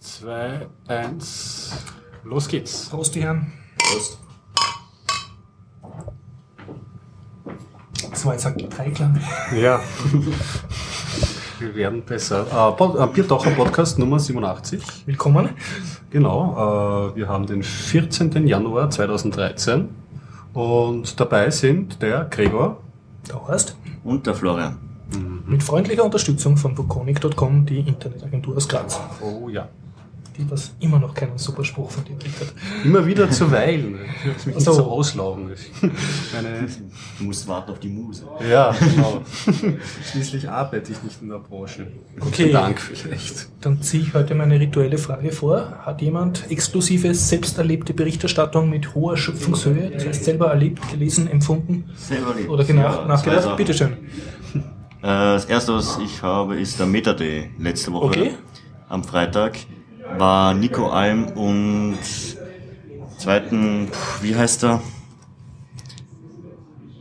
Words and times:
2, 0.00 0.66
1. 0.88 1.72
Los 2.24 2.48
geht's. 2.48 2.88
Prost, 2.88 3.14
die 3.14 3.22
Herren. 3.22 3.52
Prost. 3.78 4.18
Das 8.10 8.24
war 8.24 8.32
jetzt 8.32 8.46
ein 8.46 8.56
Dreiklang. 8.70 9.20
Ja. 9.54 9.80
Wir 11.60 11.74
werden 11.74 12.02
besser. 12.02 12.46
Äh, 12.50 13.02
äh, 13.02 13.06
Biertaucher 13.08 13.50
Podcast 13.50 13.98
Nummer 13.98 14.18
87. 14.18 14.82
Willkommen. 15.04 15.50
Genau. 16.08 17.10
Äh, 17.12 17.16
wir 17.16 17.28
haben 17.28 17.46
den 17.46 17.62
14. 17.62 18.46
Januar 18.46 18.88
2013. 18.88 19.90
Und 20.54 21.20
dabei 21.20 21.50
sind 21.50 22.00
der 22.00 22.24
Gregor. 22.24 22.80
Da 23.28 23.42
hast. 23.46 23.76
Und 24.02 24.26
der 24.26 24.34
Florian. 24.34 24.78
Mit 25.46 25.62
freundlicher 25.62 26.04
Unterstützung 26.04 26.56
von 26.56 26.74
Bukonic.com, 26.74 27.66
die 27.66 27.80
Internetagentur 27.80 28.56
aus 28.56 28.66
Graz. 28.66 28.98
Oh 29.20 29.48
ja. 29.50 29.68
Die 30.40 30.50
was 30.50 30.72
immer 30.80 30.98
noch 30.98 31.12
keinen 31.14 31.36
super 31.36 31.62
Spruch 31.64 31.90
von 31.90 32.02
dir 32.04 32.14
hat. 32.14 32.54
Immer 32.84 33.04
wieder 33.04 33.28
zuweilen. 33.30 33.98
Ich 34.20 34.24
will 34.24 34.32
mich 34.32 34.46
nicht 34.46 34.56
Ach 34.56 34.60
so. 34.62 34.72
so 34.72 34.84
auslaugen. 34.90 35.50
Meine, 36.32 36.66
Du 37.18 37.24
musst 37.24 37.46
warten 37.46 37.72
auf 37.72 37.78
die 37.78 37.88
Muse. 37.90 38.24
ja, 38.50 38.72
genau. 38.72 39.20
Schließlich 40.10 40.48
arbeite 40.48 40.92
ich 40.92 41.02
nicht 41.02 41.20
in 41.20 41.28
der 41.28 41.38
Branche. 41.38 41.88
Okay. 42.20 42.50
Dank 42.52 42.80
vielleicht. 42.80 43.48
Dann 43.60 43.82
ziehe 43.82 44.02
ich 44.02 44.14
heute 44.14 44.34
meine 44.34 44.58
rituelle 44.58 44.96
Frage 44.96 45.30
vor. 45.32 45.78
Hat 45.84 46.00
jemand 46.00 46.50
exklusive, 46.50 47.14
selbst 47.14 47.58
erlebte 47.58 47.92
Berichterstattung 47.92 48.70
mit 48.70 48.94
hoher 48.94 49.16
Schöpfungshöhe, 49.18 49.90
das 49.90 50.06
heißt 50.06 50.24
selber 50.24 50.48
erlebt, 50.48 50.88
gelesen, 50.90 51.28
empfunden 51.28 51.84
Selber 51.96 52.30
erlebt. 52.30 52.48
oder 52.48 52.64
genau 52.64 52.82
Ja, 52.82 53.04
nachgedacht? 53.06 53.56
Bitteschön. 53.58 53.92
Äh, 54.54 54.62
das 55.02 55.44
erste, 55.46 55.74
was 55.74 55.98
ich 56.02 56.22
habe, 56.22 56.56
ist 56.58 56.78
der 56.78 56.86
Meta 56.86 57.12
Day 57.12 57.50
letzte 57.58 57.92
Woche. 57.92 58.04
Okay. 58.06 58.30
Am 58.88 59.04
Freitag 59.04 59.56
war 60.18 60.54
Nico 60.54 60.88
Alm 60.88 61.26
und 61.28 61.98
zweiten, 63.18 63.88
pff, 63.88 64.22
wie 64.22 64.34
heißt 64.36 64.64
er? 64.64 64.80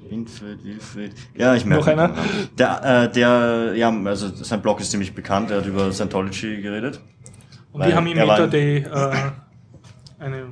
Winfried, 0.10 0.64
Wilfried. 0.64 1.14
Ja, 1.36 1.54
ich 1.56 1.66
merke. 1.66 1.82
Noch 1.86 1.88
einer? 1.92 2.14
Der, 2.58 3.04
äh, 3.04 3.12
der, 3.12 3.74
ja, 3.76 3.94
also 4.06 4.28
sein 4.34 4.62
Blog 4.62 4.80
ist 4.82 4.90
ziemlich 4.92 5.14
bekannt. 5.14 5.52
Er 5.52 5.58
hat 5.58 5.66
über 5.68 5.92
Scientology 5.92 6.62
geredet. 6.62 7.00
Und 7.72 7.86
wir 7.86 7.96
haben 7.96 8.08
er 8.08 8.28
war- 8.28 8.38
Meta 8.40 8.48
Day 8.48 8.78
äh, 8.80 9.12
eine 10.20 10.52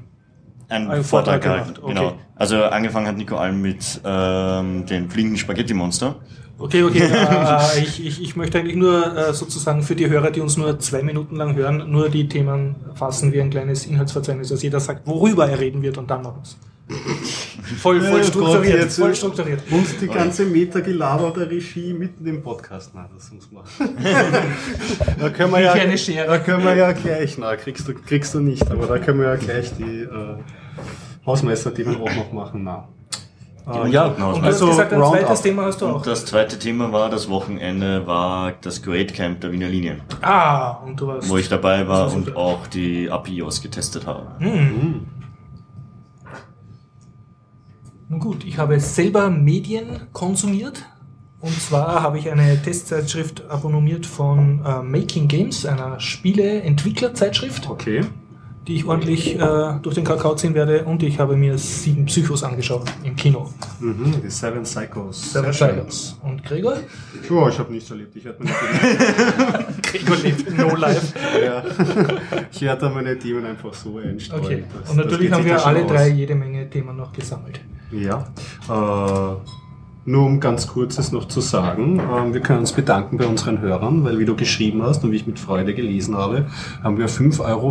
einen 0.70 0.90
Einen 0.92 1.04
Vortrag, 1.04 1.06
Vortrag 1.06 1.42
gehalten. 1.42 1.74
gemacht, 1.76 1.84
okay. 1.84 1.94
Genau. 1.94 2.20
Also 2.36 2.64
angefangen 2.66 3.08
hat 3.08 3.16
Nico 3.18 3.38
Alm 3.38 3.62
mit 3.62 4.00
ähm, 4.04 4.86
den 4.86 5.10
fliegenden 5.10 5.38
Spaghetti-Monster. 5.38 6.16
Okay, 6.60 6.84
okay. 6.84 7.00
äh, 7.04 7.80
ich, 7.80 8.06
ich, 8.06 8.22
ich 8.22 8.36
möchte 8.36 8.58
eigentlich 8.58 8.76
nur 8.76 9.16
äh, 9.16 9.34
sozusagen 9.34 9.84
für 9.84 9.96
die 9.96 10.10
Hörer, 10.10 10.32
die 10.32 10.42
uns 10.42 10.58
nur 10.58 10.80
zwei 10.80 11.04
Minuten 11.04 11.36
lang 11.36 11.56
hören, 11.56 11.92
nur 11.92 12.10
die 12.10 12.28
Themen 12.28 12.76
fassen 12.96 13.32
wie 13.32 13.42
ein 13.42 13.50
kleines 13.50 13.86
Inhaltsverzeichnis, 13.86 14.50
dass 14.50 14.64
jeder 14.64 14.80
sagt, 14.80 15.06
worüber 15.06 15.48
er 15.48 15.60
reden 15.60 15.82
wird 15.82 15.98
und 15.98 16.10
dann 16.10 16.24
machen 16.24 16.38
wir's. 16.42 16.58
Voll, 17.82 18.00
voll 18.00 18.20
Ja, 18.20 18.24
strukturiert, 18.24 18.74
Gott, 18.74 18.82
jetzt- 18.82 18.98
voll 18.98 19.14
strukturiert. 19.14 19.62
Und 19.70 19.86
die 20.00 20.08
ganze 20.08 20.46
Meta-Gelaber 20.46 21.32
der 21.32 21.50
Regie 21.52 21.92
mitten 21.92 22.26
im 22.26 22.42
Podcast. 22.42 22.96
Nein, 22.96 23.08
das 23.14 23.30
muss 23.34 23.52
man. 23.52 23.64
da 25.20 25.30
können 25.32 25.52
wir 25.52 25.60
Wie 25.60 25.64
ja, 25.64 25.74
eine 25.74 25.98
Schere. 25.98 26.28
Da 26.28 26.40
können 26.40 26.64
wir 26.64 26.76
ja 26.76 26.94
gleich, 26.94 27.38
na, 27.38 27.58
kriegst 27.58 27.86
du, 27.90 27.94
kriegst 27.94 28.34
du 28.34 28.40
nicht, 28.40 28.72
aber 28.72 28.88
da 28.88 29.00
können 29.00 29.20
wir 29.20 29.28
ja 29.28 29.36
gleich 29.36 29.74
die 29.78 30.04
äh, 30.04 30.38
Hausmeister-Themen 31.26 31.98
auch 31.98 32.16
noch 32.16 32.32
machen. 32.32 32.64
Na. 32.64 32.88
Äh, 33.70 33.90
ja, 33.90 34.06
Und 34.06 34.18
du 34.18 34.24
also 34.42 34.68
hast 34.68 34.72
gesagt, 34.72 34.94
ein 34.94 35.00
zweites 35.02 35.28
Roundup. 35.28 35.44
Thema 35.44 35.66
hast 35.66 35.82
du 35.82 35.88
auch. 35.88 35.96
Und 35.96 36.08
das 36.08 36.26
zweite 36.26 36.58
Thema 36.58 36.92
war, 36.94 37.10
das 37.10 37.28
Wochenende 37.30 38.08
war 38.08 38.54
das 38.62 38.82
Great 38.82 39.14
Camp 39.14 39.42
der 39.42 39.52
Wiener 39.52 39.68
Linien, 39.68 40.02
Ah, 40.22 40.72
und 40.86 41.00
du 41.00 41.08
warst. 41.08 41.30
wo 41.30 41.38
ich 41.38 41.50
dabei 41.50 41.88
war 41.88 42.14
und 42.14 42.36
auch 42.38 42.66
die 42.68 43.10
APIOS 43.12 43.62
getestet 43.62 44.06
habe. 44.08 44.28
Hm. 44.40 45.06
Nun 48.10 48.20
gut, 48.20 48.46
ich 48.46 48.58
habe 48.58 48.80
selber 48.80 49.30
Medien 49.30 50.08
konsumiert. 50.14 50.86
Und 51.40 51.54
zwar 51.62 52.02
habe 52.02 52.18
ich 52.18 52.32
eine 52.32 52.60
Testzeitschrift 52.62 53.44
abonniert 53.50 54.06
von 54.06 54.62
äh, 54.66 54.82
Making 54.82 55.28
Games, 55.28 55.66
einer 55.66 56.00
Spiele-Entwicklerzeitschrift, 56.00 57.70
Okay. 57.70 58.02
Die 58.68 58.76
ich 58.76 58.86
ordentlich 58.86 59.40
äh, 59.40 59.80
durch 59.82 59.96
den 59.96 60.04
Kakao 60.04 60.36
ziehen 60.36 60.54
werde. 60.54 60.84
Und 60.84 61.02
ich 61.02 61.20
habe 61.20 61.36
mir 61.38 61.58
sieben 61.58 62.06
Psychos 62.06 62.44
angeschaut 62.44 62.84
im 63.04 63.16
Kino. 63.16 63.50
Mhm, 63.80 64.22
die 64.22 64.30
Seven 64.30 64.64
Psychos. 64.64 65.32
Seven. 65.34 65.52
Psychos. 65.52 66.20
Und 66.22 66.44
Gregor? 66.44 66.78
Ja, 67.30 67.50
ich 67.50 67.60
habe 67.60 67.72
nichts 67.72 67.90
erlebt. 67.90 68.16
Ich 68.16 68.26
werde 68.26 68.44
meine, 68.44 68.56
Gregor 69.82 70.18
lebt 70.18 70.58
no 70.58 70.76
life. 70.76 71.14
ja, 71.44 71.64
ich 72.52 72.62
werde 72.62 72.82
da 72.82 72.90
meine 72.90 73.18
Themen 73.18 73.46
einfach 73.46 73.74
so 73.74 73.98
einstreuen. 73.98 74.44
Okay. 74.44 74.64
Und 74.90 74.98
natürlich 74.98 75.32
haben 75.32 75.46
wir 75.46 75.66
alle 75.66 75.84
aus. 75.86 75.92
drei 75.92 76.10
jede 76.10 76.36
Menge 76.36 76.70
Themen 76.70 76.98
noch 76.98 77.14
gesammelt. 77.14 77.62
Ja, 77.92 78.28
äh, 78.70 79.36
nur 80.08 80.26
um 80.26 80.40
ganz 80.40 80.68
kurzes 80.68 81.12
noch 81.12 81.28
zu 81.28 81.42
sagen, 81.42 82.00
ähm, 82.00 82.34
wir 82.34 82.42
können 82.42 82.60
uns 82.60 82.72
bedanken 82.72 83.18
bei 83.18 83.28
unseren 83.28 83.62
Hörern, 83.62 84.04
weil 84.06 84.20
wie 84.20 84.26
du 84.26 84.36
geschrieben 84.36 84.82
hast 84.82 85.04
und 85.04 85.12
wie 85.12 85.18
ich 85.18 85.28
mit 85.28 85.38
Freude 85.38 85.74
gelesen 85.74 86.16
habe, 86.16 86.46
haben 86.82 86.98
wir 86.98 87.10
5,50 87.10 87.42
Euro 87.46 87.68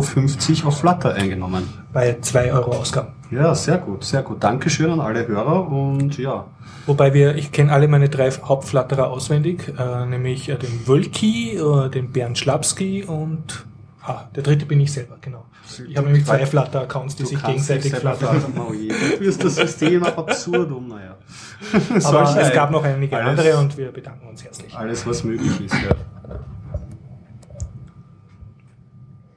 auf 0.67 0.77
Flutter 0.77 1.15
eingenommen. 1.15 1.63
Bei 1.91 2.17
2 2.21 2.53
Euro 2.53 2.71
Ausgaben. 2.77 3.09
Ja, 3.31 3.55
sehr 3.55 3.79
gut, 3.79 4.03
sehr 4.03 4.21
gut. 4.21 4.43
Dankeschön 4.43 4.91
an 4.91 4.99
alle 4.99 5.27
Hörer 5.27 5.69
und 5.69 6.17
ja, 6.17 6.45
Wobei 6.85 7.13
wir, 7.13 7.35
ich 7.35 7.51
kenne 7.51 7.73
alle 7.73 7.89
meine 7.89 8.07
drei 8.07 8.31
Hauptflatterer 8.31 9.09
auswendig, 9.09 9.73
äh, 9.77 10.05
nämlich 10.05 10.47
äh, 10.47 10.55
den 10.55 10.87
Wölki, 10.87 11.57
äh, 11.57 11.89
den 11.89 12.13
Bernd 12.13 12.37
Schlapski 12.37 13.03
und 13.03 13.65
ah, 14.03 14.29
der 14.33 14.43
dritte 14.43 14.65
bin 14.65 14.79
ich 14.79 14.93
selber, 14.93 15.17
genau. 15.19 15.43
Ich 15.89 15.97
habe 15.97 16.07
nämlich 16.07 16.25
zwei 16.25 16.45
Flutter-Accounts, 16.45 17.15
die 17.17 17.25
sich 17.25 17.43
gegenseitig 17.43 17.93
du 17.93 19.19
wirst 19.19 19.43
das 19.43 19.55
System 19.55 20.03
auf 20.03 20.17
absurdum, 20.17 20.87
naja. 20.87 21.15
Aber 21.89 21.99
Solche- 22.01 22.39
es 22.41 22.53
gab 22.53 22.71
noch 22.71 22.83
einige 22.83 23.15
alles- 23.17 23.39
andere 23.39 23.57
und 23.57 23.77
wir 23.77 23.91
bedanken 23.91 24.27
uns 24.27 24.43
herzlich. 24.43 24.73
Alles, 24.75 25.05
was 25.05 25.23
möglich 25.23 25.59
ist, 25.61 25.73
ja. 25.73 25.95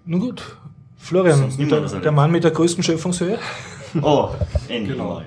Nun 0.07 0.21
gut, 0.21 0.57
Florian, 0.97 1.51
der, 1.59 1.81
der 2.01 2.13
Mann 2.13 2.31
mit 2.31 2.45
der 2.45 2.51
größten 2.51 2.83
Schöpfungshöhe. 2.83 3.39
Oh, 4.03 4.29
endlich 4.69 4.97
Genau. 4.97 5.15
mal. 5.15 5.25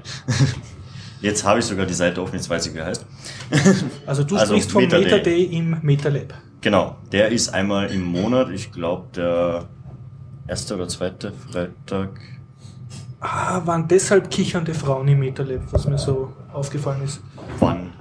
Jetzt 1.19 1.43
habe 1.43 1.59
ich 1.59 1.65
sogar 1.65 1.85
die 1.85 1.93
Seite 1.93 2.21
offen, 2.21 2.35
jetzt 2.35 2.49
weiß 2.49 2.65
ich, 2.67 2.73
wie 2.73 2.77
er 2.77 2.85
heißt. 2.85 3.05
Also 4.05 4.23
du 4.23 4.37
Also 4.37 4.53
sprichst 4.53 4.71
vom 4.71 4.83
Meta 4.83 4.95
Day. 4.99 5.03
Meta 5.05 5.17
Day 5.19 5.43
im 5.43 5.77
MetaLab. 5.81 6.33
Genau, 6.61 6.95
der 7.11 7.27
ist 7.29 7.53
einmal 7.53 7.91
im 7.91 8.03
Monat, 8.05 8.49
ich 8.51 8.71
glaube 8.71 9.07
der 9.17 9.65
erste 10.47 10.75
oder 10.75 10.87
zweite 10.87 11.31
Freitag. 11.51 12.09
Ah, 13.19 13.61
waren 13.65 13.87
deshalb 13.87 14.29
kichernde 14.29 14.73
Frauen 14.73 15.07
im 15.07 15.19
MetaLab, 15.19 15.61
was 15.71 15.87
mir 15.87 15.97
so 15.97 16.33
aufgefallen 16.51 17.03
ist. 17.03 17.21
Wann? 17.59 17.91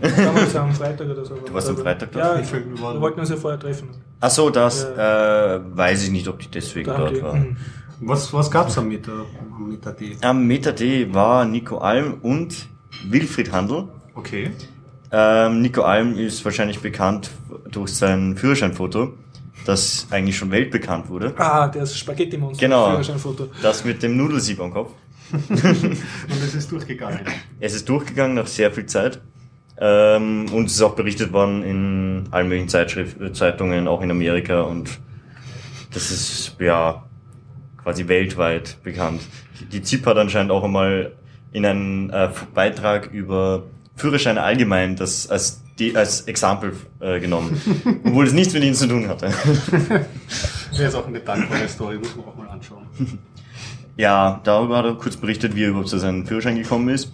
Damals 0.00 0.56
am 0.56 0.72
Freitag 0.72 1.10
oder 1.10 1.24
so. 1.24 1.34
Du 1.34 1.52
warst 1.52 1.68
am 1.68 1.76
Freitag 1.76 2.12
da? 2.12 2.36
Ja, 2.36 2.40
Ich 2.40 2.50
wir 2.50 2.80
wollten 3.00 3.20
uns 3.20 3.28
ja 3.28 3.36
vorher 3.36 3.60
treffen. 3.60 3.88
Ach 4.20 4.30
so, 4.30 4.48
das 4.48 4.84
äh, 4.84 4.96
weiß 4.96 6.04
ich 6.04 6.10
nicht, 6.10 6.26
ob 6.28 6.38
die 6.38 6.48
deswegen 6.48 6.88
Da 6.88 6.96
dort 6.96 7.16
die, 7.16 7.22
waren. 7.22 7.42
hm. 7.42 7.56
Was, 8.02 8.32
was 8.32 8.50
gab's 8.50 8.78
am 8.78 8.88
Meta, 8.88 9.12
am 9.38 9.68
Meta 9.68 9.92
D? 9.92 10.16
Am 10.22 10.46
Meta 10.46 10.72
D 10.72 11.12
war 11.12 11.44
Nico 11.44 11.76
Alm 11.78 12.14
und 12.22 12.66
Wilfried 13.06 13.52
Handel. 13.52 13.88
Okay. 14.14 14.52
Ähm, 15.12 15.60
Nico 15.60 15.82
Alm 15.82 16.16
ist 16.16 16.42
wahrscheinlich 16.46 16.80
bekannt 16.80 17.30
durch 17.70 17.92
sein 17.94 18.38
Führerscheinfoto, 18.38 19.12
das 19.64 20.06
eigentlich 20.10 20.36
schon 20.36 20.50
weltbekannt 20.50 21.08
wurde. 21.08 21.34
Ah, 21.36 21.68
das 21.68 21.96
Spaghetti-Monster. 21.96 22.66
Genau. 22.66 23.00
Das 23.62 23.84
mit 23.84 24.02
dem 24.02 24.16
Nudelsieb 24.16 24.60
am 24.60 24.72
Kopf. 24.72 24.92
Und 25.32 26.42
es 26.42 26.54
ist 26.54 26.72
durchgegangen. 26.72 27.20
Es 27.60 27.74
ist 27.74 27.88
durchgegangen 27.88 28.34
nach 28.34 28.46
sehr 28.46 28.72
viel 28.72 28.86
Zeit. 28.86 29.20
Ähm, 29.82 30.46
und 30.52 30.66
es 30.66 30.74
ist 30.74 30.82
auch 30.82 30.94
berichtet 30.94 31.32
worden 31.32 31.62
in 31.62 32.28
allen 32.32 32.48
möglichen 32.48 32.68
Zeitschrift, 32.68 33.18
äh, 33.18 33.32
Zeitungen, 33.32 33.88
auch 33.88 34.02
in 34.02 34.10
Amerika. 34.10 34.60
Und 34.60 35.00
das 35.94 36.10
ist 36.10 36.56
ja 36.60 37.04
quasi 37.82 38.06
weltweit 38.06 38.76
bekannt. 38.82 39.22
Die 39.72 39.80
ZIP 39.80 40.04
hat 40.04 40.18
anscheinend 40.18 40.52
auch 40.52 40.64
einmal 40.64 41.12
in 41.52 41.64
einen 41.64 42.10
äh, 42.10 42.28
Beitrag 42.54 43.10
über 43.12 43.64
Führerscheine 43.96 44.42
allgemein 44.42 44.96
das 44.96 45.30
als, 45.30 45.59
die, 45.80 45.96
als 45.96 46.22
Exempel 46.22 46.74
äh, 47.00 47.18
genommen, 47.18 47.60
obwohl 48.04 48.26
es 48.26 48.32
nichts 48.32 48.54
mit 48.54 48.62
ihnen 48.62 48.74
zu 48.74 48.86
tun 48.86 49.08
hatte. 49.08 49.32
Das 50.70 50.78
ist 50.78 50.94
auch 50.94 51.08
eine 51.08 51.20
dankbare 51.20 51.68
Story, 51.68 51.98
muss 51.98 52.16
man 52.16 52.26
auch 52.26 52.36
mal 52.36 52.48
anschauen. 52.48 52.86
Ja, 53.96 54.40
darüber 54.44 54.78
hat 54.78 54.84
er 54.86 54.94
kurz 54.94 55.16
berichtet, 55.16 55.56
wie 55.56 55.64
er 55.64 55.70
überhaupt 55.70 55.88
zu 55.88 55.98
seinem 55.98 56.24
Führerschein 56.26 56.56
gekommen 56.56 56.88
ist. 56.88 57.12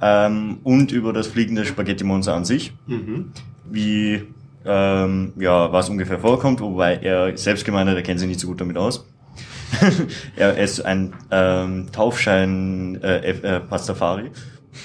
Ähm, 0.00 0.58
und 0.62 0.92
über 0.92 1.12
das 1.12 1.26
fliegende 1.26 1.64
Spaghetti-Monster 1.64 2.32
an 2.32 2.44
sich. 2.44 2.72
Mhm. 2.86 3.32
Wie, 3.70 4.22
ähm, 4.64 5.32
ja, 5.36 5.72
was 5.72 5.90
ungefähr 5.90 6.20
vorkommt, 6.20 6.60
wobei 6.60 6.94
er 6.96 7.36
selbst 7.36 7.64
gemeint 7.64 7.90
hat, 7.90 7.96
er 7.96 8.02
kennt 8.02 8.20
sich 8.20 8.28
nicht 8.28 8.40
so 8.40 8.46
gut 8.46 8.60
damit 8.60 8.78
aus. 8.78 9.04
er 10.36 10.56
ist 10.56 10.80
ein 10.80 11.12
ähm, 11.30 11.88
Taufschein 11.92 13.02
äh, 13.02 13.30
äh, 13.30 13.60
Pastafari. 13.60 14.30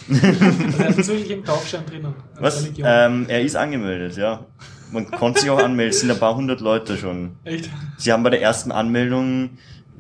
Also 0.10 0.78
er 0.84 0.90
ist 0.98 1.08
wirklich 1.08 1.32
im 1.32 1.44
Taufschein 1.46 1.86
drinnen. 1.86 2.14
Was? 2.40 2.68
Ähm, 2.78 3.26
er 3.28 3.42
ist 3.42 3.56
angemeldet, 3.56 4.18
ja. 4.18 4.46
Man 4.92 5.10
konnte 5.12 5.42
sich 5.42 5.50
auch 5.50 5.60
anmelden, 5.62 5.90
es 5.92 6.00
sind 6.00 6.12
ein 6.12 6.20
paar 6.20 6.36
hundert 6.36 6.62
Leute 6.62 6.98
schon. 6.98 7.32
Echt? 7.44 7.70
Sie 7.98 8.12
haben 8.12 8.24
bei 8.24 8.30
der 8.30 8.42
ersten 8.42 8.72
Anmeldung, 8.72 9.52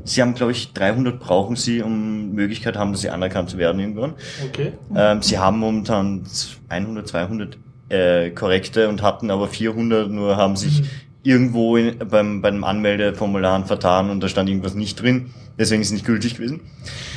Sie 0.05 0.21
haben, 0.21 0.35
glaube 0.35 0.51
ich, 0.51 0.73
300 0.73 1.19
brauchen 1.19 1.55
Sie, 1.55 1.81
um 1.81 2.31
Möglichkeit 2.33 2.77
haben, 2.77 2.91
dass 2.91 3.01
Sie 3.01 3.09
anerkannt 3.09 3.49
zu 3.49 3.57
werden 3.57 3.79
irgendwann. 3.81 4.13
Okay. 4.45 4.73
Ähm, 4.95 5.21
Sie 5.21 5.37
haben 5.39 5.57
momentan 5.59 6.23
100, 6.69 7.07
200 7.07 7.57
äh, 7.89 8.29
korrekte 8.29 8.87
und 8.89 9.01
hatten 9.01 9.31
aber 9.31 9.47
400, 9.47 10.09
nur 10.09 10.37
haben 10.37 10.55
sich 10.55 10.81
Mhm. 10.81 10.87
irgendwo 11.23 11.77
in, 11.77 11.97
beim, 11.97 12.41
beim 12.41 12.63
Anmeldeformularen 12.63 13.65
vertan 13.65 14.09
und 14.09 14.21
da 14.21 14.29
stand 14.29 14.49
irgendwas 14.49 14.75
nicht 14.75 15.01
drin. 15.01 15.31
Deswegen 15.57 15.81
ist 15.81 15.87
es 15.87 15.93
nicht 15.93 16.05
gültig 16.05 16.35
gewesen. 16.35 16.61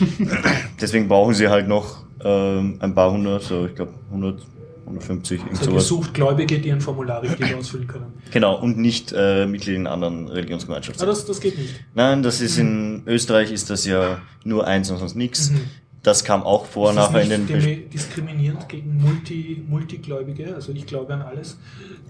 Deswegen 0.80 1.06
brauchen 1.08 1.34
Sie 1.34 1.48
halt 1.48 1.68
noch 1.68 2.04
ähm, 2.24 2.76
ein 2.80 2.94
paar 2.94 3.10
hundert, 3.12 3.42
so 3.42 3.66
ich 3.66 3.74
glaube 3.74 3.92
100, 4.10 4.40
150, 4.86 5.38
irgend 5.40 5.50
Also 5.58 5.70
sowas. 5.70 5.82
gesucht 5.84 6.14
Gläubige, 6.14 6.58
die 6.58 6.72
ein 6.72 6.80
Formular 6.80 7.22
richtig 7.22 7.54
ausfüllen 7.54 7.86
können. 7.86 8.06
Genau, 8.32 8.56
und 8.60 8.76
nicht 8.78 9.12
äh, 9.16 9.46
Mitglied 9.46 9.76
in 9.76 9.86
anderen 9.86 10.28
Religionsgemeinschaften. 10.28 11.02
Ah, 11.02 11.06
das, 11.06 11.24
das 11.26 11.40
geht 11.40 11.56
nicht. 11.58 11.74
Nein, 11.94 12.22
das 12.22 12.40
ist 12.40 12.58
in 12.58 13.02
Österreich 13.06 13.52
ist 13.52 13.70
das 13.70 13.84
ja 13.86 14.20
nur 14.44 14.66
eins 14.66 14.90
und 14.90 14.98
sonst 14.98 15.14
nichts. 15.16 15.50
Mhm. 15.50 15.60
Das 16.02 16.24
kam 16.24 16.42
auch 16.44 16.64
vor 16.64 16.90
Ist 16.90 16.96
nachher 16.96 17.20
in 17.22 17.28
den 17.28 17.46
dimi- 17.46 17.86
diskriminierend 17.90 18.70
gegen 18.70 18.96
Multi, 19.02 19.62
Multigläubige? 19.68 20.54
Also 20.54 20.72
ich 20.72 20.86
glaube 20.86 21.12
an 21.12 21.20
alles. 21.20 21.58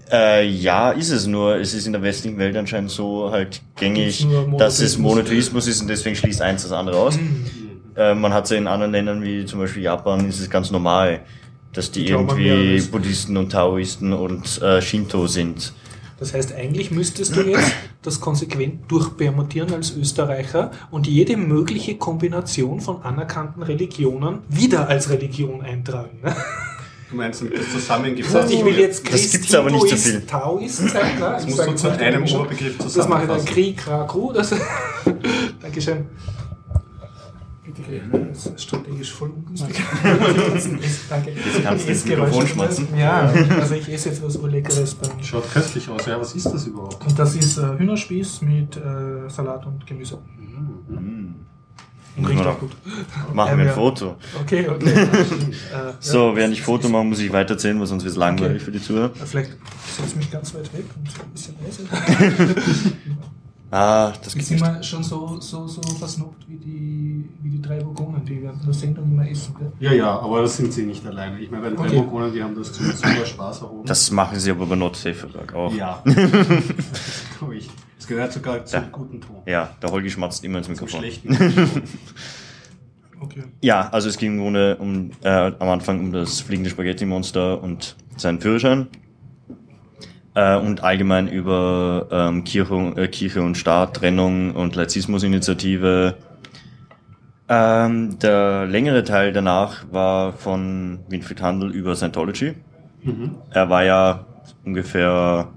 äh, 0.09 0.47
ja, 0.47 0.91
ist 0.91 1.09
es 1.11 1.27
nur. 1.27 1.57
Es 1.57 1.73
ist 1.73 1.87
in 1.87 1.91
der 1.91 2.01
westlichen 2.01 2.37
Welt 2.37 2.55
anscheinend 2.55 2.89
so 2.89 3.31
halt 3.31 3.61
gängig, 3.75 4.25
dass 4.57 4.79
es 4.79 4.97
Monotheismus? 4.97 4.99
Monotheismus 5.15 5.67
ist 5.67 5.81
und 5.81 5.87
deswegen 5.89 6.15
schließt 6.15 6.41
eins 6.41 6.63
das 6.63 6.71
andere 6.71 6.95
aus. 6.97 7.17
Mhm. 7.17 7.45
Äh, 7.95 8.15
man 8.15 8.33
hat 8.33 8.45
es 8.45 8.51
ja 8.51 8.57
in 8.57 8.67
anderen 8.67 8.91
Ländern 8.91 9.23
wie 9.23 9.45
zum 9.45 9.59
Beispiel 9.59 9.83
Japan 9.83 10.27
ist 10.27 10.39
es 10.39 10.49
ganz 10.49 10.71
normal, 10.71 11.21
dass 11.73 11.91
die 11.91 12.07
irgendwie 12.07 12.81
Buddhisten 12.91 13.37
und 13.37 13.51
Taoisten 13.51 14.13
und 14.13 14.61
äh, 14.61 14.81
Shinto 14.81 15.27
sind. 15.27 15.73
Das 16.19 16.35
heißt, 16.35 16.53
eigentlich 16.53 16.91
müsstest 16.91 17.35
du 17.35 17.41
jetzt 17.41 17.73
das 18.03 18.19
konsequent 18.21 18.91
durchpermutieren 18.91 19.73
als 19.73 19.95
Österreicher 19.95 20.69
und 20.91 21.07
jede 21.07 21.35
mögliche 21.35 21.97
Kombination 21.97 22.79
von 22.79 23.01
anerkannten 23.01 23.63
Religionen 23.63 24.39
wieder 24.47 24.87
als 24.87 25.09
Religion 25.09 25.63
eintragen. 25.63 26.19
Ne? 26.21 26.35
Du 27.09 27.15
meinst, 27.17 27.41
das 27.41 27.71
zusammengefasst 27.71 28.35
Das 28.35 28.43
heißt, 28.43 28.53
ich 28.53 28.63
will 28.63 28.77
jetzt 28.77 29.03
Das 29.03 29.11
Christ, 29.11 29.31
gibt's 29.31 29.55
aber 29.55 29.71
nicht 29.71 29.89
so 29.89 29.95
viel. 29.97 30.21
Taoist 30.21 30.77
sein. 30.89 31.15
Ne? 31.15 31.19
Das 31.19 31.45
du 31.45 31.63
jetzt 31.63 31.81
zu 31.81 31.91
einem. 31.91 32.23
Oberbegriff 32.23 32.77
Das 32.77 33.07
mache 33.09 33.23
ich 33.23 33.27
dann. 33.27 33.45
Krieg, 33.45 33.77
Krakru. 33.77 34.31
Das 34.31 34.51
Bitte, 37.63 37.81
das 38.29 38.47
ist 38.47 38.61
strategisch 38.63 39.11
voll 39.13 39.29
ungünstig. 39.35 39.75
Danke. 41.09 41.31
Jetzt 41.31 41.63
kannst 41.63 41.87
du 41.87 41.91
Essgeräusche 41.91 42.23
Mikrofon 42.31 42.47
schmatzen. 42.47 42.87
Ja, 42.97 43.31
also 43.59 43.75
ich 43.75 43.87
esse 43.87 44.09
jetzt 44.09 44.23
was 44.23 44.35
Urleckeres 44.37 44.97
Schaut 45.21 45.51
köstlich 45.53 45.87
aus. 45.89 46.05
Ja, 46.07 46.19
was 46.19 46.33
ist 46.33 46.45
das 46.47 46.65
überhaupt? 46.65 47.05
und 47.05 47.19
das 47.19 47.35
ist 47.35 47.57
äh, 47.59 47.77
Hühnerspieß 47.77 48.41
mit 48.41 48.77
äh, 48.77 49.29
Salat 49.29 49.65
und 49.67 49.85
Gemüse. 49.85 50.17
Mm. 50.89 51.35
Und 52.17 52.23
Muss 52.23 52.29
riecht 52.31 52.39
man 52.43 52.47
auch 52.49 52.59
gut. 52.59 52.71
Machen 53.33 53.57
wir 53.59 53.65
ein 53.69 53.73
Foto. 53.73 54.15
Okay, 54.41 54.67
okay. 54.67 54.89
äh, 54.91 55.93
So, 56.01 56.35
während 56.35 56.53
ich 56.53 56.61
Foto 56.61 56.89
mache, 56.89 57.05
muss 57.05 57.19
ich 57.19 57.31
weiterzählen, 57.31 57.79
weil 57.79 57.87
sonst 57.87 58.03
wird 58.03 58.11
es 58.11 58.17
langweilig 58.17 58.55
Okay. 58.57 58.65
für 58.65 58.71
die 58.71 58.81
Zuhörer. 58.81 59.11
Vielleicht 59.13 59.51
setze 59.51 60.09
ich 60.09 60.15
mich 60.17 60.31
ganz 60.31 60.53
weit 60.53 60.73
weg 60.73 60.83
und 60.97 61.07
ein 61.07 61.31
bisschen 61.31 61.55
leise. 61.63 61.83
Ah, 63.73 64.11
das 64.21 64.33
sind 64.33 64.51
nicht. 64.51 64.61
wir 64.61 64.83
schon 64.83 65.01
so, 65.01 65.39
so, 65.39 65.65
so 65.65 65.81
versnobbt 65.81 66.45
wie 66.49 66.57
die, 66.57 67.29
wie 67.41 67.49
die 67.51 67.61
drei 67.61 67.79
Burgonen, 67.79 68.25
die 68.25 68.41
während 68.43 68.65
der 68.67 68.73
Sendung 68.73 69.05
immer 69.05 69.25
essen. 69.29 69.55
Gell? 69.57 69.71
Ja, 69.79 69.93
ja, 69.93 70.19
aber 70.19 70.41
das 70.41 70.57
sind 70.57 70.73
sie 70.73 70.83
nicht 70.85 71.05
alleine. 71.05 71.39
Ich 71.39 71.49
meine, 71.49 71.63
bei 71.63 71.69
den 71.69 71.79
Okay. 71.79 71.87
drei 71.89 71.95
Burgonen, 72.01 72.33
die 72.33 72.43
haben 72.43 72.53
das 72.55 72.73
zum 72.73 72.85
super 72.91 73.25
Spaß 73.25 73.61
erhoben. 73.61 73.85
Das 73.87 74.11
machen 74.11 74.37
sie 74.37 74.51
aber 74.51 74.65
bei 74.65 74.75
Nordseeverlag 74.75 75.53
auch. 75.55 75.73
ja. 75.73 76.01
das 76.05 76.15
glaube 77.39 77.55
ich. 77.55 77.69
Das 77.97 78.07
gehört 78.07 78.33
sogar 78.33 78.65
zum 78.65 78.81
Ja. 78.81 78.87
guten 78.91 79.21
Ton. 79.21 79.37
Ja, 79.45 79.69
der 79.81 79.89
Holgi 79.91 80.09
schmatzt 80.09 80.43
immer 80.43 80.57
ins 80.57 80.67
Zum 80.67 80.73
Mikrofon. 80.73 80.99
schlechten 80.99 81.33
Ton. 81.37 81.81
Okay. 83.23 83.43
Ja, 83.61 83.87
also 83.89 84.09
es 84.09 84.17
ging 84.17 84.39
Grunde 84.39 84.77
um, 84.77 85.11
äh, 85.21 85.29
am 85.29 85.69
Anfang 85.69 85.99
um 85.99 86.11
das 86.11 86.41
fliegende 86.41 86.71
Spaghetti-Monster 86.71 87.61
und 87.61 87.95
seinen 88.17 88.41
Führerschein. 88.41 88.87
Äh, 90.33 90.57
und 90.57 90.81
allgemein 90.81 91.27
über 91.27 92.07
ähm, 92.09 92.43
Kirche, 92.45 92.93
äh, 92.95 93.07
Kirche 93.09 93.41
und 93.41 93.57
Staat, 93.57 93.97
Trennung 93.97 94.55
und 94.55 94.75
Laizismus-Initiative. 94.75 96.15
Ähm, 97.49 98.17
der 98.19 98.65
längere 98.65 99.03
Teil 99.03 99.33
danach 99.33 99.83
war 99.91 100.31
von 100.31 100.99
Winfried 101.09 101.41
Handel 101.41 101.71
über 101.71 101.97
Scientology. 101.97 102.53
Mhm. 103.03 103.35
Er 103.49 103.69
war 103.69 103.83
ja 103.83 104.25
ungefähr 104.63 105.49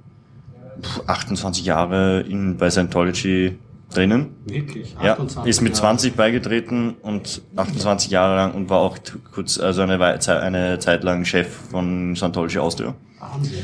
pf, 0.83 1.03
28 1.07 1.65
Jahre 1.65 2.23
in, 2.23 2.57
bei 2.57 2.69
Scientology 2.69 3.57
drinnen. 3.93 4.35
Wirklich? 4.45 4.97
Ja, 5.01 5.13
28 5.13 5.51
ist 5.51 5.61
mit 5.61 5.75
Jahre. 5.75 5.83
20 5.83 6.17
beigetreten 6.17 6.97
und 7.01 7.43
28 7.55 8.11
Jahre 8.11 8.35
lang 8.35 8.55
und 8.55 8.71
war 8.71 8.79
auch 8.79 8.99
kurz, 9.33 9.61
also 9.61 9.83
eine, 9.83 10.03
eine 10.03 10.79
Zeit 10.81 11.05
lang 11.05 11.25
Chef 11.25 11.47
von 11.71 12.17
Scientology 12.17 12.59
Austria. 12.59 12.97
Wahnsinn. 13.21 13.63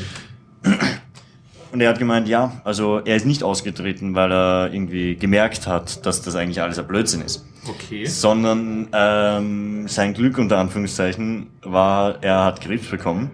Und 1.72 1.80
er 1.80 1.90
hat 1.90 1.98
gemeint, 1.98 2.26
ja, 2.26 2.60
also 2.64 2.98
er 2.98 3.14
ist 3.14 3.26
nicht 3.26 3.44
ausgetreten, 3.44 4.14
weil 4.14 4.32
er 4.32 4.72
irgendwie 4.72 5.14
gemerkt 5.14 5.66
hat, 5.66 6.04
dass 6.04 6.20
das 6.20 6.34
eigentlich 6.34 6.60
alles 6.60 6.78
ein 6.78 6.86
Blödsinn 6.86 7.22
ist. 7.22 7.46
Okay. 7.68 8.06
Sondern 8.06 8.88
ähm, 8.92 9.86
sein 9.86 10.14
Glück 10.14 10.38
unter 10.38 10.58
Anführungszeichen 10.58 11.48
war, 11.62 12.22
er 12.22 12.44
hat 12.44 12.60
Krebs 12.60 12.88
bekommen. 12.88 13.30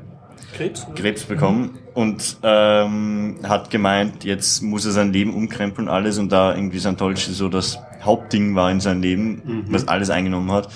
Krebs? 0.55 0.87
Krebs 0.95 1.25
bekommen 1.25 1.79
und 1.95 2.39
ähm, 2.43 3.37
hat 3.43 3.71
gemeint, 3.71 4.25
jetzt 4.25 4.63
muss 4.63 4.85
er 4.85 4.93
sein 4.93 5.13
Leben 5.13 5.35
umkrempeln 5.35 5.89
alles 5.89 6.19
und 6.19 6.31
da 6.31 6.55
irgendwie 6.55 6.79
Scientology 6.79 7.33
so 7.33 7.49
das 7.49 7.79
Hauptding 8.03 8.55
war 8.55 8.71
in 8.71 8.81
seinem 8.81 9.03
Leben, 9.03 9.65
was 9.69 9.89
alles 9.89 10.11
eingenommen 10.11 10.51
hat, 10.53 10.69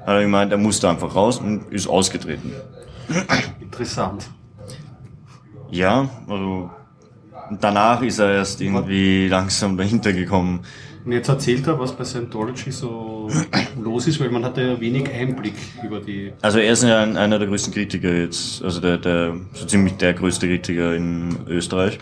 hat 0.00 0.08
er 0.08 0.22
gemeint, 0.22 0.52
er 0.52 0.58
musste 0.58 0.88
einfach 0.88 1.14
raus 1.14 1.38
und 1.38 1.72
ist 1.72 1.86
ausgetreten. 1.86 2.52
Interessant. 3.60 4.28
Ja, 5.70 6.08
also 6.28 6.70
danach 7.60 8.02
ist 8.02 8.18
er 8.18 8.34
erst 8.34 8.60
irgendwie 8.60 9.28
langsam 9.28 9.76
dahinter 9.76 10.12
gekommen. 10.12 10.60
Und 11.04 11.12
jetzt 11.12 11.28
erzählt 11.28 11.66
er, 11.66 11.78
was 11.78 11.92
bei 11.92 12.04
Scientology 12.04 12.70
so 12.70 13.28
los 13.82 14.06
ist, 14.06 14.20
weil 14.20 14.30
man 14.30 14.44
hat 14.44 14.58
ja 14.58 14.78
wenig 14.80 15.10
Einblick 15.10 15.54
über 15.82 16.00
die. 16.00 16.32
Also 16.42 16.58
er 16.58 16.72
ist 16.72 16.82
ja 16.82 17.02
ein, 17.02 17.16
einer 17.16 17.38
der 17.38 17.48
größten 17.48 17.72
Kritiker 17.72 18.12
jetzt, 18.12 18.62
also 18.62 18.80
der, 18.80 18.98
der 18.98 19.36
so 19.52 19.64
ziemlich 19.64 19.94
der 19.94 20.12
größte 20.12 20.46
Kritiker 20.46 20.94
in 20.94 21.36
Österreich. 21.46 21.98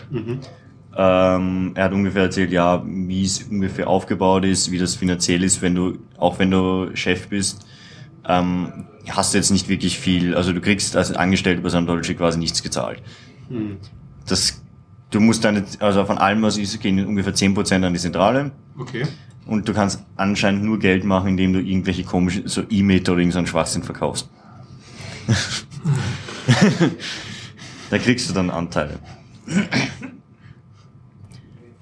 Ähm, 0.97 1.71
er 1.75 1.83
hat 1.85 1.93
ungefähr 1.93 2.23
erzählt, 2.23 2.51
ja, 2.51 2.83
wie 2.85 3.23
es 3.23 3.43
ungefähr 3.43 3.87
aufgebaut 3.87 4.45
ist, 4.45 4.71
wie 4.71 4.79
das 4.79 4.95
finanziell 4.95 5.43
ist, 5.43 5.61
wenn 5.61 5.75
du, 5.75 5.99
auch 6.17 6.39
wenn 6.39 6.49
du 6.49 6.89
Chef 6.95 7.27
bist, 7.27 7.65
ähm, 8.27 8.87
hast 9.07 9.33
du 9.33 9.37
jetzt 9.37 9.51
nicht 9.51 9.69
wirklich 9.69 9.99
viel, 9.99 10.35
also 10.35 10.51
du 10.53 10.59
kriegst 10.59 10.97
als 10.97 11.13
Angestellter 11.13 11.61
bei 11.61 11.69
Scientology 11.69 12.15
quasi 12.15 12.39
nichts 12.39 12.63
gezahlt. 12.63 13.01
Das, 14.27 14.61
du 15.09 15.19
musst 15.19 15.43
deine, 15.43 15.65
also 15.79 16.05
von 16.05 16.17
allem, 16.17 16.41
was 16.41 16.57
ist, 16.57 16.79
gehen 16.81 17.05
ungefähr 17.05 17.33
10% 17.33 17.85
an 17.85 17.93
die 17.93 17.99
Zentrale. 17.99 18.51
Okay. 18.77 19.05
Und 19.45 19.67
du 19.67 19.73
kannst 19.73 20.03
anscheinend 20.17 20.63
nur 20.63 20.77
Geld 20.77 21.05
machen, 21.05 21.29
indem 21.29 21.53
du 21.53 21.59
irgendwelche 21.59 22.03
komischen, 22.03 22.47
so 22.47 22.63
E-Meter 22.69 23.13
oder 23.13 23.21
irgendeinen 23.21 23.47
Schwachsinn 23.47 23.83
verkaufst. 23.83 24.29
da 27.89 27.97
kriegst 27.97 28.29
du 28.29 28.33
dann 28.33 28.49
Anteile. 28.49 28.99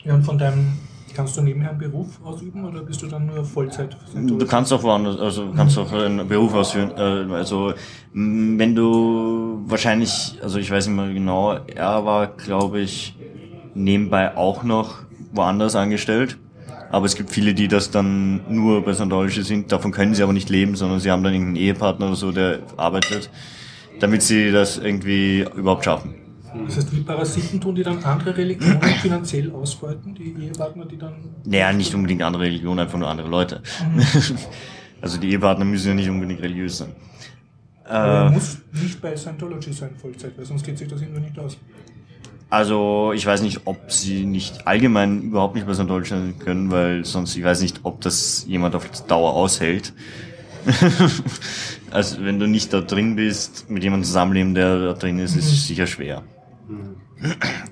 Ja, 0.04 0.14
und 0.14 0.24
von 0.24 0.38
deinem, 0.38 0.74
kannst 1.16 1.36
du 1.38 1.42
nebenher 1.42 1.72
einen 1.72 1.80
Beruf 1.80 2.20
ausüben 2.24 2.64
oder 2.66 2.84
bist 2.84 3.02
du 3.02 3.08
dann 3.08 3.26
nur 3.26 3.44
Vollzeit? 3.44 3.98
Du 4.14 4.46
kannst 4.46 4.72
auch 4.72 4.84
woanders, 4.84 5.20
also 5.20 5.52
kannst 5.56 5.78
auch 5.80 5.92
einen 5.92 6.28
Beruf 6.28 6.54
ausführen. 6.54 6.92
Äh, 6.96 7.34
also 7.34 7.74
wenn 8.18 8.76
du 8.76 9.62
wahrscheinlich, 9.68 10.40
also 10.42 10.58
ich 10.58 10.72
weiß 10.72 10.88
nicht 10.88 10.96
mehr 10.96 11.14
genau, 11.14 11.54
er 11.54 12.06
war, 12.06 12.28
glaube 12.28 12.80
ich, 12.80 13.14
nebenbei 13.74 14.38
auch 14.38 14.64
noch 14.64 15.00
woanders 15.34 15.76
angestellt. 15.76 16.38
Aber 16.92 17.08
es 17.08 17.16
gibt 17.16 17.30
viele, 17.30 17.54
die 17.54 17.68
das 17.68 17.92
dann 17.92 18.42
nur 18.48 18.86
bei 18.86 18.94
Scientology 18.94 19.44
sind. 19.44 19.70
Davon 19.70 19.92
können 19.92 20.16
sie 20.16 20.24
aber 20.24 20.32
nicht 20.32 20.50
leben, 20.50 20.78
sondern 20.78 21.02
sie 21.02 21.12
haben 21.12 21.24
dann 21.24 21.34
irgendeinen 21.34 21.58
Ehepartner 21.58 22.08
oder 22.08 22.16
so, 22.16 22.32
der 22.32 22.60
arbeitet, 22.78 23.30
damit 24.00 24.22
sie 24.22 24.50
das 24.52 24.78
irgendwie 24.78 25.46
überhaupt 25.54 25.84
schaffen. 25.84 26.16
Das 26.68 26.78
heißt, 26.78 26.96
wie 26.96 27.02
Parasiten 27.02 27.60
tun 27.60 27.76
die 27.76 27.84
dann 27.84 28.02
andere 28.06 28.38
Religionen 28.38 28.82
finanziell 29.02 29.52
ausbeuten, 29.52 30.16
die 30.16 30.34
Ehepartner, 30.42 30.86
die 30.86 30.98
dann. 30.98 31.16
Naja, 31.44 31.74
nicht 31.74 31.94
unbedingt 31.94 32.22
andere 32.22 32.44
Religionen, 32.44 32.80
einfach 32.80 32.98
nur 32.98 33.10
andere 33.10 33.28
Leute. 33.28 33.62
also 35.02 35.20
die 35.20 35.32
Ehepartner 35.32 35.66
müssen 35.66 35.90
ja 35.90 35.94
nicht 35.96 36.10
unbedingt 36.10 36.42
religiös 36.42 36.78
sein. 36.78 36.96
Aber 37.88 38.28
Äh, 38.28 38.32
muss 38.32 38.58
nicht 38.72 39.02
bei 39.02 39.16
Scientology 39.16 39.72
sein, 39.72 39.92
Vollzeit, 39.96 40.38
weil 40.38 40.46
sonst 40.46 40.64
geht 40.66 40.78
sich 40.78 40.88
das 40.88 41.02
irgendwie 41.02 41.22
nicht 41.22 41.38
aus. 41.38 41.58
Also 42.50 43.12
ich 43.14 43.26
weiß 43.26 43.42
nicht, 43.42 43.62
ob 43.66 43.92
sie 43.92 44.26
nicht 44.26 44.68
allgemein 44.68 45.22
überhaupt 45.24 45.56
nicht 45.56 45.68
bei 45.68 45.74
Scientology 45.74 46.10
sein 46.10 46.36
können, 46.40 46.72
weil 46.72 47.04
sonst 47.06 47.36
ich 47.36 47.44
weiß 47.44 47.62
nicht, 47.62 47.82
ob 47.84 48.02
das 48.02 48.46
jemand 48.48 48.76
auf 48.76 48.90
Dauer 49.08 49.34
aushält. 49.34 49.94
also 51.92 52.24
wenn 52.24 52.40
du 52.40 52.48
nicht 52.48 52.74
da 52.74 52.82
drin 52.82 53.16
bist, 53.16 53.70
mit 53.70 53.84
jemandem 53.84 54.06
zusammenleben, 54.06 54.56
der 54.56 54.80
da 54.80 54.94
drin 54.94 55.20
ist, 55.20 55.36
ist 55.36 55.52
es 55.52 55.68
sicher 55.68 55.86
schwer. 55.86 56.24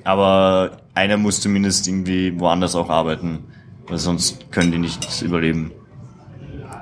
Aber 0.03 0.77
einer 0.93 1.17
muss 1.17 1.41
zumindest 1.41 1.87
irgendwie 1.87 2.39
woanders 2.39 2.75
auch 2.75 2.89
arbeiten, 2.89 3.45
weil 3.87 3.97
sonst 3.97 4.51
können 4.51 4.71
die 4.71 4.77
nicht 4.79 5.21
überleben. 5.21 5.71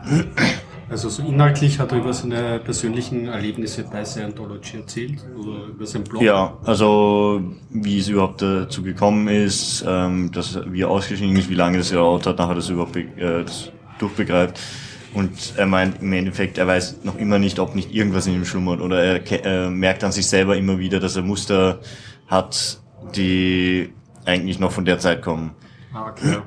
Also 0.92 1.08
so 1.08 1.24
inhaltlich 1.24 1.80
hat 1.80 1.94
er 1.94 2.00
über 2.00 2.12
seine 2.12 2.60
persönlichen 2.60 3.30
Erlebnisse 3.30 3.86
bei 3.90 4.04
Scientology 4.04 4.76
erzählt 4.76 5.20
oder 5.40 5.68
über 5.68 5.86
seinen 5.86 6.04
Blog? 6.04 6.22
Ja, 6.22 6.58
also 6.66 7.42
wie 7.70 8.00
es 8.00 8.10
überhaupt 8.10 8.42
dazu 8.42 8.84
gekommen 8.84 9.30
ist, 9.30 9.86
ähm, 9.88 10.34
dass, 10.34 10.60
wie 10.70 10.82
er 10.82 10.90
ausgeschieden 10.90 11.34
ist, 11.38 11.50
wie 11.50 11.56
lange 11.56 11.78
das 11.78 11.92
gedauert 11.92 12.28
hat, 12.28 12.40
nachher 12.40 12.56
das 12.56 12.68
überhaupt 12.68 12.98
äh, 12.98 13.06
das 13.46 13.72
durchbegreift. 14.00 14.60
Und 15.14 15.54
er 15.56 15.66
meint 15.66 16.02
im 16.02 16.12
Endeffekt, 16.12 16.58
er 16.58 16.68
weiß 16.68 16.98
noch 17.04 17.18
immer 17.18 17.40
nicht, 17.40 17.60
ob 17.60 17.74
nicht 17.74 17.94
irgendwas 17.94 18.28
in 18.28 18.34
ihm 18.34 18.44
schlummert. 18.44 18.82
Oder 18.82 19.02
er 19.02 19.46
äh, 19.46 19.70
merkt 19.70 20.04
an 20.04 20.12
sich 20.12 20.28
selber 20.28 20.58
immer 20.58 20.78
wieder, 20.78 21.00
dass 21.00 21.16
er 21.16 21.22
Muster 21.22 21.80
hat, 22.28 22.82
die 23.16 23.94
eigentlich 24.26 24.60
noch 24.60 24.74
von 24.74 24.84
der 24.84 25.00
Zeit 25.00 25.22
kommen. 25.22 25.52
Ah, 25.94 26.10
okay. 26.10 26.38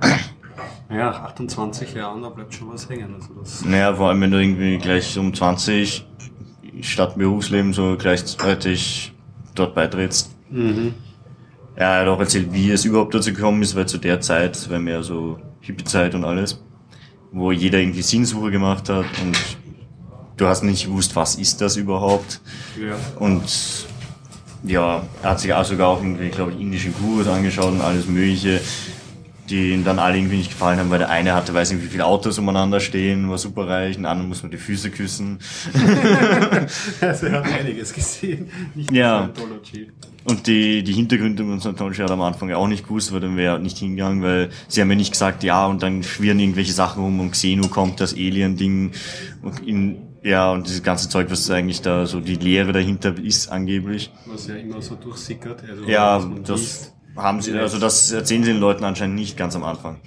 Ja, 0.90 1.10
28 1.10 1.94
Jahren, 1.94 2.22
da 2.22 2.28
bleibt 2.28 2.54
schon 2.54 2.72
was 2.72 2.88
hängen. 2.88 3.14
Also 3.14 3.34
das 3.40 3.64
Naja, 3.64 3.94
vor 3.94 4.08
allem 4.08 4.20
wenn 4.20 4.30
du 4.30 4.40
irgendwie 4.40 4.78
gleich 4.78 5.18
um 5.18 5.32
20 5.32 6.06
statt 6.80 7.16
Berufsleben 7.16 7.72
so 7.72 7.96
gleichzeitig 7.98 9.12
dort 9.54 9.74
beitrittst. 9.74 10.30
mhm. 10.50 10.94
Ja, 11.76 11.96
er 11.96 12.00
hat 12.02 12.08
auch 12.08 12.20
erzählt, 12.20 12.52
wie 12.52 12.70
es 12.70 12.84
überhaupt 12.84 13.14
dazu 13.14 13.32
gekommen 13.32 13.60
ist, 13.62 13.74
weil 13.74 13.86
zu 13.86 13.98
der 13.98 14.20
Zeit, 14.20 14.70
war 14.70 14.78
mehr 14.78 15.02
so 15.02 15.40
Hippie-Zeit 15.60 16.14
und 16.14 16.24
alles, 16.24 16.62
wo 17.32 17.50
jeder 17.50 17.80
irgendwie 17.80 18.02
Sinnsuche 18.02 18.52
gemacht 18.52 18.88
hat 18.88 19.06
und 19.22 19.36
du 20.36 20.46
hast 20.46 20.62
nicht 20.62 20.86
gewusst, 20.86 21.16
was 21.16 21.34
ist 21.34 21.60
das 21.60 21.76
überhaupt. 21.76 22.40
ja. 22.80 22.94
Und 23.18 23.88
ja, 24.62 25.02
er 25.22 25.30
hat 25.30 25.40
sich 25.40 25.52
auch 25.52 25.64
sogar 25.64 25.88
auch 25.88 26.00
irgendwie, 26.00 26.28
glaube 26.28 26.52
ich, 26.52 26.60
indische 26.60 26.90
Gurus 26.90 27.26
angeschaut 27.26 27.72
und 27.72 27.80
alles 27.80 28.06
Mögliche, 28.06 28.60
die 29.50 29.72
ihm 29.72 29.84
dann 29.84 29.98
alle 29.98 30.16
irgendwie 30.16 30.38
nicht 30.38 30.50
gefallen 30.50 30.78
haben, 30.78 30.90
weil 30.90 30.98
der 30.98 31.10
eine 31.10 31.34
hatte, 31.34 31.52
weiß 31.52 31.72
nicht, 31.72 31.82
wie 31.84 31.88
viele 31.88 32.06
Autos 32.06 32.38
umeinander 32.38 32.80
stehen, 32.80 33.28
war 33.28 33.38
super 33.38 33.68
reich, 33.68 33.96
den 33.96 34.06
anderen 34.06 34.28
muss 34.28 34.42
man 34.42 34.50
die 34.50 34.56
Füße 34.56 34.90
küssen. 34.90 35.38
Also 37.00 37.26
er 37.26 37.32
hat 37.44 37.52
einiges 37.52 37.92
gesehen, 37.92 38.50
nicht 38.74 38.90
Ja. 38.90 39.30
Scientology. 39.34 39.88
Und 40.24 40.46
die, 40.46 40.82
die 40.82 40.92
Hintergründe 40.92 41.44
von 41.44 41.60
Scientology 41.60 41.98
hat 42.00 42.10
am 42.10 42.22
Anfang 42.22 42.48
ja 42.48 42.56
auch 42.56 42.68
nicht 42.68 42.84
gewusst, 42.84 43.12
weil 43.12 43.20
dann 43.20 43.36
wäre 43.36 43.56
er 43.56 43.58
nicht 43.58 43.76
hingegangen, 43.76 44.22
weil 44.22 44.48
sie 44.68 44.80
haben 44.80 44.90
ja 44.90 44.96
nicht 44.96 45.12
gesagt, 45.12 45.42
ja, 45.44 45.66
und 45.66 45.82
dann 45.82 46.02
schwirren 46.02 46.38
irgendwelche 46.40 46.72
Sachen 46.72 47.02
rum 47.02 47.20
und 47.20 47.32
Xenu 47.32 47.68
kommt, 47.68 48.00
das 48.00 48.14
Alien-Ding, 48.14 48.92
und 49.42 49.66
in, 49.66 49.98
ja, 50.22 50.50
und 50.50 50.66
dieses 50.66 50.82
ganze 50.82 51.10
Zeug, 51.10 51.30
was 51.30 51.50
eigentlich 51.50 51.82
da 51.82 52.06
so 52.06 52.20
die 52.20 52.36
Lehre 52.36 52.72
dahinter 52.72 53.14
ist, 53.22 53.48
angeblich. 53.48 54.10
Was 54.24 54.46
ja 54.46 54.54
immer 54.54 54.80
so 54.80 54.94
durchsickert. 54.94 55.62
Also 55.68 55.84
Ja, 55.84 56.24
das. 56.46 56.93
Haben 57.16 57.40
sie, 57.40 57.52
also 57.52 57.78
das 57.78 58.10
erzählen 58.10 58.42
sie 58.42 58.52
den 58.52 58.60
Leuten 58.60 58.84
anscheinend 58.84 59.16
nicht 59.16 59.36
ganz 59.36 59.54
am 59.54 59.62
Anfang. 59.64 60.00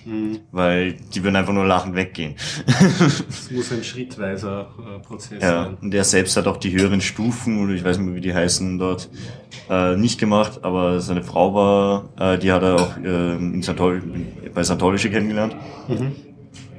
Weil 0.51 0.93
die 1.13 1.23
würden 1.23 1.35
einfach 1.35 1.53
nur 1.53 1.65
lachend 1.65 1.95
weggehen. 1.95 2.35
Es 3.29 3.51
muss 3.51 3.71
ein 3.71 3.83
schrittweiser 3.83 4.67
äh, 4.79 4.99
Prozess 4.99 5.41
ja. 5.41 5.63
sein. 5.63 5.77
Und 5.81 5.93
er 5.93 6.03
selbst 6.03 6.35
hat 6.35 6.47
auch 6.47 6.57
die 6.57 6.71
höheren 6.73 7.01
Stufen, 7.01 7.63
oder 7.63 7.73
ich 7.73 7.83
weiß 7.83 7.97
nicht 7.97 8.07
mehr, 8.07 8.15
wie 8.15 8.21
die 8.21 8.33
heißen 8.33 8.77
dort, 8.77 9.09
äh, 9.69 9.95
nicht 9.95 10.19
gemacht, 10.19 10.59
aber 10.63 10.99
seine 10.99 11.23
Frau 11.23 11.53
war, 11.53 12.09
äh, 12.19 12.37
die 12.37 12.51
hat 12.51 12.63
er 12.63 12.75
auch 12.75 12.97
äh, 12.97 13.35
in 13.35 13.61
Santol 13.61 14.01
bei 14.53 14.63
Santology 14.63 15.09
kennengelernt. 15.09 15.55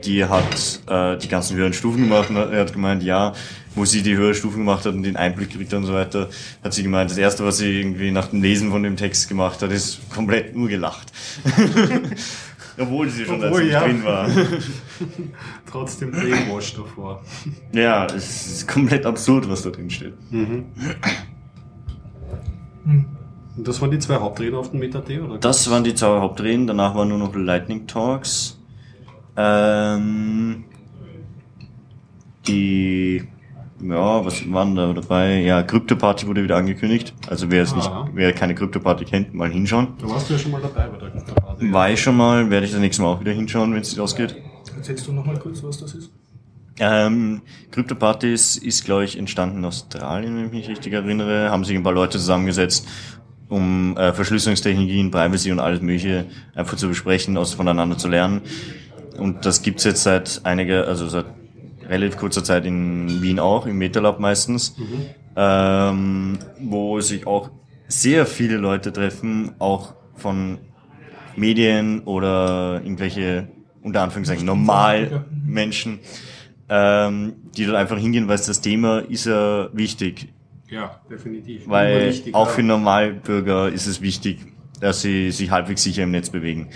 Die 0.04 0.24
hat 0.24 0.80
äh, 0.86 1.16
die 1.18 1.28
ganzen 1.28 1.56
höheren 1.56 1.72
Stufen 1.72 2.04
gemacht 2.04 2.30
und 2.30 2.36
er 2.36 2.60
hat 2.60 2.72
gemeint, 2.72 3.02
ja, 3.02 3.32
wo 3.78 3.84
sie 3.84 4.02
die 4.02 4.16
höheren 4.16 4.34
Stufen 4.34 4.58
gemacht 4.58 4.84
hat 4.84 4.94
und 4.94 5.02
den 5.02 5.16
Einblick 5.16 5.50
gekriegt 5.50 5.72
hat 5.72 5.78
und 5.78 5.86
so 5.86 5.94
weiter, 5.94 6.28
hat 6.62 6.74
sie 6.74 6.82
gemeint, 6.82 7.10
das 7.10 7.18
erste, 7.18 7.44
was 7.44 7.58
sie 7.58 7.80
irgendwie 7.80 8.10
nach 8.10 8.28
dem 8.28 8.42
Lesen 8.42 8.70
von 8.70 8.82
dem 8.82 8.96
Text 8.96 9.28
gemacht 9.28 9.62
hat, 9.62 9.70
ist 9.72 10.00
komplett 10.10 10.54
nur 10.54 10.68
gelacht. 10.68 11.12
Obwohl 12.78 13.08
sie 13.08 13.24
schon 13.24 13.40
da 13.40 13.48
Obwohl, 13.48 13.68
ja. 13.68 13.84
drin 13.84 14.04
war. 14.04 14.28
Trotzdem 15.70 16.12
Brainwash 16.12 16.74
davor. 16.74 17.22
ja, 17.72 18.06
es 18.06 18.46
ist 18.46 18.68
komplett 18.68 19.04
absurd, 19.04 19.48
was 19.48 19.62
da 19.62 19.70
drin 19.70 19.90
steht. 19.90 20.14
Und 20.30 20.66
das 23.56 23.80
waren 23.80 23.90
die 23.90 23.98
zwei 23.98 24.16
Hauptreden 24.16 24.54
auf 24.56 24.70
dem 24.70 24.78
Meta-T, 24.80 25.18
oder? 25.20 25.38
Das 25.38 25.68
waren 25.70 25.82
die 25.82 25.94
zwei 25.94 26.20
Hauptreden, 26.20 26.66
danach 26.66 26.94
waren 26.94 27.08
nur 27.08 27.18
noch 27.18 27.34
Lightning 27.34 27.86
Talks. 27.88 28.60
Ähm, 29.36 30.64
die, 32.46 33.28
ja, 33.80 34.24
was 34.24 34.50
waren 34.52 34.74
da 34.74 34.92
dabei? 34.92 35.40
Ja, 35.42 35.62
Krypto-Party 35.62 36.26
wurde 36.26 36.42
wieder 36.42 36.56
angekündigt. 36.56 37.14
Also 37.28 37.50
wer 37.50 37.62
es 37.62 37.74
nicht, 37.74 37.88
Ah. 37.88 38.08
wer 38.12 38.32
keine 38.32 38.54
Krypto-Party 38.54 39.04
kennt, 39.04 39.34
mal 39.34 39.50
hinschauen. 39.50 39.88
Da 40.00 40.08
warst 40.08 40.28
du 40.28 40.34
ja 40.34 40.38
schon 40.38 40.52
mal 40.52 40.60
dabei 40.60 40.86
bei 40.88 40.98
der 40.98 41.10
Krypto-Party. 41.10 41.72
War 41.72 41.90
ich 41.90 42.00
schon 42.02 42.16
mal, 42.16 42.50
werde 42.50 42.66
ich 42.66 42.72
das 42.72 42.80
nächste 42.80 43.02
Mal 43.02 43.08
auch 43.08 43.20
wieder 43.20 43.32
hinschauen, 43.32 43.72
wenn 43.74 43.80
es 43.82 43.90
nicht 43.90 44.00
ausgeht. 44.00 44.36
Erzählst 44.76 45.06
du 45.06 45.12
nochmal 45.12 45.38
kurz, 45.38 45.62
was 45.62 45.78
das 45.78 45.94
ist? 45.94 46.10
Ähm, 46.80 47.42
Krypto-Partys 47.72 48.56
ist, 48.56 48.84
glaube 48.84 49.04
ich, 49.04 49.18
entstanden 49.18 49.58
in 49.58 49.64
Australien, 49.64 50.36
wenn 50.36 50.46
ich 50.46 50.52
mich 50.52 50.68
richtig 50.68 50.92
erinnere. 50.92 51.50
Haben 51.50 51.64
sich 51.64 51.76
ein 51.76 51.82
paar 51.82 51.92
Leute 51.92 52.18
zusammengesetzt, 52.18 52.86
um 53.48 53.96
äh, 53.96 54.12
Verschlüsselungstechnologien, 54.12 55.10
Privacy 55.10 55.50
und 55.50 55.58
alles 55.58 55.80
Mögliche 55.80 56.26
einfach 56.54 56.76
zu 56.76 56.86
besprechen, 56.88 57.36
aus 57.36 57.54
voneinander 57.54 57.98
zu 57.98 58.06
lernen. 58.08 58.42
Und 59.18 59.44
das 59.44 59.62
gibt's 59.62 59.82
jetzt 59.82 60.04
seit 60.04 60.40
einiger, 60.44 60.86
also 60.86 61.08
seit 61.08 61.26
relativ 61.88 62.16
kurzer 62.16 62.44
Zeit 62.44 62.66
in 62.66 63.22
Wien 63.22 63.38
auch, 63.38 63.66
im 63.66 63.78
MetaLab 63.78 64.20
meistens, 64.20 64.76
ähm, 65.36 66.38
wo 66.60 67.00
sich 67.00 67.26
auch 67.26 67.50
sehr 67.86 68.26
viele 68.26 68.56
Leute 68.56 68.92
treffen, 68.92 69.52
auch 69.58 69.94
von 70.14 70.58
Medien 71.36 72.00
oder 72.00 72.80
irgendwelche, 72.82 73.48
unter 73.82 74.02
Anführungszeichen, 74.02 74.44
normal 74.44 75.24
Menschen, 75.46 76.00
ähm, 76.68 77.34
die 77.56 77.64
dort 77.64 77.76
einfach 77.76 77.98
hingehen, 77.98 78.28
weil 78.28 78.36
das 78.36 78.60
Thema 78.60 78.98
ist 78.98 79.26
ja 79.26 79.70
wichtig. 79.72 80.28
Ja, 80.68 81.00
definitiv. 81.10 81.66
Weil 81.66 82.14
auch 82.32 82.50
für 82.50 82.62
Normalbürger 82.62 83.68
ist 83.70 83.86
es 83.86 84.02
wichtig, 84.02 84.40
dass 84.80 85.00
sie 85.00 85.30
sich 85.30 85.50
halbwegs 85.50 85.82
sicher 85.82 86.02
im 86.02 86.10
Netz 86.10 86.28
bewegen. 86.28 86.68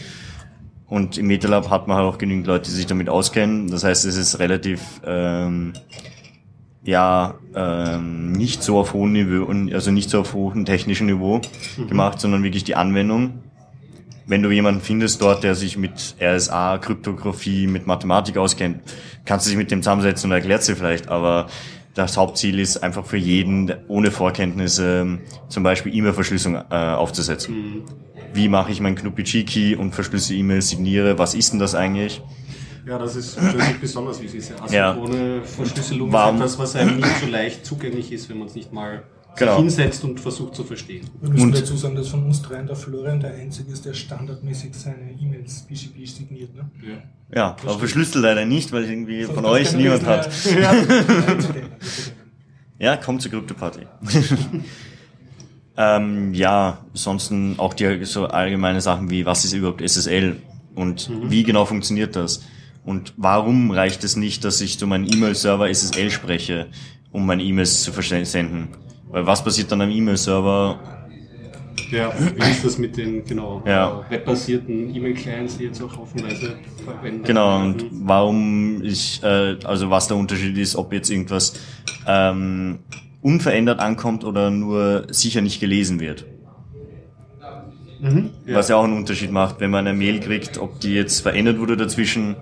Und 0.93 1.17
im 1.17 1.27
MetaLab 1.27 1.71
hat 1.71 1.89
man 1.89 1.97
halt 1.97 2.07
auch 2.07 2.19
genügend 2.19 2.47
Leute, 2.47 2.65
die 2.65 2.77
sich 2.77 2.85
damit 2.85 3.09
auskennen. 3.09 3.71
Das 3.71 3.83
heißt, 3.83 4.05
es 4.05 4.19
ist 4.19 4.39
relativ 4.41 5.01
ähm, 5.07 5.73
ja 6.83 7.37
ähm, 7.55 8.33
nicht 8.33 8.63
so 8.63 8.79
auf 8.79 8.93
hohem 8.93 9.13
Niveau, 9.13 9.51
also 9.75 9.91
nicht 9.91 10.11
so 10.11 10.21
auf 10.21 10.35
hohem 10.35 10.67
technischen 10.67 11.07
Niveau 11.07 11.41
gemacht, 11.89 12.21
sondern 12.21 12.43
wirklich 12.43 12.65
die 12.65 12.75
Anwendung. 12.75 13.41
Wenn 14.27 14.43
du 14.43 14.51
jemanden 14.51 14.83
findest 14.83 15.23
dort, 15.23 15.45
der 15.45 15.55
sich 15.55 15.79
mit 15.79 16.15
RSA, 16.21 16.77
Kryptographie, 16.77 17.67
mit 17.69 17.87
Mathematik 17.87 18.37
auskennt, 18.37 18.83
kannst 19.25 19.47
du 19.47 19.49
dich 19.49 19.57
mit 19.57 19.71
dem 19.71 19.81
zusammensetzen 19.81 20.31
und 20.31 20.35
erklärt 20.35 20.63
sie 20.63 20.75
vielleicht, 20.75 21.09
aber 21.09 21.47
das 21.95 22.19
Hauptziel 22.19 22.59
ist 22.59 22.83
einfach 22.83 23.07
für 23.07 23.17
jeden 23.17 23.73
ohne 23.89 24.11
Vorkenntnisse 24.11 25.21
zum 25.49 25.63
Beispiel 25.63 25.95
E-Mail-Verschlüsselung 25.95 26.63
äh, 26.71 26.75
aufzusetzen. 26.75 27.83
Wie 28.35 28.49
mache 28.49 28.73
ich 28.73 28.81
mein 28.81 28.95
Knuppi-Key 28.95 29.77
und 29.77 29.95
verschlüssel 29.95 30.37
E-Mails, 30.37 30.69
signiere? 30.71 31.19
Was 31.19 31.35
ist 31.35 31.53
denn 31.53 31.59
das 31.59 31.75
eigentlich? 31.75 32.23
Ja, 32.87 32.99
das 32.99 33.15
ist 33.17 33.41
natürlich 33.41 33.79
besonders 33.81 34.21
wichtig. 34.21 34.41
Diese 34.41 34.75
Ja. 34.75 34.91
asynchrone 34.93 35.43
Verschlüsselung 35.45 36.11
Warum- 36.13 36.37
ist 36.37 36.41
etwas, 36.55 36.59
was 36.59 36.77
einem 36.77 36.97
nicht 36.97 37.19
so 37.21 37.27
leicht 37.27 37.65
zugänglich 37.65 38.11
ist, 38.13 38.29
wenn 38.29 38.39
man 38.39 38.49
es 38.49 38.55
nicht 38.55 38.73
mal 38.73 39.05
Genau. 39.37 39.59
hinsetzt 39.59 40.03
und 40.05 40.19
versucht 40.21 40.55
zu 40.57 40.65
verstehen. 40.65 41.09
Wir 41.21 41.31
müssen 41.31 41.45
Und- 41.47 41.55
dazu 41.57 41.77
sagen, 41.77 41.95
dass 41.95 42.09
von 42.09 42.25
uns 42.25 42.43
dreien 42.43 42.67
der 42.67 42.75
Florian 42.77 43.21
der 43.21 43.35
Einzige 43.35 43.71
ist, 43.73 43.85
der 43.87 43.95
standardmäßig 43.95 44.75
seine 44.75 45.13
E-Mails 45.21 45.63
BGP 45.63 46.05
signiert. 46.07 46.55
Ne? 46.55 46.71
Ja. 46.83 47.03
Ja, 47.35 47.57
aber 47.65 47.79
verschlüsselt 47.79 48.23
leider 48.25 48.45
nicht, 48.45 48.73
weil 48.73 48.85
irgendwie 48.85 49.25
von 49.25 49.37
Sonst 49.37 49.47
euch 49.49 49.71
kann 49.71 49.77
niemand 49.81 50.03
man 50.03 50.11
hat. 50.19 50.27
das, 50.27 50.51
Ja. 50.53 50.75
Ja, 52.79 52.97
kommt 52.97 53.23
zur 53.23 53.31
Krypto-Party. 53.31 53.87
ähm, 55.77 56.35
ja, 56.35 56.79
ansonsten 56.91 57.55
auch 57.59 57.75
die 57.75 58.05
so 58.05 58.27
allgemeine 58.27 58.81
Sachen 58.81 59.11
wie, 59.11 59.25
was 59.25 59.45
ist 59.45 59.53
überhaupt 59.53 59.81
SSL 59.81 60.37
und 60.75 61.11
wie 61.25 61.43
genau 61.43 61.65
funktioniert 61.65 62.17
das? 62.17 62.43
Und 62.85 63.15
warum 63.17 63.71
reicht 63.71 64.03
es 64.05 64.17
nicht, 64.17 64.45
dass 64.45 64.61
ich 64.61 64.79
zu 64.79 64.87
meinem 64.87 65.05
E-Mail-Server 65.05 65.69
SSL 65.69 66.11
spreche, 66.11 66.69
um 67.13 67.25
meine 67.27 67.43
E-Mails 67.43 67.83
zu 67.83 67.93
versenden? 67.93 68.69
Weil 69.09 69.27
was 69.27 69.45
passiert 69.45 69.71
dann 69.71 69.83
am 69.83 69.91
E-Mail-Server? 69.91 70.81
Ja, 71.91 72.11
wie 72.37 72.51
ist 72.51 72.65
das 72.65 72.79
mit 72.79 72.97
den 72.97 73.23
genau 73.25 73.63
Ja. 73.67 74.05
webbasierten 74.09 74.95
E-Mail-Clients, 74.95 75.59
die 75.59 75.65
jetzt 75.65 75.83
auch 75.83 75.95
haufenweise 75.97 76.57
verwendet 76.85 77.27
Genau, 77.27 77.61
und 77.61 77.85
warum 77.91 78.83
ich, 78.83 79.23
äh, 79.23 79.57
also 79.65 79.91
was 79.91 80.09
der 80.09 80.17
Unterschied 80.17 80.57
ist, 80.57 80.75
ob 80.75 80.93
jetzt 80.93 81.11
irgendwas 81.11 81.53
ähm, 82.07 82.79
unverändert 83.23 83.81
ankommt 83.81 84.25
oder 84.25 84.51
nur 84.51 85.07
sicher 85.11 85.41
nicht 85.41 85.61
gelesen 85.61 86.01
wird. 86.01 86.27
Mhm. 88.01 88.31
Ja. 88.47 88.57
Was 88.57 88.69
ja 88.69 88.77
auch 88.77 88.85
einen 88.85 88.97
Unterschied 88.97 89.31
macht, 89.31 89.61
wenn 89.61 89.71
man 89.71 89.87
eine 89.87 89.97
Mail 89.97 90.21
kriegt, 90.21 90.59
ob 90.59 90.81
die 90.81 90.93
jetzt 90.93 91.21
verändert 91.21 91.59
wurde 91.59 91.77
dazwischen 91.77 92.37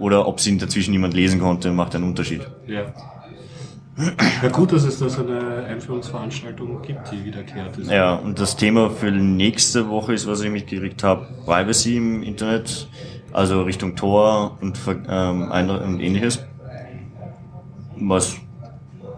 oder 0.00 0.26
ob 0.26 0.40
sie 0.40 0.56
dazwischen 0.56 0.92
niemand 0.92 1.14
lesen 1.14 1.38
konnte, 1.40 1.70
macht 1.72 1.94
einen 1.94 2.04
Unterschied. 2.04 2.40
Ja. 2.66 2.86
Ja 4.42 4.48
gut, 4.48 4.72
dass 4.72 4.82
es 4.82 4.98
da 4.98 5.08
so 5.08 5.24
eine 5.24 5.66
Einführungsveranstaltung 5.66 6.82
gibt, 6.82 7.12
die 7.12 7.24
wiederkehrt 7.24 7.78
ist. 7.78 7.90
Ja, 7.90 8.14
und 8.14 8.40
das 8.40 8.56
Thema 8.56 8.90
für 8.90 9.12
nächste 9.12 9.88
Woche 9.88 10.14
ist, 10.14 10.26
was 10.26 10.40
ich 10.40 10.50
mitgekriegt 10.50 11.04
habe, 11.04 11.28
Privacy 11.44 11.96
im 11.96 12.24
Internet, 12.24 12.88
also 13.32 13.62
Richtung 13.62 13.94
Tor 13.94 14.58
und, 14.60 14.80
ähm, 15.08 15.42
und 15.42 16.00
ähnliches. 16.00 16.44
Was 17.96 18.36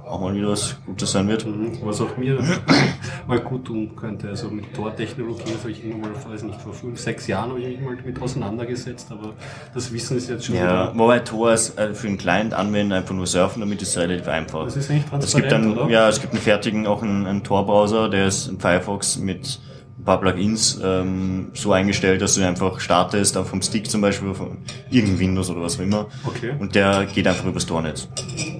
auch 0.06 0.20
mal 0.20 0.34
wieder 0.34 0.48
was 0.50 0.76
Gutes 0.86 1.10
sein 1.10 1.28
wird. 1.28 1.44
Mhm, 1.44 1.78
was 1.82 2.00
auch 2.00 2.16
mir 2.16 2.38
mal 3.26 3.40
gut 3.40 3.64
tun 3.64 3.96
könnte. 3.96 4.28
Also 4.28 4.48
mit 4.50 4.72
Tor-Technologie 4.72 5.52
habe 5.58 5.70
ich 5.70 5.84
immer 5.84 5.96
mal, 5.98 6.10
weiß 6.28 6.44
nicht, 6.44 6.60
vor 6.60 6.72
fünf, 6.72 6.98
sechs 7.00 7.26
Jahren 7.26 7.50
habe 7.50 7.60
ich 7.60 7.66
mich 7.66 7.80
mal 7.80 7.96
damit 7.96 8.22
auseinandergesetzt, 8.22 9.08
aber 9.10 9.34
das 9.75 9.92
Wissen 9.92 10.16
ist 10.16 10.28
jetzt 10.28 10.44
schon 10.44 10.54
Ja, 10.54 10.62
wieder 10.62 10.92
wobei 10.94 11.18
Tor 11.18 11.52
ist 11.52 11.76
äh, 11.78 11.92
für 11.92 12.06
einen 12.06 12.18
Client 12.18 12.54
anwenden, 12.54 12.92
einfach 12.92 13.14
nur 13.14 13.26
surfen, 13.26 13.60
damit 13.60 13.82
ist 13.82 13.90
es 13.90 13.98
relativ 13.98 14.28
einfach. 14.28 14.64
Das 14.64 14.76
ist 14.76 14.90
eigentlich 14.90 15.06
transparent, 15.06 15.25
es 15.25 15.34
gibt 15.34 15.52
dann, 15.52 15.76
oder? 15.78 15.90
Ja, 15.90 16.08
es 16.08 16.20
gibt 16.20 16.32
einen 16.32 16.42
fertigen, 16.42 16.86
auch 16.86 17.02
einen, 17.02 17.26
einen 17.26 17.42
Tor-Browser, 17.42 18.08
der 18.08 18.28
ist 18.28 18.46
ein 18.48 18.60
Firefox 18.60 19.18
mit 19.18 19.58
paar 20.04 20.20
Plugins 20.20 20.78
ähm, 20.82 21.48
so 21.54 21.72
eingestellt, 21.72 22.20
dass 22.20 22.34
du 22.34 22.46
einfach 22.46 22.80
startest, 22.80 23.36
auch 23.36 23.46
vom 23.46 23.62
Stick 23.62 23.90
zum 23.90 24.00
Beispiel, 24.02 24.34
von 24.34 24.58
irgendeinem 24.90 25.18
Windows 25.18 25.50
oder 25.50 25.62
was 25.62 25.78
auch 25.78 25.82
immer. 25.82 26.06
Okay. 26.24 26.52
Und 26.58 26.74
der 26.74 27.06
geht 27.06 27.26
einfach 27.26 27.46
übers 27.46 27.66
Tornetz. 27.66 28.08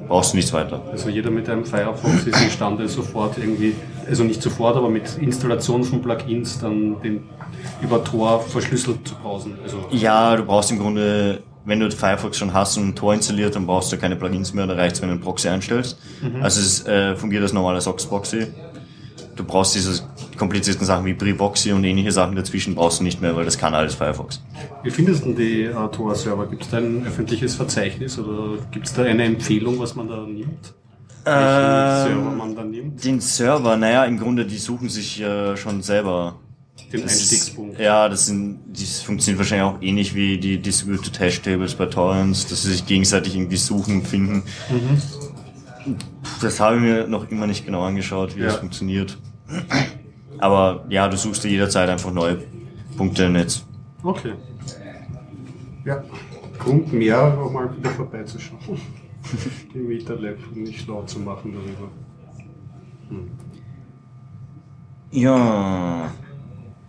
Brauchst 0.09 0.33
du 0.33 0.37
nichts 0.37 0.53
weiter. 0.53 0.83
Also 0.91 1.09
jeder 1.09 1.31
mit 1.31 1.49
einem 1.49 1.65
Firefox 1.65 2.27
ist 2.27 2.41
imstande 2.41 2.89
sofort 2.89 3.37
irgendwie, 3.39 3.75
also 4.09 4.25
nicht 4.25 4.41
sofort, 4.41 4.77
aber 4.77 4.89
mit 4.89 5.19
Installation 5.19 5.85
von 5.85 6.01
Plugins 6.01 6.59
dann 6.59 7.01
den 7.03 7.25
über 7.83 8.03
Tor 8.03 8.41
verschlüsselt 8.41 9.07
zu 9.07 9.15
browsen. 9.17 9.59
Also 9.63 9.87
ja, 9.91 10.37
du 10.37 10.45
brauchst 10.45 10.71
im 10.71 10.79
Grunde 10.79 11.43
wenn 11.69 11.81
du 11.81 11.91
Firefox 11.91 12.39
schon 12.39 12.55
hast 12.55 12.77
und 12.77 12.91
ein 12.91 12.95
Tor 12.95 13.13
installiert, 13.13 13.57
dann 13.57 13.67
brauchst 13.67 13.91
du 13.91 13.97
keine 13.97 14.15
Plugins 14.15 14.55
mehr, 14.55 14.69
da 14.69 14.75
reicht 14.75 14.95
es, 14.95 15.03
wenn 15.03 15.09
du 15.09 15.15
einen 15.15 15.21
Proxy 15.21 15.49
einstellst. 15.49 15.99
Mhm. 16.23 16.41
Also 16.41 16.61
es 16.61 16.87
äh, 16.87 17.17
fungiert 17.17 17.43
als 17.43 17.53
normale 17.53 17.81
Sox-Proxy 17.81 18.47
du 19.37 19.45
brauchst 19.45 19.77
komplizierten 20.37 20.85
Sachen 20.85 21.05
wie 21.05 21.15
Privoxy 21.15 21.73
und 21.73 21.85
ähnliche 21.85 22.13
Sachen 22.13 22.37
dazwischen 22.37 22.75
brauchst 22.75 23.01
du 23.01 23.05
nicht 23.05 23.21
mehr, 23.21 23.35
weil 23.37 23.45
das 23.45 23.59
kann 23.59 23.75
alles 23.75 23.95
Firefox. 23.95 24.43
Wie 24.83 24.91
findest 24.91 25.25
du 25.25 25.33
die 25.33 25.63
äh, 25.63 25.73
Tor-Server? 25.73 26.47
Gibt 26.47 26.63
es 26.63 26.71
da 26.71 26.79
ein 26.79 27.07
öffentliches 27.07 27.55
Verzeichnis 27.55 28.19
oder 28.19 28.59
gibt 28.71 28.87
es 28.87 28.95
da 28.95 29.03
eine 29.03 29.25
Empfehlung, 29.25 29.79
was 29.79 29.95
man 29.95 30.09
da 30.09 30.27
nimmt? 30.27 30.75
Welchen 31.25 32.13
ähm, 32.13 32.15
Server 32.15 32.31
man 32.31 32.55
da 32.55 32.65
nimmt? 32.65 33.05
Den 33.05 33.21
Server, 33.21 33.77
naja, 33.77 34.05
im 34.05 34.19
Grunde, 34.19 34.47
die 34.47 34.59
suchen 34.59 34.89
sich 34.89 35.21
äh, 35.21 35.57
schon 35.57 35.83
selber 35.83 36.37
den 36.93 37.03
das 37.03 37.13
Einstiegspunkt. 37.13 37.75
Ist, 37.75 37.81
ja, 37.81 38.09
das 38.09 38.27
sind, 38.27 38.61
die 38.67 38.85
funktioniert 38.85 39.39
wahrscheinlich 39.39 39.67
auch 39.67 39.83
ähnlich 39.83 40.15
wie 40.15 40.39
die 40.39 40.59
Distributed 40.59 41.19
Hash 41.19 41.43
Tables 41.43 41.75
bei 41.75 41.87
Torrents, 41.87 42.47
dass 42.47 42.63
sie 42.63 42.73
sich 42.73 42.87
gegenseitig 42.87 43.35
irgendwie 43.35 43.57
suchen, 43.57 44.05
finden. 44.05 44.45
Mhm. 44.71 45.97
Das 46.41 46.61
habe 46.61 46.77
ich 46.77 46.83
mir 46.83 47.07
noch 47.07 47.31
immer 47.31 47.47
nicht 47.47 47.65
genau 47.67 47.85
angeschaut, 47.85 48.37
wie 48.37 48.41
ja. 48.41 48.47
das 48.47 48.57
funktioniert. 48.57 49.19
Aber 50.39 50.85
ja, 50.89 51.09
du 51.09 51.17
suchst 51.17 51.45
dir 51.45 51.51
jederzeit 51.51 51.89
einfach 51.89 52.13
neue 52.13 52.39
Punkte 52.97 53.25
im 53.25 53.33
Netz. 53.33 53.65
Okay. 54.03 54.35
Ja, 55.85 56.03
Grund 56.59 56.93
mehr, 56.93 57.39
auch 57.39 57.53
mal 57.53 57.77
wieder 57.77 57.91
vorbeizuschauen. 57.91 58.81
Die 59.75 59.79
MetaLab, 59.79 60.39
mich 60.55 60.81
schlau 60.81 61.03
zu 61.03 61.21
machen 61.21 61.53
darüber. 61.53 61.91
Hm. 63.09 63.31
Ja, 65.11 66.11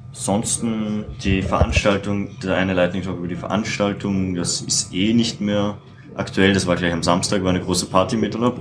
ansonsten 0.10 1.06
die 1.24 1.42
Veranstaltung, 1.42 2.30
der 2.40 2.56
eine 2.56 2.74
Lightning-Talk 2.74 3.18
über 3.18 3.28
die 3.28 3.36
Veranstaltung, 3.36 4.36
das 4.36 4.62
ist 4.62 4.94
eh 4.94 5.14
nicht 5.14 5.42
mehr 5.42 5.78
aktuell. 6.16 6.54
Das 6.54 6.66
war 6.66 6.76
gleich 6.76 6.94
am 6.94 7.04
Samstag, 7.04 7.44
war 7.44 7.52
eine 7.52 7.62
große 7.62 7.88
Party 7.88 8.16
mit 8.16 8.34
MetaLab 8.34 8.60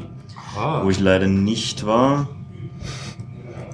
ah. 0.57 0.85
wo 0.85 0.91
ich 0.91 1.01
leider 1.01 1.27
nicht 1.27 1.87
war. 1.87 2.29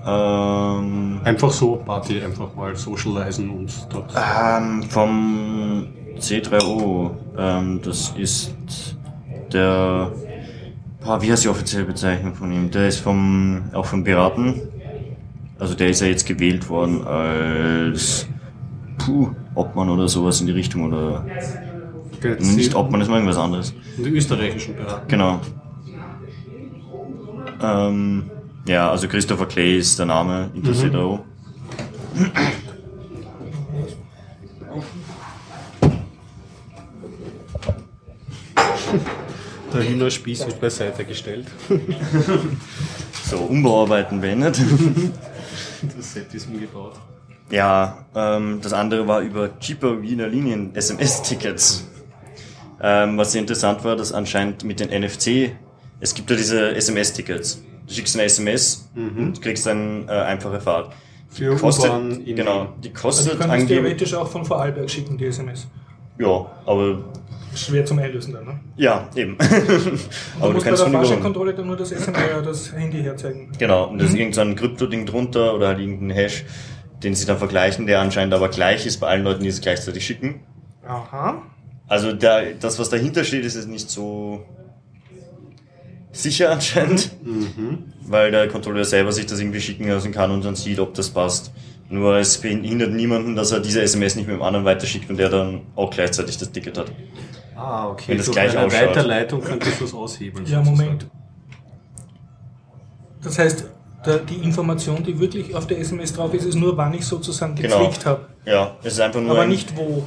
Ähm, 0.05 1.21
einfach 1.23 1.51
so 1.53 1.77
Party, 1.77 2.21
einfach 2.23 2.55
mal 2.55 2.75
socialisen 2.75 3.51
und 3.51 3.73
dort. 3.93 4.13
Ähm, 4.17 4.83
vom 4.83 5.87
C3O, 6.19 7.11
ähm, 7.39 7.81
das 7.85 8.13
ist 8.19 8.55
der, 9.53 10.11
wie 11.21 11.31
heißt 11.31 11.45
die 11.45 11.49
offizielle 11.49 11.85
Bezeichnung 11.85 12.35
von 12.35 12.51
ihm? 12.51 12.71
Der 12.71 12.89
ist 12.89 12.99
vom, 12.99 13.63
auch 13.73 13.87
vom 13.87 14.03
Piraten. 14.03 14.63
Also 15.59 15.75
der 15.75 15.91
ist 15.91 16.01
ja 16.01 16.09
jetzt 16.09 16.27
gewählt 16.27 16.69
worden 16.69 17.05
als 17.07 18.27
puh, 18.99 19.31
Obmann 19.55 19.91
oder 19.91 20.09
sowas 20.09 20.41
in 20.41 20.49
die 20.49 20.53
Richtung 20.53 20.85
oder 20.87 21.25
nicht 22.41 22.75
Obmann, 22.75 23.01
das 23.01 23.09
ist 23.09 23.11
mal 23.11 23.17
irgendwas 23.19 23.39
anderes. 23.39 23.75
Die 23.97 24.11
österreichischen 24.11 24.75
Piraten. 24.75 25.09
Genau. 25.09 25.41
Ähm, 27.63 28.31
ja, 28.67 28.91
also 28.91 29.09
Christopher 29.09 29.47
Clay 29.47 29.79
ist 29.79 29.99
der 29.99 30.07
Name, 30.07 30.51
interessiert 30.55 30.93
mhm. 30.93 30.99
auch. 30.99 31.21
Der 39.73 39.89
Hühnerspieß 39.89 40.47
wird 40.47 40.61
beiseite 40.61 41.05
gestellt. 41.05 41.47
so, 43.25 43.39
Umbauarbeiten 43.39 44.21
beendet. 44.21 44.61
Das 45.97 46.15
Set 46.15 46.33
ist 46.33 46.47
umgebaut. 46.47 46.95
Ja, 47.51 48.07
ähm, 48.15 48.61
das 48.63 48.73
andere 48.73 49.09
war 49.09 49.21
über 49.21 49.59
cheaper 49.59 50.01
Wiener 50.01 50.29
Linien 50.29 50.73
SMS-Tickets. 50.77 51.89
Ähm, 52.81 53.19
was 53.19 53.33
sehr 53.33 53.41
interessant 53.41 53.83
war, 53.83 53.97
dass 53.97 54.13
anscheinend 54.13 54.63
mit 54.63 54.79
den 54.79 54.91
NFC 54.91 55.51
es 56.03 56.15
gibt 56.15 56.29
ja 56.31 56.37
diese 56.37 56.75
SMS-Tickets. 56.75 57.63
Du 57.93 57.97
schickst 57.97 58.17
eine 58.17 58.25
SMS 58.25 58.89
mhm. 58.95 59.19
und 59.19 59.43
kriegst 59.43 59.67
dann 59.67 60.09
äh, 60.09 60.13
einfache 60.13 60.59
Fahrt. 60.61 60.95
Für 61.29 61.55
kostet, 61.57 61.91
U-Bahn 61.91 62.25
Genau, 62.25 62.73
die 62.83 62.91
kostet 62.91 63.27
also 63.27 63.43
du 63.43 63.49
könntest 63.49 63.69
theoretisch 63.69 64.15
auch 64.15 64.29
von 64.29 64.47
Vorarlberg 64.47 64.89
schicken, 64.89 65.19
die 65.19 65.27
SMS. 65.27 65.67
Ja, 66.19 66.47
aber... 66.65 67.05
Schwer 67.55 67.85
zum 67.85 67.99
Einlösen 67.99 68.33
dann, 68.33 68.47
ne? 68.47 68.61
Ja, 68.77 69.11
eben. 69.15 69.37
aber 70.41 70.49
du 70.49 70.53
musst 70.55 70.67
du 70.67 70.71
bei 70.71 70.77
der 70.77 70.91
Fahrscheinkontrolle 70.91 71.53
dann 71.53 71.67
nur 71.67 71.77
das 71.77 71.93
SMS, 71.93 72.17
äh, 72.17 72.43
das 72.43 72.73
Handy 72.73 73.03
herzeigen. 73.03 73.53
Genau, 73.59 73.89
und 73.89 73.99
da 73.99 74.07
ist 74.07 74.13
mhm. 74.13 74.21
irgendein 74.21 74.57
Krypto-Ding 74.57 75.05
drunter 75.05 75.55
oder 75.55 75.69
halt 75.69 75.79
irgendein 75.79 76.17
Hash, 76.17 76.47
den 77.03 77.15
sie 77.15 77.27
dann 77.27 77.37
vergleichen, 77.37 77.87
der 77.87 78.01
anscheinend 78.01 78.33
aber 78.33 78.49
gleich 78.49 78.87
ist 78.87 79.01
bei 79.01 79.09
allen 79.09 79.23
Leuten, 79.25 79.43
die 79.43 79.51
es 79.51 79.61
gleichzeitig 79.61 80.07
schicken. 80.07 80.41
Aha. 80.87 81.43
Also 81.89 82.15
der, 82.15 82.55
das, 82.55 82.79
was 82.79 82.89
dahinter 82.89 83.23
steht, 83.23 83.45
ist 83.45 83.55
jetzt 83.55 83.69
nicht 83.69 83.91
so 83.91 84.47
sicher 86.13 86.51
anscheinend, 86.51 87.11
mhm. 87.25 87.93
weil 88.03 88.31
der 88.31 88.49
Kontrolleur 88.49 88.85
selber 88.85 89.13
sich 89.13 89.27
das 89.27 89.41
irgendwie 89.41 89.61
schicken 89.61 89.89
lassen 89.89 90.13
kann 90.13 90.31
und 90.31 90.45
dann 90.45 90.55
sieht, 90.55 90.79
ob 90.79 90.95
das 90.95 91.11
passt. 91.11 91.53
Nur 91.89 92.17
es 92.17 92.39
behindert 92.39 92.93
niemanden, 92.93 93.37
dass 93.37 93.53
er 93.53 93.61
diese 93.61 93.83
SMS 93.83 94.15
nicht 94.17 94.27
mit 94.27 94.37
dem 94.37 94.43
anderen 94.43 94.65
weiterschickt 94.65 95.11
und 95.11 95.19
der 95.19 95.29
dann 95.29 95.63
auch 95.77 95.91
gleichzeitig 95.91 96.39
das 96.39 96.51
Ticket 96.51 96.79
hat. 96.79 96.93
Ah, 97.55 97.89
okay. 97.89 98.05
Wenn 98.09 98.17
das 98.17 98.27
so 98.27 98.33
gleich 98.33 98.55
bei 98.55 98.61
einer 98.61 98.73
Weiterleitung 98.73 99.43
könnte 99.43 99.69
ich 99.69 99.79
das 99.79 99.93
aushebeln. 99.93 100.47
Ja, 100.47 100.63
Moment. 100.63 101.07
Das 103.23 103.39
heißt, 103.39 103.67
die 104.29 104.37
Information, 104.37 105.03
die 105.05 105.19
wirklich 105.19 105.55
auf 105.55 105.67
der 105.67 105.79
SMS 105.79 106.13
drauf 106.13 106.35
ist, 106.35 106.45
ist 106.45 106.57
nur, 106.57 106.77
wann 106.77 106.95
ich 106.95 107.05
sozusagen 107.05 107.55
genau. 107.55 107.79
geklickt 107.79 108.03
genau. 108.03 108.17
habe. 108.17 108.27
Ja, 108.45 108.77
es 108.83 108.95
ist 108.95 109.01
einfach 109.01 109.21
nur. 109.21 109.33
Aber 109.33 109.47
nicht 109.47 109.77
wo. 109.77 110.05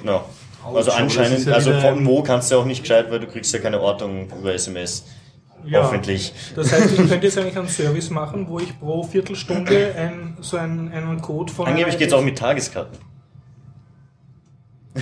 Genau. 0.00 0.24
Also 0.74 0.92
anscheinend, 0.92 1.46
ja 1.46 1.52
also 1.54 1.72
von 1.80 2.04
wo 2.06 2.22
kannst 2.22 2.50
du 2.50 2.56
auch 2.56 2.64
nicht 2.64 2.82
gescheit, 2.82 3.10
weil 3.10 3.20
du 3.20 3.26
kriegst 3.26 3.52
ja 3.52 3.60
keine 3.60 3.80
Ortung 3.80 4.28
über 4.38 4.54
SMS. 4.54 5.04
Ja, 5.64 5.82
Hoffentlich. 5.82 6.32
Das 6.54 6.72
heißt, 6.72 6.92
ich 6.92 7.08
könnte 7.08 7.26
jetzt 7.26 7.38
eigentlich 7.38 7.56
einen 7.56 7.68
Service 7.68 8.10
machen, 8.10 8.46
wo 8.48 8.60
ich 8.60 8.78
pro 8.78 9.02
Viertelstunde 9.02 9.94
ein, 9.96 10.36
so 10.40 10.56
einen, 10.56 10.92
einen 10.92 11.20
Code 11.20 11.52
von. 11.52 11.66
Angeblich 11.66 11.98
geht 11.98 12.08
es 12.08 12.12
auch 12.12 12.22
mit 12.22 12.38
Tageskarten. 12.38 12.98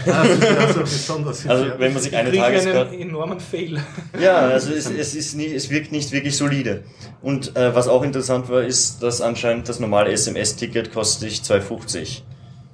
Also, 0.07 0.81
besonders 0.81 1.47
also 1.47 1.67
wenn 1.79 1.93
man 1.93 2.03
sich 2.03 2.17
eine 2.17 2.33
Tageskarte... 2.33 2.91
einen 2.91 3.01
enormen 3.01 3.41
Fail. 3.41 3.81
Ja, 4.21 4.39
also 4.39 4.73
es, 4.73 4.91
es, 4.91 5.15
ist 5.15 5.35
nie, 5.35 5.47
es 5.47 5.71
wirkt 5.71 5.93
nicht 5.93 6.11
wirklich 6.13 6.37
solide. 6.37 6.83
Und 7.23 7.57
äh, 7.57 7.75
was 7.75 7.87
auch 7.87 8.03
interessant 8.03 8.49
war, 8.49 8.63
ist, 8.63 9.03
dass 9.03 9.21
anscheinend 9.21 9.69
das 9.69 9.81
normale 9.81 10.11
SMS-Ticket 10.11 10.93
kostet 10.93 11.31
dich 11.31 11.41
2,50 11.41 12.23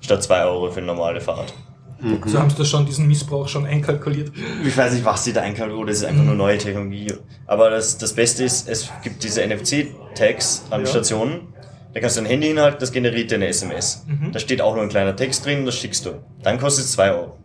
statt 0.00 0.22
2 0.22 0.44
Euro 0.44 0.70
für 0.70 0.78
eine 0.78 0.86
normale 0.86 1.20
Fahrt. 1.20 1.52
Mhm. 2.00 2.20
So 2.26 2.38
haben 2.38 2.50
sie 2.50 2.56
das 2.56 2.68
schon, 2.68 2.86
diesen 2.86 3.06
Missbrauch 3.06 3.48
schon 3.48 3.66
einkalkuliert. 3.66 4.32
Ich 4.64 4.76
weiß 4.76 4.94
nicht, 4.94 5.04
was 5.04 5.24
sie 5.24 5.32
da 5.32 5.42
einkalkuliert, 5.42 5.90
das 5.90 5.96
ist 5.98 6.04
einfach 6.04 6.22
mhm. 6.22 6.28
nur 6.28 6.36
neue 6.36 6.58
Technologie. 6.58 7.12
Aber 7.46 7.70
das, 7.70 7.98
das 7.98 8.12
Beste 8.12 8.44
ist, 8.44 8.68
es 8.68 8.90
gibt 9.02 9.22
diese 9.22 9.46
NFC-Tags 9.46 10.64
an 10.70 10.80
ja. 10.80 10.86
Stationen. 10.86 11.48
Da 11.92 12.00
kannst 12.00 12.16
du 12.16 12.20
ein 12.20 12.26
Handy 12.26 12.48
hinhalten, 12.48 12.78
das 12.78 12.92
generiert 12.92 13.30
dir 13.30 13.36
eine 13.36 13.48
SMS. 13.48 14.04
Mhm. 14.06 14.32
Da 14.32 14.38
steht 14.38 14.62
auch 14.62 14.74
nur 14.74 14.84
ein 14.84 14.88
kleiner 14.88 15.16
Text 15.16 15.44
drin, 15.44 15.66
das 15.66 15.76
schickst 15.76 16.06
du. 16.06 16.22
Dann 16.42 16.58
kostet 16.58 16.84
es 16.84 16.92
2 16.92 17.12
Euro. 17.12 17.36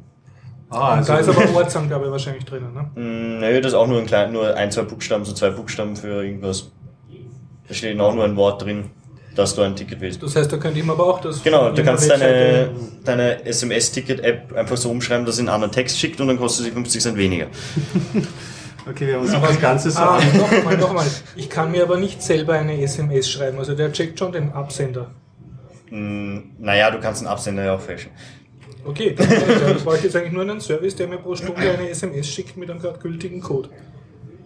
Ah, 0.70 0.96
also 0.96 1.14
da 1.14 1.20
ist 1.20 1.30
aber 1.30 1.56
Ortsangabe 1.56 2.12
wahrscheinlich 2.12 2.44
drinnen, 2.44 2.74
ne? 2.74 2.90
Mm, 2.96 3.40
nö, 3.40 3.62
das 3.62 3.74
ist 3.74 3.78
auch 3.78 3.88
nur 3.88 4.00
ein 4.00 4.08
klein, 4.08 4.34
nur 4.34 4.56
ein, 4.56 4.72
zwei 4.72 4.82
Buchstaben, 4.82 5.24
so 5.24 5.34
zwei 5.34 5.52
Buchstaben 5.52 5.96
für 5.96 6.24
irgendwas. 6.24 6.72
Da 7.68 7.74
steht 7.74 8.00
auch 8.00 8.14
nur 8.14 8.26
ein 8.26 8.36
Wort 8.36 8.64
drin 8.64 8.90
dass 9.36 9.54
du 9.56 9.62
ein 9.62 9.76
Ticket 9.76 10.02
willst. 10.02 10.24
Das 10.24 10.36
heißt, 10.36 10.52
da 10.52 10.58
könnte 10.58 10.80
ich 10.80 10.86
mir 10.86 10.94
aber 10.94 11.06
auch 11.06 11.22
das. 11.22 11.44
Genau, 11.44 11.70
du 11.72 11.84
kannst 11.84 12.10
deine, 12.10 12.70
deine 13.04 13.46
SMS-Ticket-App 13.46 14.54
einfach 14.56 14.78
so 14.78 14.90
umschreiben, 14.90 15.26
dass 15.26 15.36
sie 15.36 15.42
einen 15.42 15.50
anderen 15.50 15.72
Text 15.74 16.00
schickt 16.00 16.20
und 16.22 16.28
dann 16.28 16.38
kostet 16.38 16.66
sie 16.66 16.72
50 16.72 17.02
Cent 17.02 17.18
weniger. 17.18 17.48
Okay, 18.88 19.08
wir 19.08 19.16
haben 19.16 19.24
uns 19.24 19.32
das 19.32 19.60
Ganze 19.60 19.90
so 19.90 19.98
Ah, 20.00 20.18
an. 20.18 20.38
noch 20.38 20.52
einmal, 20.52 20.78
noch 20.78 20.90
einmal. 20.92 21.08
Ich 21.36 21.50
kann 21.50 21.72
mir 21.72 21.82
aber 21.82 21.98
nicht 21.98 22.22
selber 22.22 22.54
eine 22.54 22.80
SMS 22.80 23.28
schreiben. 23.28 23.58
Also 23.58 23.74
der 23.74 23.92
checkt 23.92 24.20
schon 24.20 24.32
den 24.32 24.52
Absender. 24.52 25.10
Mm, 25.90 26.38
Naja, 26.60 26.92
du 26.92 27.00
kannst 27.00 27.22
einen 27.22 27.28
Absender 27.32 27.64
ja 27.64 27.74
auch 27.76 27.82
fälschen. 27.82 28.12
Okay, 28.86 29.16
dann 29.18 29.28
dann 29.28 29.78
brauche 29.84 29.98
ich 29.98 30.04
jetzt 30.04 30.16
eigentlich 30.16 30.34
nur 30.34 30.44
einen 30.44 30.62
Service, 30.62 30.96
der 30.96 31.08
mir 31.08 31.18
pro 31.18 31.36
Stunde 31.36 31.62
eine 31.62 31.90
SMS 31.90 32.28
schickt 32.28 32.58
mit 32.58 32.70
einem 32.70 32.80
gerade 32.80 33.00
gültigen 33.00 33.42
Code. 33.42 33.70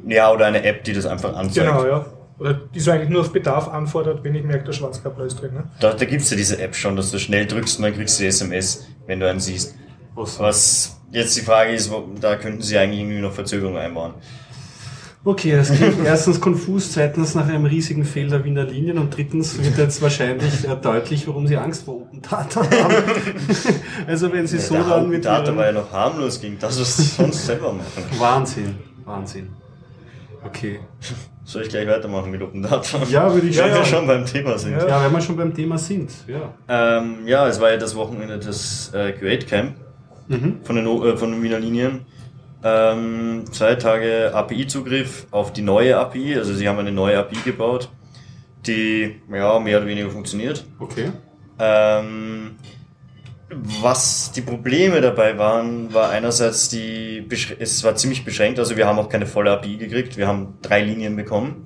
Ja, 0.07 0.31
oder 0.31 0.45
eine 0.45 0.63
App, 0.63 0.85
die 0.85 0.93
das 0.93 1.05
einfach 1.05 1.35
anzeigt. 1.35 1.67
Genau, 1.67 1.85
ja. 1.85 2.05
Oder 2.39 2.53
die 2.53 2.79
so 2.79 2.91
eigentlich 2.91 3.09
nur 3.09 3.21
auf 3.21 3.31
Bedarf 3.33 3.67
anfordert, 3.67 4.23
wenn 4.23 4.33
ich 4.35 4.43
merke, 4.43 4.63
der 4.65 4.71
Schwarzkabler 4.73 5.25
ist 5.25 5.41
drin. 5.41 5.53
Ne? 5.53 5.63
Da, 5.81 5.93
da 5.93 6.05
gibt's 6.05 6.29
ja 6.29 6.37
diese 6.37 6.59
App 6.61 6.73
schon, 6.75 6.95
dass 6.95 7.11
du 7.11 7.19
schnell 7.19 7.45
drückst 7.45 7.77
und 7.79 7.83
dann 7.83 7.93
kriegst 7.93 8.17
du 8.19 8.23
die 8.23 8.29
SMS, 8.29 8.87
wenn 9.07 9.19
du 9.19 9.29
einen 9.29 9.39
siehst. 9.41 9.75
Was 10.15 10.99
jetzt 11.11 11.35
die 11.37 11.41
Frage 11.41 11.71
ist, 11.73 11.91
wo- 11.91 12.07
da 12.19 12.35
könnten 12.35 12.61
sie 12.61 12.77
eigentlich 12.77 13.01
irgendwie 13.01 13.19
noch 13.21 13.33
Verzögerungen 13.33 13.77
einbauen. 13.79 14.13
Okay, 15.25 15.51
das 15.51 15.69
klingt 15.73 15.97
erstens 16.05 16.39
konfus, 16.39 16.93
zweitens 16.93 17.35
nach 17.35 17.47
einem 17.47 17.65
riesigen 17.65 18.05
Fehl 18.05 18.29
der 18.29 18.43
Wiener 18.45 18.63
Linien 18.63 18.97
und 18.99 19.15
drittens 19.15 19.61
wird 19.61 19.77
jetzt 19.77 20.01
wahrscheinlich 20.01 20.65
äh, 20.67 20.75
deutlich, 20.81 21.27
warum 21.27 21.45
sie 21.45 21.57
Angst 21.57 21.83
vor 21.83 21.95
Open 21.95 22.21
Data 22.21 22.61
haben. 22.61 22.93
also 24.07 24.31
wenn 24.31 24.47
sie 24.47 24.59
so 24.59 24.75
der 24.75 24.83
dann 24.85 25.09
mit 25.09 25.25
Data 25.25 25.47
ihren- 25.47 25.57
war 25.57 25.65
ja 25.65 25.71
noch 25.73 25.91
harmlos 25.91 26.39
gegen 26.39 26.57
das, 26.57 26.79
was 26.79 26.95
sie 26.97 27.03
sonst 27.03 27.45
selber 27.45 27.73
machen. 27.73 28.03
Wahnsinn, 28.17 28.75
Wahnsinn. 29.03 29.49
Okay. 30.45 30.79
Soll 31.43 31.63
ich 31.63 31.69
gleich 31.69 31.87
weitermachen 31.87 32.29
mit 32.31 32.41
Open 32.41 32.61
Data? 32.61 32.99
Ja, 33.09 33.33
würde 33.33 33.47
ich 33.47 33.57
Wenn 33.57 33.65
wir 33.67 33.73
sagen. 33.75 33.85
schon 33.85 34.07
beim 34.07 34.25
Thema 34.25 34.57
sind. 34.57 34.73
Ja. 34.73 34.87
Ja, 34.87 35.03
wenn 35.05 35.11
wir 35.11 35.21
schon 35.21 35.35
beim 35.35 35.53
Thema 35.53 35.77
sind, 35.77 36.11
ja. 36.27 36.53
Ähm, 36.67 37.25
ja, 37.27 37.47
es 37.47 37.59
war 37.59 37.71
ja 37.71 37.77
das 37.77 37.95
Wochenende 37.95 38.37
des 38.37 38.93
äh, 38.93 39.13
Great 39.13 39.47
Camp 39.47 39.75
Mhm. 40.27 40.59
von 40.63 40.75
den, 40.75 40.85
äh, 40.85 41.17
von 41.17 41.31
den 41.31 41.41
Wiener 41.41 41.59
Linien. 41.59 42.01
Ähm, 42.63 43.45
zwei 43.51 43.73
Tage 43.75 44.31
API-Zugriff 44.33 45.25
auf 45.31 45.53
die 45.53 45.61
neue 45.63 45.97
API, 45.97 46.35
also 46.35 46.53
sie 46.53 46.67
haben 46.69 46.77
eine 46.77 46.91
neue 46.91 47.17
API 47.17 47.37
gebaut, 47.43 47.89
die 48.67 49.15
ja 49.31 49.59
mehr 49.59 49.77
oder 49.77 49.87
weniger 49.87 50.09
funktioniert. 50.11 50.65
Okay. 50.77 51.11
Ähm, 51.57 52.57
was 53.51 54.31
die 54.31 54.41
Probleme 54.41 55.01
dabei 55.01 55.37
waren, 55.37 55.93
war 55.93 56.09
einerseits 56.09 56.69
die, 56.69 57.25
besch- 57.27 57.55
es 57.59 57.83
war 57.83 57.95
ziemlich 57.95 58.23
beschränkt, 58.23 58.59
also 58.59 58.77
wir 58.77 58.85
haben 58.85 58.99
auch 58.99 59.09
keine 59.09 59.25
volle 59.25 59.51
API 59.51 59.77
gekriegt, 59.77 60.17
wir 60.17 60.27
haben 60.27 60.57
drei 60.61 60.81
Linien 60.83 61.15
bekommen, 61.15 61.65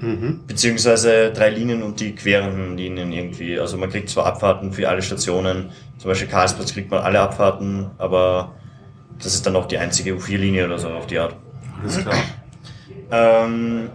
Mhm. 0.00 0.40
beziehungsweise 0.46 1.32
drei 1.32 1.50
Linien 1.50 1.82
und 1.82 1.98
die 2.00 2.14
queren 2.14 2.76
Linien 2.76 3.12
irgendwie. 3.12 3.58
Also 3.58 3.76
man 3.78 3.90
kriegt 3.90 4.10
zwar 4.10 4.26
Abfahrten 4.26 4.72
für 4.72 4.88
alle 4.88 5.02
Stationen, 5.02 5.70
zum 5.98 6.08
Beispiel 6.10 6.28
Karlsplatz 6.28 6.72
kriegt 6.72 6.90
man 6.90 7.02
alle 7.02 7.20
Abfahrten, 7.20 7.90
aber 7.98 8.54
das 9.22 9.34
ist 9.34 9.46
dann 9.46 9.56
auch 9.56 9.66
die 9.66 9.78
einzige 9.78 10.12
U4-Linie 10.14 10.66
oder 10.66 10.78
so 10.78 10.88
auf 10.88 11.06
die 11.06 11.18
Art. 11.18 11.36
Alles 11.80 11.98
klar. 12.00 12.14
Ähm, 13.10 13.88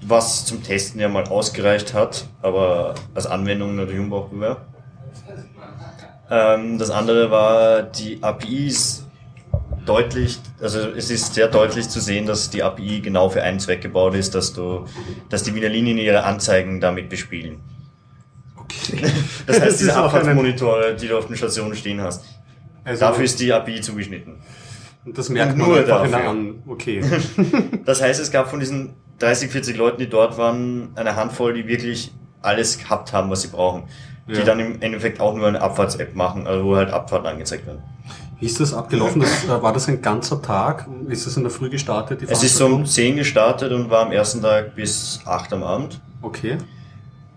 was 0.00 0.44
zum 0.46 0.62
Testen 0.62 1.00
ja 1.00 1.08
mal 1.08 1.24
ausgereicht 1.24 1.94
hat, 1.94 2.26
aber 2.40 2.94
als 3.14 3.26
Anwendung 3.26 3.76
natürlich 3.76 4.00
unbrauchbar. 4.00 4.66
Ähm, 6.32 6.78
das 6.78 6.88
andere 6.90 7.30
war, 7.30 7.82
die 7.82 8.22
API 8.22 8.68
ist 8.68 9.06
deutlich, 9.84 10.38
also 10.62 10.78
es 10.78 11.10
ist 11.10 11.34
sehr 11.34 11.48
deutlich 11.48 11.90
zu 11.90 12.00
sehen, 12.00 12.24
dass 12.24 12.48
die 12.48 12.62
API 12.62 13.00
genau 13.00 13.28
für 13.28 13.42
einen 13.42 13.60
Zweck 13.60 13.82
gebaut 13.82 14.14
ist, 14.14 14.34
dass 14.34 14.54
du, 14.54 14.86
dass 15.28 15.42
die 15.42 15.54
Wiener 15.54 15.68
Linien 15.68 15.98
ihre 15.98 16.24
Anzeigen 16.24 16.80
damit 16.80 17.10
bespielen. 17.10 17.60
Okay. 18.56 19.02
Das 19.46 19.60
heißt, 19.60 19.72
ist 19.72 19.80
diese 19.80 19.94
Abfahrtsmonitore, 19.96 20.96
die 20.96 21.08
du 21.08 21.18
auf 21.18 21.26
den 21.26 21.36
Stationen 21.36 21.74
stehen 21.76 22.00
hast, 22.00 22.24
Also, 22.84 23.00
dafür 23.00 23.24
ist 23.24 23.38
die 23.38 23.52
API 23.52 23.82
zugeschnitten. 23.82 24.36
und 25.04 25.18
das 25.18 25.28
merkt 25.28 25.58
man 25.58 25.68
nur 25.68 25.78
einfach 25.80 26.04
in 26.04 26.12
dafür. 26.12 26.30
an. 26.30 26.62
Okay. 26.66 27.02
Das 27.84 28.00
heißt, 28.00 28.20
es 28.20 28.30
gab 28.30 28.48
von 28.48 28.58
diesen 28.60 28.94
30, 29.18 29.50
40 29.50 29.76
Leuten, 29.76 29.98
die 29.98 30.08
dort 30.08 30.38
waren, 30.38 30.92
eine 30.94 31.14
Handvoll, 31.14 31.52
die 31.52 31.66
wirklich 31.66 32.12
alles 32.40 32.78
gehabt 32.78 33.12
haben, 33.12 33.28
was 33.28 33.42
sie 33.42 33.48
brauchen. 33.48 33.82
Die 34.28 34.34
Ja. 34.34 34.44
dann 34.44 34.60
im 34.60 34.80
Endeffekt 34.80 35.20
auch 35.20 35.34
nur 35.34 35.48
eine 35.48 35.60
Abfahrts-App 35.60 36.14
machen, 36.14 36.46
also 36.46 36.64
wo 36.64 36.76
halt 36.76 36.90
Abfahrten 36.90 37.26
angezeigt 37.26 37.66
werden. 37.66 37.82
Wie 38.38 38.46
ist 38.46 38.60
das 38.60 38.72
abgelaufen? 38.74 39.20
Das, 39.20 39.44
äh, 39.44 39.62
war 39.62 39.72
das 39.72 39.88
ein 39.88 40.00
ganzer 40.02 40.40
Tag? 40.42 40.86
Ist 41.08 41.26
das 41.26 41.36
in 41.36 41.42
der 41.42 41.50
Früh 41.50 41.70
gestartet? 41.70 42.20
Die 42.20 42.24
Es 42.26 42.42
ist 42.42 42.60
um 42.60 42.70
Veranstaltung? 42.70 42.86
10 42.86 43.16
gestartet 43.16 43.72
und 43.72 43.90
war 43.90 44.06
am 44.06 44.12
ersten 44.12 44.42
Tag 44.42 44.74
bis 44.74 45.20
8 45.24 45.52
am 45.52 45.62
Abend. 45.62 46.00
Okay. 46.22 46.58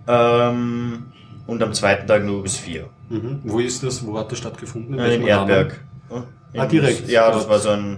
Ähm, 0.08 1.08
und 1.48 1.62
am 1.64 1.74
zweiten 1.74 2.08
Tag 2.08 2.24
nur 2.24 2.44
bis 2.44 2.58
4. 2.58 2.88
Mhm. 3.10 3.40
Wo 3.44 3.60
ist 3.60 3.84
das? 3.84 4.06
Wo 4.06 4.18
hat 4.18 4.32
das 4.32 4.40
stattgefunden? 4.40 4.96
Äh, 4.98 5.04
welchem 5.04 5.28
in 5.28 5.34
Rahmen? 5.34 5.50
Erdberg. 5.50 5.80
In, 6.54 6.60
Ah, 6.62 6.66
direkt 6.66 7.10
Ja, 7.10 7.32
das 7.32 7.50
war 7.50 7.60
so 7.60 7.70
ein, 7.70 7.98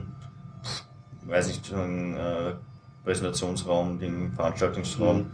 weiß 1.28 1.47
nicht, 1.47 1.65
so 1.65 1.76
ein 1.76 2.17
äh, 2.17 2.54
Präsentationsraum, 3.06 4.00
den 4.00 4.32
Veranstaltungsraum. 4.34 5.17
Mhm. 5.17 5.26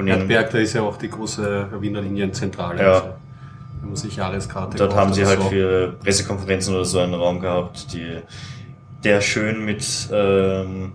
Von 0.00 0.08
Erdberg, 0.08 0.50
da 0.50 0.58
ist 0.58 0.72
ja 0.72 0.80
auch 0.80 0.96
die 0.96 1.10
große 1.10 1.68
Wiener 1.78 2.00
Linienzentrale. 2.00 2.82
Ja. 2.82 2.92
Also, 2.94 3.08
wenn 3.80 3.88
man 3.90 3.96
sich 3.96 4.16
Jahreskarte 4.16 4.78
Dort 4.78 4.94
haben 4.94 5.12
sie 5.12 5.26
halt 5.26 5.42
so. 5.42 5.48
für 5.50 5.92
Pressekonferenzen 6.02 6.74
oder 6.74 6.86
so 6.86 7.00
einen 7.00 7.12
Raum 7.12 7.38
gehabt, 7.38 7.92
die, 7.92 8.16
der 9.04 9.20
schön 9.20 9.62
mit 9.62 9.84
ähm, 10.10 10.92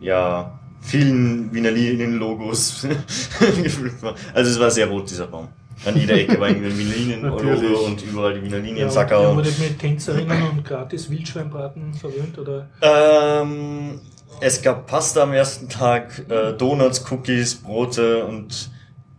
ja, 0.00 0.58
vielen 0.80 1.52
Wiener 1.52 1.70
Linien-Logos 1.70 2.86
gefüllt 3.62 4.02
war. 4.02 4.14
Also 4.32 4.50
es 4.50 4.60
war 4.60 4.70
sehr 4.70 4.86
rot, 4.86 5.10
dieser 5.10 5.28
Raum. 5.28 5.48
An 5.84 5.94
jeder 5.94 6.14
Ecke 6.14 6.40
war 6.40 6.48
irgendwie 6.48 6.70
ein 6.70 6.78
Wiener 6.78 6.94
Linien-Logo 6.94 7.84
und 7.84 8.02
überall 8.02 8.32
die 8.32 8.42
Wiener 8.44 8.60
Linien, 8.60 8.88
Ja, 8.88 9.36
wurde 9.36 9.52
mit 9.60 9.78
Tänzerinnen 9.78 10.42
und 10.42 10.64
gratis 10.64 11.10
Wildschweinbraten 11.10 11.92
verwöhnt? 11.92 12.38
Oder? 12.38 12.70
Ähm, 12.80 14.00
es 14.40 14.62
gab 14.62 14.86
Pasta 14.86 15.22
am 15.22 15.32
ersten 15.32 15.68
Tag, 15.68 16.24
äh, 16.28 16.52
Donuts, 16.52 17.10
Cookies, 17.10 17.54
Brote 17.56 18.24
und 18.24 18.70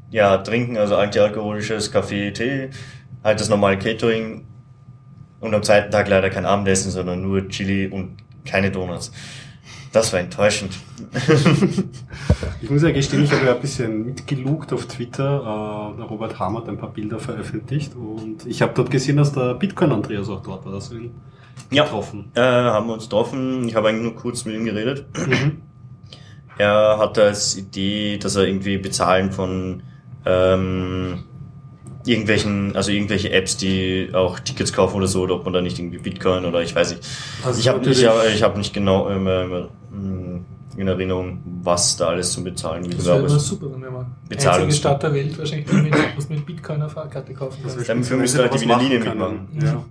ja, 0.09 0.37
Trinken, 0.37 0.77
also 0.77 0.95
antialkoholisches 0.95 1.91
Kaffee, 1.91 2.31
Tee, 2.31 2.69
halt 3.23 3.39
das 3.39 3.49
normale 3.49 3.77
Catering. 3.77 4.45
Und 5.39 5.53
am 5.53 5.61
zweiten 5.61 5.91
Tag 5.91 6.07
leider 6.07 6.29
kein 6.29 6.45
Abendessen, 6.45 6.91
sondern 6.91 7.21
nur 7.21 7.47
Chili 7.49 7.87
und 7.87 8.17
keine 8.45 8.71
Donuts. 8.71 9.11
Das 9.91 10.11
war 10.13 10.19
enttäuschend. 10.19 10.73
Ich 12.59 12.71
muss 12.71 12.81
ja 12.81 12.91
gestehen, 12.91 13.23
ich 13.23 13.31
habe 13.31 13.45
ja 13.45 13.53
ein 13.53 13.61
bisschen 13.61 14.05
mitgelugt 14.05 14.73
auf 14.73 14.87
Twitter. 14.87 15.93
Äh, 15.93 15.97
der 15.97 16.05
Robert 16.05 16.39
Hammer 16.39 16.59
hat 16.59 16.69
ein 16.69 16.77
paar 16.77 16.91
Bilder 16.91 17.19
veröffentlicht 17.19 17.95
und 17.95 18.45
ich 18.47 18.63
habe 18.63 18.73
dort 18.75 18.89
gesehen, 18.89 19.17
dass 19.17 19.31
der 19.31 19.53
Bitcoin-Andreas 19.53 20.27
auch 20.29 20.41
dort 20.41 20.65
war. 20.65 20.73
Das 20.73 20.91
ihn 21.71 21.75
Ja. 21.77 21.83
getroffen. 21.83 22.31
Äh, 22.35 22.41
haben 22.41 22.87
wir 22.87 22.93
uns 22.93 23.03
getroffen. 23.03 23.67
Ich 23.67 23.75
habe 23.75 23.89
eigentlich 23.89 24.03
nur 24.03 24.15
kurz 24.15 24.45
mit 24.45 24.55
ihm 24.55 24.65
geredet. 24.65 25.05
Er 26.57 26.97
hatte 26.97 27.23
als 27.23 27.55
Idee, 27.57 28.17
dass 28.17 28.35
er 28.35 28.47
irgendwie 28.47 28.77
bezahlen 28.77 29.31
von 29.31 29.83
ähm, 30.25 31.23
irgendwelchen, 32.05 32.75
also 32.75 32.91
irgendwelche 32.91 33.31
Apps, 33.31 33.57
die 33.57 34.09
auch 34.13 34.39
Tickets 34.39 34.73
kaufen 34.73 34.95
oder 34.97 35.07
so, 35.07 35.21
oder 35.23 35.35
ob 35.35 35.43
man 35.45 35.53
da 35.53 35.61
nicht 35.61 35.77
irgendwie 35.77 35.99
Bitcoin 35.99 36.45
oder 36.45 36.61
ich 36.61 36.73
weiß 36.75 36.91
nicht. 36.91 37.07
Also 37.43 37.59
ich 37.59 37.67
habe 37.67 37.87
ich 37.87 38.05
hab, 38.05 38.25
ich 38.25 38.41
hab 38.43 38.57
nicht 38.57 38.73
genau 38.73 39.09
ähm, 39.09 39.27
ähm, 39.93 40.45
in 40.77 40.87
Erinnerung, 40.87 41.41
was 41.63 41.97
da 41.97 42.07
alles 42.09 42.31
zu 42.33 42.43
bezahlen 42.43 42.83
gibt. 42.83 42.99
Das 42.99 43.05
wäre 43.05 43.29
super, 43.39 43.67
wenn 43.71 43.81
wir 43.81 44.05
Bezahlungs- 44.29 44.47
einzige 44.55 44.71
Stadt 44.73 45.03
der 45.03 45.13
Welt 45.13 45.37
wahrscheinlich, 45.37 45.71
mit, 45.71 45.93
was 46.15 46.29
mit 46.29 46.45
Bitcoin 46.45 46.81
eine 46.81 46.89
Fahrkarte 46.89 47.33
kaufen 47.33 47.63
wäre 47.63 47.83
Dafür 47.83 48.17
müsste 48.17 48.41
halt 48.41 48.53
die 48.53 48.61
Wiener 48.61 48.79
Linie 48.79 48.99
mitmachen. 48.99 49.47
Ja. 49.61 49.83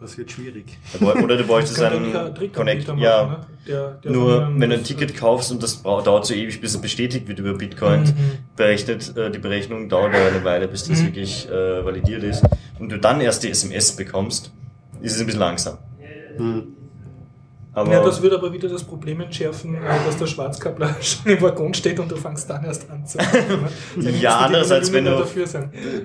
Das 0.00 0.16
wird 0.16 0.30
schwierig. 0.30 0.78
Oder 1.00 1.36
du 1.36 1.44
bräuchtest 1.44 1.82
einen 1.82 2.12
Connect. 2.52 2.86
machen, 2.86 3.00
Ja, 3.00 3.24
ne? 3.26 3.38
der, 3.66 3.90
der 4.04 4.10
Nur 4.12 4.52
wenn 4.56 4.70
du 4.70 4.76
ein 4.76 4.84
Ticket 4.84 5.16
kaufst 5.16 5.50
und 5.50 5.60
das 5.60 5.82
dauert 5.82 6.24
so 6.24 6.34
ewig, 6.34 6.60
bis 6.60 6.74
es 6.74 6.80
bestätigt 6.80 7.26
wird 7.26 7.40
über 7.40 7.54
Bitcoin, 7.54 8.02
Mhm. 8.02 8.14
berechnet, 8.56 9.16
äh, 9.16 9.30
die 9.30 9.38
Berechnung 9.40 9.88
dauert 9.88 10.14
eine 10.14 10.44
Weile, 10.44 10.68
bis 10.68 10.84
das 10.84 11.00
Mhm. 11.00 11.06
wirklich 11.06 11.48
äh, 11.50 11.84
validiert 11.84 12.22
ist. 12.22 12.44
Und 12.78 12.90
du 12.92 12.98
dann 12.98 13.20
erst 13.20 13.42
die 13.42 13.50
SMS 13.50 13.96
bekommst, 13.96 14.52
ist 15.00 15.14
es 15.16 15.20
ein 15.20 15.26
bisschen 15.26 15.40
langsam. 15.40 15.78
Hm. 16.36 16.74
Aber 17.78 17.92
Ja, 17.92 18.02
das 18.02 18.20
würde 18.22 18.36
aber 18.36 18.52
wieder 18.52 18.68
das 18.68 18.82
Problem 18.84 19.20
entschärfen, 19.20 19.74
äh, 19.76 19.80
dass 20.06 20.16
der 20.16 20.26
Schwarzkabler 20.26 20.96
schon 21.00 21.32
im 21.32 21.40
Waggon 21.40 21.72
steht 21.74 21.98
und 22.00 22.10
du 22.10 22.16
fängst 22.16 22.48
dann 22.50 22.64
erst 22.64 22.90
an 22.90 23.06
zu. 23.06 23.18
Ja, 24.20 24.38
andererseits, 24.38 24.92
wenn 24.92 25.04
du- 25.04 25.24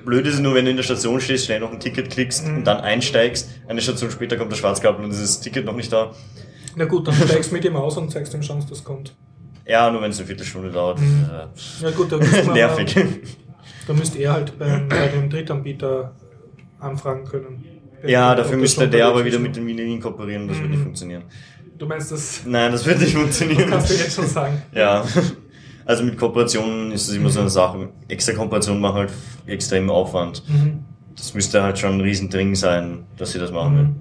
blöd 0.05 0.25
ist 0.27 0.35
es 0.35 0.39
nur, 0.39 0.53
wenn 0.55 0.65
du 0.65 0.71
in 0.71 0.77
der 0.77 0.83
Station 0.83 1.19
stehst, 1.19 1.45
schnell 1.45 1.59
noch 1.59 1.71
ein 1.71 1.79
Ticket 1.79 2.09
klickst 2.09 2.47
Mhm. 2.47 2.57
und 2.57 2.63
dann 2.67 2.77
einsteigst, 2.81 3.49
eine 3.67 3.81
Station 3.81 4.11
später 4.11 4.37
kommt 4.37 4.51
der 4.51 4.57
Schwarzkabel 4.57 5.03
und 5.03 5.11
ist 5.11 5.21
das 5.21 5.39
Ticket 5.41 5.65
noch 5.65 5.75
nicht 5.75 5.91
da. 5.91 6.11
Na 6.75 6.85
gut, 6.85 7.07
dann 7.07 7.13
steigst 7.15 7.51
du 7.51 7.55
mit 7.55 7.65
ihm 7.65 7.75
aus 7.75 7.97
und 7.97 8.11
zeigst 8.11 8.33
ihm 8.33 8.41
schon, 8.43 8.59
dass 8.59 8.67
das 8.69 8.83
kommt. 8.83 9.13
Ja, 9.65 9.89
nur 9.91 10.01
wenn 10.01 10.11
es 10.11 10.17
eine 10.17 10.27
Viertelstunde 10.27 10.71
dauert. 10.71 10.99
Mhm. 10.99 11.25
Äh, 11.31 11.83
Ja 11.85 11.91
gut, 11.91 12.11
da 12.11 12.17
nervig. 12.53 12.95
Da 13.87 13.93
müsste 13.93 14.17
er 14.19 14.33
halt 14.33 14.57
beim, 14.59 14.87
bei 14.89 15.07
dem 15.07 15.29
Drittanbieter 15.29 16.13
anfragen 16.79 17.25
können. 17.25 17.63
Ja, 18.05 18.35
dafür 18.35 18.57
müsste 18.57 18.87
der 18.89 19.07
aber 19.07 19.23
wieder 19.23 19.39
mit 19.39 19.55
den 19.55 19.65
Linien 19.65 20.01
kooperieren 20.01 20.43
und 20.43 20.47
das 20.49 20.57
wird 20.57 20.67
Mhm. 20.67 20.73
nicht 20.75 20.83
funktionieren. 20.83 21.23
Du 21.83 21.89
meinst, 21.89 22.13
das, 22.13 22.43
Nein, 22.45 22.71
das 22.71 22.85
wird 22.85 22.99
nicht 22.99 23.13
das 23.13 23.21
funktionieren. 23.21 23.69
kannst 23.69 23.89
du 23.89 23.95
jetzt 23.95 24.15
schon 24.15 24.25
sagen. 24.25 24.61
Ja, 24.73 25.03
also 25.85 26.05
mit 26.05 26.17
Kooperationen 26.17 26.93
ist 26.93 27.09
es 27.09 27.15
immer 27.17 27.27
so 27.27 27.41
eine 27.41 27.49
Sache. 27.49 27.89
Extra 28.07 28.31
Kooperationen 28.31 28.81
machen 28.81 28.95
halt 28.99 29.11
extrem 29.47 29.89
Aufwand. 29.89 30.47
Mhm. 30.47 30.85
Das 31.13 31.33
müsste 31.33 31.61
halt 31.61 31.77
schon 31.77 31.95
ein 31.95 31.99
Riesendring 31.99 32.55
sein, 32.55 33.03
dass 33.17 33.33
sie 33.33 33.39
das 33.39 33.51
machen. 33.51 33.75
Mhm. 33.75 33.95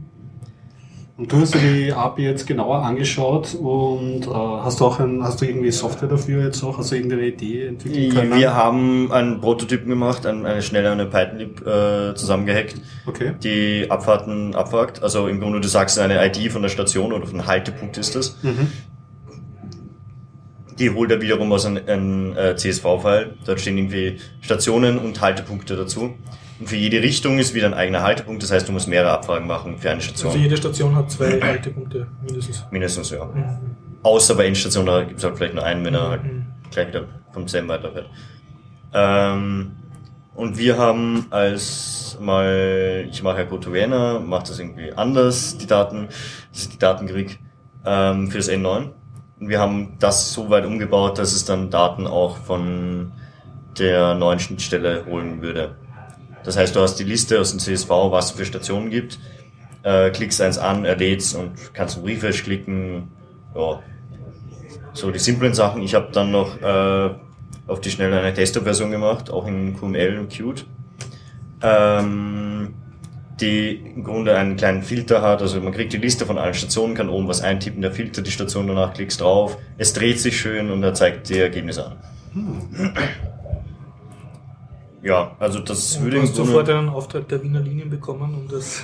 Und 1.19 1.31
du 1.31 1.37
hast 1.37 1.55
dir 1.55 1.59
die 1.61 1.93
API 1.93 2.23
jetzt 2.23 2.47
genauer 2.47 2.79
angeschaut 2.79 3.55
und 3.55 4.27
äh, 4.27 4.31
hast 4.31 4.81
du 4.81 4.87
auch 4.87 4.99
ein, 4.99 5.23
hast 5.23 5.41
du 5.43 5.45
irgendwie 5.45 5.71
Software 5.71 6.09
dafür 6.09 6.43
jetzt 6.43 6.63
auch, 6.65 6.79
also 6.79 6.95
irgendeine 6.95 7.27
Idee 7.27 7.67
entwickelt 7.67 8.15
können? 8.15 8.35
Wir 8.35 8.55
haben 8.55 9.13
einen 9.13 9.41
Prototypen 9.41 9.91
gemacht, 9.91 10.25
eine, 10.25 10.49
eine 10.49 10.63
schnelle 10.63 10.91
eine 10.91 11.05
Python-Lib 11.05 11.67
äh, 11.67 12.15
zusammengehackt, 12.15 12.77
Okay. 13.07 13.33
die 13.43 13.91
Abfahrten 13.91 14.55
abfragt. 14.55 15.03
Also 15.03 15.29
im 15.29 15.39
Grunde, 15.39 15.61
du 15.61 15.69
sagst 15.69 15.99
eine 15.99 16.25
ID 16.27 16.51
von 16.51 16.63
der 16.63 16.71
Station 16.71 17.13
oder 17.13 17.27
von 17.27 17.39
einem 17.39 17.47
Haltepunkt 17.47 17.99
ist 17.99 18.17
das. 18.17 18.39
Mhm. 18.43 18.73
Die 20.83 20.91
holt 20.91 21.13
er 21.13 21.21
wiederum 21.21 21.53
aus 21.53 21.65
einem, 21.65 21.87
einem 21.87 22.37
äh, 22.37 22.57
CSV-File. 22.57 23.35
Dort 23.47 23.61
stehen 23.61 23.79
irgendwie 23.79 24.19
Stationen 24.41 24.99
und 24.99 25.21
Haltepunkte 25.21 25.77
dazu. 25.77 26.15
Und 26.59 26.69
für 26.69 26.75
jede 26.75 27.01
Richtung 27.01 27.39
ist 27.39 27.55
wieder 27.55 27.67
ein 27.67 27.75
eigener 27.75 28.03
Haltepunkt. 28.03 28.43
Das 28.43 28.51
heißt, 28.51 28.67
du 28.69 28.73
musst 28.73 28.89
mehrere 28.89 29.13
Abfragen 29.13 29.47
machen 29.47 29.79
für 29.79 29.91
eine 29.91 30.01
Station. 30.01 30.33
Also 30.33 30.43
jede 30.43 30.57
Station 30.57 30.97
hat 30.97 31.09
zwei 31.09 31.41
Haltepunkte 31.41 32.09
mindestens. 32.27 32.65
Mindestens, 32.73 33.11
ja. 33.11 33.25
Mhm. 33.25 33.77
Außer 34.03 34.35
bei 34.35 34.47
Endstation, 34.47 34.85
da 34.87 35.05
gibt 35.05 35.19
es 35.19 35.25
halt 35.25 35.37
vielleicht 35.37 35.55
nur 35.55 35.65
einen, 35.65 35.85
wenn 35.85 35.95
er 35.95 36.09
halt 36.11 36.25
Mhm. 36.25 36.47
gleich 36.73 36.89
wieder 36.89 37.05
vom 37.33 37.47
selben 37.47 37.69
weiterfährt. 37.69 38.11
Ähm, 38.93 39.73
und 40.35 40.59
wir 40.59 40.79
haben 40.79 41.27
als 41.31 42.19
mal, 42.21 43.07
ich 43.09 43.23
mache 43.23 43.39
ja 43.39 43.45
GoToViener, 43.45 44.19
mache 44.19 44.49
das 44.49 44.59
irgendwie 44.59 44.93
anders, 44.93 45.57
die 45.59 45.67
Daten, 45.69 46.09
dass 46.53 46.63
ich 46.63 46.69
die 46.71 46.79
Daten 46.79 47.07
krieg, 47.07 47.39
ähm, 47.87 48.31
für 48.33 48.39
das 48.39 48.51
N9. 48.51 48.91
Wir 49.49 49.59
haben 49.59 49.97
das 49.99 50.33
so 50.33 50.51
weit 50.51 50.65
umgebaut, 50.65 51.19
dass 51.19 51.33
es 51.33 51.45
dann 51.45 51.71
Daten 51.71 52.07
auch 52.07 52.37
von 52.37 53.13
der 53.79 54.15
neuen 54.15 54.39
Schnittstelle 54.39 55.05
holen 55.07 55.43
würde. 55.43 55.77
Das 56.45 56.57
heißt, 56.57 56.75
du 56.75 56.81
hast 56.81 56.97
die 56.97 57.05
Liste 57.05 57.41
aus 57.41 57.51
dem 57.51 57.61
CSV, 57.61 57.89
was 57.89 58.27
es 58.27 58.31
für 58.33 58.45
Stationen 58.45 58.91
gibt, 58.91 59.19
äh, 59.83 60.11
klickst 60.11 60.41
eins 60.41 60.59
an, 60.59 60.85
erlädst 60.85 61.35
und 61.35 61.75
kannst 61.75 61.97
einen 61.97 62.07
Refresh 62.07 62.45
klicken. 62.45 63.09
Ja, 63.55 63.81
so 64.93 65.11
die 65.11 65.19
simplen 65.19 65.55
Sachen. 65.55 65.83
Ich 65.83 65.95
habe 65.95 66.09
dann 66.13 66.31
noch 66.31 66.61
äh, 66.61 67.11
auf 67.67 67.81
die 67.81 67.91
Schnelle 67.91 68.19
eine 68.19 68.33
Desktop-Version 68.33 68.91
gemacht, 68.91 69.31
auch 69.31 69.47
in 69.47 69.77
QML 69.79 70.19
und 70.19 70.29
Qt, 70.29 70.67
ähm, 71.63 72.75
die 73.43 73.75
im 73.97 74.05
Grunde 74.05 74.37
einen 74.37 74.57
kleinen 74.57 74.83
Filter 74.83 75.21
hat. 75.21 75.43
Also 75.43 75.61
man 75.61 75.73
kriegt 75.73 75.93
die 75.93 75.99
Liste 75.99 76.25
von 76.25 76.39
allen 76.39 76.55
Stationen, 76.55 76.95
kann 76.95 77.09
oben 77.11 77.29
was 77.29 77.43
eintippen, 77.43 77.83
der 77.83 77.93
Filter 77.93 78.23
die 78.23 78.31
Station, 78.31 78.67
danach 78.69 78.95
klickst 78.95 79.21
drauf, 79.21 79.59
es 79.77 79.93
dreht 79.93 80.21
sich 80.21 80.41
schön 80.41 80.71
und 80.71 80.83
er 80.83 80.95
zeigt 80.95 81.29
die 81.29 81.39
Ergebnisse 81.39 81.87
an. 81.87 82.95
Ja, 85.03 85.33
also 85.41 85.59
das 85.59 85.97
Und 85.97 86.05
würde 86.05 86.17
du 86.17 86.17
im 86.19 86.29
hast 86.29 86.37
Grunde- 86.37 86.51
sofort 86.53 86.71
einen 86.71 86.89
Auftrag 86.89 87.29
der 87.29 87.43
Wiener 87.43 87.59
Linien 87.61 87.91
bekommen, 87.91 88.35
um 88.35 88.49
das. 88.49 88.83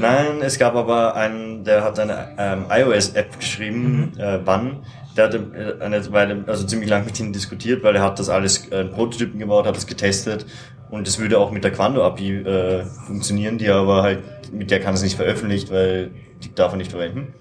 Nein, 0.00 0.40
es 0.40 0.58
gab 0.58 0.74
aber 0.74 1.14
einen, 1.16 1.62
der 1.64 1.84
hat 1.84 1.98
eine 1.98 2.28
ähm, 2.38 2.64
iOS-App 2.70 3.38
geschrieben, 3.38 4.12
äh, 4.16 4.38
Bann. 4.38 4.78
Der 5.16 5.24
hatte 5.24 5.78
äh, 5.80 5.82
eine 5.82 6.12
Weile, 6.12 6.44
also 6.46 6.66
ziemlich 6.66 6.90
lang 6.90 7.04
mit 7.04 7.18
ihnen 7.20 7.32
diskutiert, 7.32 7.82
weil 7.82 7.96
er 7.96 8.02
hat 8.02 8.18
das 8.18 8.28
alles 8.28 8.68
äh, 8.68 8.84
Prototypen 8.84 9.38
gebaut, 9.38 9.66
hat 9.66 9.76
das 9.76 9.86
getestet 9.86 10.46
und 10.90 11.08
es 11.08 11.18
würde 11.18 11.38
auch 11.38 11.50
mit 11.50 11.64
der 11.64 11.72
Quando-API 11.72 12.36
äh, 12.42 12.84
funktionieren, 12.84 13.58
die 13.58 13.68
aber 13.68 14.02
halt, 14.02 14.22
mit 14.52 14.70
der 14.70 14.80
kann 14.80 14.94
es 14.94 15.02
nicht 15.02 15.16
veröffentlicht, 15.16 15.70
weil 15.72 16.10
die 16.42 16.54
darf 16.54 16.72
er 16.72 16.76
nicht 16.76 16.90
verwenden. 16.90 17.34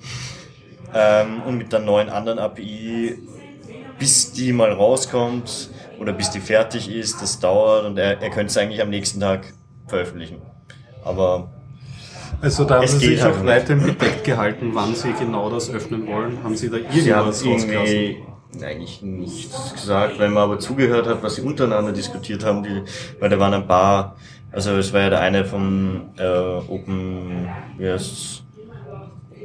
Ähm, 0.93 1.41
und 1.45 1.57
mit 1.57 1.71
der 1.71 1.79
neuen 1.79 2.09
anderen 2.09 2.39
API, 2.39 3.19
bis 3.99 4.31
die 4.31 4.53
mal 4.53 4.71
rauskommt 4.71 5.69
oder 5.99 6.13
bis 6.13 6.31
die 6.31 6.39
fertig 6.39 6.89
ist, 6.89 7.21
das 7.21 7.39
dauert 7.39 7.85
und 7.85 7.97
er, 7.97 8.21
er 8.21 8.29
könnte 8.29 8.47
es 8.47 8.57
eigentlich 8.57 8.81
am 8.81 8.89
nächsten 8.89 9.19
Tag 9.19 9.53
veröffentlichen. 9.87 10.41
Aber 11.03 11.52
Also 12.41 12.65
da 12.65 12.75
haben 12.75 12.83
Es 12.83 12.99
Sie 12.99 13.07
sich 13.07 13.21
halt 13.21 13.35
auch 13.35 13.37
nicht. 13.39 13.47
weiterhin 13.47 13.85
bedeckt 13.85 14.23
gehalten, 14.23 14.71
wann 14.73 14.95
Sie 14.95 15.13
genau 15.13 15.49
das 15.49 15.69
öffnen 15.69 16.05
wollen. 16.07 16.43
Haben 16.43 16.55
Sie 16.55 16.69
da 16.69 16.77
Sie 16.91 17.09
irgendwas 17.09 17.45
rausgelassen? 17.45 17.95
irgendwie 17.95 18.23
eigentlich 18.61 19.01
nichts 19.01 19.73
gesagt, 19.73 20.19
wenn 20.19 20.33
man 20.33 20.43
aber 20.43 20.59
zugehört 20.59 21.07
hat, 21.07 21.23
was 21.23 21.35
sie 21.35 21.41
untereinander 21.41 21.91
diskutiert 21.91 22.45
haben, 22.45 22.63
die, 22.63 22.83
weil 23.19 23.29
da 23.29 23.39
waren 23.39 23.53
ein 23.53 23.67
paar, 23.67 24.15
also 24.51 24.71
es 24.77 24.93
war 24.93 25.01
ja 25.01 25.09
der 25.09 25.21
eine 25.21 25.45
vom 25.45 26.09
äh, 26.17 26.23
Open, 26.67 27.49
wie 27.77 27.89
heißt's, 27.89 28.43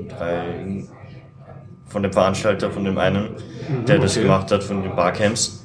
drei, 0.09 0.85
von 1.87 2.03
dem 2.03 2.13
Veranstalter, 2.13 2.71
von 2.71 2.85
dem 2.85 2.99
einen, 2.99 3.31
der 3.87 3.99
das 3.99 4.13
okay. 4.13 4.23
gemacht 4.25 4.51
hat, 4.53 4.63
von 4.63 4.83
den 4.83 4.95
Barcamps. 4.95 5.58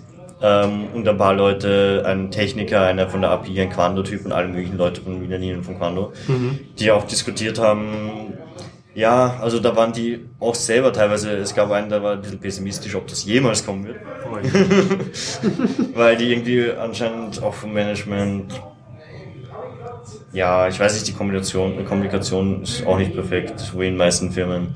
Ähm, 0.46 0.88
und 0.94 1.08
ein 1.08 1.18
paar 1.18 1.34
Leute, 1.34 2.04
ein 2.06 2.30
Techniker, 2.30 2.82
einer 2.82 3.10
von 3.10 3.22
der 3.22 3.32
API, 3.32 3.62
ein 3.62 3.70
Quando-Typ 3.70 4.26
und 4.26 4.34
alle 4.34 4.50
möglichen 4.50 4.78
Leute 4.78 5.02
von 5.02 5.22
Wiener 5.22 5.38
Linien 5.38 5.64
von 5.64 5.78
Quando, 5.78 6.12
die 6.78 6.92
auch 6.92 7.06
diskutiert 7.06 7.60
haben, 7.60 8.34
ja, 8.96 9.38
also 9.42 9.60
da 9.60 9.76
waren 9.76 9.92
die 9.94 10.20
auch 10.40 10.54
selber 10.54 10.94
teilweise, 10.94 11.32
es 11.32 11.56
gab 11.56 11.72
einen, 11.72 11.90
der 11.90 12.04
war 12.04 12.14
ein 12.14 12.22
bisschen 12.22 12.40
pessimistisch, 12.40 12.94
ob 12.94 13.08
das 13.08 13.26
jemals 13.26 13.66
kommen 13.66 13.86
wird, 13.86 13.98
Oh, 14.30 14.36
weil 15.96 16.16
die 16.18 16.32
irgendwie 16.32 16.72
anscheinend 16.72 17.42
auch 17.42 17.54
vom 17.54 17.74
Management, 17.74 18.62
ja, 20.32 20.68
ich 20.68 20.80
weiß 20.80 20.94
nicht, 20.94 21.08
die 21.08 21.14
Kombination, 21.14 21.78
die 21.78 21.84
Kommunikation 21.86 22.64
ist 22.64 22.86
auch 22.86 22.98
nicht 22.98 23.14
perfekt, 23.14 23.60
so 23.60 23.80
wie 23.80 23.88
in 23.88 23.94
den 23.94 23.98
meisten 23.98 24.32
Firmen. 24.32 24.76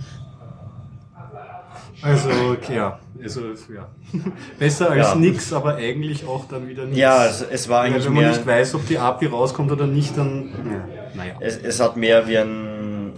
Also, 2.08 2.30
ja. 2.74 3.00
Also, 3.22 3.42
ja. 3.74 3.90
Besser 4.60 4.92
als 4.92 5.10
Ja. 5.10 5.16
nix, 5.16 5.52
aber 5.54 5.76
eigentlich 5.76 6.26
auch 6.26 6.48
dann 6.48 6.68
wieder 6.68 6.84
nichts. 6.86 7.00
Ja, 7.00 7.26
es, 7.26 7.42
es 7.42 7.68
war 7.70 7.82
Weil 7.82 7.88
eigentlich 7.92 8.06
wenn 8.06 8.14
man 8.14 8.30
nicht 8.30 8.46
weiß, 8.46 8.76
ob 8.76 8.88
die 8.88 8.98
API 8.98 9.28
rauskommt 9.28 9.72
oder 9.72 9.88
nicht, 9.88 10.18
dann, 10.18 10.50
ja, 10.72 10.88
naja. 11.16 11.34
es, 11.40 11.58
es 11.58 11.80
hat 11.80 11.98
mehr 11.98 12.28
wie 12.28 12.38
ein, 12.38 13.12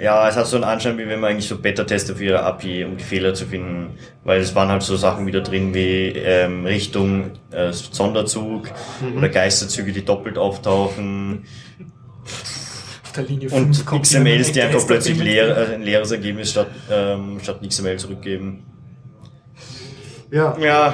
ja, 0.00 0.28
es 0.28 0.36
hat 0.36 0.46
so 0.46 0.56
einen 0.56 0.64
Anschein, 0.64 0.98
wie 0.98 1.08
wenn 1.08 1.20
man 1.20 1.30
eigentlich 1.30 1.48
so 1.48 1.58
Beta-Tester 1.58 2.16
für 2.16 2.24
ihre 2.24 2.42
API, 2.42 2.84
um 2.84 2.96
die 2.96 3.04
Fehler 3.04 3.34
zu 3.34 3.46
finden, 3.46 3.98
weil 4.24 4.40
es 4.40 4.54
waren 4.54 4.68
halt 4.68 4.82
so 4.82 4.96
Sachen 4.96 5.26
wieder 5.26 5.40
drin 5.40 5.74
wie 5.74 6.08
ähm, 6.08 6.66
Richtung 6.66 7.32
äh, 7.50 7.72
Sonderzug 7.72 8.68
oder 9.16 9.28
Geisterzüge, 9.28 9.92
die 9.92 10.04
doppelt 10.04 10.38
auftauchen 10.38 11.44
Auf 12.24 12.67
der 13.12 13.24
Linie 13.24 13.50
und 13.50 13.74
5 13.76 13.86
kommt 13.86 14.02
XMLs, 14.04 14.48
die 14.48 14.54
wieder 14.54 14.64
ein 14.64 14.74
einfach 14.74 14.86
plötzlich 14.86 15.18
leer, 15.18 15.56
äh, 15.56 15.74
ein 15.74 15.82
leeres 15.82 16.10
Ergebnis 16.10 16.50
statt, 16.50 16.68
ähm, 16.90 17.38
statt 17.42 17.60
XML 17.66 17.96
zurückgeben. 17.98 18.64
Ja, 20.30 20.56
Ja, 20.58 20.92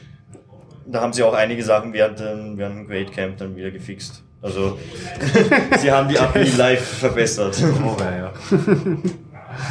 da 0.86 1.00
haben 1.00 1.12
sie 1.12 1.22
auch 1.22 1.34
einige 1.34 1.62
Sachen 1.62 1.92
während, 1.92 2.20
dem- 2.20 2.56
während 2.56 2.76
dem 2.78 2.86
Great 2.86 3.12
Camp 3.12 3.36
dann 3.38 3.56
wieder 3.56 3.70
gefixt. 3.70 4.22
Also, 4.42 4.78
sie 5.80 5.90
haben 5.90 6.08
die 6.08 6.18
API 6.18 6.44
live 6.56 6.80
verbessert. 6.98 7.56
oh, 7.84 7.96
ja. 8.00 8.32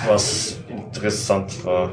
was 0.08 0.58
interessant 0.68 1.64
war. 1.64 1.92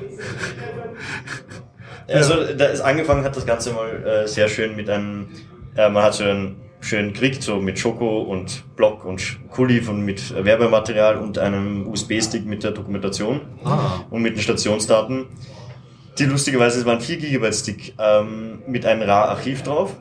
Also, 2.09 2.35
da 2.57 2.67
ist 2.67 2.81
angefangen 2.81 3.25
hat 3.25 3.37
das 3.37 3.47
Ganze 3.47 3.73
mal 3.73 4.05
äh, 4.05 4.29
sehr 4.29 4.49
schön 4.49 4.75
mit 4.77 4.91
einem, 4.91 5.29
äh, 5.77 5.89
man 5.89 6.03
hat 6.03 6.15
so 6.15 6.25
einen 6.25 6.57
schönen 6.83 7.13
gekriegt, 7.13 7.43
so 7.43 7.57
mit 7.57 7.79
Schoko 7.79 8.23
und 8.23 8.65
Block 8.77 9.05
und 9.05 9.39
Kuli 9.51 9.81
von 9.81 10.05
mit 10.05 10.35
Werbematerial 10.45 11.17
und 11.17 11.39
einem 11.39 11.87
USB-Stick 11.87 12.45
mit 12.45 12.65
der 12.65 12.73
Dokumentation 12.73 13.41
Ah. 13.65 14.01
und 14.11 14.21
mit 14.23 14.37
den 14.37 14.43
Stationsdaten. 14.43 15.27
Die 16.19 16.25
lustigerweise 16.25 16.81
es 16.81 16.85
war 16.85 16.95
ein 16.95 17.01
4 17.01 17.17
GB 17.19 17.53
Stick 17.53 17.95
ähm, 17.99 18.63
mit 18.67 18.85
einem 18.85 19.03
RAR-Archiv 19.09 19.63
drauf, 19.63 19.97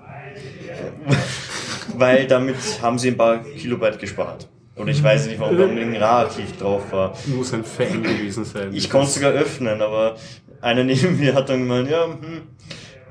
weil 1.97 2.27
damit 2.27 2.55
haben 2.81 2.97
sie 2.99 3.09
ein 3.09 3.17
paar 3.17 3.39
Kilobyte 3.43 3.99
gespart. 3.99 4.49
Oder 4.75 4.89
ich 4.91 5.03
weiß 5.03 5.27
nicht, 5.27 5.39
warum 5.39 5.57
da 5.57 5.63
unbedingt 5.65 5.95
ein 5.95 6.01
RAR-Archiv 6.01 6.57
drauf 6.57 6.91
war. 6.91 7.13
Muss 7.27 7.53
ein 7.53 7.63
Fan 7.63 8.01
gewesen 8.01 8.43
sein. 8.43 8.69
Ich 8.73 8.89
konnte 8.89 9.07
es 9.07 9.15
sogar 9.15 9.31
öffnen, 9.31 9.81
aber 9.81 10.15
einer 10.61 10.83
neben 10.85 11.19
mir 11.19 11.33
hat 11.35 11.49
dann 11.49 11.59
gemeint, 11.59 11.89
ja, 11.89 12.05
hm, 12.05 12.41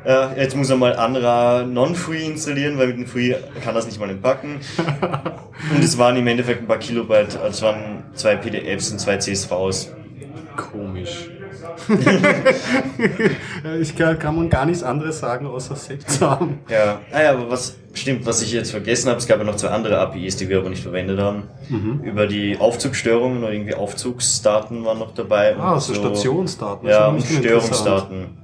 ja, 0.04 0.32
jetzt 0.36 0.56
muss 0.56 0.70
er 0.70 0.76
mal 0.76 0.96
Anra 0.96 1.64
Non-Free 1.64 2.26
installieren, 2.26 2.78
weil 2.78 2.88
mit 2.88 2.96
dem 2.96 3.06
Free 3.06 3.34
kann 3.62 3.74
das 3.74 3.86
nicht 3.86 4.00
mal 4.00 4.10
entpacken. 4.10 4.60
Und 5.74 5.84
es 5.84 5.98
waren 5.98 6.16
im 6.16 6.26
Endeffekt 6.26 6.62
ein 6.62 6.66
paar 6.66 6.78
Kilobyte, 6.78 7.36
also 7.36 7.48
es 7.48 7.62
waren 7.62 8.04
zwei 8.14 8.36
PDFs 8.36 8.90
und 8.92 8.98
zwei 8.98 9.18
CSVs. 9.18 9.92
Komisch. 10.56 11.28
ich 13.80 13.96
kann, 13.96 14.18
kann 14.18 14.36
man 14.36 14.48
gar 14.48 14.64
nichts 14.66 14.82
anderes 14.82 15.18
sagen, 15.18 15.46
außer 15.46 15.76
seltsam. 15.76 16.58
Ja, 16.68 17.00
ah 17.12 17.22
ja, 17.22 17.32
aber 17.32 17.50
was 17.50 17.76
stimmt, 17.92 18.24
was 18.26 18.42
ich 18.42 18.52
jetzt 18.52 18.70
vergessen 18.70 19.08
habe, 19.08 19.18
es 19.18 19.26
gab 19.26 19.38
ja 19.38 19.44
noch 19.44 19.56
zwei 19.56 19.68
andere 19.68 19.98
APIs, 19.98 20.36
die 20.36 20.48
wir 20.48 20.58
aber 20.58 20.70
nicht 20.70 20.82
verwendet 20.82 21.18
haben. 21.18 21.44
Über 22.02 22.26
die 22.26 22.58
Aufzugstörungen 22.58 23.42
oder 23.42 23.52
irgendwie 23.52 23.74
Aufzugsdaten 23.74 24.84
waren 24.84 24.98
noch 24.98 25.14
dabei. 25.14 25.56
Ah, 25.56 25.78
so 25.78 25.94
Stationsdaten. 25.94 26.88
Ja, 26.88 27.08
und. 27.08 27.22
Störungsdaten. 27.22 28.39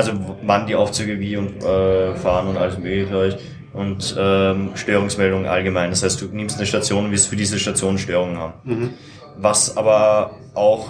Also 0.00 0.12
wann 0.42 0.66
die 0.66 0.74
Aufzüge 0.74 1.20
wie 1.20 1.36
und 1.36 1.62
äh, 1.62 2.14
fahren 2.14 2.48
und 2.48 2.56
alles 2.56 2.78
mögliche. 2.78 3.38
Und 3.72 4.16
ähm, 4.18 4.70
Störungsmeldungen 4.74 5.46
allgemein. 5.46 5.90
Das 5.90 6.02
heißt, 6.02 6.22
du 6.22 6.26
nimmst 6.26 6.56
eine 6.56 6.66
Station 6.66 7.04
und 7.04 7.10
willst 7.10 7.28
für 7.28 7.36
diese 7.36 7.58
Station 7.58 7.98
Störungen 7.98 8.38
haben. 8.38 8.54
Mhm. 8.64 8.90
Was 9.36 9.76
aber 9.76 10.32
auch 10.54 10.88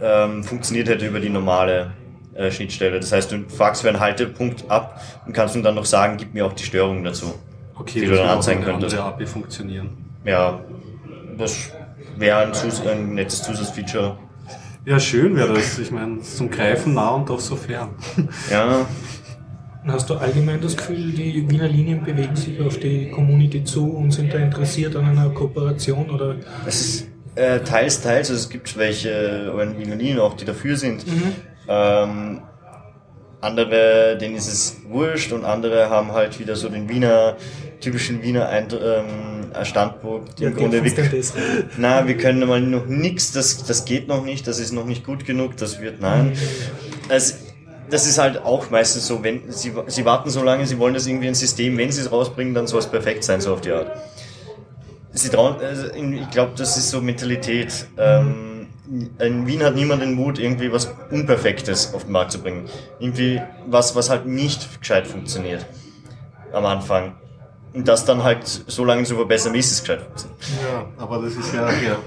ähm, 0.00 0.42
funktioniert 0.42 0.88
hätte 0.88 1.06
über 1.06 1.20
die 1.20 1.28
normale 1.28 1.92
äh, 2.34 2.50
Schnittstelle. 2.50 2.98
Das 2.98 3.12
heißt, 3.12 3.30
du 3.30 3.44
fragst 3.48 3.82
für 3.82 3.88
einen 3.88 4.00
Haltepunkt 4.00 4.70
ab 4.70 5.00
und 5.26 5.34
kannst 5.34 5.54
ihm 5.54 5.62
dann 5.62 5.74
noch 5.74 5.84
sagen, 5.84 6.16
gib 6.16 6.34
mir 6.34 6.46
auch 6.46 6.52
die 6.52 6.64
Störungen 6.64 7.04
dazu. 7.04 7.34
Okay, 7.78 8.00
die 8.00 8.06
du 8.06 8.16
dann 8.16 8.28
anzeigen 8.28 8.64
könntest. 8.64 8.96
API 8.96 9.26
funktionieren. 9.26 9.90
Ja, 10.24 10.60
das 11.36 11.70
wäre 12.16 12.38
ein, 12.38 12.52
ein 12.88 13.14
nettes 13.14 13.42
Zusatzfeature. 13.42 14.18
Ja, 14.86 15.00
schön 15.00 15.34
wäre 15.34 15.52
das. 15.52 15.80
Ich 15.80 15.90
meine, 15.90 16.20
zum 16.20 16.48
Greifen 16.48 16.94
nah 16.94 17.10
und 17.10 17.28
doch 17.28 17.40
so 17.40 17.56
fern. 17.56 17.90
Ja, 18.50 18.86
Hast 19.84 20.10
du 20.10 20.14
allgemein 20.14 20.60
das 20.60 20.76
Gefühl, 20.76 21.12
die 21.12 21.48
Wiener 21.48 21.68
Linien 21.68 22.02
bewegen 22.02 22.34
sich 22.34 22.60
auf 22.60 22.76
die 22.78 23.08
Community 23.10 23.62
zu 23.62 23.88
und 23.88 24.10
sind 24.10 24.34
da 24.34 24.38
interessiert 24.38 24.96
an 24.96 25.04
einer 25.04 25.30
Kooperation 25.30 26.10
oder? 26.10 26.34
es 26.66 26.80
ist 26.80 27.08
äh, 27.36 27.60
teils, 27.60 28.00
teils. 28.00 28.30
Also 28.30 28.40
es 28.40 28.48
gibt 28.48 28.76
welche, 28.76 29.52
in 29.60 29.78
Wiener 29.78 29.94
Linien 29.96 30.18
auch, 30.18 30.34
die 30.34 30.44
dafür 30.44 30.76
sind. 30.76 31.04
Ähm, 31.68 32.42
andere, 33.40 34.16
denen 34.20 34.34
ist 34.34 34.48
es 34.48 34.76
wurscht 34.88 35.32
und 35.32 35.44
andere 35.44 35.88
haben 35.90 36.12
halt 36.12 36.40
wieder 36.40 36.56
so 36.56 36.68
den 36.68 36.88
Wiener, 36.88 37.36
typischen 37.80 38.22
Wiener 38.22 38.48
Eint 38.48 38.72
ähm, 38.72 39.35
Standpunkt. 39.64 40.40
Im 40.40 40.54
Grunde, 40.54 40.84
wir, 40.84 40.92
na, 41.76 42.06
wir 42.06 42.16
können 42.16 42.46
mal 42.48 42.60
noch 42.60 42.86
nichts, 42.86 43.32
das, 43.32 43.64
das 43.64 43.84
geht 43.84 44.08
noch 44.08 44.24
nicht, 44.24 44.46
das 44.46 44.58
ist 44.58 44.72
noch 44.72 44.84
nicht 44.84 45.04
gut 45.04 45.24
genug, 45.24 45.56
das 45.56 45.80
wird, 45.80 46.00
nein. 46.00 46.36
Also, 47.08 47.34
das 47.90 48.06
ist 48.06 48.18
halt 48.18 48.38
auch 48.38 48.70
meistens 48.70 49.06
so, 49.06 49.22
wenn 49.22 49.50
sie, 49.52 49.72
sie 49.86 50.04
warten 50.04 50.30
so 50.30 50.42
lange, 50.42 50.66
sie 50.66 50.78
wollen 50.78 50.94
das 50.94 51.06
irgendwie 51.06 51.28
ein 51.28 51.34
System, 51.34 51.78
wenn 51.78 51.92
sie 51.92 52.00
es 52.00 52.10
rausbringen, 52.10 52.54
dann 52.54 52.66
soll 52.66 52.80
es 52.80 52.86
perfekt 52.86 53.24
sein, 53.24 53.40
so 53.40 53.52
auf 53.52 53.60
die 53.60 53.70
Art. 53.70 53.90
Sie 55.12 55.28
trauen, 55.28 55.56
also 55.60 55.86
ich 55.94 56.30
glaube, 56.30 56.52
das 56.56 56.76
ist 56.76 56.90
so 56.90 57.00
Mentalität. 57.00 57.86
Ähm, 57.96 58.66
in 59.18 59.46
Wien 59.46 59.62
hat 59.62 59.74
niemand 59.74 60.02
den 60.02 60.14
Mut, 60.14 60.38
irgendwie 60.38 60.70
was 60.72 60.92
Unperfektes 61.10 61.94
auf 61.94 62.04
den 62.04 62.12
Markt 62.12 62.32
zu 62.32 62.42
bringen. 62.42 62.68
Irgendwie 63.00 63.40
was, 63.66 63.96
was 63.96 64.10
halt 64.10 64.26
nicht 64.26 64.80
gescheit 64.80 65.06
funktioniert. 65.06 65.66
Am 66.52 66.66
Anfang. 66.66 67.14
Und 67.76 67.86
das 67.86 68.06
dann 68.06 68.22
halt 68.22 68.40
so 68.46 68.84
lange 68.84 69.04
zu 69.04 69.14
verbessern, 69.16 69.52
bis 69.52 69.70
es 69.70 69.80
gescheit 69.82 70.00
funktioniert. 70.00 70.40
Ja, 70.62 70.86
aber 70.96 71.20
das 71.20 71.34
ist 71.34 71.54
ja, 71.54 71.68
ja 71.70 71.98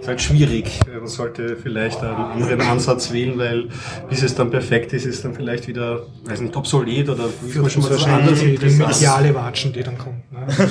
ist 0.00 0.08
halt 0.08 0.20
schwierig. 0.22 0.80
Man 0.86 1.06
sollte 1.06 1.56
vielleicht 1.56 2.02
einen 2.02 2.16
anderen 2.16 2.60
Ansatz 2.62 3.12
wählen, 3.12 3.38
weil 3.38 3.68
bis 4.08 4.22
es 4.22 4.34
dann 4.34 4.50
perfekt 4.50 4.92
ist, 4.92 5.04
ist 5.04 5.24
dann 5.24 5.34
vielleicht 5.34 5.68
wieder, 5.68 6.06
weiß 6.24 6.40
nicht, 6.40 6.56
obsolet 6.56 7.08
oder 7.08 7.26
ist 7.46 7.56
man 7.56 7.70
schon 7.70 7.82
mal 7.82 8.22
die, 8.32 8.34
die 8.34 8.54
interessant. 8.54 8.88
mediale 8.88 9.34
Watschen, 9.34 9.72
die 9.72 9.82
dann 9.82 9.98
kommt. 9.98 10.32
Ne? 10.32 10.46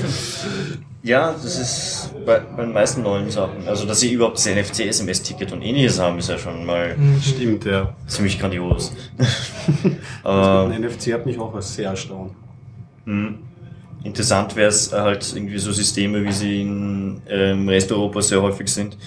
Ja, 1.04 1.32
das 1.32 1.58
ist 1.58 2.14
bei, 2.26 2.40
bei 2.40 2.64
den 2.64 2.74
meisten 2.74 3.02
neuen 3.02 3.30
Sachen. 3.30 3.66
Also, 3.66 3.86
dass 3.86 4.02
sie 4.02 4.12
überhaupt 4.12 4.38
das 4.38 4.46
NFC-SMS-Ticket 4.46 5.54
und 5.54 5.62
ähnliches 5.62 6.00
haben, 6.00 6.18
ist 6.18 6.28
ja 6.28 6.38
schon 6.38 6.66
mal 6.66 6.98
Stimmt, 7.22 7.64
ja. 7.64 7.96
ziemlich 8.08 8.38
grandios. 8.38 8.92
Aber 10.24 10.70
Ein 10.70 10.82
NFC 10.82 11.14
hat 11.14 11.26
mich 11.26 11.40
auch 11.40 11.54
was 11.54 11.76
sehr 11.76 11.92
erstaunt. 11.92 12.34
Interessant 14.08 14.56
wäre 14.56 14.70
es 14.70 14.92
halt 14.92 15.32
irgendwie 15.36 15.58
so 15.60 15.72
Systeme, 15.72 16.24
wie 16.24 16.32
sie 16.32 16.62
in, 16.62 17.22
äh, 17.30 17.52
im 17.52 17.68
Rest 17.70 17.92
Europas 17.92 18.30
sehr 18.30 18.42
häufig 18.42 18.68
sind. 18.68 18.98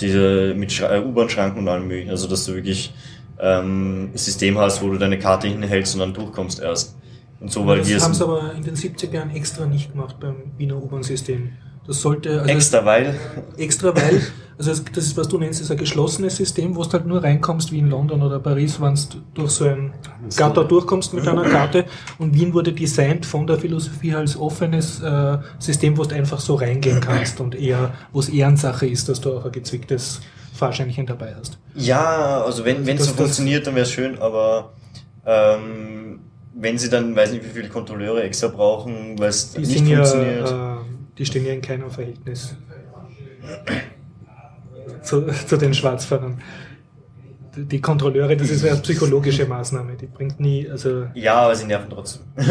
Diese 0.00 0.54
mit 0.56 0.70
Schra- 0.70 0.96
äh, 0.96 1.00
U-Bahn-Schranken 1.00 1.60
und 1.60 1.68
allem 1.68 1.86
möglichen. 1.86 2.10
Also, 2.10 2.26
dass 2.26 2.44
du 2.46 2.54
wirklich 2.54 2.92
ähm, 3.38 4.10
ein 4.12 4.16
System 4.18 4.58
hast, 4.58 4.82
wo 4.82 4.88
du 4.88 4.98
deine 4.98 5.18
Karte 5.18 5.48
hinhältst 5.48 5.94
und 5.94 6.00
dann 6.00 6.14
durchkommst 6.14 6.60
erst. 6.60 6.96
Und 7.40 7.52
so, 7.52 7.66
weil 7.66 7.86
wir 7.86 7.94
das 7.94 8.04
haben 8.04 8.12
es 8.12 8.18
sie 8.18 8.24
aber 8.24 8.54
in 8.54 8.62
den 8.62 8.74
70er 8.74 9.12
Jahren 9.12 9.30
extra 9.30 9.66
nicht 9.66 9.92
gemacht 9.92 10.16
beim 10.18 10.36
Wiener 10.56 10.76
U-Bahn-System. 10.76 11.50
Das 11.86 12.00
sollte 12.00 12.40
also 12.40 12.50
extra, 12.50 12.84
weil 12.84 13.14
extra, 13.58 13.94
weil, 13.94 14.22
also 14.56 14.72
das, 14.94 15.04
ist, 15.04 15.16
was 15.16 15.28
du 15.28 15.38
nennst, 15.38 15.60
ist 15.60 15.70
ein 15.70 15.76
geschlossenes 15.76 16.36
System, 16.36 16.74
wo 16.74 16.82
du 16.82 16.92
halt 16.92 17.06
nur 17.06 17.22
reinkommst 17.22 17.72
wie 17.72 17.78
in 17.78 17.90
London 17.90 18.22
oder 18.22 18.38
Paris, 18.38 18.80
wenn 18.80 18.94
du 18.94 19.18
durch 19.34 19.50
so 19.50 19.66
ein 19.66 19.92
Gatter 20.34 20.64
durchkommst 20.64 21.12
mit 21.12 21.28
einer 21.28 21.44
Karte. 21.44 21.84
Und 22.18 22.34
Wien 22.34 22.54
wurde 22.54 22.72
designt 22.72 23.26
von 23.26 23.46
der 23.46 23.58
Philosophie 23.58 24.14
als 24.14 24.36
offenes 24.36 25.02
äh, 25.02 25.38
System, 25.58 25.98
wo 25.98 26.04
du 26.04 26.14
einfach 26.14 26.40
so 26.40 26.54
reingehen 26.54 27.00
kannst 27.00 27.40
und 27.40 27.54
eher, 27.54 27.92
wo 28.12 28.20
es 28.20 28.30
Ehrensache 28.30 28.86
ist, 28.86 29.08
dass 29.10 29.20
du 29.20 29.36
auch 29.36 29.44
ein 29.44 29.52
gezwicktes 29.52 30.22
Fahrscheinchen 30.54 31.04
dabei 31.04 31.34
hast. 31.38 31.58
Ja, 31.74 32.42
also 32.44 32.64
wenn 32.64 32.86
wenn 32.86 32.96
es 32.96 33.06
so 33.06 33.12
funktioniert, 33.12 33.66
dann 33.66 33.74
wäre 33.74 33.84
es 33.84 33.90
schön, 33.90 34.18
aber 34.18 34.72
ähm, 35.26 36.20
wenn 36.54 36.78
sie 36.78 36.88
dann, 36.88 37.14
weiß 37.14 37.32
nicht, 37.32 37.44
wie 37.44 37.50
viele 37.50 37.68
Kontrolleure 37.68 38.22
extra 38.22 38.48
brauchen, 38.48 39.18
weil 39.18 39.28
es 39.28 39.56
nicht 39.58 39.68
sind 39.68 39.88
ja, 39.88 39.96
funktioniert. 40.04 40.50
äh, 40.50 40.93
die 41.18 41.26
stehen 41.26 41.46
ja 41.46 41.52
in 41.52 41.60
keinem 41.60 41.90
Verhältnis 41.90 42.56
zu, 45.02 45.26
zu 45.46 45.56
den 45.56 45.74
Schwarzfahrern. 45.74 46.40
Die 47.56 47.64
die 47.64 47.80
Kontrolleure, 47.80 48.36
das 48.36 48.50
ist 48.50 48.64
eine 48.64 48.76
psychologische 48.82 49.46
Maßnahme, 49.46 49.92
die 50.00 50.06
bringt 50.06 50.40
nie, 50.40 50.68
also 50.70 51.04
ja, 51.14 51.34
aber 51.42 51.54
sie 51.54 51.66
nerven 51.66 51.90
trotzdem. 51.90 52.22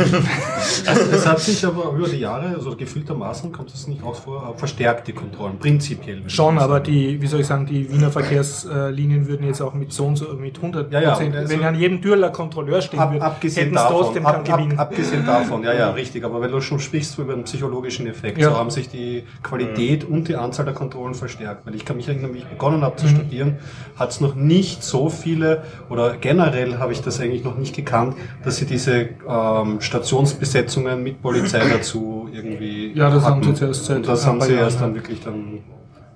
Es 1.12 1.26
hat 1.28 1.40
sich 1.40 1.66
aber 1.66 1.92
über 1.96 2.08
die 2.08 2.18
Jahre, 2.20 2.48
also 2.56 2.76
gefühltermaßen 2.76 3.52
kommt 3.52 3.74
es 3.74 3.88
nicht 3.88 4.04
auch 4.04 4.16
vor, 4.16 4.54
verstärkte 4.58 5.14
Kontrollen, 5.14 5.58
prinzipiell. 5.60 6.22
Schon, 6.30 6.58
aber 6.58 6.80
die, 6.80 7.22
wie 7.22 7.28
soll 7.28 7.42
ich 7.42 7.48
sagen, 7.48 7.66
die 7.66 7.92
Wiener 7.92 8.12
Verkehrslinien 8.12 9.28
würden 9.28 9.46
jetzt 9.48 9.62
auch 9.62 9.74
mit 9.74 9.92
so 9.94 10.06
und 10.06 10.16
so, 10.18 10.34
mit 10.34 10.58
100 10.58 10.92
Ja, 10.92 11.02
ja, 11.02 11.12
Prozent, 11.12 11.36
also- 11.36 11.54
wenn 11.54 11.64
an 11.64 11.76
jedem 11.76 12.02
Türler 12.02 12.30
Kontrolleur 12.30 12.82
stehen 12.82 13.00
Ab, 13.00 13.12
würde, 13.14 13.26
abgesehen 13.26 13.66
hätten 13.68 13.78
sie 13.78 13.84
davon, 13.84 14.02
trotzdem 14.04 14.26
ab, 14.26 14.50
ab, 14.50 14.62
abgesehen 14.78 15.26
davon, 15.26 15.64
ja, 15.64 15.74
ja, 15.74 15.92
richtig. 15.92 16.24
Aber 16.24 16.42
wenn 16.42 16.52
du 16.52 16.62
schon 16.62 16.80
sprichst 16.80 17.18
über 17.20 17.34
einen 17.34 17.44
psychologischen 17.44 18.08
Effekt, 18.08 18.38
Ja. 18.38 18.50
so 18.52 18.58
haben 18.58 18.70
sich 18.72 18.90
die 18.90 19.24
Qualität 19.42 20.04
und 20.04 20.28
die 20.28 20.36
Anzahl 20.36 20.66
der 20.66 20.74
Kontrollen 20.74 21.14
verstärkt. 21.14 21.66
Weil 21.66 21.76
ich 21.76 21.86
kann 21.86 21.98
mich 21.98 22.08
erinnern, 22.08 22.34
wie 22.34 22.40
ich 22.40 22.46
begonnen 22.46 22.82
habe 22.84 22.96
Mhm. 22.96 23.00
zu 23.00 23.08
studieren, 23.08 23.58
hat 23.96 24.12
es 24.12 24.22
noch 24.22 24.36
nicht 24.36 24.84
so 24.84 24.93
viele, 25.10 25.64
oder 25.90 26.16
generell 26.18 26.78
habe 26.80 26.92
ich 26.94 27.02
das 27.02 27.20
eigentlich 27.20 27.44
noch 27.44 27.58
nicht 27.58 27.76
gekannt, 27.76 28.16
dass 28.44 28.58
sie 28.58 28.66
diese 28.66 29.10
ähm, 29.28 29.80
Stationsbesetzungen 29.82 31.02
mit 31.04 31.22
Polizei 31.22 31.62
dazu 31.72 32.30
irgendwie 32.32 32.92
Ja, 32.94 33.10
das 33.10 33.24
haben 33.24 33.42
hatten. 33.42 33.44
sie 33.44 33.54
zuerst 33.56 33.86
seit 33.86 33.98
Und 33.98 34.08
das 34.08 34.26
haben 34.26 34.42
sie 34.42 34.54
Jahren, 34.54 34.64
erst 34.64 34.82
dann 34.82 34.96
wirklich 34.96 35.22
dann 35.22 35.60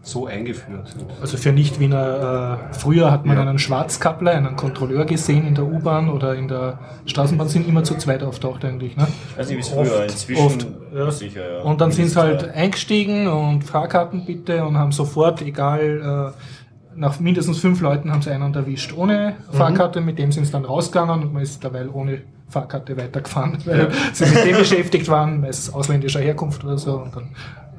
so 0.01 0.25
eingeführt. 0.25 0.95
Also 1.19 1.35
für 1.35 1.51
Nicht-Wiener, 1.51 2.59
äh, 2.71 2.73
früher 2.73 3.11
hat 3.11 3.25
man 3.25 3.35
Ja. 3.35 3.41
einen 3.41 3.59
Schwarzkappler, 3.59 4.31
einen 4.31 4.55
Kontrolleur 4.55 5.03
gesehen 5.03 5.45
in 5.45 5.53
der 5.53 5.65
U-Bahn 5.65 6.09
oder 6.09 6.33
in 6.33 6.47
der 6.47 6.79
Straßenbahn, 7.07 7.49
sind 7.49 7.67
immer 7.67 7.83
zu 7.83 7.95
zweit 7.95 8.23
auftaucht 8.23 8.63
eigentlich. 8.63 8.95
Ne? 8.95 9.05
Ich 9.31 9.37
weiß 9.37 9.49
nicht, 9.49 9.57
wie 9.57 9.69
früher, 9.69 10.03
inzwischen 10.03 10.45
oft, 10.45 10.67
ja. 10.95 11.11
sicher, 11.11 11.41
ja. 11.57 11.61
Und 11.61 11.81
dann 11.81 11.91
sind 11.91 12.07
sie 12.09 12.15
halt 12.21 12.49
eingestiegen 12.53 13.27
und 13.27 13.63
Fahrkarten 13.65 14.25
bitte 14.25 14.63
und 14.63 14.77
haben 14.77 14.93
sofort, 14.93 15.41
egal, 15.41 16.33
äh, 16.33 16.56
nach 16.97 17.19
mindestens 17.19 17.59
fünf 17.59 17.79
Leuten 17.81 18.11
haben 18.11 18.21
sie 18.21 18.31
einen 18.31 18.53
erwischt 18.53 18.93
ohne 18.97 19.35
Fahrkarte, 19.51 20.01
mit 20.01 20.17
dem 20.19 20.31
sind 20.31 20.45
sie 20.45 20.51
dann 20.51 20.65
rausgegangen 20.65 21.21
und 21.23 21.33
man 21.33 21.43
ist 21.43 21.63
derweil 21.63 21.89
ohne 21.89 22.21
Fahrkarte 22.49 22.97
weitergefahren, 22.97 23.57
weil 23.65 23.89
sie 24.13 24.25
mit 24.25 24.45
dem 24.45 24.57
beschäftigt 24.57 25.07
waren, 25.09 25.41
meist 25.41 25.73
ausländischer 25.73 26.19
Herkunft 26.19 26.63
oder 26.63 26.77
so 26.77 26.97
und 26.99 27.15
dann 27.15 27.29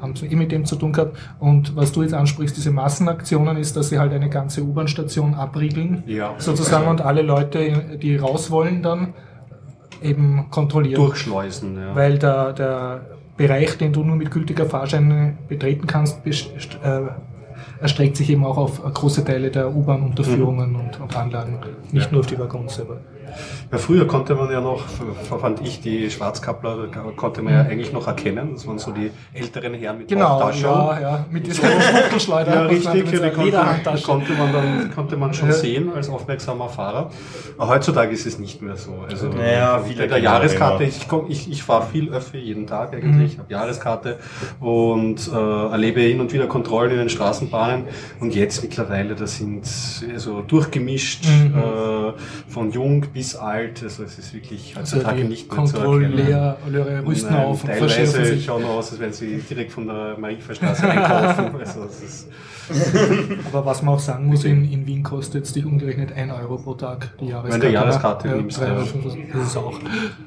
haben 0.00 0.14
sie 0.14 0.26
eh 0.26 0.36
mit 0.36 0.52
dem 0.52 0.64
zu 0.64 0.76
tun 0.76 0.92
gehabt. 0.92 1.18
Und 1.40 1.74
was 1.74 1.90
du 1.90 2.02
jetzt 2.02 2.14
ansprichst, 2.14 2.56
diese 2.56 2.70
Massenaktionen, 2.70 3.56
ist, 3.56 3.76
dass 3.76 3.88
sie 3.88 3.98
halt 3.98 4.12
eine 4.12 4.28
ganze 4.30 4.62
U-Bahn-Station 4.62 5.34
abriegeln, 5.34 6.04
Ja. 6.06 6.34
sozusagen, 6.38 6.86
und 6.86 7.00
alle 7.00 7.22
Leute, 7.22 7.98
die 8.00 8.14
raus 8.16 8.52
wollen, 8.52 8.80
dann 8.84 9.14
eben 10.00 10.46
kontrollieren. 10.50 11.02
Durchschleusen, 11.02 11.76
ja. 11.76 11.96
Weil 11.96 12.18
der, 12.18 12.52
der 12.52 13.00
Bereich, 13.36 13.76
den 13.78 13.92
du 13.92 14.04
nur 14.04 14.14
mit 14.14 14.30
gültiger 14.30 14.66
Fahrschein 14.66 15.38
betreten 15.48 15.88
kannst, 15.88 16.22
best- 16.22 16.50
äh, 16.84 17.00
erstreckt 17.80 18.16
sich 18.16 18.30
eben 18.30 18.44
auch 18.44 18.56
auf 18.56 18.82
große 18.82 19.24
Teile 19.24 19.50
der 19.50 19.74
U-Bahn-Unterführungen 19.74 20.76
und, 20.76 21.00
und 21.00 21.16
Anlagen, 21.16 21.58
nicht 21.92 22.06
Ja. 22.06 22.12
nur 22.12 22.20
auf 22.20 22.26
die 22.26 22.38
Waggons 22.38 22.74
selber. 22.74 22.98
Ja, 23.70 23.78
früher 23.78 24.06
konnte 24.06 24.34
man 24.34 24.50
ja 24.50 24.60
noch, 24.60 24.84
fand 25.40 25.60
ich, 25.66 25.80
die 25.80 26.10
Schwarzkappler, 26.10 26.88
da 26.92 27.00
konnte 27.16 27.42
man 27.42 27.52
ja 27.52 27.60
eigentlich 27.60 27.92
noch 27.92 28.06
erkennen. 28.06 28.50
Das 28.54 28.66
waren 28.66 28.78
so 28.78 28.92
die 28.92 29.10
älteren 29.34 29.74
Herren 29.74 29.98
mit 29.98 30.10
Mhm. 30.10 30.14
Genau, 30.14 30.38
Bauchtaschen. 30.38 30.64
ja, 30.64 31.00
ja, 31.00 31.26
mit 31.30 31.46
dieser 31.46 31.68
Fuchtelschleuder. 31.68 32.54
Ja, 32.54 32.62
richtig, 32.62 32.94
mit 32.94 33.12
ja, 33.12 33.28
die 33.28 33.50
konnte, 33.52 34.02
konnte 34.02 34.32
man 34.32 34.52
dann 34.52 34.90
konnte 34.94 35.16
man 35.16 35.34
schon 35.34 35.48
Ja. 35.48 35.54
sehen 35.54 35.92
als 35.94 36.08
aufmerksamer 36.08 36.68
Fahrer. 36.68 37.10
Aber 37.58 37.68
heutzutage 37.74 38.12
ist 38.12 38.26
es 38.26 38.38
nicht 38.38 38.62
mehr 38.62 38.76
so. 38.76 39.04
Also 39.08 39.28
Naja, 39.28 39.80
viele 39.86 40.02
mit 40.02 40.10
der 40.10 40.18
Jahreskarte, 40.18 40.84
ich, 40.84 41.06
ich, 41.28 41.50
ich 41.50 41.62
fahre 41.62 41.86
viel 41.92 42.10
öfter 42.10 42.38
jeden 42.38 42.66
Tag 42.66 42.94
eigentlich, 42.94 43.14
Mhm. 43.14 43.22
ich 43.24 43.38
habe 43.38 43.52
Jahreskarte 43.52 44.18
und 44.60 45.28
äh, 45.32 45.66
erlebe 45.70 46.00
hin 46.00 46.20
und 46.20 46.32
wieder 46.32 46.46
Kontrollen 46.46 46.92
in 46.92 46.98
den 46.98 47.08
Straßenbahnen. 47.08 47.84
Und 48.20 48.34
jetzt 48.34 48.62
mittlerweile, 48.62 49.14
das 49.14 49.36
sind 49.36 49.66
also 50.12 50.40
durchgemischt 50.42 51.26
Mhm. 51.26 51.54
äh, 51.58 52.12
von 52.50 52.70
jung 52.70 53.02
bis 53.12 53.17
alt. 53.36 53.82
Also 53.82 54.02
es 54.04 54.18
ist 54.18 54.32
wirklich 54.34 54.76
Also 54.76 54.96
heutzutage 54.96 55.22
die 55.22 55.28
nicht 55.28 55.48
mehr. 55.48 55.56
Kontrolleure 55.56 56.56
rüsten 57.06 57.32
Nein, 57.34 57.44
auf 57.46 57.64
und 57.64 57.70
verschärfen 57.72 58.12
Teilweise 58.14 58.34
sich. 58.34 58.44
schauen 58.44 58.64
aus, 58.64 58.90
als 58.92 59.00
wenn 59.00 59.12
sie 59.12 59.38
direkt 59.48 59.72
von 59.72 59.86
der 59.86 60.16
Marienstraße 60.18 60.88
einkaufen. 60.88 61.54
Also 61.60 61.80
Aber 63.50 63.64
was 63.64 63.82
man 63.82 63.94
auch 63.94 63.98
sagen 63.98 64.26
muss, 64.26 64.44
in, 64.44 64.70
in 64.70 64.86
Wien 64.86 65.02
kostet 65.02 65.44
es 65.46 65.52
dich 65.54 65.64
umgerechnet 65.64 66.12
1 66.12 66.30
Euro 66.32 66.58
pro 66.58 66.74
Tag 66.74 67.16
die 67.18 67.28
Jahreskarte. 67.28 67.52
Wenn 67.54 67.60
du 67.60 67.72
Jahreskarte 67.74 68.28
ja, 68.28 68.34
nimmst, 68.36 68.60
3,75 68.60 68.66
ja. 68.66 69.34
Das 69.38 69.46
ist 69.46 69.56
auch, 69.56 69.72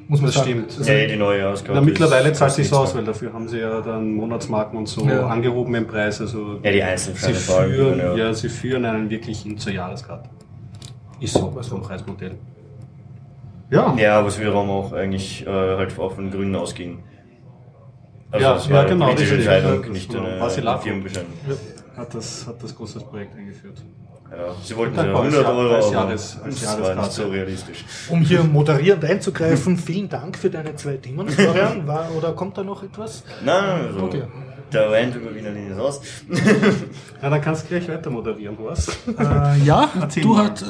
muss 0.08 0.22
man 0.22 0.26
Das 0.28 0.34
sagen. 0.34 0.48
stimmt. 0.50 0.80
Das 0.80 0.88
Ja, 0.88 1.06
die 1.08 1.16
neue 1.18 1.40
Jahreskarte. 1.40 1.74
Na, 1.80 1.82
mittlerweile 1.86 2.34
zahlt 2.34 2.54
sich 2.54 2.74
aus, 2.74 2.96
weil 2.96 3.04
dafür 3.04 3.32
haben 3.34 3.48
sie 3.48 3.60
ja 3.60 3.82
dann 3.82 4.14
Monatsmarken 4.14 4.76
und 4.80 4.88
so 4.88 5.06
Ja. 5.06 5.28
angehoben 5.28 5.76
im 5.76 5.86
Preis. 5.86 6.20
Also 6.20 6.60
Ja, 6.64 6.72
die 6.72 6.98
sie 6.98 7.34
vor 7.34 7.60
allem. 7.60 7.72
führen, 7.74 8.00
ja. 8.00 8.16
ja, 8.16 8.34
sie 8.34 8.50
führen 8.50 8.86
einen 8.86 9.10
wirklich 9.12 9.42
hin 9.42 9.58
zur 9.60 9.74
Jahreskarte. 9.74 10.28
Ist 11.20 11.34
so, 11.36 11.56
so 11.62 11.76
ein 11.76 11.82
Preismodell. 11.84 12.32
Ja, 13.72 13.96
Ja, 13.98 14.24
was 14.26 14.40
wiederum 14.40 14.70
auch 14.70 14.94
eigentlich 14.94 15.46
äh, 15.48 15.50
halt 15.50 15.98
auch 15.98 16.14
von 16.14 16.26
den 16.26 16.32
Grünen 16.34 16.56
ausging. 16.56 17.04
Also 18.32 18.46
Ja, 18.46 18.56
es 18.56 18.68
ja, 18.68 18.74
war 18.74 18.82
eine 18.82 18.90
genau, 18.90 19.06
politische 19.06 19.38
richtig. 19.38 19.48
Entscheidung, 19.52 19.82
Das 19.84 19.92
nicht 19.92 20.14
war 20.14 20.26
eine 20.26 20.40
Vasilako. 20.42 20.82
Firmenbescheid. 20.84 21.26
hat 21.98 22.14
das, 22.14 22.48
hat 22.48 22.64
das 22.64 22.76
großes 22.76 23.04
Projekt 23.04 23.36
eingeführt. 23.38 23.82
Ja, 24.32 24.56
sie 24.64 24.78
wollten 24.78 24.96
ja 24.96 25.02
als 25.02 25.20
100 25.20 25.44
Jahr- 25.44 25.56
Euro, 25.58 25.74
als 25.76 25.86
aber 25.88 25.94
Jahres- 25.96 26.40
als 26.42 26.62
das 26.62 26.82
war 26.82 26.96
nicht 26.96 27.12
so 27.12 27.28
realistisch. 27.28 27.84
Um 28.10 28.22
hier 28.22 28.44
moderierend 28.60 29.04
einzugreifen, 29.04 29.78
vielen 29.78 30.08
Dank 30.08 30.38
für 30.38 30.50
deine 30.50 30.74
zwei 30.78 30.94
Themen, 30.96 31.28
Florian. 31.28 31.86
War, 31.86 32.08
oder 32.18 32.32
kommt 32.32 32.58
da 32.58 32.64
noch 32.64 32.82
etwas? 32.84 33.24
Nein, 33.44 33.88
also, 33.88 34.00
Okay. 34.06 34.24
Der 34.74 34.92
Rand 34.92 35.16
über 35.16 35.34
Wiener 35.34 35.52
Linie 35.52 35.74
ist 35.74 35.80
aus. 35.80 36.02
Ja, 37.22 37.30
dann 37.30 37.42
kannst 37.42 37.64
du 37.64 37.68
gleich 37.68 37.88
weiter 37.88 38.10
moderieren, 38.10 38.58
Horst. 38.58 38.98
Äh, 39.08 39.64
ja, 39.64 39.90
Erzähl 40.00 40.24
du, 40.24 40.38
hat, 40.38 40.62
äh, 40.62 40.66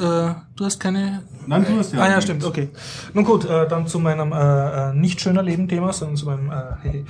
du 0.56 0.64
hast 0.64 0.78
keine. 0.78 1.22
Nein, 1.46 1.64
du 1.68 1.78
hast 1.78 1.92
ja. 1.94 2.00
Ah 2.00 2.10
ja, 2.10 2.20
stimmt, 2.20 2.44
okay. 2.44 2.68
Nun 3.14 3.24
gut, 3.24 3.44
äh, 3.44 3.66
dann 3.68 3.86
zu 3.86 3.98
meinem 3.98 4.32
äh, 4.32 4.90
äh, 4.90 4.94
nicht 4.94 5.20
schöner 5.20 5.42
Leben-Thema, 5.42 5.92
sondern 5.92 6.16
zu 6.16 6.26
meinem 6.26 6.50
äh, 6.50 7.04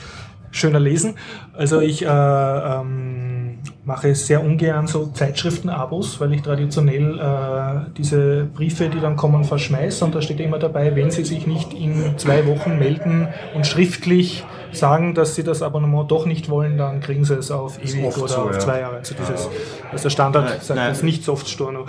schöner 0.53 0.81
Lesen. 0.81 1.15
Also 1.55 1.81
ich 1.81 2.03
äh, 2.03 2.07
ähm, 2.07 3.59
mache 3.85 4.15
sehr 4.15 4.45
ungern 4.45 4.87
so 4.87 5.07
Zeitschriften-Abos, 5.07 6.21
weil 6.21 6.35
ich 6.35 6.43
traditionell 6.43 7.19
äh, 7.19 7.91
diese 7.97 8.45
Briefe, 8.45 8.89
die 8.89 9.01
dann 9.01 9.17
kommen, 9.17 9.45
verschmeiße 9.45 10.05
und 10.05 10.15
da 10.15 10.23
steht 10.23 10.41
immer 10.41 10.59
dabei, 10.59 10.95
wenn 10.95 11.11
sie 11.11 11.25
sich 11.25 11.47
nicht 11.47 11.73
in 11.73 12.17
zwei 12.19 12.47
Wochen 12.47 12.79
melden 12.79 13.29
und 13.55 13.67
schriftlich 13.67 14.45
sagen, 14.73 15.15
dass 15.15 15.35
sie 15.35 15.45
das 15.45 15.63
Abonnement 15.63 16.11
doch 16.11 16.27
nicht 16.27 16.49
wollen, 16.49 16.79
dann 16.79 17.01
kriegen 17.01 17.25
sie 17.25 17.35
es 17.35 17.51
auf 17.51 17.83
ewig 17.83 18.17
oder 18.17 18.29
so, 18.29 18.37
auf 18.43 18.53
ja. 18.53 18.59
zwei 18.59 18.81
Jahre. 18.81 18.97
Also 18.97 19.15
dieses, 19.15 19.49
also 19.91 20.03
der 20.03 20.11
Standard 20.11 20.45
Nein, 20.45 20.61
sagt 20.61 20.77
nein. 20.77 20.89
jetzt 20.89 21.03
nicht 21.03 21.25
Soft-Store 21.25 21.73
noch. 21.73 21.89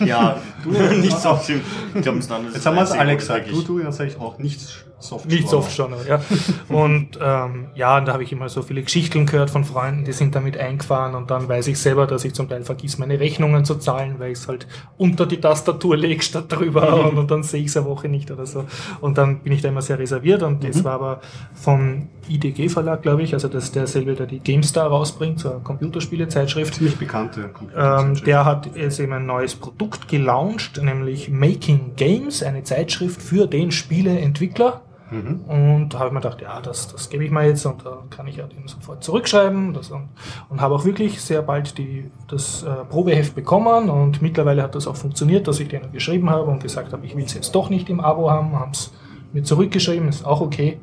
Ja, 0.00 0.40
du 0.62 0.70
nicht 1.00 1.18
so 1.18 1.34
viel. 1.36 1.60
Ich 1.94 2.02
glaube, 2.02 2.18
es 2.18 2.28
Jetzt 2.28 2.66
haben 2.66 2.76
wir 2.76 2.82
es 2.82 2.92
alle 2.92 3.16
gesagt. 3.16 3.50
Du, 3.50 3.62
du, 3.62 3.78
dann 3.80 3.92
sage 3.92 4.10
ich 4.10 4.20
auch 4.20 4.38
nicht 4.38 4.84
soft. 4.98 5.26
Nicht 5.26 5.48
Soft 5.48 5.74
Genre, 5.74 5.98
ja. 6.08 6.20
Und 6.68 7.18
ähm, 7.22 7.68
ja, 7.74 7.98
und 7.98 8.06
da 8.06 8.12
habe 8.12 8.22
ich 8.22 8.32
immer 8.32 8.48
so 8.48 8.62
viele 8.62 8.82
Geschichten 8.82 9.26
gehört 9.26 9.50
von 9.50 9.64
Freunden, 9.64 10.04
die 10.04 10.12
sind 10.12 10.34
damit 10.34 10.58
eingefahren 10.58 11.14
und 11.14 11.30
dann 11.30 11.48
weiß 11.48 11.68
ich 11.68 11.78
selber, 11.78 12.06
dass 12.06 12.24
ich 12.24 12.34
zum 12.34 12.48
Teil 12.48 12.62
vergiss, 12.62 12.98
meine 12.98 13.18
Rechnungen 13.18 13.64
zu 13.64 13.76
zahlen, 13.76 14.16
weil 14.18 14.32
ich 14.32 14.38
es 14.38 14.48
halt 14.48 14.66
unter 14.96 15.26
die 15.26 15.40
Tastatur 15.40 15.96
lege 15.96 16.22
statt 16.22 16.46
drüber 16.48 17.04
und, 17.06 17.18
und 17.18 17.30
dann 17.30 17.42
sehe 17.42 17.60
ich 17.62 17.68
es 17.68 17.76
eine 17.76 17.86
Woche 17.86 18.08
nicht 18.08 18.30
oder 18.30 18.46
so. 18.46 18.64
Und 19.00 19.18
dann 19.18 19.40
bin 19.40 19.52
ich 19.52 19.62
da 19.62 19.68
immer 19.68 19.82
sehr 19.82 19.98
reserviert 19.98 20.42
und 20.42 20.64
das 20.64 20.84
war 20.84 20.94
aber 20.94 21.20
vom 21.54 22.08
IDG 22.28 22.68
Verlag, 22.68 23.02
glaube 23.02 23.22
ich, 23.22 23.34
also 23.34 23.48
das 23.48 23.64
ist 23.64 23.76
derselbe, 23.76 24.14
der 24.14 24.26
die 24.26 24.40
GameStar 24.40 24.88
rausbringt, 24.88 25.40
so 25.40 25.50
eine 25.50 25.60
Computerspiele-Zeitschrift. 25.60 26.74
Ziemlich 26.74 26.96
bekannte 26.96 27.50
Ähm, 27.76 28.14
der 28.24 28.44
hat 28.44 28.76
jetzt 28.76 29.00
eben 29.00 29.12
ein 29.12 29.26
neues 29.26 29.54
Produkt 29.54 30.08
gelauncht, 30.08 30.82
nämlich 30.82 31.30
Making 31.30 31.92
Games, 31.96 32.42
eine 32.42 32.62
Zeitschrift 32.64 33.22
für 33.22 33.46
den 33.46 33.70
Spieleentwickler. 33.70 34.82
Und 35.10 35.88
da 35.90 35.98
habe 36.00 36.08
ich 36.08 36.12
mir 36.12 36.20
gedacht, 36.20 36.42
ja, 36.42 36.60
das, 36.60 36.88
das 36.88 37.08
gebe 37.08 37.24
ich 37.24 37.30
mal 37.30 37.46
jetzt 37.46 37.64
und 37.64 37.84
da 37.84 38.02
kann 38.10 38.26
ich 38.26 38.36
ja 38.36 38.46
den 38.46 38.68
sofort 38.68 39.02
zurückschreiben. 39.02 39.72
Das, 39.72 39.90
und 39.90 40.08
und 40.48 40.60
habe 40.60 40.74
auch 40.74 40.84
wirklich 40.84 41.20
sehr 41.20 41.42
bald 41.42 41.78
die, 41.78 42.10
das 42.28 42.62
äh, 42.62 42.84
Probeheft 42.88 43.34
bekommen 43.34 43.90
und 43.90 44.22
mittlerweile 44.22 44.62
hat 44.62 44.74
das 44.74 44.86
auch 44.86 44.96
funktioniert, 44.96 45.48
dass 45.48 45.60
ich 45.60 45.68
denen 45.68 45.92
geschrieben 45.92 46.30
habe 46.30 46.44
und 46.50 46.62
gesagt 46.62 46.92
habe, 46.92 47.06
ich 47.06 47.16
will 47.16 47.24
es 47.24 47.34
jetzt 47.34 47.54
doch 47.54 47.70
nicht 47.70 47.88
im 47.88 48.00
Abo 48.00 48.30
haben, 48.30 48.58
haben 48.58 48.72
es 48.72 48.92
mir 49.32 49.42
zurückgeschrieben, 49.42 50.08
ist 50.08 50.26
auch 50.26 50.40
okay. 50.40 50.78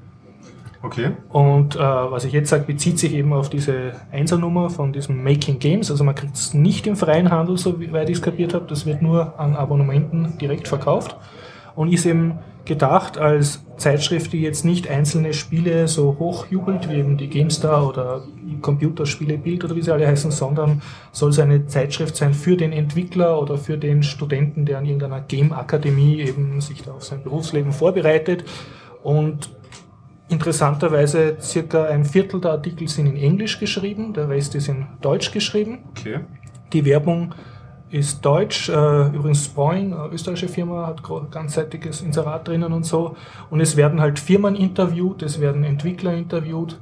Okay. 0.82 1.11
Und 1.30 1.76
äh, 1.76 1.80
was 1.80 2.26
ich 2.26 2.34
jetzt 2.34 2.49
sage, 2.49 2.63
bezieht 2.65 2.99
sich 2.99 3.13
eben 3.13 3.34
auf 3.34 3.49
diese 3.49 3.93
Einsernummer 4.11 4.69
von 4.69 4.93
diesem 4.93 5.23
Making 5.23 5.57
Games. 5.57 5.89
Also 5.89 6.03
man 6.03 6.13
kriegt 6.13 6.36
es 6.36 6.53
nicht 6.53 6.86
im 6.86 6.95
freien 6.95 7.32
Handel, 7.32 7.57
soweit 7.57 8.07
ich 8.07 8.17
es 8.17 8.21
kapiert 8.21 8.53
habe. 8.53 8.65
Das 8.67 8.86
wird 8.86 9.01
nur 9.01 9.39
an 9.39 9.55
Abonnementen 9.55 10.38
direkt 10.38 10.67
verkauft. 10.67 11.17
Und 11.76 11.91
ist 11.91 12.05
eben 12.05 12.38
gedacht 12.66 13.18
als 13.18 13.63
Zeitschrift, 13.78 14.34
die 14.34 14.41
jetzt 14.41 14.66
nicht 14.66 14.89
einzelne 14.89 15.34
Spiele 15.34 15.88
so 15.88 16.16
hochjubelt, 16.18 16.89
wie 16.89 16.95
eben 16.95 17.18
die 17.18 17.30
GameStar 17.30 17.88
oder 17.88 18.24
Computerspiele 18.61 19.38
Bild 19.38 19.63
oder 19.63 19.76
wie 19.76 19.82
sie 19.82 19.91
alle 19.91 20.07
heißen, 20.07 20.32
sondern 20.32 20.82
soll 21.11 21.32
es 21.32 21.39
eine 21.39 21.68
Zeitschrift 21.68 22.16
sein 22.16 22.34
für 22.34 22.57
den 22.57 22.72
Entwickler 22.72 23.41
oder 23.41 23.57
für 23.57 23.78
den 23.78 24.01
Studenten, 24.03 24.66
der 24.66 24.80
an 24.80 24.86
irgendeiner 24.86 25.22
Game-Akademie 25.22 26.22
eben 26.22 26.61
sich 26.61 26.84
da 26.84 26.93
auf 26.93 27.03
sein 27.03 27.24
Berufsleben 27.24 27.72
vorbereitet. 27.72 28.45
Und 29.03 29.49
Interessanterweise 30.28 31.38
circa 31.39 31.86
ein 31.86 32.03
Viertel 32.03 32.41
der 32.41 32.51
Artikel 32.51 32.88
sind 32.88 33.05
in 33.05 33.18
Englisch 33.18 33.59
geschrieben, 33.59 34.11
der 34.13 34.28
Rest 34.28 34.55
ist 34.55 34.68
in 34.68 34.88
Deutsch 35.01 35.32
geschrieben. 35.32 35.84
Okay. 35.91 36.22
Die 36.74 36.84
Werbung 36.84 37.36
ist 37.89 38.25
deutsch, 38.25 38.69
äh, 38.69 39.07
übrigens 39.07 39.47
Boeing, 39.49 39.93
eine 39.93 40.11
österreichische 40.11 40.47
Firma, 40.47 40.88
hat 40.88 41.01
ganzseitiges 41.31 42.01
Inserat 42.01 42.47
drinnen 42.47 42.73
und 42.73 42.86
so. 42.86 43.15
Und 43.49 43.61
es 43.61 43.77
werden 43.77 44.01
halt 44.01 44.19
Firmen 44.19 44.55
interviewt, 44.55 45.21
es 45.21 45.39
werden 45.39 45.63
Entwickler 45.63 46.13
interviewt, 46.13 46.79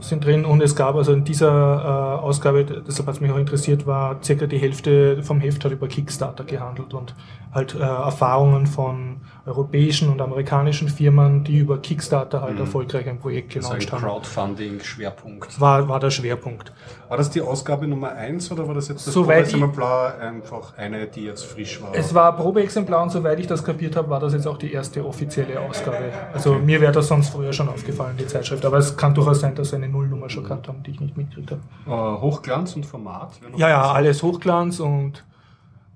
sind 0.00 0.24
drin 0.24 0.44
und 0.44 0.62
es 0.62 0.76
gab 0.76 0.96
also 0.96 1.12
in 1.12 1.24
dieser 1.24 1.48
äh, 1.50 2.22
Ausgabe, 2.22 2.64
deshalb 2.64 3.06
hat 3.06 3.14
es 3.16 3.20
mich 3.20 3.30
auch 3.30 3.38
interessiert, 3.38 3.86
war 3.86 4.18
circa 4.22 4.46
die 4.46 4.58
Hälfte 4.58 5.22
vom 5.22 5.40
Heft 5.40 5.64
hat 5.64 5.72
über 5.72 5.88
Kickstarter 5.88 6.44
gehandelt 6.44 6.92
und 6.94 7.14
halt 7.52 7.74
äh, 7.74 7.78
Erfahrungen 7.78 8.66
von 8.66 9.22
europäischen 9.46 10.08
und 10.08 10.22
amerikanischen 10.22 10.88
Firmen, 10.88 11.44
die 11.44 11.58
über 11.58 11.78
Kickstarter 11.78 12.40
halt 12.40 12.58
erfolgreich 12.58 13.06
ein 13.08 13.18
Projekt 13.18 13.50
gelauncht 13.50 13.92
haben. 13.92 14.02
Crowdfunding-Schwerpunkt. 14.02 15.60
War, 15.60 15.86
war 15.86 16.00
der 16.00 16.10
Schwerpunkt. 16.10 16.72
War 17.08 17.18
das 17.18 17.28
die 17.28 17.42
Ausgabe 17.42 17.86
Nummer 17.86 18.12
1 18.12 18.50
oder 18.52 18.66
war 18.66 18.74
das 18.74 18.88
jetzt 18.88 19.06
das 19.06 19.12
Soweit 19.12 19.44
Exemplar 19.44 20.18
einfach 20.18 20.76
eine, 20.78 21.06
die 21.06 21.24
jetzt 21.24 21.44
frisch 21.44 21.82
war? 21.82 21.94
Es 21.94 22.14
war 22.14 22.34
Probeexemplar 22.34 23.02
und 23.02 23.10
soweit 23.10 23.38
ich 23.38 23.46
das 23.46 23.62
kapiert 23.62 23.96
habe, 23.96 24.08
war 24.08 24.18
das 24.18 24.32
jetzt 24.32 24.46
auch 24.46 24.56
die 24.56 24.72
erste 24.72 25.04
offizielle 25.04 25.60
Ausgabe. 25.60 26.10
Also 26.32 26.54
mir 26.54 26.80
wäre 26.80 26.92
das 26.92 27.08
sonst 27.08 27.28
früher 27.28 27.52
schon 27.52 27.68
aufgefallen, 27.68 28.16
die 28.18 28.26
Zeitschrift. 28.26 28.64
Aber 28.64 28.78
es 28.78 28.96
kann 28.96 29.14
durchaus 29.14 29.40
sein, 29.40 29.54
dass 29.54 29.70
sie 29.70 29.76
eine 29.76 29.88
Nullnummer 29.88 30.30
schon 30.30 30.44
gehabt 30.44 30.68
haben, 30.68 30.82
die 30.82 30.92
ich 30.92 31.00
nicht 31.00 31.18
mitgekriegt 31.18 31.50
habe. 31.50 31.60
Äh, 31.86 32.20
Hochglanz 32.20 32.76
und 32.76 32.86
Format? 32.86 33.32
Ja, 33.56 33.68
ja, 33.68 33.92
alles 33.92 34.22
Hochglanz 34.22 34.80
und, 34.80 35.22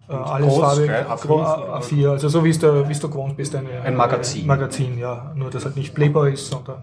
äh, 0.09 0.13
alles 0.13 0.49
groß, 0.49 0.61
farbig. 0.61 0.87
gell? 0.87 1.07
A5 1.07 1.27
Gro- 1.27 1.35
oder? 1.41 1.81
A4, 1.81 2.11
also 2.11 2.29
so 2.29 2.45
wie 2.45 2.51
es 2.51 2.59
du, 2.59 2.89
wie 2.89 2.93
es 2.93 3.01
du 3.01 3.09
gewohnt 3.09 3.37
bist. 3.37 3.55
Eine, 3.55 3.83
Ein 3.83 3.97
Magazin. 3.97 4.47
Magazin, 4.47 4.99
ja. 4.99 5.33
Nur, 5.35 5.51
dass 5.51 5.65
halt 5.65 5.77
nicht 5.77 5.95
Playboy 5.95 6.33
ist, 6.33 6.49
sondern 6.51 6.83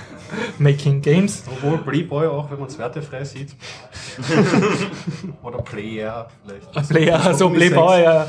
Making 0.58 1.00
Games. 1.00 1.44
Obwohl 1.46 1.78
Playboy 1.78 2.26
auch, 2.26 2.50
wenn 2.50 2.58
man 2.58 2.68
es 2.68 2.78
wertefrei 2.78 3.24
sieht. 3.24 3.54
Oder 5.42 5.58
Player 5.58 6.26
vielleicht. 6.44 6.88
Player, 6.88 7.34
so 7.34 7.46
Unisex. 7.46 7.72
Playboy, 7.72 8.02
ja. 8.02 8.26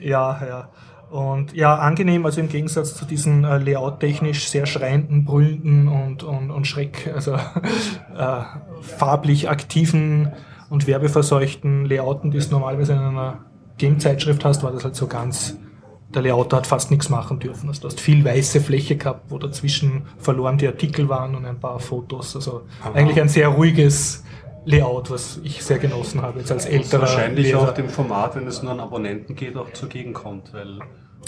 Ja, 0.00 0.40
ja. 0.46 0.68
Und 1.10 1.54
ja, 1.54 1.76
angenehm, 1.76 2.26
also 2.26 2.40
im 2.40 2.48
Gegensatz 2.48 2.94
zu 2.94 3.06
diesen 3.06 3.44
äh, 3.44 3.58
layout-technisch 3.58 4.48
sehr 4.48 4.66
schreienden, 4.66 5.24
brüllenden 5.24 5.88
und, 5.88 6.22
und, 6.22 6.50
und 6.50 6.66
Schreck, 6.66 7.10
also 7.14 7.34
äh, 7.34 8.42
farblich 8.82 9.48
aktiven 9.48 10.32
und 10.68 10.86
werbeverseuchten 10.86 11.86
Layouten, 11.86 12.30
die 12.30 12.36
es 12.36 12.50
normalerweise 12.50 12.92
in 12.92 12.98
einer 12.98 13.38
Game-Zeitschrift 13.78 14.44
hast, 14.44 14.62
war 14.62 14.72
das 14.72 14.84
halt 14.84 14.96
so 14.96 15.06
ganz, 15.06 15.56
der 16.14 16.22
Layouter 16.22 16.58
hat 16.58 16.66
fast 16.66 16.90
nichts 16.90 17.08
machen 17.08 17.38
dürfen. 17.38 17.68
Also 17.68 17.82
du 17.82 17.88
hast 17.88 18.00
viel 18.00 18.24
weiße 18.24 18.60
Fläche 18.60 18.96
gehabt, 18.96 19.30
wo 19.30 19.38
dazwischen 19.38 20.02
verloren 20.18 20.58
die 20.58 20.66
Artikel 20.66 21.08
waren 21.08 21.34
und 21.34 21.44
ein 21.44 21.58
paar 21.58 21.80
Fotos. 21.80 22.36
Also 22.36 22.62
eigentlich 22.94 23.20
ein 23.20 23.28
sehr 23.28 23.48
ruhiges 23.48 24.24
Layout, 24.64 25.10
was 25.10 25.40
ich 25.44 25.64
sehr 25.64 25.78
genossen 25.78 26.20
habe, 26.20 26.40
jetzt 26.40 26.52
als 26.52 26.66
älterer 26.66 27.02
wahrscheinlich 27.02 27.46
Leser. 27.46 27.60
auch 27.60 27.72
dem 27.72 27.88
Format, 27.88 28.36
wenn 28.36 28.46
es 28.46 28.62
nur 28.62 28.72
an 28.72 28.80
Abonnenten 28.80 29.34
geht, 29.34 29.56
auch 29.56 29.72
zugegen 29.72 30.12
kommt, 30.12 30.52
weil 30.52 30.80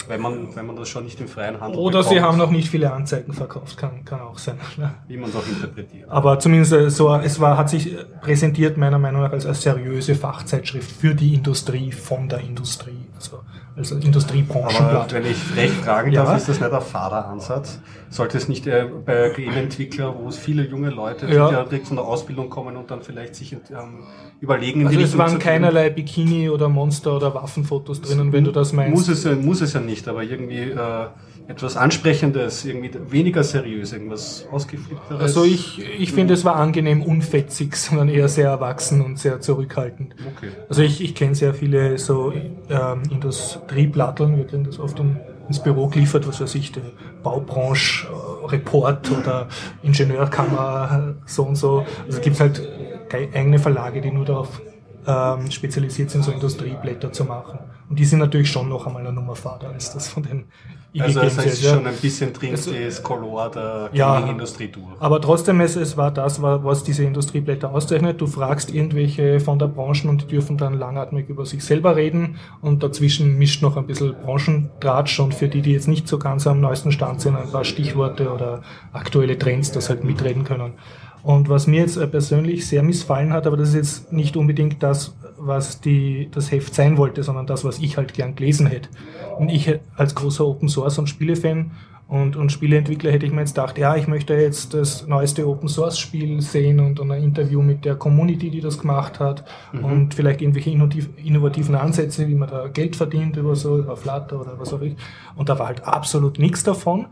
wenn 0.07 0.21
man, 0.21 0.55
wenn 0.55 0.65
man 0.65 0.75
das 0.75 0.89
schon 0.89 1.03
nicht 1.03 1.19
im 1.19 1.27
freien 1.27 1.59
Handel 1.59 1.79
Oder 1.79 2.03
sie 2.03 2.15
bekommt, 2.15 2.27
haben 2.27 2.37
noch 2.37 2.51
nicht 2.51 2.69
viele 2.69 2.91
Anzeigen 2.91 3.33
verkauft, 3.33 3.77
kann, 3.77 4.03
kann 4.05 4.21
auch 4.21 4.37
sein. 4.37 4.57
wie 5.07 5.17
man 5.17 5.29
es 5.29 5.35
auch 5.35 5.47
interpretiert. 5.47 6.09
Aber 6.09 6.39
zumindest 6.39 6.73
äh, 6.73 6.89
so, 6.89 7.13
es 7.15 7.39
war, 7.39 7.57
hat 7.57 7.69
sich 7.69 7.93
äh, 7.93 8.03
präsentiert 8.21 8.77
meiner 8.77 8.99
Meinung 8.99 9.21
nach 9.21 9.31
als 9.31 9.45
eine 9.45 9.55
seriöse 9.55 10.15
Fachzeitschrift 10.15 10.91
für 10.91 11.13
die 11.13 11.35
Industrie, 11.35 11.91
von 11.91 12.29
der 12.29 12.39
Industrie, 12.39 13.05
also 13.15 13.41
als 13.75 13.91
Aber 13.93 14.03
Industriebranchenblatt. 14.03 15.13
wenn 15.13 15.25
ich 15.25 15.37
frech 15.37 15.71
fragen 15.71 16.11
Ja. 16.11 16.25
darf, 16.25 16.37
ist 16.37 16.49
das 16.49 16.59
nicht 16.59 16.71
ein 16.71 16.81
Faderansatz? 16.81 17.79
Sollte 18.09 18.37
es 18.37 18.47
nicht 18.49 18.67
äh, 18.67 18.87
bei 19.05 19.29
Game-Entwicklern, 19.29 20.13
wo 20.21 20.27
es 20.27 20.37
viele 20.37 20.67
junge 20.67 20.89
Leute, 20.89 21.27
die 21.27 21.33
Ja. 21.33 21.51
ja 21.51 21.63
direkt 21.63 21.87
von 21.87 21.97
der 21.97 22.05
Ausbildung 22.05 22.49
kommen 22.49 22.75
und 22.75 22.91
dann 22.91 23.01
vielleicht 23.01 23.35
sich 23.35 23.53
ähm, 23.53 24.03
überlegen, 24.41 24.81
in 24.81 24.87
Also 24.87 24.99
die 24.99 25.05
es 25.05 25.17
waren 25.17 25.39
keinerlei 25.39 25.89
Bikini 25.89 26.49
oder 26.49 26.67
Monster 26.67 27.15
oder 27.15 27.33
Waffenfotos 27.33 28.01
drinnen, 28.01 28.33
wenn 28.33 28.43
du 28.43 28.51
das 28.51 28.73
meinst. 28.73 28.93
Muss 28.93 29.07
es, 29.07 29.23
ja, 29.23 29.35
muss 29.35 29.61
es 29.61 29.73
ja 29.73 29.79
nicht, 29.79 30.07
aber 30.07 30.23
irgendwie 30.23 30.71
äh, 30.71 31.05
etwas 31.47 31.75
Ansprechendes, 31.75 32.63
irgendwie 32.63 32.91
weniger 33.11 33.43
seriös, 33.43 33.91
irgendwas 33.91 34.45
ausgeflippteres. 34.49 35.21
Also 35.21 35.43
ich, 35.43 35.79
ich 35.99 36.13
finde, 36.13 36.33
es 36.33 36.45
war 36.45 36.55
angenehm 36.55 37.01
unfetzig, 37.03 37.75
sondern 37.75 38.07
eher 38.09 38.29
sehr 38.29 38.47
erwachsen 38.49 39.01
und 39.01 39.19
sehr 39.19 39.41
zurückhaltend. 39.41 40.15
Okay. 40.37 40.51
Also 40.69 40.81
ich, 40.81 41.01
ich 41.03 41.13
kenne 41.15 41.35
sehr 41.35 41.53
viele 41.53 41.97
so 41.97 42.31
ähm, 42.69 43.01
Industrieplatteln, 43.09 44.37
wir 44.37 44.45
kriegen 44.47 44.63
das 44.63 44.79
oft 44.79 44.99
in, 44.99 45.25
ins 45.47 45.59
Büro 45.61 45.87
geliefert, 45.89 46.25
was 46.27 46.39
weiß 46.39 46.55
ich, 46.55 46.71
der 46.71 46.83
Baubranche 47.21 48.07
äh, 48.07 48.45
Report 48.47 49.11
oder 49.11 49.49
Ingenieurkammer 49.81 51.15
so 51.25 51.43
und 51.43 51.55
so. 51.55 51.79
Also 52.05 52.17
es 52.17 52.21
gibt 52.21 52.39
halt 52.39 52.69
ge- 53.09 53.29
eigene 53.33 53.59
Verlage, 53.59 54.01
die 54.01 54.11
nur 54.11 54.25
darauf 54.25 54.61
ähm, 55.05 55.49
spezialisiert 55.51 56.11
sind, 56.11 56.23
so 56.23 56.31
Industrieblätter 56.31 57.11
zu 57.11 57.25
machen. 57.25 57.59
Und 57.91 57.99
die 57.99 58.05
sind 58.05 58.19
natürlich 58.19 58.49
schon 58.49 58.69
noch 58.69 58.87
einmal 58.87 59.01
eine 59.01 59.11
Nummer 59.11 59.35
fader 59.35 59.67
als 59.67 59.91
das 59.91 60.07
von 60.07 60.23
den 60.23 60.45
IG 60.93 61.03
Also 61.03 61.19
es 61.19 61.37
ist 61.45 61.65
schon 61.65 61.85
ein 61.85 61.95
bisschen 61.95 62.31
drin 62.31 62.51
also, 62.51 62.71
das 62.71 63.03
Color 63.03 63.51
der 63.51 63.89
ja, 63.91 64.17
Industrie 64.19 64.69
durch. 64.69 64.85
Aber 65.01 65.19
trotzdem, 65.19 65.59
es, 65.59 65.75
es 65.75 65.97
war 65.97 66.09
das, 66.09 66.41
was 66.41 66.85
diese 66.85 67.03
Industrieblätter 67.03 67.69
auszeichnet. 67.69 68.21
Du 68.21 68.27
fragst 68.27 68.73
irgendwelche 68.73 69.41
von 69.41 69.59
der 69.59 69.67
Branche 69.67 70.07
und 70.07 70.21
die 70.21 70.27
dürfen 70.27 70.57
dann 70.57 70.79
langatmig 70.79 71.27
über 71.27 71.45
sich 71.45 71.65
selber 71.65 71.97
reden 71.97 72.37
und 72.61 72.81
dazwischen 72.81 73.37
mischt 73.37 73.61
noch 73.61 73.75
ein 73.75 73.87
bisschen 73.87 74.15
Branchentratsch 74.21 75.19
und 75.19 75.33
für 75.33 75.49
die, 75.49 75.61
die 75.61 75.73
jetzt 75.73 75.89
nicht 75.89 76.07
so 76.07 76.17
ganz 76.17 76.47
am 76.47 76.61
neuesten 76.61 76.93
Stand 76.93 77.19
sind, 77.19 77.35
ein 77.35 77.51
paar 77.51 77.65
Stichworte 77.65 78.31
oder 78.33 78.61
aktuelle 78.93 79.37
Trends, 79.37 79.73
das 79.73 79.89
halt 79.89 80.05
mitreden 80.05 80.45
können. 80.45 80.75
Und 81.23 81.49
was 81.49 81.67
mir 81.67 81.81
jetzt 81.81 81.99
persönlich 82.11 82.67
sehr 82.67 82.83
missfallen 82.83 83.33
hat, 83.33 83.45
aber 83.45 83.57
das 83.57 83.69
ist 83.69 83.75
jetzt 83.75 84.13
nicht 84.13 84.35
unbedingt 84.37 84.81
das, 84.81 85.15
was 85.37 85.81
die, 85.81 86.29
das 86.31 86.51
Heft 86.51 86.73
sein 86.73 86.97
wollte, 86.97 87.23
sondern 87.23 87.47
das, 87.47 87.63
was 87.63 87.79
ich 87.79 87.97
halt 87.97 88.13
gern 88.13 88.35
gelesen 88.35 88.67
hätte. 88.67 88.89
Und 89.37 89.49
ich 89.49 89.79
als 89.95 90.15
großer 90.15 90.45
Open 90.45 90.69
Source 90.69 90.97
und 90.99 91.07
Spielefan 91.07 91.71
und, 92.11 92.35
und 92.35 92.51
Spieleentwickler 92.51 93.09
hätte 93.09 93.25
ich 93.25 93.31
mir 93.31 93.39
jetzt 93.39 93.55
gedacht, 93.55 93.77
ja, 93.77 93.95
ich 93.95 94.05
möchte 94.05 94.33
jetzt 94.33 94.73
das 94.73 95.07
neueste 95.07 95.47
Open 95.47 95.69
Source 95.69 95.97
Spiel 95.97 96.41
sehen 96.41 96.81
und, 96.81 96.99
und 96.99 97.09
ein 97.09 97.23
Interview 97.23 97.61
mit 97.61 97.85
der 97.85 97.95
Community, 97.95 98.49
die 98.49 98.59
das 98.59 98.79
gemacht 98.79 99.21
hat 99.21 99.45
mhm. 99.71 99.85
und 99.85 100.13
vielleicht 100.13 100.41
irgendwelche 100.41 100.71
innovativen 100.71 101.75
Ansätze, 101.75 102.27
wie 102.27 102.35
man 102.35 102.49
da 102.49 102.67
Geld 102.67 102.97
verdient 102.97 103.37
über 103.37 103.55
so, 103.55 103.77
über 103.77 103.95
Flutter 103.95 104.41
oder 104.41 104.59
was 104.59 104.73
auch 104.73 104.81
immer. 104.81 104.95
Und 105.37 105.47
da 105.47 105.57
war 105.57 105.67
halt 105.67 105.85
absolut 105.85 106.37
nichts 106.37 106.63
davon. 106.63 107.05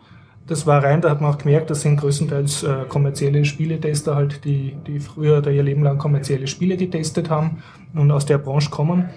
Das 0.50 0.66
war 0.66 0.84
rein, 0.84 1.00
da 1.00 1.12
hat 1.12 1.22
man 1.22 1.32
auch 1.32 1.38
gemerkt, 1.38 1.70
das 1.70 1.82
sind 1.82 1.98
größtenteils 1.98 2.64
äh, 2.64 2.86
kommerzielle 2.90 3.46
Spieletester 3.46 4.16
halt, 4.16 4.44
die, 4.46 4.76
die 4.88 5.00
früher 5.00 5.44
da 5.44 5.52
ihr 5.52 5.62
Leben 5.62 5.84
lang 5.84 6.00
kommerzielle 6.00 6.48
Spiele 6.48 6.76
getestet 6.76 7.30
haben 7.30 7.62
und 7.94 8.10
aus 8.10 8.26
der 8.26 8.40
Branche 8.40 8.72
kommen. 8.72 9.10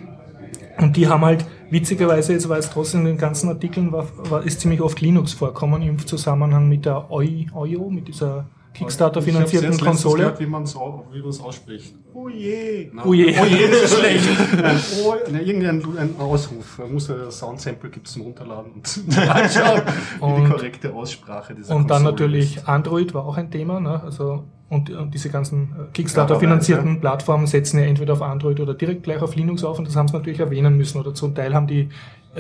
Und 0.77 0.95
die 0.99 1.09
haben 1.09 1.25
halt, 1.25 1.47
witzigerweise, 1.71 2.35
jetzt 2.35 2.51
war 2.51 2.59
es 2.59 2.69
trotzdem 2.69 3.01
in 3.01 3.07
den 3.07 3.17
ganzen 3.17 3.49
Artikeln, 3.49 3.93
war, 3.93 4.09
war, 4.29 4.45
ist 4.45 4.61
ziemlich 4.61 4.83
oft 4.83 5.01
Linux 5.01 5.33
vorkommen 5.33 5.81
im 5.81 6.07
Zusammenhang 6.07 6.69
mit 6.69 6.85
der 6.85 7.11
OIO, 7.11 7.89
mit 7.89 8.09
dieser 8.09 8.45
Kickstarter-finanzierten 8.75 9.79
Konsole. 9.79 10.25
Gehört, 10.25 10.41
wie 10.41 10.47
man 10.47 10.63
es 10.63 10.77
ausspricht. 10.77 11.95
Oh 12.15 12.29
je. 12.29 12.91
No. 12.93 13.03
Oh 13.05 13.15
je. 13.15 13.35
Oh 13.41 13.45
je, 13.45 13.69
das 13.69 13.83
ist 13.85 13.99
schlecht. 13.99 14.29
oh, 15.05 15.31
ne, 15.31 15.43
irgendein 15.43 15.83
ein 15.99 16.15
Ausruf. 16.19 16.79
Man 16.79 16.93
muss 16.93 17.11
ein 17.11 17.31
Soundsample 17.31 17.91
gibt 17.91 18.07
es 18.07 18.15
zum 18.15 18.23
Runterladen 18.23 18.73
und 18.73 19.19
anschauen, 19.29 19.83
wie 20.21 20.43
die 20.43 20.49
korrekte 20.49 20.93
Aussprache 20.93 21.55
dieser 21.55 21.75
Und 21.75 21.89
Konsole 21.89 22.05
dann 22.05 22.13
natürlich 22.13 22.57
ist. 22.57 22.69
Android 22.69 23.15
war 23.15 23.25
auch 23.25 23.37
ein 23.37 23.51
Thema. 23.51 23.81
Ne? 23.81 24.03
Also 24.03 24.45
und, 24.69 24.89
und 24.91 25.13
diese 25.13 25.29
ganzen 25.29 25.65
äh, 25.65 25.93
Kickstarter-finanzierten 25.93 27.01
Plattformen 27.01 27.47
setzen 27.47 27.79
ja 27.79 27.85
entweder 27.85 28.15
auf 28.15 28.23
Android 28.23 28.59
oder 28.59 28.73
direkt 28.73 29.03
gleich 29.03 29.21
auf 29.21 29.37
Linux 29.37 29.65
auf 29.65 29.79
und 29.79 29.87
das 29.87 29.97
haben 29.97 30.09
sie 30.09 30.15
natürlich 30.15 30.41
erwähnen 30.41 30.77
müssen. 30.77 30.99
Oder 30.99 31.15
zum 31.15 31.35
Teil 31.35 31.55
haben 31.55 31.67
die 31.67 31.91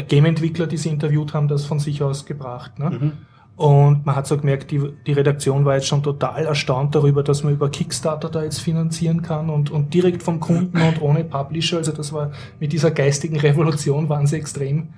Game-Entwickler, 0.08 0.66
die 0.66 0.78
sie 0.78 0.88
interviewt 0.88 1.34
haben, 1.34 1.48
das 1.48 1.66
von 1.66 1.78
sich 1.78 2.02
aus 2.02 2.24
gebracht. 2.24 2.78
Ne? 2.78 2.90
Mhm. 2.90 3.12
Und 3.56 4.06
man 4.06 4.16
hat 4.16 4.26
so 4.26 4.36
gemerkt, 4.38 4.70
die, 4.70 4.82
die 5.06 5.12
Redaktion 5.12 5.64
war 5.64 5.74
jetzt 5.74 5.86
schon 5.86 6.02
total 6.02 6.46
erstaunt 6.46 6.94
darüber, 6.94 7.22
dass 7.22 7.44
man 7.44 7.52
über 7.52 7.68
Kickstarter 7.68 8.30
da 8.30 8.42
jetzt 8.42 8.60
finanzieren 8.60 9.22
kann 9.22 9.50
und, 9.50 9.70
und 9.70 9.92
direkt 9.92 10.22
vom 10.22 10.40
Kunden 10.40 10.80
und 10.80 11.02
ohne 11.02 11.22
Publisher. 11.22 11.76
Also 11.76 11.92
das 11.92 12.12
war 12.12 12.32
mit 12.58 12.72
dieser 12.72 12.90
geistigen 12.90 13.38
Revolution 13.38 14.08
waren 14.08 14.26
sie 14.26 14.36
extrem 14.36 14.88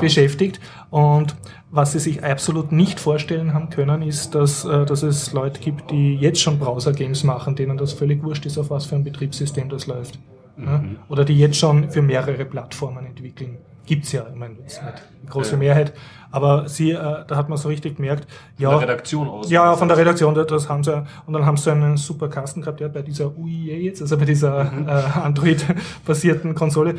beschäftigt. 0.00 0.60
Und 0.90 1.34
was 1.70 1.92
sie 1.92 1.98
sich 1.98 2.22
absolut 2.22 2.72
nicht 2.72 3.00
vorstellen 3.00 3.54
haben 3.54 3.70
können, 3.70 4.02
ist, 4.02 4.34
dass, 4.34 4.64
äh, 4.64 4.84
dass 4.84 5.02
es 5.02 5.32
Leute 5.32 5.60
gibt, 5.60 5.90
die 5.90 6.14
jetzt 6.16 6.40
schon 6.40 6.58
Browser-Games 6.58 7.24
machen, 7.24 7.56
denen 7.56 7.76
das 7.78 7.94
völlig 7.94 8.22
wurscht 8.22 8.46
ist, 8.46 8.58
auf 8.58 8.70
was 8.70 8.84
für 8.86 8.96
ein 8.96 9.04
Betriebssystem 9.04 9.68
das 9.68 9.86
läuft. 9.86 10.18
Mhm. 10.56 10.98
Oder 11.08 11.24
die 11.24 11.38
jetzt 11.38 11.56
schon 11.56 11.90
für 11.90 12.02
mehrere 12.02 12.44
Plattformen 12.44 13.06
entwickeln. 13.06 13.58
Gibt's 13.86 14.12
ja, 14.12 14.26
ich 14.30 14.38
meine, 14.38 14.54
die 14.54 15.26
große 15.26 15.52
ja. 15.52 15.58
Mehrheit, 15.58 15.92
aber 16.34 16.68
sie, 16.68 16.90
äh, 16.90 16.96
da 17.28 17.36
hat 17.36 17.48
man 17.48 17.56
so 17.56 17.68
richtig 17.68 17.94
gemerkt, 17.96 18.26
ja. 18.58 18.70
Von 18.70 18.80
der 18.80 18.88
Redaktion 18.88 19.28
aus. 19.28 19.48
Ja, 19.48 19.76
von 19.76 19.86
der 19.86 19.96
Redaktion, 19.96 20.34
das 20.34 20.68
haben 20.68 20.82
sie, 20.82 21.00
und 21.26 21.32
dann 21.32 21.46
haben 21.46 21.56
sie 21.56 21.70
einen 21.70 21.96
super 21.96 22.26
Kasten 22.26 22.60
gehabt, 22.60 22.80
ja, 22.80 22.88
bei 22.88 23.02
dieser 23.02 23.38
UIE 23.38 23.84
jetzt, 23.84 24.02
also 24.02 24.18
bei 24.18 24.24
dieser 24.24 24.64
mhm. 24.64 24.88
äh, 24.88 24.90
Android-basierten 24.90 26.56
Konsole. 26.56 26.96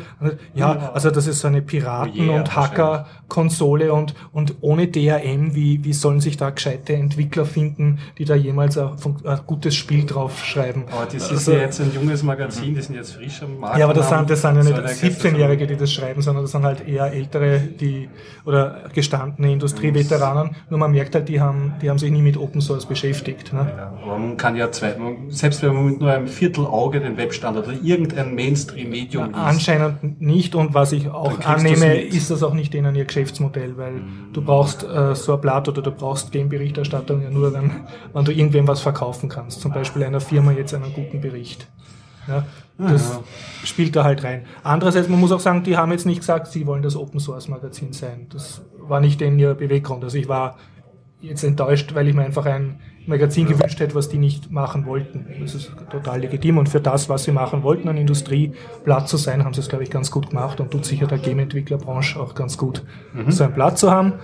Ja, 0.54 0.90
also 0.94 1.10
das 1.10 1.26
ist 1.26 1.40
so 1.40 1.48
eine 1.48 1.60
Piraten- 1.60 2.30
oh 2.30 2.34
und 2.34 2.56
Hacker-Konsole 2.56 3.92
und, 3.92 4.14
und 4.32 4.54
ohne 4.62 4.88
DRM, 4.88 5.54
wie, 5.54 5.84
wie 5.84 5.92
sollen 5.92 6.20
sich 6.20 6.38
da 6.38 6.48
gescheite 6.48 6.94
Entwickler 6.94 7.44
finden, 7.44 7.98
die 8.16 8.24
da 8.24 8.36
jemals 8.36 8.78
ein, 8.78 8.92
ein 9.24 9.40
gutes 9.46 9.74
Spiel 9.74 10.06
draufschreiben? 10.06 10.84
Aber 10.90 11.04
das 11.04 11.24
ist 11.24 11.30
also, 11.30 11.52
ja 11.52 11.58
jetzt 11.58 11.78
ein 11.78 11.92
junges 11.92 12.22
Magazin, 12.22 12.74
die 12.74 12.80
sind 12.80 12.94
jetzt 12.94 13.12
frisch 13.12 13.42
am 13.42 13.58
Markt. 13.58 13.78
Ja, 13.78 13.84
aber 13.84 13.92
das 13.92 14.08
sind, 14.08 14.30
das 14.30 14.40
sind 14.40 14.56
ja 14.56 14.62
nicht 14.62 14.78
17-Jährige, 14.78 15.66
die 15.66 15.76
das 15.76 15.92
schreiben, 15.92 16.22
sondern 16.22 16.44
das 16.44 16.52
sind 16.52 16.62
halt 16.62 16.88
eher 16.88 17.12
ältere, 17.12 17.58
die, 17.58 18.08
oder 18.46 18.84
gestandene 18.94 19.25
Industrieveteranen. 19.36 20.56
Nur 20.70 20.78
man 20.78 20.92
merkt 20.92 21.14
halt, 21.14 21.28
die 21.28 21.40
haben, 21.40 21.74
die 21.82 21.90
haben 21.90 21.98
sich 21.98 22.10
nie 22.10 22.22
mit 22.22 22.36
Open 22.36 22.60
Source 22.60 22.86
beschäftigt. 22.86 23.52
Ne? 23.52 23.72
Ja, 23.76 23.92
aber 24.02 24.18
man 24.18 24.36
kann 24.36 24.56
ja 24.56 24.70
zwei, 24.70 24.96
selbst 25.28 25.62
wenn 25.62 25.74
man 25.74 25.86
mit 25.86 26.00
nur 26.00 26.10
einem 26.10 26.28
Viertelauge 26.28 27.00
den 27.00 27.16
Webstandard 27.16 27.68
oder 27.68 27.76
irgendein 27.82 28.34
Mainstream-Medium 28.34 29.26
liest. 29.26 29.38
Anscheinend 29.38 30.20
nicht 30.20 30.54
und 30.54 30.74
was 30.74 30.92
ich 30.92 31.08
auch 31.08 31.40
annehme, 31.40 32.00
ist 32.00 32.30
das 32.30 32.42
auch 32.42 32.54
nicht 32.54 32.74
denen 32.74 32.94
ihr 32.94 33.04
Geschäftsmodell, 33.04 33.76
weil 33.76 33.92
mhm. 33.92 34.32
du 34.32 34.42
brauchst 34.42 34.84
äh, 34.84 35.14
so 35.14 35.34
ein 35.34 35.40
Blatt 35.40 35.68
oder 35.68 35.82
du 35.82 35.90
brauchst 35.90 36.32
Game-Berichterstattung 36.32 37.22
ja 37.22 37.30
nur, 37.30 37.52
wenn, 37.52 37.70
wenn 38.12 38.24
du 38.24 38.32
irgendwem 38.32 38.66
was 38.68 38.80
verkaufen 38.80 39.28
kannst. 39.28 39.60
Zum 39.60 39.72
Beispiel 39.72 40.04
einer 40.04 40.20
Firma 40.20 40.52
jetzt 40.52 40.74
einen 40.74 40.92
guten 40.92 41.20
Bericht. 41.20 41.68
Ja, 42.28 42.44
das 42.78 43.10
ja. 43.10 43.22
spielt 43.64 43.96
da 43.96 44.04
halt 44.04 44.22
rein. 44.22 44.44
Andererseits, 44.62 45.08
man 45.08 45.18
muss 45.18 45.32
auch 45.32 45.40
sagen, 45.40 45.62
die 45.62 45.76
haben 45.76 45.92
jetzt 45.92 46.06
nicht 46.06 46.20
gesagt, 46.20 46.48
sie 46.48 46.66
wollen 46.66 46.82
das 46.82 46.96
Open 46.96 47.20
Source 47.20 47.48
Magazin 47.48 47.92
sein. 47.92 48.26
Das 48.30 48.62
war 48.78 49.00
nicht 49.00 49.22
in 49.22 49.38
ihr 49.38 49.54
Beweggrund. 49.54 50.04
Also 50.04 50.18
ich 50.18 50.28
war 50.28 50.56
jetzt 51.20 51.42
enttäuscht, 51.42 51.94
weil 51.94 52.06
ich 52.08 52.14
mir 52.14 52.24
einfach 52.24 52.44
ein 52.44 52.80
Magazin 53.06 53.46
ja. 53.46 53.54
gewünscht 53.54 53.80
hätte, 53.80 53.94
was 53.94 54.08
die 54.08 54.18
nicht 54.18 54.50
machen 54.50 54.84
wollten. 54.84 55.26
Das 55.40 55.54
ist 55.54 55.72
total 55.90 56.20
legitim 56.20 56.58
und 56.58 56.68
für 56.68 56.80
das, 56.80 57.08
was 57.08 57.24
sie 57.24 57.32
machen 57.32 57.62
wollten, 57.62 57.88
an 57.88 57.96
Industrieblatt 57.96 59.08
zu 59.08 59.16
sein, 59.16 59.44
haben 59.44 59.54
sie 59.54 59.60
es, 59.60 59.68
glaube 59.68 59.84
ich, 59.84 59.90
ganz 59.90 60.10
gut 60.10 60.30
gemacht 60.30 60.60
und 60.60 60.70
tut 60.70 60.84
sicher 60.84 61.06
der 61.06 61.18
Game-Entwicklerbranche 61.18 62.20
auch 62.20 62.34
ganz 62.34 62.58
gut, 62.58 62.84
mhm. 63.14 63.30
so 63.30 63.44
ein 63.44 63.52
Blatt 63.52 63.78
zu 63.78 63.90
haben. 63.90 64.14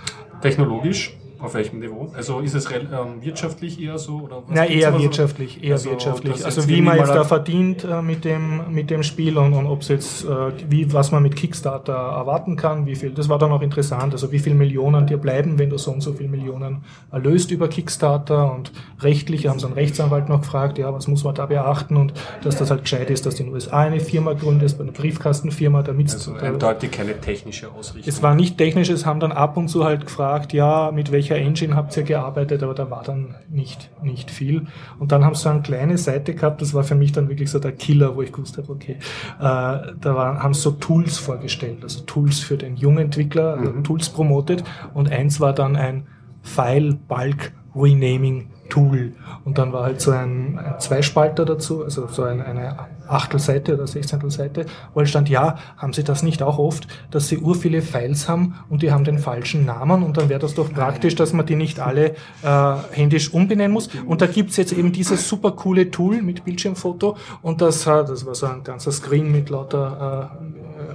Technologisch 0.43 1.17
auf 1.43 1.55
welchem 1.55 1.81
Niveau? 1.81 2.11
Also 2.15 2.41
ist 2.41 2.55
es 2.55 2.71
ähm, 2.71 3.21
wirtschaftlich 3.21 3.81
eher 3.81 3.99
so? 3.99 4.21
Oder 4.21 4.43
was 4.47 4.57
ja, 4.57 4.65
eher 4.65 4.99
wirtschaftlich, 4.99 5.63
eher 5.63 5.75
also, 5.75 5.91
wirtschaftlich. 5.91 6.45
Also 6.45 6.69
wie 6.69 6.81
man 6.81 6.99
jetzt 6.99 7.11
da 7.11 7.25
verdient 7.25 7.85
äh, 7.85 8.03
mit, 8.03 8.25
dem, 8.25 8.73
mit 8.73 8.91
dem 8.91 9.03
Spiel 9.03 9.37
und, 9.39 9.53
und 9.53 9.67
ob 9.67 9.83
es 9.83 9.89
jetzt, 9.89 10.25
äh, 10.25 10.29
wie, 10.69 10.93
was 10.93 11.11
man 11.13 11.23
mit 11.23 11.37
Kickstarter 11.37 11.93
erwarten 11.93 12.57
kann, 12.57 12.87
wie 12.87 12.95
viel, 12.95 13.11
das 13.11 13.29
war 13.29 13.39
dann 13.39 13.53
auch 13.53 13.63
interessant, 13.63 14.13
also 14.13 14.33
wie 14.33 14.39
viel 14.39 14.55
Millionen 14.55 15.07
dir 15.07 15.19
bleiben, 15.19 15.59
wenn 15.59 15.71
du 15.71 15.79
so 15.79 15.91
und 15.91 16.01
so 16.01 16.13
viel 16.13 16.29
Millionen 16.29 16.85
erlöst 17.11 17.51
über 17.51 17.69
Kickstarter 17.69 18.53
und 18.53 18.73
rechtlich, 19.01 19.49
haben 19.49 19.59
sie 19.59 19.67
einen 19.67 19.75
Rechtsanwalt 19.75 20.29
noch 20.29 20.41
gefragt, 20.41 20.79
ja, 20.79 20.93
was 20.93 21.09
muss 21.09 21.25
man 21.25 21.35
da 21.35 21.47
beachten 21.47 21.97
und 21.97 22.13
dass 22.45 22.57
das 22.57 22.71
halt 22.71 22.83
gescheit 22.83 23.11
ist, 23.11 23.27
dass 23.27 23.37
du 23.37 23.43
in 23.43 23.49
den 23.49 23.55
USA 23.55 23.81
eine 23.81 24.01
Firma 24.01 24.33
gründest, 24.35 24.79
bei 24.79 24.85
einer 24.85 24.93
Briefkastenfirma, 24.93 25.83
damit 25.83 26.13
Also 26.13 26.35
eindeutig 26.35 26.91
keine 26.91 27.21
technische 27.21 27.71
Ausrichtung. 27.71 28.13
Es 28.13 28.23
war 28.23 28.35
nicht 28.35 28.59
technisch, 28.59 28.89
es 28.89 29.07
haben 29.07 29.21
dann 29.21 29.33
ab 29.33 29.57
und 29.57 29.69
zu 29.69 29.85
halt 29.85 30.07
gefragt, 30.07 30.53
ja, 30.53 30.91
mit 30.93 31.13
welcher 31.13 31.32
welcher 31.33 31.47
Engine 31.47 31.75
habt 31.75 31.97
ihr 31.97 32.03
gearbeitet, 32.03 32.63
aber 32.63 32.75
da 32.75 32.91
war 32.91 33.03
dann 33.03 33.35
nicht, 33.51 33.91
nicht 34.03 34.31
viel. 34.31 34.67
Und 34.99 35.13
dann 35.13 35.25
haben 35.25 35.35
sie 35.35 35.43
so 35.43 35.49
eine 35.49 35.63
kleine 35.63 35.99
Seite 35.99 36.35
gehabt, 36.35 36.61
das 36.61 36.75
war 36.75 36.85
für 36.85 36.95
mich 36.95 37.13
dann 37.13 37.29
wirklich 37.29 37.51
so 37.51 37.59
der 37.59 37.73
Killer, 37.73 38.17
wo 38.17 38.23
ich 38.23 38.33
gewusst 38.33 38.59
habe, 38.59 38.71
okay, 38.71 38.97
äh, 39.39 39.41
da 39.41 39.97
waren, 40.05 40.43
haben 40.43 40.55
sie 40.55 40.61
so 40.61 40.73
Tools 40.73 41.19
vorgestellt, 41.19 41.79
also 41.83 42.01
Tools 42.05 42.41
für 42.41 42.57
den 42.57 42.77
Jungentwickler, 42.77 43.57
also 43.59 43.73
mhm. 43.73 43.85
Tools 43.85 44.09
promotet 44.09 44.65
und 44.95 45.11
eins 45.11 45.41
war 45.41 45.53
dann 45.53 45.77
ein 45.77 46.07
File 46.43 46.95
Bulk 47.09 47.53
Renaming 47.75 48.51
Tool. 48.73 49.13
Und 49.45 49.59
dann 49.59 49.75
war 49.75 49.85
halt 49.85 50.01
so 50.01 50.13
ein, 50.13 50.59
ein 50.59 50.81
Zweispalter 50.81 51.45
dazu, 51.45 51.85
also 51.85 52.07
so 52.07 52.23
ein, 52.23 52.41
eine 52.41 52.75
Achtelseite 53.07 53.75
oder 53.75 53.87
Sechzehntelseite, 53.87 54.65
wo 54.95 55.01
halt 55.01 55.11
stand, 55.11 55.29
ja, 55.29 55.59
haben 55.77 55.93
Sie 55.93 56.05
das 56.05 56.23
nicht 56.23 56.43
auch 56.43 56.59
oft, 56.59 56.87
dass 57.11 57.29
Sie 57.29 57.37
ur 57.37 57.55
viele 57.55 57.83
Files 57.83 58.31
haben 58.31 58.55
und 58.71 58.81
die 58.81 58.91
haben 58.91 59.05
den 59.05 59.19
falschen 59.19 59.67
Namen 59.67 60.03
und 60.03 60.17
dann 60.17 60.31
wäre 60.31 60.41
das 60.41 60.55
doch 60.55 60.73
praktisch, 60.73 61.15
dass 61.17 61.35
man 61.35 61.45
die 61.45 61.57
nicht 61.57 61.81
alle 61.81 62.15
äh, 62.43 62.75
händisch 62.93 63.35
umbenennen 63.35 63.73
muss. 63.73 63.91
Und 64.07 64.23
da 64.23 64.27
gibt's 64.27 64.57
jetzt 64.57 64.73
eben 64.73 64.91
dieses 64.91 65.29
super 65.29 65.53
coole 65.53 65.91
Tool 65.91 66.23
mit 66.23 66.47
Bildschirmfoto 66.47 67.19
und 67.43 67.61
das, 67.61 67.85
das 67.85 68.25
war 68.25 68.35
so 68.35 68.47
ein 68.47 68.65
ganzer 68.65 68.91
Screen 68.91 69.31
mit 69.31 69.51
lauter 69.51 70.31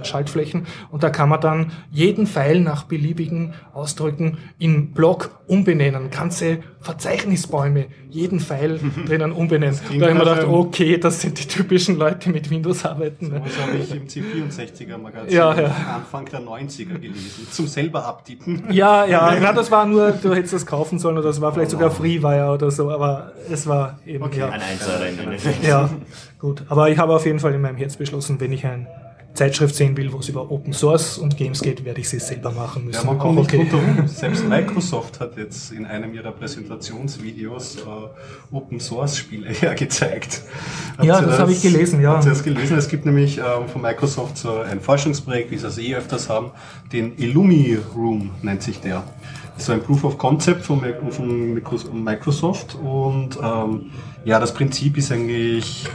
Schaltflächen 0.04 0.66
und 0.90 1.02
da 1.02 1.10
kann 1.10 1.28
man 1.28 1.40
dann 1.40 1.72
jeden 1.90 2.26
Pfeil 2.26 2.60
nach 2.60 2.84
beliebigen 2.84 3.54
Ausdrücken 3.72 4.38
in 4.58 4.92
Block 4.92 5.30
umbenennen. 5.46 6.10
Ganze 6.10 6.58
Verzeichnisbäume, 6.80 7.86
jeden 8.08 8.38
Pfeil 8.40 8.78
drinnen 9.06 9.32
umbenennen. 9.32 9.76
Da 9.76 10.06
habe 10.06 10.12
ich 10.12 10.14
mir 10.14 10.18
gedacht, 10.18 10.44
okay, 10.44 10.98
das 10.98 11.20
sind 11.20 11.38
die 11.38 11.46
typischen 11.46 11.98
Leute, 11.98 12.18
die 12.24 12.30
mit 12.30 12.50
Windows 12.50 12.84
arbeiten. 12.84 13.28
Ne? 13.28 13.42
So 13.46 13.62
habe 13.62 13.76
ich 13.78 13.90
im 13.90 14.06
C64er 14.06 14.98
Magazin 14.98 15.34
ja, 15.34 15.58
ja. 15.58 15.66
Anfang 15.96 16.26
der 16.26 16.40
90er 16.40 16.98
gelesen, 16.98 17.48
zum 17.50 17.66
selber 17.66 18.04
abtippen. 18.04 18.64
Ja, 18.70 19.04
ja, 19.06 19.36
na, 19.40 19.52
das 19.52 19.70
war 19.70 19.86
nur, 19.86 20.12
du 20.12 20.34
hättest 20.34 20.54
das 20.54 20.66
kaufen 20.66 20.98
sollen 20.98 21.18
oder 21.18 21.28
das 21.28 21.40
war 21.40 21.52
vielleicht 21.52 21.72
sogar 21.72 21.90
Freewire 21.90 22.52
oder 22.52 22.70
so, 22.70 22.90
aber 22.90 23.32
es 23.50 23.66
war 23.66 23.98
eben, 24.06 24.24
okay. 24.24 24.40
ja. 24.40 24.50
Ein 24.50 24.62
in 25.18 25.66
Ja, 25.68 25.90
gut. 26.38 26.62
Aber 26.68 26.90
ich 26.90 26.98
habe 26.98 27.14
auf 27.14 27.26
jeden 27.26 27.40
Fall 27.40 27.54
in 27.54 27.60
meinem 27.60 27.76
Herz 27.76 27.96
beschlossen, 27.96 28.40
wenn 28.40 28.52
ich 28.52 28.64
ein 28.64 28.86
Zeitschrift 29.38 29.76
sehen 29.76 29.96
will, 29.96 30.12
wo 30.12 30.18
es 30.18 30.28
über 30.28 30.50
Open 30.50 30.72
Source 30.72 31.16
und 31.16 31.36
Games 31.36 31.62
geht, 31.62 31.84
werde 31.84 32.00
ich 32.00 32.08
sie 32.08 32.18
selber 32.18 32.50
machen 32.50 32.84
müssen. 32.84 32.98
Ja, 32.98 33.06
man 33.06 33.18
kommt 33.18 33.36
nicht 33.36 33.54
okay. 33.54 34.02
Selbst 34.06 34.44
Microsoft 34.48 35.20
hat 35.20 35.36
jetzt 35.36 35.70
in 35.70 35.86
einem 35.86 36.12
ihrer 36.12 36.32
Präsentationsvideos 36.32 37.76
äh, 37.76 38.54
Open 38.54 38.80
Source 38.80 39.16
Spiele 39.16 39.50
hergezeigt. 39.50 40.42
Hat 40.98 41.04
ja, 41.04 41.20
das, 41.20 41.30
das 41.30 41.38
habe 41.38 41.52
ich 41.52 41.62
gelesen, 41.62 42.02
ja. 42.02 42.20
Das 42.20 42.42
gelesen? 42.42 42.76
Es 42.76 42.88
gibt 42.88 43.06
nämlich 43.06 43.38
ähm, 43.38 43.68
von 43.72 43.80
Microsoft 43.80 44.38
so 44.38 44.58
ein 44.58 44.80
Forschungsprojekt, 44.80 45.52
wie 45.52 45.56
sie 45.56 45.62
das 45.62 45.78
eh 45.78 45.94
öfters 45.94 46.28
haben, 46.28 46.50
den 46.92 47.16
Illumi 47.16 47.78
Room 47.94 48.32
nennt 48.42 48.62
sich 48.64 48.80
der. 48.80 49.04
Das 49.54 49.62
ist 49.62 49.70
ein 49.70 49.82
Proof 49.82 50.02
of 50.02 50.18
Concept 50.18 50.62
von, 50.64 50.82
von 51.10 52.04
Microsoft 52.04 52.74
und 52.74 53.38
ähm, 53.40 53.92
ja, 54.24 54.40
das 54.40 54.52
Prinzip 54.52 54.98
ist 54.98 55.12
eigentlich 55.12 55.88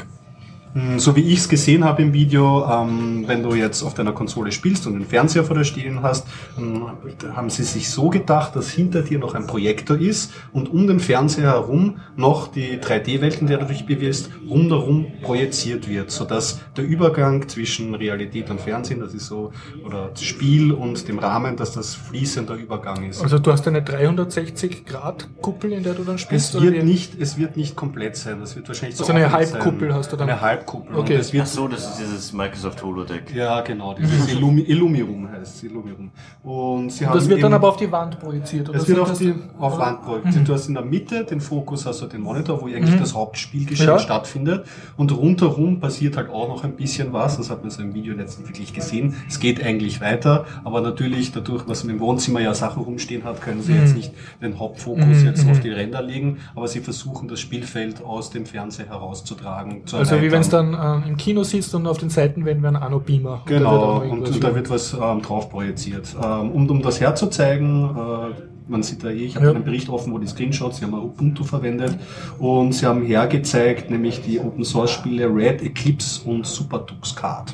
so 0.98 1.16
wie 1.16 1.22
ich 1.22 1.40
es 1.40 1.50
gesehen 1.50 1.84
habe 1.84 2.02
im 2.02 2.14
Video, 2.14 2.66
ähm, 2.66 3.26
wenn 3.28 3.44
du 3.44 3.54
jetzt 3.54 3.84
auf 3.84 3.94
deiner 3.94 4.12
Konsole 4.12 4.52
spielst 4.52 4.88
und 4.88 4.96
einen 4.96 5.06
Fernseher 5.06 5.44
vor 5.44 5.56
dir 5.56 5.66
stehen 5.66 6.02
hast, 6.02 6.26
ähm, 6.58 6.88
haben 7.36 7.52
sie 7.52 7.64
sich 7.64 7.92
so 7.92 8.10
gedacht, 8.10 8.56
dass 8.56 8.72
hinter 8.72 9.04
dir 9.04 9.20
noch 9.20 9.36
ein 9.36 9.46
Projektor 9.46 10.00
ist 10.00 10.32
und 10.52 10.74
um 10.74 10.88
den 10.88 11.00
Fernseher 11.00 11.52
herum 11.52 11.98
noch 12.16 12.48
die 12.48 12.80
3D-Welt, 12.80 13.42
in 13.42 13.48
der 13.48 13.60
du 13.60 13.66
dich 13.66 13.86
bewegst, 13.86 14.32
rundherum 14.50 15.06
projiziert 15.22 15.88
wird, 15.88 16.10
sodass 16.10 16.60
der 16.76 16.86
Übergang 16.86 17.48
zwischen 17.48 17.94
Realität 17.94 18.50
und 18.50 18.60
Fernsehen, 18.60 19.00
das 19.00 19.14
ist 19.14 19.28
so, 19.28 19.52
oder 19.86 20.10
Spiel 20.20 20.72
und 20.72 21.08
dem 21.08 21.20
Rahmen, 21.20 21.56
dass 21.56 21.74
das 21.74 21.94
fließender 21.94 22.56
Übergang 22.56 23.08
ist. 23.08 23.22
Also 23.22 23.38
du 23.38 23.52
hast 23.52 23.68
eine 23.68 23.82
360-Grad-Kuppel, 23.82 25.72
in 25.74 25.84
der 25.84 25.94
du 25.94 26.04
dann 26.04 26.18
spielst? 26.18 26.56
Es 26.56 26.62
wird, 26.62 26.84
nicht, 26.84 27.20
es 27.20 27.38
wird 27.38 27.58
nicht 27.58 27.76
komplett 27.76 28.16
sein, 28.16 28.40
das 28.40 28.56
wird 28.56 28.68
wahrscheinlich 28.68 28.98
so 28.98 29.04
Also 29.04 29.14
eine 29.14 29.32
Halbkuppel 29.32 29.94
hast 29.94 30.12
du 30.12 30.18
dann? 30.18 30.30
Eine 30.30 30.42
Halb 30.42 30.63
Halbkuppel. 30.64 30.96
Okay. 30.96 31.18
Das 31.18 31.34
wird 31.34 31.44
Ach 31.44 31.48
so, 31.48 31.68
das 31.68 31.90
ist 31.90 32.00
dieses 32.00 32.34
Microsoft 32.34 32.84
Holodeck. 32.84 33.34
Ja, 33.34 33.62
genau, 33.62 33.94
dieses 33.94 34.32
Illumi 34.32 34.62
Illumirum 34.62 35.30
heißt 35.30 35.56
es. 35.56 35.64
Illumirum. 35.64 36.12
Und 36.44 36.92
sie 36.92 37.06
haben 37.06 37.16
das 37.16 37.28
wird 37.28 37.44
dann 37.44 37.54
aber 37.54 37.70
auf 37.70 37.78
die 37.78 37.92
Wand 37.92 38.20
projiziert, 38.20 38.70
oder? 38.70 38.80
Es 38.80 38.88
wird 38.88 39.00
auf 39.00 39.18
die 39.18 39.34
auf 39.60 39.78
Wand 39.78 40.04
projiziert. 40.04 40.36
Mhm. 40.36 40.46
Du 40.46 40.54
hast 40.54 40.68
in 40.68 40.74
der 40.74 40.84
Mitte 40.84 41.24
den 41.26 41.42
Fokus, 41.42 41.86
also 41.88 42.08
den 42.08 42.22
Monitor, 42.22 42.62
wo 42.62 42.68
eigentlich 42.68 42.96
mhm. 42.96 43.00
das 43.00 43.14
Hauptspielgeschehen 43.14 43.90
ja. 43.90 44.00
stattfindet. 44.00 44.66
Und 44.98 45.16
rundherum 45.16 45.80
passiert 45.80 46.18
halt 46.18 46.30
auch 46.30 46.48
noch 46.48 46.64
ein 46.64 46.76
bisschen 46.76 47.14
was. 47.14 47.38
Das 47.38 47.50
hat 47.50 47.62
man 47.62 47.72
so 47.72 47.82
im 47.82 47.94
Video 47.94 48.14
letztens 48.14 48.48
wirklich 48.48 48.74
gesehen. 48.74 49.16
Es 49.28 49.40
geht 49.40 49.64
eigentlich 49.64 50.02
weiter, 50.02 50.46
aber 50.64 50.82
natürlich 50.82 51.32
dadurch, 51.32 51.68
was 51.68 51.84
im 51.84 52.00
Wohnzimmer 52.00 52.40
ja 52.40 52.54
Sachen 52.54 52.84
rumstehen 52.84 53.24
hat, 53.24 53.42
können 53.42 53.62
sie 53.62 53.74
mhm. 53.74 53.80
jetzt 53.82 53.96
nicht 53.96 54.14
den 54.42 54.60
Hauptfokus 54.60 55.06
mhm. 55.06 55.26
jetzt 55.26 55.48
auf 55.48 55.58
mhm. 55.58 55.62
die 55.62 55.70
Ränder 55.70 56.02
legen, 56.02 56.38
aber 56.56 56.68
sie 56.68 56.80
versuchen 56.80 57.28
das 57.28 57.40
Spielfeld 57.40 58.04
aus 58.04 58.30
dem 58.30 58.46
Fernseher 58.46 58.88
herauszutragen. 58.88 59.84
also 59.92 60.22
wie 60.22 60.32
wenn 60.32 60.42
es 60.42 60.50
dann 60.54 60.78
ähm, 60.80 61.10
im 61.10 61.18
Kino 61.18 61.44
sitzt 61.44 61.74
und 61.76 61.88
auf 61.88 61.98
den 61.98 62.10
Seiten 62.10 62.46
werden 62.46 62.62
wir 62.62 62.70
ein 62.70 62.76
Anno-Beamer. 62.76 63.44
Genau, 63.46 64.02
und, 64.02 64.10
und, 64.10 64.28
und, 64.28 64.44
da 64.44 64.56
wird 64.56 64.70
was 64.70 64.94
ähm, 64.94 65.22
drauf 65.22 65.50
projiziert. 65.50 66.16
Ähm, 66.24 66.52
um, 66.52 66.70
um 66.70 66.82
das 66.82 67.02
herzuzeigen, 67.02 67.90
äh, 67.90 68.42
man 68.68 68.84
sieht 68.84 69.04
da 69.04 69.10
eh, 69.10 69.26
ich 69.26 69.36
habe 69.36 69.48
ja. 69.48 69.52
einen 69.52 69.64
Bericht 69.64 69.90
offen, 69.90 70.14
wo 70.14 70.20
die 70.20 70.28
Screenshots, 70.28 70.78
sie 70.78 70.86
haben 70.86 70.94
Ubuntu 70.94 71.44
verwendet 71.44 71.98
und 72.40 72.74
sie 72.74 72.86
haben 72.86 73.04
hergezeigt, 73.04 73.90
nämlich 73.90 74.22
die 74.22 74.40
Open 74.40 74.64
Source 74.64 74.92
Spiele 74.92 75.34
Red 75.34 75.62
Eclipse 75.62 76.28
und 76.28 76.46
Superdux 76.46 77.16
Card. 77.16 77.54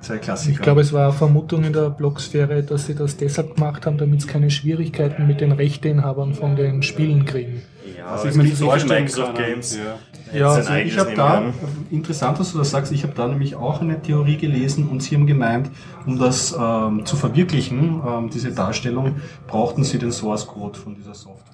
Zwei 0.00 0.18
Klassiker. 0.18 0.52
Ich 0.52 0.60
glaube, 0.60 0.82
es 0.82 0.92
war 0.92 1.08
eine 1.08 1.12
Vermutung 1.12 1.64
in 1.64 1.72
der 1.72 1.88
Blogsphäre, 1.88 2.62
dass 2.62 2.86
sie 2.86 2.94
das 2.94 3.16
deshalb 3.16 3.54
gemacht 3.54 3.86
haben, 3.86 3.96
damit 3.96 4.20
sie 4.20 4.28
keine 4.28 4.50
Schwierigkeiten 4.50 5.26
mit 5.26 5.40
den 5.40 5.52
Rechteinhabern 5.52 6.34
von 6.34 6.56
den 6.56 6.82
Spielen 6.82 7.24
kriegen. 7.24 7.62
Ja, 7.96 8.08
also 8.08 8.28
ich 8.28 8.34
meine, 8.34 8.50
die 8.50 8.62
Microsoft 8.62 9.34
Games. 9.34 9.76
Ja. 9.76 9.98
Ja, 10.34 10.50
also 10.50 10.74
ich 10.74 10.98
habe 10.98 11.14
da, 11.14 11.42
interessant, 11.90 12.40
dass 12.40 12.52
du 12.52 12.58
das 12.58 12.70
sagst, 12.70 12.92
ich 12.92 13.02
habe 13.02 13.14
da 13.14 13.26
nämlich 13.26 13.54
auch 13.54 13.80
eine 13.80 14.00
Theorie 14.02 14.36
gelesen 14.36 14.88
und 14.88 15.02
sie 15.02 15.14
haben 15.14 15.26
gemeint, 15.26 15.70
um 16.06 16.18
das 16.18 16.54
ähm, 16.58 17.06
zu 17.06 17.16
verwirklichen, 17.16 18.02
ähm, 18.06 18.30
diese 18.30 18.52
Darstellung, 18.52 19.16
brauchten 19.46 19.84
sie 19.84 19.98
den 19.98 20.12
Source 20.12 20.46
Code 20.46 20.78
von 20.78 20.94
dieser 20.94 21.14
Software. 21.14 21.44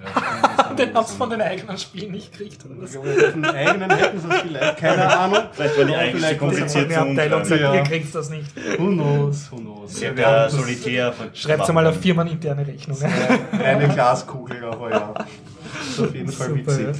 den 0.78 0.94
haben 0.94 1.06
sie 1.06 1.16
von 1.16 1.30
den 1.30 1.40
eigenen 1.40 1.78
Spielen 1.78 2.12
nicht 2.12 2.32
gekriegt. 2.32 2.62
Von 2.62 3.42
den 3.42 3.44
eigenen 3.44 3.90
hätten 3.90 4.20
sie 4.20 4.28
es 4.28 4.40
vielleicht, 4.40 4.76
keine 4.78 5.18
Ahnung. 5.18 5.38
Vielleicht 5.52 5.78
war 5.78 5.84
die 5.84 5.94
eigentlich 5.94 6.38
kompliziert 6.38 6.92
zu 6.92 7.00
Abteilung 7.00 7.44
sagt, 7.44 7.60
ja. 7.60 7.74
ihr 7.74 7.82
kriegt 7.82 8.14
das 8.14 8.30
nicht. 8.30 8.46
Who 8.78 8.86
knows, 8.86 9.50
who 9.50 9.56
knows. 9.56 9.94
Sehr 9.94 10.14
ja, 10.14 10.48
solitär. 10.48 11.12
Schreibt 11.32 11.72
mal 11.72 11.86
auf 11.86 12.00
firmeninterne 12.00 12.66
Rechnung. 12.66 12.96
Eine 13.52 13.88
Glaskugel, 13.88 14.64
aber 14.64 14.90
ja. 14.90 15.14
Das 15.14 15.88
ist 15.88 16.00
auf 16.00 16.14
jeden 16.14 16.32
Fall 16.32 16.48
Super, 16.48 16.58
witzig. 16.58 16.86
Ja. 16.86 16.92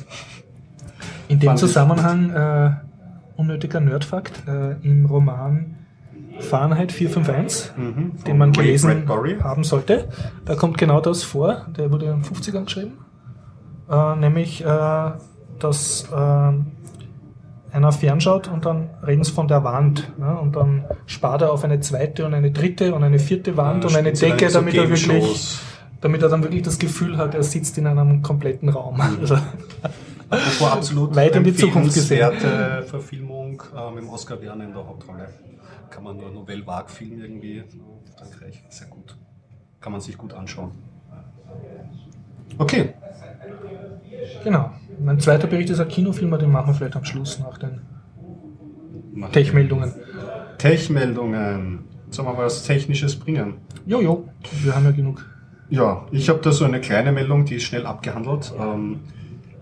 In 1.29 1.39
dem 1.39 1.57
Zusammenhang, 1.57 2.31
äh, 2.31 2.71
unnötiger 3.37 3.81
Nerdfakt, 3.81 4.43
äh, 4.47 4.73
im 4.83 5.07
Roman 5.07 5.77
Fahrenheit 6.39 6.93
451, 6.93 7.73
mhm, 7.77 8.13
den 8.27 8.39
man 8.39 8.53
gelesen 8.53 9.09
haben 9.43 9.65
sollte, 9.65 10.09
da 10.45 10.55
kommt 10.55 10.79
genau 10.79 11.01
das 11.01 11.23
vor, 11.23 11.67
der 11.77 11.91
wurde 11.93 12.07
in 12.07 12.23
den 12.23 12.25
50ern 12.25 12.65
geschrieben, 12.65 12.99
äh, 13.91 14.17
nämlich, 14.17 14.65
äh, 14.65 15.11
dass 15.59 16.09
äh, 16.11 16.53
einer 17.73 17.93
fernschaut 17.93 18.49
und 18.49 18.65
dann 18.65 18.91
reden 19.07 19.23
sie 19.23 19.33
von 19.33 19.49
der 19.49 19.63
Wand 19.65 20.19
ne? 20.19 20.39
und 20.39 20.57
dann 20.57 20.85
spart 21.07 21.43
er 21.43 21.53
auf 21.53 21.63
eine 21.63 21.81
zweite 21.81 22.27
und 22.27 22.35
eine 22.35 22.51
dritte 22.51 22.95
und 22.95 23.05
eine 23.05 23.19
vierte 23.19 23.57
Wand 23.57 23.85
ja, 23.85 23.91
und 23.91 23.97
eine 23.97 24.13
Decke, 24.13 24.49
damit 24.49 24.75
er 24.75 24.89
wirklich 24.89 25.61
damit 26.01 26.23
er 26.23 26.29
dann 26.29 26.43
wirklich 26.43 26.63
das 26.63 26.79
Gefühl 26.79 27.19
hat, 27.19 27.35
er 27.35 27.43
sitzt 27.43 27.77
in 27.79 27.87
einem 27.87 28.23
kompletten 28.23 28.69
Raum. 28.69 28.97
Mhm. 28.97 29.19
Also, 29.21 29.37
Apropos 30.31 30.68
absolut 30.68 31.16
weit 31.16 31.35
in 31.37 31.45
die 31.45 31.55
Zukunft 31.55 31.95
gesehen. 31.95 32.33
Verfilmung 32.87 33.62
äh, 33.76 33.91
mit 33.95 34.09
Oscar 34.09 34.41
Werner 34.41 34.64
in 34.64 34.72
der 34.72 34.87
Hauptrolle. 34.87 35.28
Kann 35.91 36.05
man 36.05 36.16
nur 36.16 36.31
Novelle 36.31 36.64
Vague 36.66 36.89
Film 36.89 37.20
irgendwie, 37.20 37.64
Frankreich, 38.16 38.62
sehr 38.68 38.87
gut. 38.87 39.16
Kann 39.81 39.93
man 39.93 40.01
sich 40.01 40.16
gut 40.16 40.33
anschauen. 40.33 40.70
Okay. 42.59 42.95
Genau. 44.45 44.70
Mein 45.01 45.18
zweiter 45.18 45.47
Bericht 45.47 45.70
ist 45.70 45.81
ein 45.81 45.89
Kinofilm, 45.89 46.39
den 46.39 46.51
machen 46.51 46.68
wir 46.68 46.74
vielleicht 46.74 46.97
am 46.97 47.05
Schluss 47.05 47.41
nach 47.41 47.59
den 47.59 47.81
Tech-Meldungen. 49.33 49.93
Tech-Meldungen. 50.59 51.85
Sollen 52.11 52.28
wir 52.28 52.39
was 52.39 52.64
Technisches 52.64 53.16
bringen? 53.16 53.55
Jojo, 53.87 54.28
wir 54.62 54.74
haben 54.74 54.85
ja 54.85 54.91
genug. 54.91 55.24
Ja, 55.70 56.07
ich 56.11 56.28
habe 56.28 56.41
da 56.41 56.53
so 56.53 56.64
eine 56.64 56.81
kleine 56.81 57.12
Meldung, 57.12 57.45
die 57.45 57.57
ist 57.57 57.62
schnell 57.62 57.87
abgehandelt. 57.87 58.53
Ähm, 58.59 59.01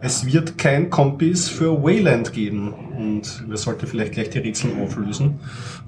es 0.00 0.26
wird 0.26 0.58
kein 0.58 0.90
Kompis 0.90 1.48
für 1.48 1.82
Wayland 1.82 2.32
geben. 2.32 2.72
Und 2.96 3.48
wir 3.48 3.56
sollten 3.56 3.86
vielleicht 3.86 4.12
gleich 4.12 4.30
die 4.30 4.38
Rätsel 4.38 4.72
auflösen. 4.82 5.40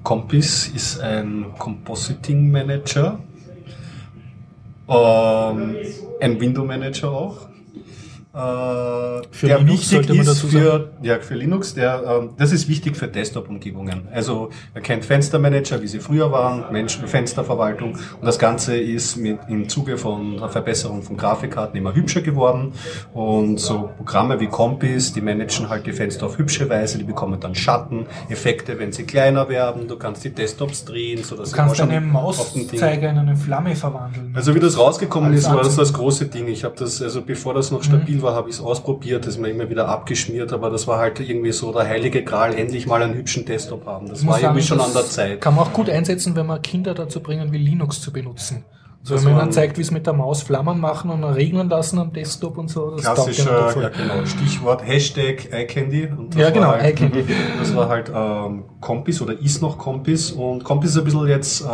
Kompis 0.03 0.67
ist 0.67 0.99
ein 0.99 1.45
Compositing 1.57 2.51
Manager, 2.51 3.19
ähm, 4.87 5.75
ein 6.19 6.39
Window 6.39 6.65
Manager 6.65 7.11
auch 7.11 7.50
für 8.33 9.47
der 9.47 9.59
Linux 9.59 9.91
wichtig 9.91 10.19
ist 10.19 10.41
für, 10.41 10.91
ja, 11.01 11.19
für 11.19 11.35
Linux, 11.35 11.73
der, 11.73 12.01
ähm, 12.05 12.29
das 12.37 12.53
ist 12.53 12.69
wichtig 12.69 12.95
für 12.95 13.09
Desktop-Umgebungen. 13.09 14.07
Also 14.13 14.51
er 14.73 14.79
kennt 14.79 15.03
Fenstermanager, 15.03 15.81
wie 15.81 15.87
sie 15.87 15.99
früher 15.99 16.31
waren, 16.31 16.71
Menschen, 16.71 17.05
Fensterverwaltung 17.07 17.95
und 17.95 18.25
das 18.25 18.39
Ganze 18.39 18.77
ist 18.77 19.17
mit, 19.17 19.37
im 19.49 19.67
Zuge 19.67 19.97
von 19.97 20.37
der 20.37 20.47
Verbesserung 20.47 21.03
von 21.03 21.17
Grafikkarten 21.17 21.77
immer 21.77 21.93
hübscher 21.93 22.21
geworden 22.21 22.71
und 23.13 23.59
so 23.59 23.89
Programme 23.97 24.39
wie 24.39 24.47
Compis, 24.47 25.11
die 25.11 25.19
managen 25.19 25.67
halt 25.67 25.85
die 25.85 25.91
Fenster 25.91 26.27
auf 26.27 26.37
hübsche 26.37 26.69
Weise, 26.69 26.99
die 26.99 27.03
bekommen 27.03 27.37
dann 27.37 27.53
Schatten, 27.53 28.05
Effekte, 28.29 28.79
wenn 28.79 28.93
sie 28.93 29.03
kleiner 29.03 29.49
werden, 29.49 29.89
du 29.89 29.97
kannst 29.97 30.23
die 30.23 30.29
Desktops 30.29 30.85
drehen, 30.85 31.25
so 31.25 31.35
dass 31.35 31.49
du 31.49 31.57
kannst 31.57 31.79
deine 31.79 31.99
Mauszeiger 31.99 33.09
in 33.09 33.17
eine 33.17 33.35
Flamme 33.35 33.75
verwandeln. 33.75 34.31
Also 34.33 34.55
wie 34.55 34.61
das 34.61 34.77
rausgekommen 34.77 35.33
ist, 35.33 35.49
war 35.49 35.63
das 35.63 35.75
das 35.75 35.91
große 35.91 36.27
Ding. 36.27 36.47
Ich 36.47 36.63
habe 36.63 36.75
das, 36.77 37.01
also 37.01 37.21
bevor 37.21 37.53
das 37.53 37.71
noch 37.71 37.83
stabil 37.83 38.20
war, 38.21 38.33
habe 38.33 38.49
ich 38.49 38.55
es 38.55 38.61
ausprobiert, 38.61 39.25
das 39.25 39.35
ist 39.35 39.41
mir 39.41 39.49
immer 39.49 39.69
wieder 39.69 39.87
abgeschmiert, 39.87 40.53
aber 40.53 40.69
das 40.69 40.87
war 40.87 40.99
halt 40.99 41.19
irgendwie 41.19 41.51
so 41.51 41.71
der 41.71 41.87
heilige 41.87 42.23
Gral, 42.23 42.53
endlich 42.53 42.87
mal 42.87 43.01
einen 43.01 43.13
hübschen 43.13 43.45
Desktop 43.45 43.85
haben. 43.85 44.07
Das 44.07 44.25
war 44.25 44.33
sagen, 44.33 44.45
irgendwie 44.45 44.63
schon 44.63 44.79
an 44.81 44.93
der 44.93 45.05
Zeit. 45.05 45.41
Kann 45.41 45.55
man 45.55 45.65
auch 45.65 45.73
gut 45.73 45.89
einsetzen, 45.89 46.35
wenn 46.35 46.45
man 46.45 46.61
Kinder 46.61 46.93
dazu 46.93 47.21
bringen 47.21 47.51
will, 47.51 47.61
Linux 47.61 48.01
zu 48.01 48.11
benutzen. 48.11 48.65
Also 49.03 49.25
wenn 49.25 49.33
man 49.33 49.45
dann 49.45 49.51
zeigt, 49.51 49.77
wie 49.77 49.81
es 49.81 49.89
mit 49.89 50.05
der 50.05 50.13
Maus 50.13 50.43
Flammen 50.43 50.79
machen 50.79 51.09
und 51.09 51.23
regnen 51.23 51.69
lassen 51.69 51.97
am 51.97 52.13
Desktop 52.13 52.57
und 52.57 52.69
so. 52.69 52.91
Das 52.91 53.01
Klassischer, 53.01 53.81
ja 53.81 53.89
genau, 53.89 54.25
Stichwort 54.25 54.85
Hashtag 54.85 55.49
iCandy. 55.51 56.07
ja 56.35 56.51
genau, 56.51 56.67
halt, 56.67 56.93
iCandy. 56.93 57.25
Das 57.59 57.75
war 57.75 57.89
halt 57.89 58.11
ähm, 58.13 58.65
Compis 58.81 59.21
oder 59.21 59.39
ist 59.39 59.61
noch 59.61 59.77
Compis 59.77 60.31
und 60.31 60.63
Compis 60.63 60.91
ist 60.91 60.97
ein 60.97 61.05
bisschen 61.05 61.27
jetzt 61.27 61.61
äh, 61.61 61.65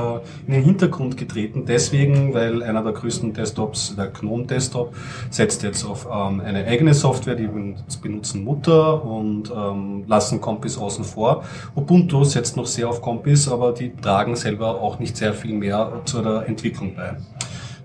in 0.45 0.53
den 0.53 0.63
Hintergrund 0.63 1.17
getreten, 1.17 1.63
deswegen, 1.65 2.33
weil 2.33 2.61
einer 2.61 2.83
der 2.83 2.91
größten 2.91 3.33
Desktops, 3.33 3.95
der 3.95 4.07
Gnome 4.07 4.45
Desktop, 4.45 4.93
setzt 5.29 5.63
jetzt 5.63 5.85
auf 5.85 6.05
ähm, 6.05 6.41
eine 6.41 6.65
eigene 6.65 6.93
Software, 6.93 7.35
die 7.35 7.49
benutzen 8.01 8.43
Mutter 8.43 9.03
und 9.03 9.51
ähm, 9.55 10.03
lassen 10.07 10.41
Compis 10.41 10.77
außen 10.77 11.05
vor. 11.05 11.43
Ubuntu 11.75 12.25
setzt 12.25 12.57
noch 12.57 12.67
sehr 12.67 12.89
auf 12.89 13.01
Compis, 13.01 13.47
aber 13.47 13.71
die 13.71 13.95
tragen 13.95 14.35
selber 14.35 14.81
auch 14.81 14.99
nicht 14.99 15.15
sehr 15.15 15.33
viel 15.33 15.55
mehr 15.55 16.01
zu 16.05 16.21
der 16.21 16.47
Entwicklung 16.47 16.93
bei. 16.95 17.15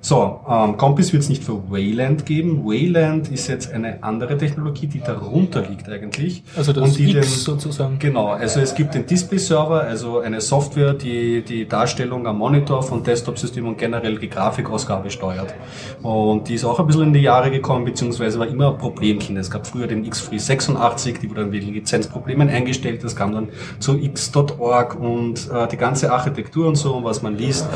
So, 0.05 0.41
ähm, 0.51 0.77
Compass 0.77 1.13
wird 1.13 1.23
es 1.23 1.29
nicht 1.29 1.45
für 1.45 1.71
Wayland 1.71 2.27
geben. 2.27 2.65
Wayland 2.65 3.31
ist 3.31 3.47
jetzt 3.47 3.73
eine 3.73 4.03
andere 4.03 4.37
Technologie, 4.37 4.89
die 4.89 4.99
darunter 4.99 5.63
liegt 5.63 5.89
eigentlich. 5.89 6.43
Also 6.57 6.73
das 6.73 6.83
und 6.83 6.99
die 6.99 7.13
X 7.13 7.15
den, 7.15 7.23
sozusagen. 7.23 8.01
Genau, 8.01 8.27
also 8.31 8.59
es 8.59 8.75
gibt 8.75 8.95
den 8.95 9.07
Display-Server, 9.07 9.83
also 9.83 10.19
eine 10.19 10.41
Software, 10.41 10.95
die 10.95 11.43
die 11.43 11.69
Darstellung 11.69 12.27
am 12.27 12.39
Monitor 12.39 12.83
von 12.83 13.05
Desktop-Systemen 13.05 13.71
und 13.71 13.79
generell 13.79 14.19
die 14.19 14.29
Grafikausgabe 14.29 15.09
steuert. 15.09 15.55
Und 16.03 16.49
die 16.49 16.55
ist 16.55 16.65
auch 16.65 16.81
ein 16.81 16.87
bisschen 16.89 17.05
in 17.05 17.13
die 17.13 17.21
Jahre 17.21 17.53
gekommen, 17.53 17.85
beziehungsweise 17.85 18.41
war 18.41 18.49
immer 18.49 18.73
ein 18.73 18.79
Problemkind. 18.79 19.39
Es 19.39 19.53
gab 19.53 19.69
früher 19.69 19.87
den 19.87 20.05
X-Free 20.05 20.39
86, 20.39 21.21
die 21.21 21.31
wurde 21.31 21.43
dann 21.43 21.53
wegen 21.53 21.73
Lizenzproblemen 21.73 22.49
eingestellt. 22.49 23.05
Das 23.05 23.15
kam 23.15 23.33
dann 23.33 23.51
zu 23.79 23.97
X.org 23.97 24.99
und 24.99 25.49
äh, 25.49 25.69
die 25.69 25.77
ganze 25.77 26.11
Architektur 26.11 26.67
und 26.67 26.75
so, 26.75 27.05
was 27.05 27.23
man 27.23 27.37
liest 27.37 27.69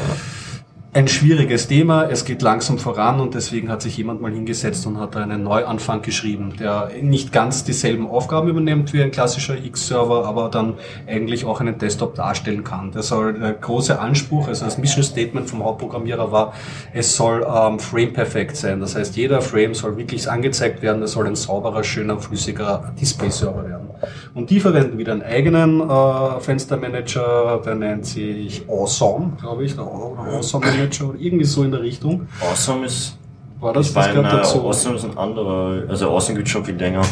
ein 0.97 1.09
schwieriges 1.09 1.69
Thema. 1.69 2.05
Es 2.05 2.25
geht 2.25 2.41
langsam 2.41 2.79
voran 2.79 3.21
und 3.21 3.35
deswegen 3.35 3.69
hat 3.69 3.83
sich 3.83 3.99
jemand 3.99 4.23
mal 4.23 4.33
hingesetzt 4.33 4.87
und 4.87 4.99
hat 4.99 5.15
einen 5.15 5.43
Neuanfang 5.43 6.01
geschrieben, 6.01 6.55
der 6.59 6.91
nicht 7.03 7.33
ganz 7.33 7.65
dieselben 7.65 8.07
Aufgaben 8.07 8.49
übernimmt 8.49 8.95
wie 8.95 9.03
ein 9.03 9.11
klassischer 9.11 9.63
X-Server, 9.63 10.25
aber 10.25 10.49
dann 10.49 10.79
eigentlich 11.07 11.45
auch 11.45 11.61
einen 11.61 11.77
Desktop 11.77 12.15
darstellen 12.15 12.65
kann. 12.65 12.93
Der 12.93 13.03
soll 13.03 13.39
der 13.39 13.53
große 13.53 13.99
Anspruch, 13.99 14.49
also 14.49 14.65
das 14.65 14.79
Mission 14.79 15.05
Statement 15.05 15.51
vom 15.51 15.63
Hauptprogrammierer 15.63 16.33
war, 16.33 16.55
es 16.95 17.15
soll 17.15 17.47
ähm, 17.47 17.79
frame 17.79 18.15
perfekt 18.15 18.57
sein. 18.57 18.81
Das 18.81 18.97
heißt, 18.97 19.17
jeder 19.17 19.43
Frame 19.43 19.75
soll 19.75 19.99
wirklich 19.99 20.31
angezeigt 20.31 20.81
werden, 20.81 21.03
es 21.03 21.13
soll 21.13 21.27
ein 21.27 21.37
sauberer, 21.37 21.85
schöner, 21.85 22.19
flüssiger 22.19 22.95
Display-Server 22.99 23.69
werden. 23.69 23.86
Und 24.35 24.51
die 24.51 24.61
verwenden 24.61 24.99
wieder 24.99 25.13
einen 25.13 25.23
eigenen 25.23 25.81
äh, 25.81 26.41
Fenstermanager, 26.41 27.61
der 27.65 27.75
nennt 27.75 28.07
sich 28.07 28.63
Awesome, 28.69 29.33
glaube 29.41 29.65
ich, 29.65 29.75
der 29.75 29.85
Awesome 29.85 30.67
Manager 30.67 31.09
oder 31.09 31.19
irgendwie 31.19 31.45
so 31.45 31.65
in 31.65 31.71
der 31.71 31.83
Richtung. 31.83 32.29
Awesome 32.41 32.87
ist. 32.87 33.19
War 33.61 33.73
das 33.73 33.93
das 33.93 34.15
meine, 34.15 34.23
dazu? 34.23 34.67
Awesome 34.67 34.97
ist 34.97 35.05
ein 35.05 35.17
anderer. 35.17 35.83
Also 35.89 36.11
Awesome 36.11 36.37
gibt 36.37 36.49
schon 36.49 36.65
viel 36.65 36.77
länger. 36.77 37.03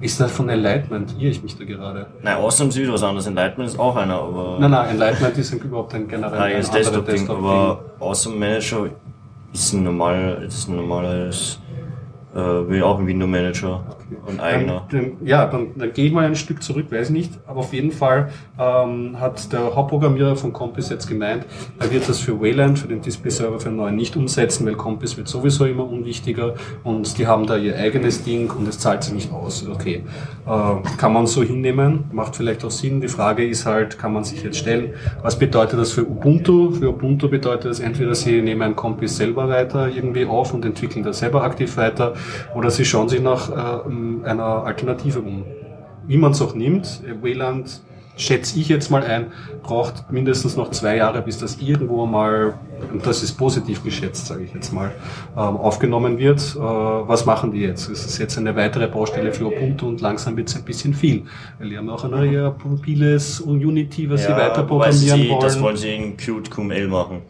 Ist 0.00 0.20
das 0.20 0.30
von 0.32 0.48
Enlightenment? 0.48 1.14
Irre 1.18 1.30
ich 1.30 1.42
mich 1.42 1.56
da 1.56 1.64
gerade? 1.64 2.06
Nein, 2.22 2.36
Awesome 2.36 2.68
ist 2.68 2.76
wieder 2.76 2.92
was 2.92 3.02
anderes. 3.02 3.26
Enlightenment 3.26 3.70
ist 3.70 3.78
auch 3.78 3.96
einer, 3.96 4.20
aber. 4.20 4.58
Nein, 4.60 4.70
nein, 4.70 4.90
Enlightenment 4.90 5.38
ist 5.38 5.52
überhaupt 5.54 5.94
ein 5.94 6.06
generell. 6.06 6.38
Nein, 6.38 6.60
ist 6.60 6.74
Desktop-Ding, 6.74 7.14
Desktop 7.16 7.38
aber 7.38 7.84
Awesome 8.00 8.36
Manager 8.36 8.88
ist 9.52 9.72
ein 9.72 9.84
normal, 9.84 10.44
ist 10.46 10.68
ein 10.68 10.76
normales 10.76 11.58
äh, 12.34 12.82
auch 12.82 12.98
ein 12.98 13.06
Window 13.06 13.26
Und 14.26 14.40
eigener. 14.40 14.86
Dann, 14.90 15.16
ja, 15.24 15.46
dann, 15.46 15.68
dann 15.76 15.92
gehe 15.92 16.06
ich 16.06 16.12
mal 16.12 16.24
ein 16.24 16.36
Stück 16.36 16.62
zurück, 16.62 16.86
weiß 16.90 17.10
nicht. 17.10 17.32
Aber 17.46 17.60
auf 17.60 17.72
jeden 17.72 17.92
Fall 17.92 18.30
ähm, 18.58 19.20
hat 19.20 19.52
der 19.52 19.74
Hauptprogrammierer 19.74 20.36
von 20.36 20.52
Compass 20.52 20.90
jetzt 20.90 21.06
gemeint, 21.06 21.44
er 21.78 21.90
wird 21.90 22.08
das 22.08 22.20
für 22.20 22.40
Wayland, 22.40 22.78
für 22.78 22.88
den 22.88 23.00
Display-Server, 23.00 23.58
für 23.58 23.68
den 23.68 23.76
neuen 23.76 23.96
nicht 23.96 24.16
umsetzen, 24.16 24.66
weil 24.66 24.74
Compass 24.74 25.16
wird 25.16 25.28
sowieso 25.28 25.64
immer 25.64 25.88
unwichtiger 25.88 26.54
und 26.82 27.18
die 27.18 27.26
haben 27.26 27.46
da 27.46 27.56
ihr 27.56 27.76
eigenes 27.76 28.24
Ding 28.24 28.50
und 28.50 28.68
es 28.68 28.78
zahlt 28.78 29.04
sich 29.04 29.14
nicht 29.14 29.32
aus. 29.32 29.66
Okay, 29.68 30.04
äh, 30.46 30.96
kann 30.98 31.12
man 31.12 31.26
so 31.26 31.42
hinnehmen, 31.42 32.04
macht 32.12 32.36
vielleicht 32.36 32.64
auch 32.64 32.70
Sinn. 32.70 33.00
Die 33.00 33.08
Frage 33.08 33.46
ist 33.46 33.66
halt, 33.66 33.98
kann 33.98 34.12
man 34.12 34.24
sich 34.24 34.42
jetzt 34.42 34.58
stellen, 34.58 34.94
was 35.22 35.38
bedeutet 35.38 35.78
das 35.78 35.92
für 35.92 36.02
Ubuntu? 36.02 36.72
Für 36.72 36.90
Ubuntu 36.90 37.28
bedeutet 37.28 37.70
das 37.70 37.80
entweder, 37.80 38.14
sie 38.14 38.42
nehmen 38.42 38.76
Compass 38.76 39.16
selber 39.16 39.48
weiter 39.48 39.88
irgendwie 39.88 40.26
auf 40.26 40.54
und 40.54 40.64
entwickeln 40.64 41.04
das 41.04 41.18
selber 41.18 41.42
aktiv 41.42 41.76
weiter 41.76 42.14
oder 42.54 42.70
sie 42.70 42.84
schauen 42.84 43.08
sich 43.08 43.20
nach 43.20 43.50
äh, 43.50 43.88
einer 44.24 44.64
Alternative 44.64 45.20
um. 45.20 45.44
Wie 46.06 46.16
man 46.16 46.32
es 46.32 46.42
auch 46.42 46.54
nimmt, 46.54 47.02
Wayland 47.22 47.80
schätze 48.16 48.58
ich 48.58 48.68
jetzt 48.68 48.90
mal 48.90 49.02
ein, 49.02 49.32
braucht 49.62 50.10
mindestens 50.12 50.56
noch 50.56 50.70
zwei 50.70 50.96
Jahre, 50.96 51.22
bis 51.22 51.38
das 51.38 51.58
irgendwo 51.60 52.06
mal, 52.06 52.54
und 52.92 53.04
das 53.06 53.22
ist 53.22 53.32
positiv 53.32 53.82
geschätzt, 53.82 54.26
sage 54.26 54.44
ich 54.44 54.54
jetzt 54.54 54.72
mal, 54.72 54.92
ähm, 55.32 55.56
aufgenommen 55.56 56.18
wird. 56.18 56.54
Äh, 56.54 56.60
was 56.60 57.26
machen 57.26 57.52
die 57.52 57.60
jetzt? 57.60 57.88
Es 57.88 58.04
ist 58.04 58.18
jetzt 58.18 58.38
eine 58.38 58.54
weitere 58.54 58.86
Baustelle 58.86 59.32
für 59.32 59.46
Ubuntu 59.46 59.88
und 59.88 60.00
langsam 60.00 60.36
wird 60.36 60.48
es 60.48 60.56
ein 60.56 60.64
bisschen 60.64 60.94
viel. 60.94 61.24
Weil 61.58 61.70
die 61.70 61.78
haben 61.78 61.90
auch 61.90 62.04
ein 62.04 62.10
neues 62.10 62.52
mobiles 62.62 63.40
Unity, 63.40 64.08
was 64.08 64.22
ja, 64.22 64.28
sie 64.28 64.40
weiter 64.40 64.62
programmieren 64.62 65.20
sie, 65.20 65.28
wollen. 65.30 65.40
Das 65.40 65.60
wollen 65.60 65.76
sie 65.76 65.94
in 65.94 66.16
Qt 66.16 66.50
QML 66.50 66.88
machen. 66.88 67.22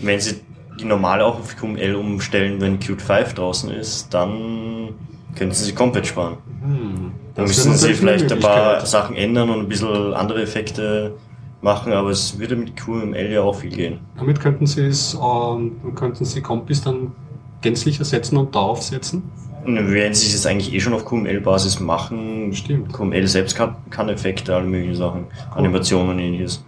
Wenn 0.00 0.20
sie 0.20 0.40
die 0.80 0.86
normal 0.86 1.20
auch 1.20 1.38
auf 1.38 1.56
QML 1.56 1.94
umstellen, 1.94 2.60
wenn 2.60 2.78
Qt 2.78 3.02
5 3.02 3.34
draußen 3.34 3.70
ist, 3.70 4.14
dann 4.14 4.94
können 5.36 5.52
Sie 5.52 5.64
sich 5.64 5.74
komplett 5.74 6.06
sparen. 6.06 6.38
Hm, 6.62 7.12
dann 7.34 7.46
müssen 7.46 7.74
Sie 7.74 7.94
vielleicht 7.94 8.30
ein 8.32 8.40
paar 8.40 8.84
Sachen 8.86 9.16
ändern 9.16 9.50
und 9.50 9.60
ein 9.60 9.68
bisschen 9.68 10.14
andere 10.14 10.42
Effekte 10.42 11.14
machen, 11.62 11.92
aber 11.92 12.10
es 12.10 12.38
würde 12.38 12.56
mit 12.56 12.76
QML 12.76 13.30
ja 13.30 13.42
auch 13.42 13.56
viel 13.56 13.70
gehen. 13.70 13.98
Damit 14.16 14.40
könnten 14.40 14.66
Sie 14.66 14.82
es, 14.86 15.14
ähm, 15.14 15.72
könnten 15.94 16.24
Sie 16.24 16.40
Compis 16.40 16.82
dann 16.82 17.12
gänzlich 17.60 17.98
ersetzen 17.98 18.36
und 18.36 18.54
darauf 18.54 18.82
setzen? 18.82 19.30
Wenn 19.64 20.14
Sie 20.14 20.34
es 20.34 20.46
eigentlich 20.46 20.72
eh 20.72 20.80
schon 20.80 20.94
auf 20.94 21.04
QML-Basis 21.04 21.80
machen, 21.80 22.52
Stimmt. 22.54 22.92
QML 22.92 23.26
selbst 23.26 23.56
kann, 23.56 23.76
kann 23.90 24.08
Effekte, 24.08 24.54
alle 24.54 24.64
möglichen 24.64 24.94
Sachen, 24.94 25.26
cool. 25.50 25.58
Animationen 25.58 26.10
und 26.10 26.18
ähnliches. 26.18 26.64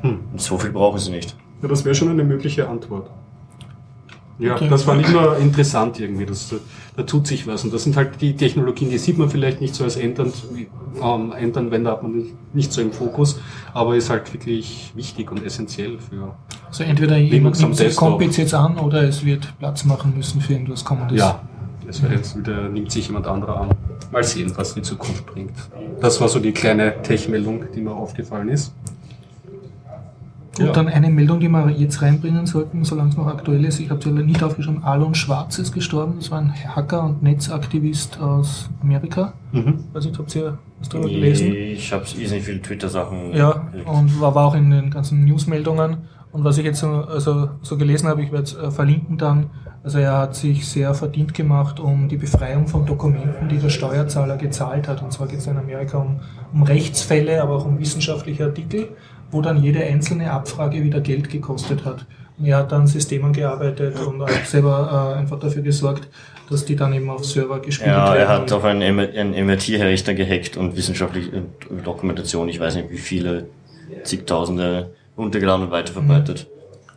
Hm. 0.00 0.18
So 0.36 0.58
viel 0.58 0.70
brauchen 0.70 0.98
Sie 0.98 1.12
nicht. 1.12 1.36
Ja, 1.62 1.68
das 1.68 1.84
wäre 1.84 1.94
schon 1.94 2.08
eine 2.08 2.24
mögliche 2.24 2.68
Antwort. 2.68 3.08
Ja, 4.42 4.58
das 4.58 4.82
fand 4.82 5.02
ich 5.02 5.08
nur 5.08 5.36
interessant 5.38 6.00
irgendwie. 6.00 6.26
Das, 6.26 6.54
da 6.96 7.02
tut 7.02 7.26
sich 7.26 7.46
was. 7.46 7.64
Und 7.64 7.72
das 7.72 7.84
sind 7.84 7.96
halt 7.96 8.20
die 8.20 8.34
Technologien, 8.36 8.90
die 8.90 8.98
sieht 8.98 9.18
man 9.18 9.30
vielleicht 9.30 9.60
nicht 9.60 9.74
so 9.74 9.84
als 9.84 9.96
ändernd, 9.96 10.34
ähm, 11.02 11.32
Endanwender 11.32 11.92
hat 11.92 12.02
man 12.02 12.24
nicht 12.52 12.72
so 12.72 12.80
im 12.80 12.92
Fokus, 12.92 13.40
aber 13.72 13.96
ist 13.96 14.10
halt 14.10 14.32
wirklich 14.32 14.92
wichtig 14.94 15.30
und 15.30 15.44
essentiell 15.44 15.98
für. 15.98 16.34
Also 16.66 16.84
entweder 16.84 17.16
jemand 17.16 17.58
nimmt 17.60 17.76
sich 17.76 17.96
Compits 17.96 18.36
jetzt 18.36 18.54
an 18.54 18.78
oder 18.78 19.02
es 19.04 19.24
wird 19.24 19.58
Platz 19.58 19.84
machen 19.84 20.14
müssen 20.16 20.40
für 20.40 20.54
irgendwas 20.54 20.84
Kommendes. 20.84 21.18
Ja, 21.18 21.40
es 21.88 22.02
wird 22.02 22.12
jetzt 22.12 22.36
wieder, 22.36 22.68
nimmt 22.68 22.90
sich 22.90 23.06
jemand 23.06 23.26
anderer 23.26 23.62
an. 23.62 23.70
Mal 24.10 24.24
sehen, 24.24 24.52
was 24.56 24.74
die 24.74 24.82
Zukunft 24.82 25.24
bringt. 25.26 25.54
Das 26.00 26.20
war 26.20 26.28
so 26.28 26.38
die 26.38 26.52
kleine 26.52 27.00
Tech-Meldung, 27.02 27.64
die 27.74 27.80
mir 27.80 27.92
aufgefallen 27.92 28.48
ist. 28.48 28.74
Gut, 30.56 30.66
ja. 30.66 30.72
dann 30.72 30.88
eine 30.88 31.08
Meldung, 31.08 31.40
die 31.40 31.48
wir 31.48 31.70
jetzt 31.70 32.02
reinbringen 32.02 32.44
sollten, 32.44 32.84
solange 32.84 33.08
es 33.08 33.16
noch 33.16 33.26
aktuell 33.26 33.64
ist. 33.64 33.80
Ich 33.80 33.88
habe 33.88 34.02
sie 34.02 34.10
nicht 34.10 34.42
aufgeschrieben. 34.42 34.84
Alon 34.84 35.14
Schwarz 35.14 35.58
ist 35.58 35.72
gestorben. 35.72 36.16
Das 36.18 36.30
war 36.30 36.40
ein 36.40 36.52
Hacker 36.52 37.04
und 37.04 37.22
Netzaktivist 37.22 38.20
aus 38.20 38.68
Amerika. 38.82 39.32
Mhm. 39.52 39.84
Weiß 39.94 40.04
nicht, 40.04 40.18
habt 40.18 40.34
ihr 40.36 40.58
was 40.78 40.90
darüber 40.90 41.08
nee, 41.08 41.14
gelesen? 41.14 41.54
Ich 41.54 41.90
habe 41.92 42.04
nicht 42.04 42.44
viele 42.44 42.60
Twitter-Sachen. 42.60 43.32
Ja, 43.32 43.68
und 43.86 44.20
war, 44.20 44.34
war 44.34 44.46
auch 44.46 44.54
in 44.54 44.70
den 44.70 44.90
ganzen 44.90 45.24
Newsmeldungen. 45.24 46.08
Und 46.32 46.44
was 46.44 46.58
ich 46.58 46.64
jetzt 46.64 46.80
so, 46.80 46.88
also, 46.88 47.50
so 47.62 47.78
gelesen 47.78 48.08
habe, 48.08 48.22
ich 48.22 48.30
werde 48.30 48.44
es 48.44 48.54
äh, 48.54 48.70
verlinken 48.70 49.16
dann. 49.16 49.50
Also 49.84 49.98
er 49.98 50.18
hat 50.18 50.36
sich 50.36 50.68
sehr 50.68 50.94
verdient 50.94 51.34
gemacht 51.34 51.80
um 51.80 52.08
die 52.08 52.16
Befreiung 52.16 52.68
von 52.68 52.86
Dokumenten, 52.86 53.48
die 53.48 53.58
der 53.58 53.68
Steuerzahler 53.68 54.36
gezahlt 54.36 54.86
hat. 54.86 55.02
Und 55.02 55.12
zwar 55.12 55.26
geht 55.28 55.38
es 55.38 55.46
in 55.46 55.56
Amerika 55.56 55.98
um, 55.98 56.20
um 56.52 56.62
Rechtsfälle, 56.62 57.42
aber 57.42 57.56
auch 57.56 57.64
um 57.64 57.78
wissenschaftliche 57.78 58.44
Artikel 58.44 58.90
wo 59.32 59.40
dann 59.40 59.62
jede 59.62 59.82
einzelne 59.82 60.30
Abfrage 60.30 60.84
wieder 60.84 61.00
Geld 61.00 61.28
gekostet 61.28 61.84
hat. 61.84 62.06
Und 62.38 62.46
er 62.46 62.58
hat 62.58 62.70
dann 62.70 62.86
Systemen 62.86 63.32
gearbeitet 63.32 63.98
und 64.06 64.22
auch 64.22 64.28
selber 64.44 65.14
äh, 65.16 65.18
einfach 65.18 65.38
dafür 65.40 65.62
gesorgt, 65.62 66.08
dass 66.48 66.64
die 66.64 66.76
dann 66.76 66.92
eben 66.92 67.10
auf 67.10 67.24
Server 67.24 67.58
gespielt 67.60 67.88
ja, 67.88 68.04
werden. 68.04 68.20
Ja, 68.20 68.20
er 68.20 68.28
hat 68.28 68.52
auch 68.52 68.64
einen, 68.64 69.00
einen 69.00 69.46
MRT-Rechner 69.46 70.14
gehackt 70.14 70.56
und 70.56 70.76
wissenschaftliche 70.76 71.42
Dokumentation, 71.84 72.48
ich 72.48 72.60
weiß 72.60 72.76
nicht 72.76 72.90
wie 72.90 72.98
viele, 72.98 73.46
zigtausende 74.04 74.90
runtergeladen 75.16 75.66
und 75.66 75.70
weiterverbreitet. 75.70 76.46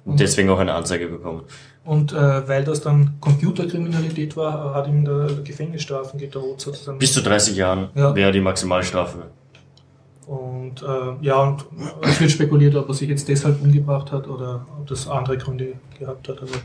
Mhm. 0.04 0.12
Und 0.12 0.20
deswegen 0.20 0.50
auch 0.50 0.60
eine 0.60 0.74
Anzeige 0.74 1.08
bekommen. 1.08 1.42
Und 1.84 2.14
äh, 2.14 2.48
weil 2.48 2.64
das 2.64 2.82
dann 2.82 3.18
Computerkriminalität 3.20 4.36
war, 4.36 4.74
hat 4.74 4.88
ihm 4.88 5.06
der 5.06 5.28
Gefängnisstrafen 5.44 6.20
gedroht 6.20 6.62
sozusagen. 6.62 6.98
Bis 6.98 7.14
zu 7.14 7.22
30 7.22 7.56
Jahren 7.56 7.90
ja. 7.96 8.16
wäre 8.16 8.32
die 8.32 8.42
Maximalstrafe. 8.42 9.28
Und 10.28 10.82
äh, 10.82 11.24
ja, 11.24 11.42
und 11.42 11.66
es 12.02 12.20
wird 12.20 12.32
spekuliert, 12.32 12.76
ob 12.76 12.88
er 12.88 12.94
sich 12.96 13.10
jetzt 13.10 13.28
deshalb 13.28 13.62
umgebracht 13.62 14.12
hat 14.12 14.28
oder 14.28 14.66
ob 14.80 14.88
das 14.88 15.08
andere 15.08 15.38
Gründe 15.38 15.74
gehabt 16.00 16.28
hat. 16.30 16.42
Also, 16.42 16.56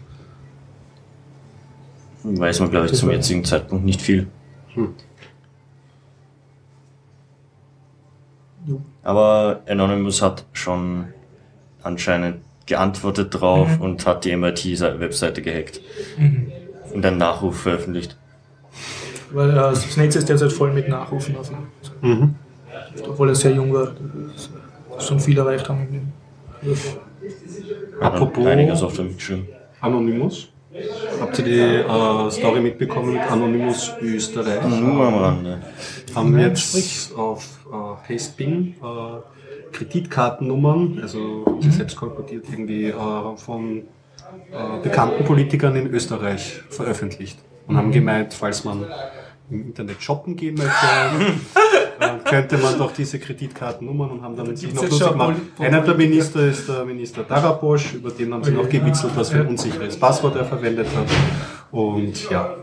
Weiß 2.22 2.60
man, 2.60 2.70
glaube 2.70 2.86
ich, 2.86 2.92
zum 2.94 3.10
jetzigen 3.10 3.44
Zeitpunkt 3.44 3.84
nicht 3.84 4.00
viel. 4.00 4.28
Hm. 4.74 4.94
Aber 9.02 9.62
Anonymous 9.66 10.20
hat 10.22 10.44
schon 10.52 11.06
anscheinend 11.82 12.42
geantwortet 12.66 13.34
drauf 13.34 13.68
mhm. 13.78 13.80
und 13.80 14.06
hat 14.06 14.24
die 14.24 14.36
MIT-Webseite 14.36 15.42
gehackt. 15.42 15.80
Mhm. 16.18 16.52
Und 16.92 17.04
einen 17.04 17.18
Nachruf 17.18 17.60
veröffentlicht. 17.60 18.16
Weil 19.32 19.50
äh, 19.50 19.54
das 19.54 19.96
Netz 19.96 20.16
ist 20.16 20.28
derzeit 20.28 20.52
voll 20.52 20.72
mit 20.72 20.88
Nachrufen 20.88 21.36
auf 21.36 21.50
ihn. 21.50 21.56
Mhm. 22.02 22.34
Obwohl 23.08 23.28
er 23.30 23.34
sehr 23.34 23.52
jung 23.52 23.72
war, 23.72 23.92
schon 24.98 25.20
viel 25.20 25.38
erreicht 25.38 25.68
haben. 25.68 26.12
Apropos 28.00 28.46
Anonymous. 29.80 30.48
Habt 31.20 31.38
ihr 31.38 31.44
die 31.44 31.58
äh, 31.58 32.30
Story 32.30 32.60
mitbekommen 32.60 33.14
mit 33.14 33.22
Anonymous 33.22 33.92
Österreich? 34.00 34.62
Nur 34.62 35.06
am 35.06 35.14
Rande. 35.14 35.58
Haben 36.14 36.36
wir 36.36 36.46
jetzt 36.46 37.12
auf 37.16 37.58
äh, 37.72 38.14
Hastebing 38.14 38.76
äh, 38.80 39.72
Kreditkartennummern, 39.72 41.00
also 41.02 41.58
mhm. 41.60 41.70
selbst 41.70 41.96
kolportiert 41.96 42.44
irgendwie 42.50 42.86
äh, 42.86 43.36
von 43.36 43.78
äh, 44.52 44.82
bekannten 44.82 45.24
Politikern 45.24 45.74
in 45.76 45.88
Österreich 45.88 46.60
veröffentlicht 46.70 47.38
und 47.66 47.76
haben 47.76 47.90
gemeint, 47.90 48.34
falls 48.34 48.64
man 48.64 48.86
im 49.50 49.66
Internet 49.66 50.02
shoppen 50.02 50.36
gehen 50.36 50.54
möchte, 50.54 50.70
dann 52.00 52.24
könnte 52.24 52.58
man 52.58 52.78
doch 52.78 52.92
diese 52.92 53.18
Kreditkartennummern 53.18 54.10
und 54.10 54.22
haben 54.22 54.36
dann 54.36 54.56
sich 54.56 54.74
noch 54.74 54.82
lustig 54.82 55.08
gemacht. 55.10 55.36
Einer 55.58 55.80
der 55.82 55.94
Minister 55.94 56.46
ist 56.46 56.68
der 56.68 56.84
Minister 56.84 57.22
Darabosch, 57.22 57.94
über 57.94 58.10
den 58.10 58.32
haben 58.32 58.42
sie 58.42 58.52
noch 58.52 58.68
gewitzelt, 58.68 59.12
was 59.14 59.30
für 59.30 59.40
ein 59.40 59.48
unsicheres 59.48 59.96
Passwort 59.96 60.36
er 60.36 60.44
verwendet 60.44 60.86
hat. 60.96 61.06
Und 61.70 62.30
ja. 62.30 62.56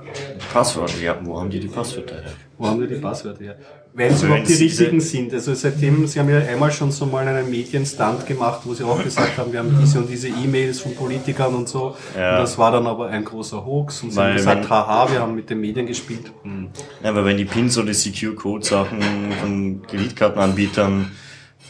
Passwörter, 0.52 1.00
ja, 1.02 1.18
wo 1.22 1.40
haben 1.40 1.50
die 1.50 1.60
die 1.60 1.68
Passwörter 1.68 2.16
her? 2.16 2.34
Wo 2.58 2.68
haben 2.68 2.82
die 2.82 2.88
die 2.88 2.96
Passwörter 2.96 3.44
her? 3.44 3.56
Wenn 3.94 4.14
es 4.14 4.24
überhaupt 4.24 4.48
die 4.48 4.54
richtigen 4.54 5.00
sind. 5.00 5.34
Also 5.34 5.54
seitdem, 5.54 6.06
Sie 6.08 6.20
haben 6.20 6.30
ja 6.30 6.40
einmal 6.40 6.72
schon 6.72 6.92
so 6.92 7.06
mal 7.06 7.28
einen 7.28 7.50
Medienstand 7.50 8.26
gemacht, 8.26 8.62
wo 8.64 8.74
Sie 8.74 8.84
auch 8.84 9.04
gesagt 9.04 9.38
haben, 9.38 9.52
wir 9.52 9.60
haben 9.60 9.76
diese 9.80 10.00
und 10.00 10.10
diese 10.10 10.28
E-Mails 10.28 10.82
von 10.82 10.96
Politikern 10.96 11.54
und 11.56 11.70
so. 11.70 11.96
Ja. 12.16 12.32
Und 12.32 12.42
das 12.42 12.58
war 12.58 12.72
dann 12.72 12.86
aber 12.88 13.08
ein 13.08 13.24
großer 13.24 13.66
Hoax 13.66 14.04
und 14.04 14.12
Sie 14.12 14.18
weil 14.18 14.30
haben 14.30 14.38
gesagt, 14.38 14.70
haha, 14.70 15.12
wir 15.12 15.20
haben 15.20 15.36
mit 15.36 15.50
den 15.50 15.60
Medien 15.60 15.86
gespielt. 15.86 16.32
Hm. 16.44 16.70
Ja, 17.04 17.10
aber 17.10 17.26
wenn 17.26 17.38
die 17.38 17.46
Pins 17.46 17.78
oder 17.78 17.88
die 17.88 17.94
Secure-Code-Sachen 17.94 19.02
von 19.42 19.82
Kreditkartenanbietern 19.88 21.12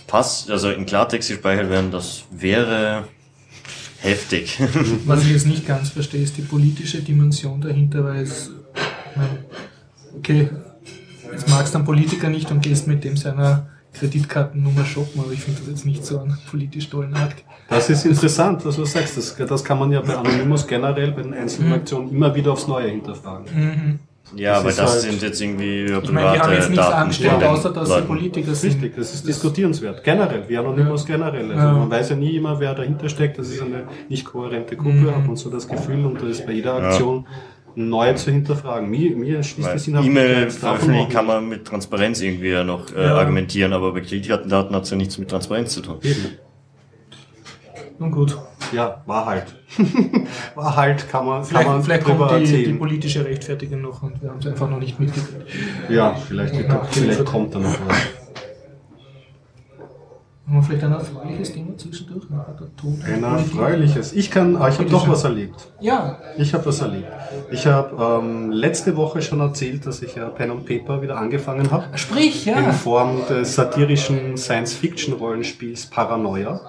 Pass, 0.07 0.49
also 0.49 0.69
in 0.69 0.85
Klartext 0.85 1.29
gespeichert 1.29 1.69
werden, 1.69 1.91
das 1.91 2.23
wäre 2.31 3.05
heftig. 3.99 4.59
Was 5.05 5.23
ich 5.23 5.31
jetzt 5.31 5.47
nicht 5.47 5.67
ganz 5.67 5.89
verstehe, 5.89 6.23
ist 6.23 6.37
die 6.37 6.41
politische 6.41 7.01
Dimension 7.01 7.59
dahinter, 7.61 8.03
weil 8.05 8.23
es, 8.23 8.51
okay, 10.17 10.49
Jetzt 11.31 11.49
magst 11.49 11.73
du 11.73 11.77
einen 11.77 11.85
Politiker 11.85 12.29
nicht 12.29 12.51
und 12.51 12.61
gehst 12.61 12.87
mit 12.87 13.03
dem 13.03 13.17
seiner 13.17 13.67
Kreditkartennummer 13.93 14.85
shoppen, 14.85 15.21
aber 15.21 15.31
ich 15.31 15.41
finde 15.41 15.59
das 15.59 15.69
jetzt 15.69 15.85
nicht 15.85 16.05
so 16.05 16.19
einen 16.19 16.37
politisch 16.49 16.89
tollen 16.89 17.13
Akt. 17.15 17.43
Das 17.69 17.89
ist 17.89 18.05
interessant, 18.05 18.65
was 18.65 18.75
du 18.75 18.85
sagst. 18.85 19.17
Das, 19.17 19.35
das 19.35 19.63
kann 19.63 19.79
man 19.79 19.91
ja 19.91 20.01
bei 20.01 20.15
Anonymous 20.15 20.67
generell, 20.67 21.11
bei 21.11 21.23
den 21.23 21.33
einzelnen 21.33 21.69
mhm. 21.69 21.75
Aktionen 21.75 22.09
immer 22.09 22.33
wieder 22.33 22.51
aufs 22.51 22.67
Neue 22.67 22.89
hinterfragen. 22.89 23.45
Mhm. 23.53 23.99
Ja, 24.35 24.55
das 24.55 24.59
aber 24.59 24.69
das 24.69 24.91
halt 24.91 25.01
sind 25.03 25.21
jetzt 25.21 25.41
irgendwie 25.41 25.85
private 25.85 26.05
Ich 26.05 26.11
meine, 26.11 26.33
wir 26.33 26.39
haben 26.41 26.53
jetzt 26.53 26.69
nichts 26.69 26.85
angestellt, 26.85 27.43
außer 27.43 27.71
dass 27.71 27.89
sie 27.89 28.01
Politiker 28.01 28.55
sind. 28.55 28.73
Richtig, 28.73 28.95
das 28.97 29.13
ist 29.13 29.27
diskutierenswert. 29.27 30.03
Generell, 30.03 30.43
wie 30.47 30.57
Anonymous 30.57 31.07
ja. 31.07 31.15
generell. 31.15 31.49
Also 31.49 31.65
ja. 31.65 31.71
man 31.71 31.89
weiß 31.89 32.09
ja 32.09 32.15
nie 32.17 32.35
immer, 32.35 32.59
wer 32.59 32.75
dahinter 32.75 33.07
steckt. 33.07 33.39
Das 33.39 33.47
ist 33.47 33.61
eine 33.61 33.83
nicht 34.09 34.25
kohärente 34.25 34.75
Gruppe, 34.75 34.95
mhm. 34.95 35.15
hat 35.15 35.25
man 35.25 35.35
so 35.37 35.49
das 35.49 35.67
Gefühl 35.67 36.05
und 36.05 36.21
da 36.21 36.27
ist 36.27 36.45
bei 36.45 36.51
jeder 36.51 36.75
Aktion 36.75 37.25
ja 37.25 37.35
neu 37.77 38.13
zu 38.13 38.31
hinterfragen. 38.31 38.89
Mir, 38.89 39.15
mir 39.15 39.43
schließt 39.43 39.69
das 39.69 39.87
E-Mail 39.87 40.49
veröffentlichen 40.49 41.09
kann 41.09 41.27
man 41.27 41.47
mit 41.47 41.65
Transparenz 41.65 42.21
irgendwie 42.21 42.49
ja 42.49 42.63
noch 42.63 42.93
äh, 42.93 43.03
ja. 43.03 43.15
argumentieren, 43.15 43.71
aber 43.71 43.93
bei 43.93 44.01
Kreditkartendaten 44.01 44.75
hat 44.75 44.83
es 44.83 44.89
ja 44.89 44.97
nichts 44.97 45.17
mit 45.17 45.29
Transparenz 45.29 45.73
zu 45.73 45.81
tun. 45.81 45.99
Eben. 46.01 46.37
Nun 47.99 48.11
gut. 48.11 48.37
Ja, 48.73 49.01
war 49.05 49.25
halt. 49.27 49.55
war 50.55 50.75
halt, 50.75 51.07
kann 51.09 51.25
man, 51.25 51.43
vielleicht, 51.43 51.65
kann 51.65 51.75
man 51.75 51.83
vielleicht 51.83 52.03
kommt 52.03 52.31
die, 52.31 52.35
erzählen. 52.35 52.65
die 52.65 52.73
politische 52.73 53.25
Rechtfertigung 53.25 53.81
noch 53.81 54.01
und 54.03 54.21
wir 54.21 54.29
haben 54.29 54.39
es 54.39 54.47
einfach 54.47 54.69
noch 54.69 54.79
nicht 54.79 54.99
mitgekriegt. 54.99 55.47
Ja, 55.89 56.15
vielleicht, 56.15 56.55
vielleicht 56.91 57.25
kommt 57.25 57.53
da 57.53 57.59
noch 57.59 57.77
was. 57.87 57.97
Haben 60.47 60.55
wir 60.55 60.63
vielleicht 60.63 60.85
ein 60.85 60.93
erfreuliches 60.93 61.51
Thema 61.51 61.77
zwischendurch? 61.77 62.23
Ein 63.05 63.23
erfreuliches. 63.23 64.13
Ich 64.13 64.31
kann, 64.31 64.55
ah, 64.55 64.69
ich 64.69 64.79
habe 64.79 64.89
doch 64.89 65.05
was 65.09 65.25
erlebt. 65.25 65.67
Ja. 65.81 66.19
Ich 66.37 66.53
habe 66.53 66.65
was 66.65 66.79
erlebt. 66.79 67.11
Ich 67.51 67.67
habe 67.67 68.21
ähm, 68.23 68.51
letzte 68.51 68.95
Woche 68.95 69.21
schon 69.21 69.41
erzählt, 69.41 69.85
dass 69.85 70.01
ich 70.01 70.15
ja 70.15 70.29
Pen 70.29 70.51
and 70.51 70.65
Paper 70.65 71.01
wieder 71.01 71.17
angefangen 71.17 71.69
habe. 71.69 71.97
Sprich, 71.97 72.45
ja. 72.45 72.59
In 72.59 72.71
Form 72.71 73.27
des 73.27 73.55
satirischen 73.55 74.37
Science-Fiction-Rollenspiels 74.37 75.87
Paranoia. 75.87 76.61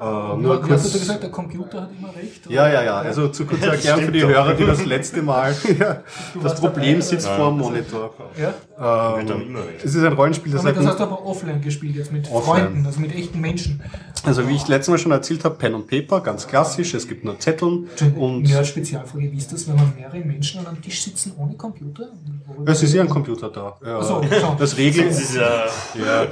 Äh, 0.00 0.36
nur 0.38 0.60
kurz. 0.60 0.84
Hast 0.84 0.94
du 0.94 0.98
gesagt, 0.98 1.22
der 1.22 1.30
Computer 1.30 1.82
hat 1.82 1.90
immer 1.96 2.08
recht? 2.16 2.46
Oder? 2.46 2.54
Ja, 2.54 2.68
ja, 2.68 2.82
ja. 2.82 2.96
Also 2.98 3.28
zu 3.28 3.46
kurz 3.46 3.62
erklären 3.62 4.00
für 4.00 4.12
die. 4.12 4.24
Hörer, 4.24 4.54
die 4.54 4.66
das 4.66 4.84
letzte 4.84 5.22
Mal. 5.22 5.54
ja, 5.78 6.02
das 6.42 6.60
Problem 6.60 7.00
sitzt 7.00 7.28
vor 7.28 7.50
dem 7.50 7.58
Monitor. 7.58 8.14
Ja? 8.40 8.54
Ähm, 8.76 9.56
es 9.84 9.94
ist 9.94 10.02
ein 10.02 10.12
Rollenspiel, 10.12 10.52
das, 10.52 10.62
aber 10.62 10.72
das 10.72 10.86
hast 10.86 10.98
du 10.98 11.04
aber 11.04 11.24
offline 11.24 11.60
gespielt, 11.60 11.94
jetzt 11.94 12.12
mit 12.12 12.30
offline. 12.30 12.64
Freunden, 12.64 12.86
also 12.86 13.00
mit 13.00 13.14
echten 13.14 13.40
Menschen. 13.40 13.80
Also 14.24 14.48
wie 14.48 14.54
ich 14.54 14.66
letztes 14.66 14.88
Mal 14.88 14.98
schon 14.98 15.12
erzählt 15.12 15.44
habe, 15.44 15.54
Pen 15.54 15.74
und 15.74 15.86
Paper, 15.86 16.20
ganz 16.20 16.46
klassisch. 16.46 16.94
Es 16.94 17.06
gibt 17.06 17.24
nur 17.24 17.38
Zettel. 17.38 17.84
Und 18.16 18.48
ja, 18.48 18.64
Spezialfrage, 18.64 19.30
wie 19.30 19.36
ist 19.36 19.52
das, 19.52 19.68
wenn 19.68 19.76
man 19.76 19.92
mehrere 19.94 20.18
Menschen 20.18 20.60
an 20.60 20.66
einem 20.68 20.82
Tisch 20.82 21.02
sitzen 21.02 21.32
ohne 21.38 21.54
Computer? 21.54 22.08
Es 22.64 22.82
ist 22.82 22.94
ja 22.94 23.02
ein 23.02 23.08
Computer 23.08 23.50
da. 23.50 23.76
Ja. 23.84 24.02
So, 24.02 24.22
so. 24.22 24.56
Das 24.58 24.76
regelt. 24.76 25.10
Das 25.10 25.20
ist 25.20 25.36
ja, 25.36 25.66
ja. 25.94 26.26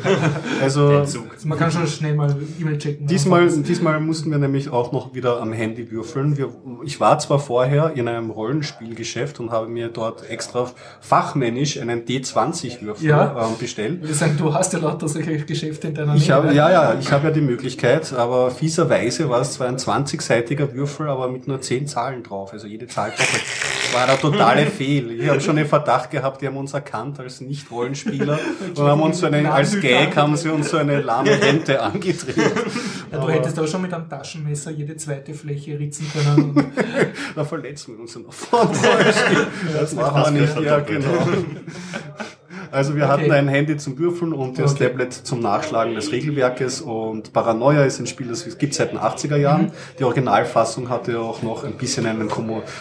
Also, 0.60 0.88
also 0.88 1.20
man 1.44 1.58
kann 1.58 1.70
schon 1.70 1.86
schnell 1.86 2.14
mal 2.14 2.34
E-Mail 2.58 2.78
checken. 2.78 3.06
Diesmal 3.06 3.48
diesmal 3.48 4.00
mussten 4.00 4.30
wir 4.30 4.38
nämlich 4.38 4.70
auch 4.70 4.92
noch 4.92 5.14
wieder 5.14 5.40
am 5.40 5.52
Handy 5.52 5.90
würfeln. 5.90 6.36
Wir, 6.36 6.48
ich 6.84 6.98
war 6.98 7.18
zwar 7.18 7.38
vorher 7.38 7.92
in 7.94 8.08
einem 8.08 8.30
Rollenspielgeschäft 8.30 9.38
und 9.40 9.50
habe 9.50 9.68
mir 9.68 9.88
dort 9.88 10.28
extra 10.28 10.70
fachmännisch 11.00 11.78
einen 11.78 12.04
D20-Würfel 12.32 13.06
ja. 13.06 13.46
ähm, 13.46 13.58
bestellt. 13.58 13.94
Ich 13.96 14.02
würde 14.02 14.14
sagen, 14.14 14.36
du 14.36 14.54
hast 14.54 14.72
ja 14.72 14.78
lauter 14.78 15.08
solche 15.08 15.38
Geschäfte 15.38 15.88
in 15.88 15.94
deiner 15.94 16.14
ich 16.14 16.28
Nähe. 16.28 16.36
Hab, 16.36 16.52
ja, 16.52 16.70
ja, 16.70 16.96
ich 16.98 17.10
habe 17.10 17.28
ja 17.28 17.32
die 17.32 17.40
Möglichkeit, 17.40 18.12
aber 18.12 18.50
fieserweise 18.50 19.28
war 19.28 19.40
es 19.40 19.52
zwar 19.52 19.68
ein 19.68 19.76
20-seitiger 19.76 20.72
Würfel, 20.74 21.08
aber 21.08 21.28
mit 21.28 21.46
nur 21.46 21.60
10 21.60 21.86
Zahlen 21.86 22.22
drauf. 22.22 22.52
Also 22.52 22.66
jede 22.66 22.86
Zahl. 22.86 23.12
Das 23.16 23.94
war 23.94 24.06
der 24.06 24.18
totale 24.18 24.66
Fehl. 24.78 25.20
Ich 25.20 25.28
habe 25.28 25.40
schon 25.40 25.56
den 25.56 25.66
Verdacht 25.66 26.10
gehabt, 26.10 26.42
die 26.42 26.46
haben 26.46 26.56
uns 26.56 26.72
erkannt 26.72 27.18
als 27.20 27.40
Nicht-Rollenspieler 27.40 28.38
und 28.76 28.86
haben 28.86 29.02
uns 29.02 29.18
so 29.18 29.26
einen, 29.26 29.46
als 29.46 29.78
Gag 29.80 30.16
haben 30.16 30.36
sie 30.36 30.48
uns 30.50 30.70
so 30.70 30.78
eine 30.78 31.00
lahme 31.00 31.30
Rente 31.30 31.80
angedreht. 31.82 32.52
Ja, 33.10 33.18
du 33.18 33.28
hättest 33.28 33.58
aber 33.58 33.66
schon 33.66 33.82
mit 33.82 33.92
einem 33.92 34.08
Taschenmesser 34.08 34.70
jede 34.70 34.96
zweite 34.96 35.34
Fläche 35.34 35.78
ritzen 35.78 36.06
können. 36.12 36.72
da 37.34 37.44
verletzen 37.44 37.94
wir 37.94 38.00
uns 38.00 38.14
ja 38.14 38.20
noch 38.20 38.32
vor 38.32 38.70
Das 39.72 39.94
machen 39.94 40.34
wir 40.34 40.40
nicht, 40.42 40.60
ja 40.60 40.78
genau. 40.80 41.28
Also 42.72 42.96
wir 42.96 43.04
okay. 43.04 43.12
hatten 43.12 43.32
ein 43.32 43.48
Handy 43.48 43.76
zum 43.76 43.98
Würfeln 43.98 44.32
und 44.32 44.58
das 44.58 44.72
okay. 44.72 44.88
Tablet 44.88 45.12
zum 45.12 45.40
Nachschlagen 45.40 45.94
des 45.94 46.10
Regelwerkes 46.10 46.80
und 46.80 47.32
Paranoia 47.34 47.84
ist 47.84 48.00
ein 48.00 48.06
Spiel, 48.06 48.28
das 48.28 48.56
gibt 48.56 48.72
seit 48.72 48.92
den 48.92 48.98
80er 48.98 49.36
Jahren. 49.36 49.64
Mhm. 49.66 49.72
Die 49.98 50.04
Originalfassung 50.04 50.88
hatte 50.88 51.20
auch 51.20 51.42
noch 51.42 51.64
ein 51.64 51.74
bisschen 51.74 52.06
einen 52.06 52.30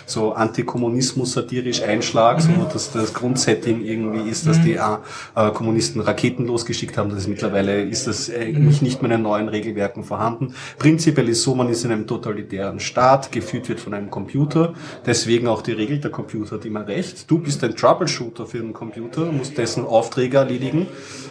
so 0.06 0.32
Antikommunismus 0.32 1.34
satirisch 1.34 1.84
Einschlag, 1.84 2.38
mhm. 2.38 2.56
so 2.56 2.70
dass 2.72 2.92
das 2.94 3.14
Grundsetting 3.14 3.84
irgendwie 3.84 4.30
ist, 4.30 4.48
dass 4.48 4.60
mhm. 4.60 4.64
die 4.64 4.74
äh, 4.76 5.52
Kommunisten 5.54 6.00
Raketen 6.00 6.48
losgeschickt 6.48 6.98
haben. 6.98 7.10
Das 7.10 7.20
ist 7.20 7.28
mittlerweile 7.28 7.82
ist 7.82 8.08
das 8.08 8.34
eigentlich 8.34 8.82
mhm. 8.82 8.88
nicht 8.88 9.02
mehr 9.02 9.12
in 9.12 9.18
den 9.18 9.24
neuen 9.24 9.50
Regelwerken 9.50 10.06
vorhanden. 10.06 10.54
Prinzipiell 10.78 11.28
ist 11.28 11.44
so, 11.44 11.54
man 11.54 11.68
ist 11.68 11.84
in 11.84 11.92
einem 11.92 12.08
totalitären 12.08 12.80
Staat, 12.80 13.34
geführt 13.34 13.68
wird 13.68 13.82
von 13.82 13.94
einem 13.94 14.10
Computer. 14.10 14.74
Deswegen 15.06 15.48
auch 15.48 15.62
die 15.62 15.74
Regel, 15.74 16.00
der 16.00 16.12
Computer 16.12 16.56
hat 16.56 16.66
immer 16.66 16.88
recht. 16.88 17.30
Du 17.30 17.40
bist 17.40 17.62
ein 17.66 17.76
Troubleshooter 17.76 18.46
für 18.46 18.60
den 18.60 18.72
Computer, 18.72 19.32
musst 19.32 19.58
dessen 19.58 19.81
ganzen 19.82 19.86
Aufträge 19.86 20.38
erledigen. 20.38 20.88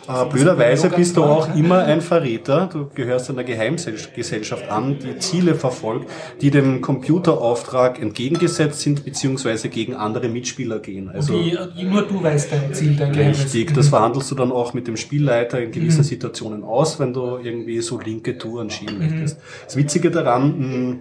Äh, 0.09 0.24
blöderweise 0.26 0.88
bist 0.88 1.16
du 1.16 1.22
auch 1.22 1.55
immer 1.55 1.84
ein 1.84 2.01
Verräter. 2.01 2.68
Du 2.72 2.88
gehörst 2.92 3.30
einer 3.30 3.44
Geheimgesellschaft 3.44 4.68
an, 4.68 4.98
die 4.98 5.18
Ziele 5.18 5.55
verfolgt, 5.55 6.11
die 6.40 6.51
dem 6.51 6.80
Computerauftrag 6.80 8.01
entgegengesetzt 8.01 8.80
sind, 8.80 9.05
beziehungsweise 9.05 9.68
gegen 9.68 9.94
andere 9.94 10.28
Mitspieler 10.28 10.80
gehen. 10.80 11.11
Also 11.11 11.40
die, 11.40 11.84
nur 11.84 12.03
du 12.03 12.22
weißt 12.22 12.51
dein 12.51 12.74
Ziel, 12.74 12.96
dein 12.96 13.12
Geheimnis. 13.12 13.44
Richtig, 13.44 13.74
das 13.74 13.88
verhandelst 13.88 14.30
du 14.30 14.34
dann 14.34 14.51
auch 14.51 14.74
mit 14.74 14.88
dem 14.88 14.96
Spielleiter 14.96 15.61
in 15.61 15.70
gewissen 15.70 16.01
mhm. 16.01 16.05
Situationen 16.05 16.64
aus, 16.64 16.98
wenn 16.98 17.12
du 17.12 17.38
irgendwie 17.38 17.80
so 17.80 18.01
linke 18.01 18.36
Touren 18.36 18.70
schieben 18.70 18.98
mhm. 18.98 19.11
möchtest. 19.11 19.38
Das 19.66 19.76
Witzige 19.76 20.11
daran, 20.11 20.90
mh, 20.90 20.96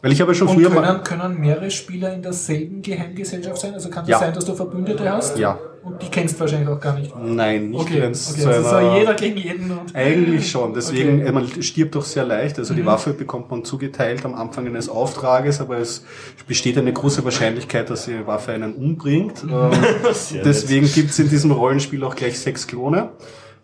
weil 0.00 0.12
ich 0.12 0.20
habe 0.20 0.34
schon 0.34 0.48
Und 0.48 0.54
früher 0.54 0.70
können, 0.70 0.82
mal 0.82 1.02
können 1.02 1.40
mehrere 1.40 1.70
Spieler 1.70 2.14
in 2.14 2.22
derselben 2.22 2.80
Geheimgesellschaft 2.80 3.60
sein? 3.60 3.74
Also 3.74 3.90
kann 3.90 4.04
es 4.04 4.10
ja. 4.10 4.18
sein, 4.18 4.32
dass 4.32 4.44
du 4.44 4.54
Verbündete 4.54 5.10
hast? 5.10 5.38
Ja. 5.38 5.58
Und 5.84 6.00
die 6.00 6.08
kennst 6.08 6.36
du 6.36 6.40
wahrscheinlich 6.40 6.68
auch 6.68 6.80
gar 6.80 6.98
nicht. 6.98 7.12
Nein, 7.14 7.68
nicht 7.70 7.80
okay, 7.80 8.00
wenn 8.00 8.12
es 8.12 8.30
okay, 8.30 8.40
zu 8.40 8.48
also 8.48 8.70
so 8.70 8.96
jeder 8.98 9.14
gegen 9.14 9.36
jeden. 9.36 9.70
Und 9.70 9.94
eigentlich 9.94 10.50
schon. 10.50 10.72
Deswegen, 10.72 11.20
okay. 11.20 11.32
man 11.32 11.62
stirbt 11.62 11.94
doch 11.94 12.04
sehr 12.04 12.24
leicht. 12.24 12.58
Also 12.58 12.72
mhm. 12.72 12.78
die 12.78 12.86
Waffe 12.86 13.12
bekommt 13.12 13.50
man 13.50 13.64
zugeteilt 13.64 14.24
am 14.24 14.34
Anfang 14.34 14.66
eines 14.66 14.88
Auftrages, 14.88 15.60
aber 15.60 15.76
es 15.78 16.04
besteht 16.46 16.78
eine 16.78 16.92
große 16.92 17.22
Wahrscheinlichkeit, 17.24 17.90
dass 17.90 18.06
die 18.06 18.26
Waffe 18.26 18.52
einen 18.52 18.74
umbringt. 18.74 19.44
Mhm. 19.54 20.40
Deswegen 20.44 20.86
gibt 20.90 21.10
es 21.10 21.18
in 21.18 21.28
diesem 21.28 21.50
Rollenspiel 21.50 22.02
auch 22.04 22.14
gleich 22.14 22.38
sechs 22.38 22.66
Klone. 22.66 23.10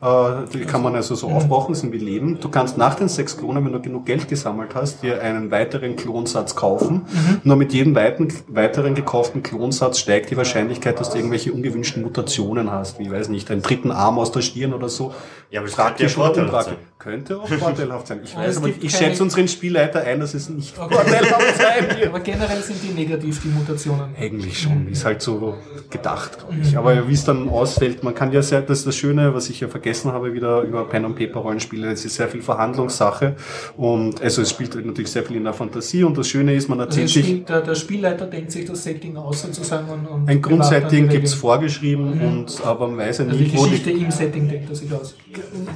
Äh, 0.03 0.47
die 0.53 0.61
kann 0.61 0.83
man 0.83 0.95
also 0.95 1.15
so 1.15 1.29
aufbrauchen, 1.29 1.75
sind 1.75 1.93
wie 1.93 1.99
Leben. 1.99 2.41
Du 2.41 2.49
kannst 2.49 2.79
nach 2.79 2.95
den 2.95 3.09
sechs 3.09 3.37
Klonen, 3.37 3.65
wenn 3.65 3.73
du 3.73 3.81
genug 3.81 4.07
Geld 4.07 4.29
gesammelt 4.29 4.75
hast, 4.75 5.03
dir 5.03 5.21
einen 5.21 5.51
weiteren 5.51 5.97
Klonsatz 5.97 6.57
kaufen. 6.57 7.03
Nur 7.45 7.57
mit 7.57 7.75
jedem 7.75 7.95
weiteren 7.95 8.95
gekauften 8.95 9.43
Klonsatz 9.43 9.99
steigt 9.99 10.31
die 10.31 10.37
Wahrscheinlichkeit, 10.37 10.99
dass 11.01 11.11
du 11.11 11.19
irgendwelche 11.19 11.53
ungewünschten 11.53 12.03
Mutationen 12.03 12.71
hast, 12.71 12.99
wie, 12.99 13.05
ich 13.05 13.11
weiß 13.11 13.29
nicht, 13.29 13.51
einen 13.51 13.63
dritten 13.63 13.91
Arm 13.91 14.19
aus 14.19 14.33
der 14.33 14.41
Stirn 14.41 14.73
oder 14.73 14.89
so. 14.89 15.13
Ja, 15.51 15.61
aber 15.61 15.69
es 15.69 15.75
Praktisch 15.75 16.17
oder 16.17 16.43
unpraktisch. 16.43 16.77
Könnte 17.01 17.41
auch 17.41 17.49
vorteilhaft 17.49 18.09
sein. 18.09 18.21
Ich 18.23 18.37
weiß, 18.37 18.51
es 18.51 18.57
aber 18.59 18.67
gibt 18.67 18.85
ich 18.85 18.95
schätze 18.95 19.23
unseren 19.23 19.49
Spielleiter 19.49 20.03
ein, 20.03 20.21
dass 20.21 20.35
es 20.35 20.51
nicht 20.51 20.77
vorteilhaft 20.77 21.57
sein 21.57 21.89
wird. 21.97 22.09
Aber 22.09 22.21
generell 22.21 22.61
sind 22.61 22.77
die 22.83 22.93
negativ, 22.93 23.41
die 23.41 23.49
Mutationen. 23.49 24.15
Eigentlich 24.21 24.61
schon, 24.61 24.87
ist 24.87 25.07
halt 25.07 25.23
so 25.23 25.57
gedacht, 25.89 26.39
glaube 26.39 26.57
ich. 26.63 26.77
Aber 26.77 27.09
wie 27.09 27.15
es 27.15 27.25
dann 27.25 27.49
ausfällt, 27.49 28.03
man 28.05 28.15
kann 28.15 28.31
ja 28.33 28.43
sehr, 28.43 28.61
das 28.61 28.81
ist 28.81 28.87
das 28.87 28.97
Schöne, 28.97 29.35
was 29.35 29.49
ich 29.49 29.61
ja 29.61 29.69
vergessen 29.69 30.13
habe, 30.13 30.35
wieder 30.35 30.61
über 30.61 30.85
Pen 30.85 31.07
und 31.07 31.17
Paper 31.17 31.41
Rollenspiele, 31.41 31.91
es 31.91 32.05
ist 32.05 32.17
sehr 32.17 32.29
viel 32.29 32.43
Verhandlungssache 32.43 33.35
und 33.79 34.21
also 34.21 34.43
es 34.43 34.51
spielt 34.51 34.75
natürlich 34.75 35.11
sehr 35.11 35.23
viel 35.23 35.37
in 35.37 35.45
der 35.45 35.55
Fantasie 35.55 36.05
und 36.05 36.19
das 36.19 36.29
Schöne 36.29 36.55
ist, 36.55 36.69
man 36.69 36.81
Also 36.81 36.91
erzählt 36.91 37.07
das 37.07 37.15
sich, 37.15 37.25
Spiel, 37.25 37.39
der, 37.41 37.61
der 37.63 37.75
Spielleiter 37.77 38.27
denkt 38.27 38.53
sich 38.53 38.67
das 38.67 38.85
Setting 38.85 39.17
aus 39.17 39.41
sozusagen 39.41 39.89
und, 39.89 40.07
und 40.07 40.29
ein 40.29 40.43
Grundsetting 40.43 41.09
gibt's 41.09 41.33
Regeln. 41.33 41.41
vorgeschrieben 41.41 42.21
und 42.21 42.63
aber 42.67 42.89
man 42.89 42.99
weiß 42.99 43.19
ja 43.19 43.25
Also 43.25 43.39
die 43.39 43.45
nie, 43.45 43.53
wo 43.57 43.65
die 43.65 43.71
Geschichte 43.71 43.91
im 43.91 44.11
Setting 44.11 44.49
denkt 44.51 44.69
er 44.69 44.77
sich 44.77 44.93
aus. 44.93 45.15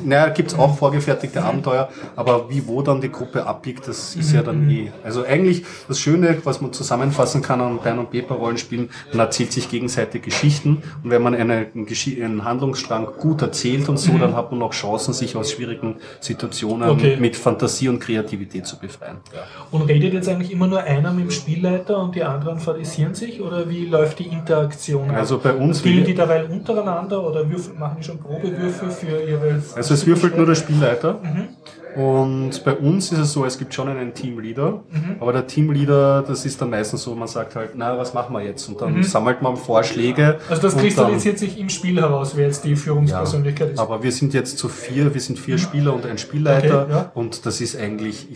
Naja, 0.04 0.28
gibt's 0.28 0.54
auch 0.54 0.76
vorgefertigte 1.14 1.42
Abenteuer, 1.42 1.88
aber 2.16 2.50
wie 2.50 2.66
wo 2.66 2.82
dann 2.82 3.00
die 3.00 3.10
Gruppe 3.10 3.46
abbiegt, 3.46 3.88
das 3.88 4.16
ist 4.16 4.32
ja 4.32 4.42
dann 4.42 4.68
eh. 4.68 4.90
Also 5.02 5.24
eigentlich 5.24 5.64
das 5.88 5.98
Schöne, 5.98 6.36
was 6.44 6.60
man 6.60 6.72
zusammenfassen 6.72 7.42
kann 7.42 7.60
an 7.60 7.78
Bern 7.78 7.98
und 7.98 8.10
Paper 8.10 8.34
Rollenspielen, 8.34 8.90
man 9.12 9.20
erzählt 9.20 9.52
sich 9.52 9.68
gegenseitig 9.68 10.22
Geschichten 10.22 10.82
und 11.02 11.10
wenn 11.10 11.22
man 11.22 11.34
eine, 11.34 11.66
einen, 11.74 12.44
Handlungsstrang 12.44 13.08
gut 13.18 13.42
erzählt 13.42 13.88
und 13.88 13.98
so, 13.98 14.16
dann 14.18 14.34
hat 14.34 14.50
man 14.50 14.62
auch 14.62 14.72
Chancen, 14.72 15.14
sich 15.14 15.36
aus 15.36 15.52
schwierigen 15.52 15.96
Situationen 16.20 16.84
Okay. 16.94 17.16
mit 17.18 17.36
Fantasie 17.36 17.88
und 17.88 17.98
Kreativität 17.98 18.66
zu 18.66 18.78
befreien. 18.78 19.16
Und 19.70 19.82
redet 19.82 20.12
jetzt 20.12 20.28
eigentlich 20.28 20.52
immer 20.52 20.66
nur 20.66 20.80
einer 20.80 21.12
mit 21.12 21.24
dem 21.24 21.30
Spielleiter 21.30 21.98
und 21.98 22.14
die 22.14 22.22
anderen 22.22 22.58
fadisieren 22.58 23.14
sich 23.14 23.40
oder 23.40 23.68
wie 23.68 23.86
läuft 23.86 24.18
die 24.18 24.26
Interaktion? 24.26 25.10
Also 25.10 25.38
bei 25.38 25.52
uns 25.52 25.78
Spielen 25.78 26.04
die 26.04 26.14
dabei 26.14 26.44
untereinander 26.44 27.26
oder 27.26 27.48
würfeln, 27.48 27.78
machen 27.78 27.96
die 27.98 28.04
schon 28.04 28.18
Probewürfe 28.18 28.90
für 28.90 29.22
ihre. 29.22 29.62
Also 29.74 29.94
es 29.94 30.06
würfelt 30.06 30.36
nur 30.36 30.46
der 30.46 30.54
Spielleiter. 30.54 31.03
Und 31.96 32.64
bei 32.64 32.74
uns 32.74 33.12
ist 33.12 33.18
es 33.20 33.32
so, 33.32 33.44
es 33.44 33.56
gibt 33.56 33.72
schon 33.72 33.88
einen 33.88 34.14
Teamleader, 34.14 34.82
aber 35.20 35.32
der 35.32 35.46
Teamleader, 35.46 36.22
das 36.26 36.44
ist 36.44 36.60
dann 36.60 36.70
meistens 36.70 37.04
so, 37.04 37.14
man 37.14 37.28
sagt 37.28 37.54
halt, 37.54 37.70
na, 37.76 37.96
was 37.96 38.14
machen 38.14 38.34
wir 38.34 38.42
jetzt? 38.42 38.68
Und 38.68 38.80
dann 38.80 39.02
sammelt 39.04 39.42
man 39.42 39.56
Vorschläge. 39.56 40.38
Also 40.48 40.62
das 40.62 40.76
kristallisiert 40.76 41.38
sich 41.38 41.58
im 41.58 41.68
Spiel 41.68 42.00
heraus, 42.00 42.32
wer 42.34 42.46
jetzt 42.46 42.64
die 42.64 42.74
Führungspersönlichkeit 42.74 43.70
ist. 43.72 43.78
Aber 43.78 44.02
wir 44.02 44.10
sind 44.10 44.34
jetzt 44.34 44.58
zu 44.58 44.68
vier, 44.68 45.14
wir 45.14 45.20
sind 45.20 45.38
vier 45.38 45.58
Spieler 45.58 45.94
und 45.94 46.04
ein 46.04 46.18
Spielleiter 46.18 46.82
Okay, 46.84 46.92
ja. 46.92 47.10
und 47.14 47.46
das 47.46 47.60
ist 47.60 47.76
eigentlich, 47.78 48.26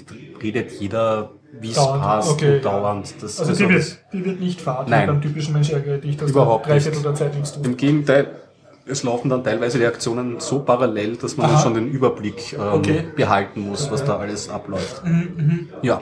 redet 0.41 0.71
jeder, 0.81 1.31
wie 1.61 1.71
es 1.71 1.77
passt 1.77 2.31
okay, 2.31 2.57
und 2.57 2.65
dauernd. 2.65 3.13
Das, 3.21 3.41
Also 3.41 3.55
die 3.55 3.73
das- 3.75 3.91
wird, 3.91 3.99
die 4.13 4.25
wird 4.25 4.41
nicht 4.41 4.61
fad, 4.61 4.89
beim 4.89 5.21
typischen 5.21 5.55
Mensch 5.55 5.71
ärgere 5.71 5.99
dich, 5.99 6.17
dass 6.17 6.31
Überhaupt 6.31 6.67
du 6.67 6.69
drei 6.69 6.75
nicht. 6.77 6.85
Viertel 6.85 7.03
der 7.03 7.15
Zeit 7.15 7.35
nichts 7.35 7.53
tust. 7.55 7.67
Im 7.67 7.77
Gegenteil, 7.77 8.29
es 8.89 9.03
laufen 9.03 9.29
dann 9.29 9.45
teilweise 9.45 9.79
die 9.79 9.87
Aktionen 9.87 10.41
so 10.41 10.61
parallel, 10.61 11.17
dass 11.17 11.37
man 11.37 11.59
schon 11.59 11.75
den 11.75 11.89
Überblick 11.89 12.53
ähm, 12.55 12.61
Okay. 12.75 13.05
behalten 13.15 13.61
muss, 13.61 13.91
was 13.91 14.05
da 14.05 14.17
alles 14.19 14.49
abläuft. 14.49 15.03
Ja. 15.83 16.01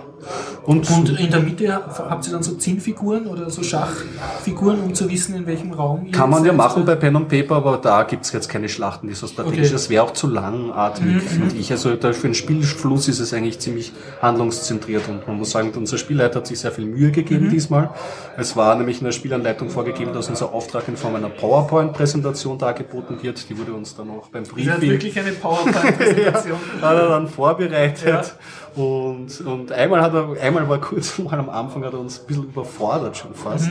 Und, 0.64 0.90
Und 0.90 1.20
in 1.20 1.30
der 1.30 1.40
Mitte 1.40 1.72
habt 1.74 2.26
ihr 2.26 2.32
dann 2.32 2.42
so 2.42 2.54
Zinnfiguren 2.54 3.26
oder 3.26 3.50
so 3.50 3.62
Schachfiguren, 3.62 4.80
um 4.80 4.94
zu 4.94 5.08
wissen, 5.08 5.36
in 5.36 5.46
welchem 5.46 5.72
Raum 5.72 6.06
ihr 6.06 6.12
kann 6.12 6.30
man 6.30 6.44
ja 6.44 6.52
machen 6.52 6.84
bei 6.84 6.96
Pen 6.96 7.14
und 7.14 7.28
Paper, 7.28 7.56
aber 7.56 7.76
da 7.76 8.02
gibt's 8.02 8.32
jetzt 8.32 8.48
keine 8.48 8.68
Schlachten, 8.68 9.06
die 9.08 9.14
so 9.14 9.26
strategisch 9.26 9.58
Okay. 9.58 9.68
Mhm, 9.68 9.72
Das 9.72 9.90
wäre 9.90 10.02
auch 10.04 10.12
zu 10.12 10.26
langatmig, 10.26 11.22
finde 11.22 11.54
ich. 11.56 11.70
Also 11.70 11.94
da 11.94 12.12
für 12.12 12.28
den 12.28 12.34
Spielfluss 12.34 13.06
ist 13.08 13.20
es 13.20 13.32
eigentlich 13.32 13.58
ziemlich 13.60 13.92
handlungszentriert 14.20 15.08
und 15.08 15.26
man 15.28 15.36
muss 15.38 15.50
sagen, 15.52 15.70
unser 15.76 15.98
Spielleiter 15.98 16.36
hat 16.40 16.46
sich 16.48 16.58
sehr 16.58 16.72
viel 16.72 16.86
Mühe 16.86 17.08
Mhm. 17.08 17.12
gegeben 17.12 17.50
diesmal. 17.50 17.90
Es 18.36 18.56
war 18.56 18.74
nämlich 18.74 18.98
in 18.98 19.04
der 19.04 19.12
Spielanleitung 19.12 19.70
vorgegeben, 19.70 20.12
dass 20.12 20.28
unser 20.28 20.52
Auftrag 20.52 20.88
in 20.88 20.96
Form 20.96 21.14
einer 21.14 21.28
PowerPoint-Präsentation 21.28 22.58
dargeboten 22.58 23.22
wird. 23.22 23.48
Die 23.48 23.56
wurde 23.58 23.72
uns 23.72 23.94
dann 23.94 24.10
auch 24.10 24.28
beim 24.28 24.42
Briefing 24.44 24.80
wirklich 24.80 25.18
eine 25.18 25.32
PowerPoint-Präsentation. 25.32 26.58
hat 26.82 26.96
er 26.96 27.08
dann 27.08 27.28
vorbereitet. 27.28 28.34
Und, 28.76 29.40
und 29.40 29.72
einmal 29.72 30.02
hat 30.02 30.12
er, 30.12 30.36
einmal 30.40 30.68
war 30.68 30.78
kurz 30.78 31.18
mal 31.18 31.38
am 31.38 31.48
Anfang 31.48 31.84
hat 31.84 31.94
er 31.94 31.98
uns 31.98 32.20
ein 32.20 32.26
bisschen 32.26 32.44
überfordert 32.44 33.16
schon 33.16 33.34
fast, 33.34 33.70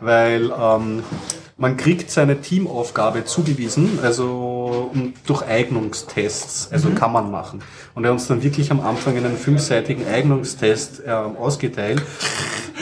weil 0.00 0.50
ähm, 0.50 1.02
man 1.58 1.76
kriegt 1.76 2.10
seine 2.10 2.40
Teamaufgabe 2.40 3.24
zugewiesen, 3.24 3.98
also 4.02 4.55
um, 4.66 5.14
durch 5.26 5.42
Eignungstests, 5.46 6.70
also 6.72 6.90
kann 6.90 7.12
man 7.12 7.30
machen. 7.30 7.60
Und 7.94 8.04
er 8.04 8.08
hat 8.10 8.14
uns 8.18 8.26
dann 8.26 8.42
wirklich 8.42 8.70
am 8.70 8.80
Anfang 8.80 9.16
einen 9.16 9.36
fünfseitigen 9.36 10.06
Eignungstest 10.06 11.02
ähm, 11.06 11.36
ausgeteilt. 11.36 12.02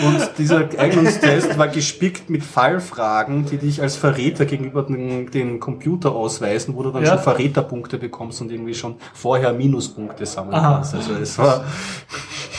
Und 0.04 0.28
dieser 0.38 0.68
Eignungstest 0.78 1.56
war 1.56 1.68
gespickt 1.68 2.28
mit 2.28 2.42
Fallfragen, 2.42 3.46
die 3.46 3.58
dich 3.58 3.80
als 3.80 3.96
Verräter 3.96 4.44
gegenüber 4.44 4.82
den, 4.82 5.30
den 5.30 5.60
Computer 5.60 6.12
ausweisen, 6.12 6.74
wo 6.74 6.82
du 6.82 6.90
dann 6.90 7.04
Ja. 7.04 7.10
schon 7.10 7.20
Verräterpunkte 7.20 7.98
bekommst 7.98 8.40
und 8.40 8.50
irgendwie 8.50 8.74
schon 8.74 8.96
vorher 9.12 9.52
Minuspunkte 9.52 10.26
sammeln 10.26 10.54
Aha. 10.54 10.74
kannst. 10.74 10.94
Also 10.94 11.12
es 11.14 11.38
war 11.38 11.64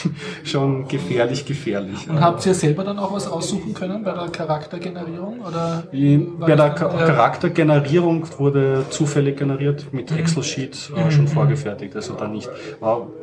schon 0.44 0.88
gefährlich, 0.88 1.44
gefährlich. 1.46 2.08
Und 2.08 2.20
habt 2.20 2.44
ihr 2.46 2.54
selber 2.54 2.84
dann 2.84 2.98
auch 2.98 3.12
was 3.12 3.26
aussuchen 3.28 3.74
können 3.74 4.02
bei 4.04 4.12
der 4.12 4.28
Charaktergenerierung? 4.28 5.40
Oder 5.40 5.84
bei 5.90 6.46
der 6.46 6.56
dann- 6.56 6.76
ja. 6.76 7.06
Charaktergenerierung 7.06 8.26
wurde 8.38 8.84
zufällig 8.90 9.36
generiert 9.38 9.92
mit 9.92 10.10
Mhm. 10.10 10.18
Excel-Sheet 10.18 10.90
äh, 10.96 11.10
schon 11.10 11.28
vorgefertigt, 11.28 11.94
also 11.96 12.14
da 12.14 12.26
nicht. 12.28 12.48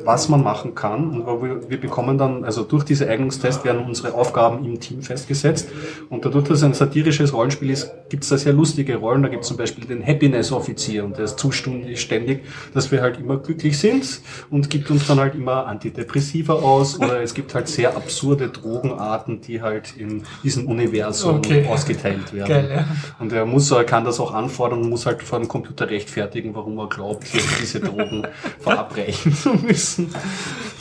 Was 0.04 0.28
man 0.28 0.42
machen 0.42 0.74
kann, 0.74 1.22
und 1.22 1.42
wir, 1.42 1.70
wir 1.70 1.80
bekommen 1.80 2.18
dann, 2.18 2.44
also 2.44 2.62
durch 2.62 2.84
diese 2.84 3.08
Eignungstest 3.08 3.64
werden 3.64 3.84
unsere 3.86 4.14
Aufgaben 4.14 4.64
im 4.64 4.80
Team 4.80 5.02
festgesetzt 5.02 5.68
und 6.10 6.24
dadurch, 6.24 6.48
dass 6.48 6.58
es 6.58 6.64
ein 6.64 6.74
satirisches 6.74 7.32
Rollenspiel 7.32 7.70
ist, 7.70 7.90
gibt 8.08 8.22
es 8.24 8.28
da 8.30 8.36
sehr 8.38 8.52
lustige 8.52 8.96
Rollen. 8.96 9.22
Da 9.22 9.28
gibt 9.28 9.42
es 9.42 9.48
zum 9.48 9.56
Beispiel 9.56 9.84
den 9.86 10.04
Happiness-Offizier 10.06 11.04
und 11.04 11.16
der 11.16 11.24
ist 11.24 11.38
zuständig, 11.38 12.40
dass 12.74 12.90
wir 12.92 13.00
halt 13.02 13.18
immer 13.18 13.36
glücklich 13.38 13.78
sind 13.78 14.20
und 14.50 14.70
gibt 14.70 14.90
uns 14.90 15.06
dann 15.06 15.18
halt 15.20 15.34
immer 15.34 15.66
Antidepressiva 15.66 16.54
aus 16.64 16.98
oder 16.98 17.20
es 17.22 17.34
gibt 17.34 17.54
halt 17.54 17.68
sehr 17.68 17.94
absurde 17.96 18.48
Drogenarten, 18.48 19.40
die 19.40 19.60
halt 19.62 19.96
in 19.96 20.22
diesem 20.42 20.66
Universum 20.66 21.36
Okay. 21.36 21.66
ausgeteilt 21.68 22.32
werden. 22.32 22.48
Geil, 22.48 22.70
ja. 22.74 22.84
Und 23.18 23.32
er 23.32 23.44
muss, 23.46 23.70
er 23.70 23.84
kann 23.84 24.04
das 24.04 24.18
auch 24.20 24.32
anfordern 24.32 24.80
und 24.80 24.88
muss 24.90 25.06
halt 25.06 25.22
vor 25.22 25.38
dem 25.38 25.46
Computer 25.48 25.88
rechtfertigen, 25.90 26.54
warum 26.54 26.78
er 26.78 26.88
glaubt, 26.88 27.26
diese 27.60 27.80
Drogen 27.80 28.26
verabreichen 28.60 29.32
zu 29.34 29.54
müssen. 29.54 30.08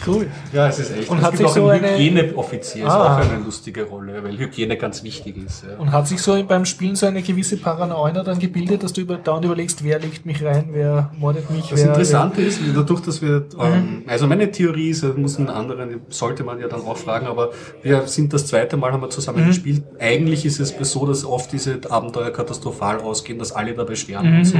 Cool. 0.05 0.27
Ja, 0.51 0.67
es 0.67 0.79
ist 0.79 0.91
echt. 0.97 1.09
Und 1.09 1.19
es 1.19 1.23
hat 1.23 1.31
gibt 1.31 1.37
sich 1.39 1.47
auch 1.47 1.53
so 1.55 1.67
einen 1.69 1.85
eine- 1.85 1.97
Hygieneoffizier, 1.97 2.85
ist 2.85 2.91
Ah. 2.91 3.15
auch 3.21 3.29
eine 3.29 3.43
lustige 3.43 3.83
Rolle, 3.83 4.23
weil 4.23 4.37
Hygiene 4.37 4.75
ganz 4.77 5.03
wichtig 5.03 5.37
ist. 5.45 5.63
Ja. 5.63 5.77
Und 5.77 5.91
hat 5.91 6.07
sich 6.07 6.21
so 6.21 6.41
beim 6.43 6.65
Spielen 6.65 6.95
so 6.95 7.05
eine 7.05 7.21
gewisse 7.21 7.57
Paranoia 7.57 8.23
dann 8.23 8.39
gebildet, 8.39 8.83
dass 8.83 8.91
du 8.93 9.01
über, 9.01 9.15
dauernd 9.17 9.45
überlegst, 9.45 9.83
wer 9.83 9.99
legt 9.99 10.25
mich 10.25 10.43
rein, 10.43 10.69
wer 10.71 11.11
mordet 11.17 11.49
mich, 11.49 11.69
Das 11.69 11.79
wer... 11.79 11.87
Interessante 11.89 12.41
ist, 12.41 12.59
dadurch, 12.75 13.01
dass 13.01 13.21
wir, 13.21 13.45
Mhm. 13.57 13.61
ähm, 13.61 14.03
also 14.07 14.27
meine 14.27 14.51
Theorie 14.51 14.89
ist, 14.89 15.03
das 15.03 15.15
muss 15.15 15.37
einen 15.37 15.49
anderen, 15.81 16.01
sollte 16.09 16.43
man 16.43 16.59
ja 16.59 16.67
dann 16.67 16.81
auch 16.81 16.97
fragen, 16.97 17.27
aber 17.27 17.51
wir 17.81 18.07
sind 18.07 18.31
das 18.33 18.47
zweite 18.47 18.77
Mal, 18.77 18.91
haben 18.91 19.01
wir 19.01 19.07
Mhm. 19.07 19.11
zusammen 19.11 19.47
gespielt. 19.47 19.83
Eigentlich 19.99 20.45
ist 20.45 20.59
es 20.59 20.73
so, 20.91 21.05
dass 21.05 21.25
oft 21.25 21.51
diese 21.51 21.79
Abenteuer 21.89 22.31
katastrophal 22.31 22.99
ausgehen, 23.01 23.39
dass 23.39 23.51
alle 23.51 23.73
dabei 23.73 23.95
sterben 23.95 24.31
Mhm. 24.31 24.37
und 24.39 24.45
so. 24.45 24.57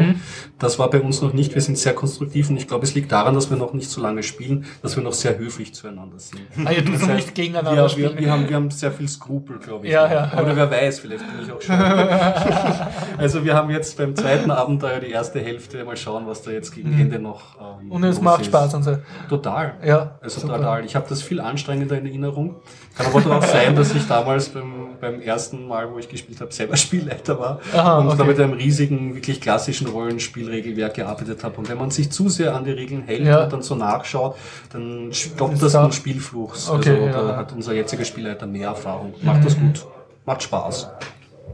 Das 0.59 0.79
war 0.79 0.89
bei 0.89 1.01
uns 1.01 1.21
noch 1.21 1.33
nicht, 1.33 1.53
wir 1.55 1.61
sind 1.61 1.77
sehr 1.77 1.93
konstruktiv 1.93 2.49
und 2.49 2.57
ich 2.57 2.67
glaube, 2.67 2.83
es 2.85 2.93
liegt 2.95 3.11
daran, 3.11 3.33
dass 3.35 3.49
wir 3.49 3.57
noch 3.57 3.73
nicht 3.73 3.89
so 3.89 4.01
lange 4.01 4.23
spielen, 4.23 4.65
dass 4.81 4.95
wir 4.95 5.03
noch 5.03 5.13
sehr 5.13 5.37
höflich 5.37 5.73
zueinander 5.73 6.19
sind. 6.19 6.41
Ah 6.65 6.71
ja, 6.71 6.81
du 6.81 6.91
Das 6.91 7.01
heißt, 7.03 7.13
nicht 7.15 7.35
gegeneinander 7.35 7.75
ja, 7.75 7.81
wir, 7.83 7.89
spielen. 7.89 8.17
wir, 8.17 8.31
haben, 8.31 8.49
wir 8.49 8.55
haben 8.55 8.71
sehr 8.71 8.91
viel 8.91 9.07
Skrupel, 9.07 9.59
glaube 9.59 9.85
ich. 9.87 9.93
Ja, 9.93 10.11
ja. 10.11 10.41
Oder 10.41 10.55
wer 10.55 10.69
weiß, 10.71 10.99
vielleicht 10.99 11.23
bin 11.25 11.45
ich 11.45 11.51
auch 11.51 11.61
schon. 11.61 11.75
also 13.17 13.43
wir 13.43 13.53
haben 13.55 13.69
jetzt 13.69 13.97
beim 13.97 14.15
zweiten 14.15 14.51
Abenteuer 14.51 14.99
die 14.99 15.11
erste 15.11 15.39
Hälfte, 15.39 15.83
mal 15.83 15.97
schauen, 15.97 16.27
was 16.27 16.41
da 16.41 16.51
jetzt 16.51 16.73
gegen 16.73 16.99
Ende 16.99 17.19
noch 17.19 17.41
ähm, 17.81 17.91
Und 17.91 18.03
es 18.03 18.21
macht 18.21 18.41
ist. 18.41 18.47
Spaß 18.47 18.73
und 18.75 18.83
so. 18.83 18.97
Total. 19.29 19.73
Ja, 19.85 20.17
Also 20.21 20.41
super. 20.41 20.57
total. 20.57 20.85
Ich 20.85 20.95
habe 20.95 21.02
das 21.07 21.21
viel 21.21 21.39
anstrengender 21.39 21.97
in 21.97 22.05
Erinnerung. 22.05 22.55
Kann 22.95 23.07
aber 23.07 23.37
auch 23.37 23.43
sein, 23.43 23.75
dass 23.75 23.93
ich 23.95 24.07
damals 24.07 24.49
beim, 24.49 24.97
beim 24.99 25.21
ersten 25.21 25.67
Mal, 25.67 25.91
wo 25.91 25.97
ich 25.97 26.07
gespielt 26.09 26.39
habe, 26.41 26.51
selber 26.51 26.75
Spielleiter 26.77 27.39
war 27.39 27.59
Aha, 27.73 27.99
und 27.99 28.07
okay. 28.07 28.17
da 28.17 28.23
mit 28.25 28.39
einem 28.39 28.53
riesigen, 28.53 29.15
wirklich 29.15 29.41
klassischen 29.41 29.87
Rollenspielregelwerk 29.87 30.93
gearbeitet 30.95 31.43
habe. 31.43 31.57
Und 31.57 31.69
wenn 31.69 31.77
man 31.77 31.91
sich 31.91 32.11
zu 32.11 32.29
sehr 32.29 32.55
an 32.55 32.63
die 32.65 32.71
Regeln 32.71 33.03
hält 33.03 33.25
Ja. 33.25 33.43
und 33.43 33.53
dann 33.53 33.61
so 33.61 33.75
nachschaut, 33.75 34.35
dann 34.71 35.09
stoppt 35.11 35.61
das 35.61 35.73
da- 35.73 35.83
am 35.85 35.91
Spielfluch. 35.91 36.53
Okay, 36.69 36.89
also 36.91 37.05
ja. 37.05 37.11
da 37.11 37.37
hat 37.37 37.51
unser 37.53 37.73
jetziger 37.73 38.05
Spielleiter 38.05 38.45
mehr 38.45 38.69
Erfahrung. 38.69 39.13
Macht 39.21 39.45
das 39.45 39.57
gut. 39.57 39.85
Macht 40.25 40.43
Spaß. 40.43 40.89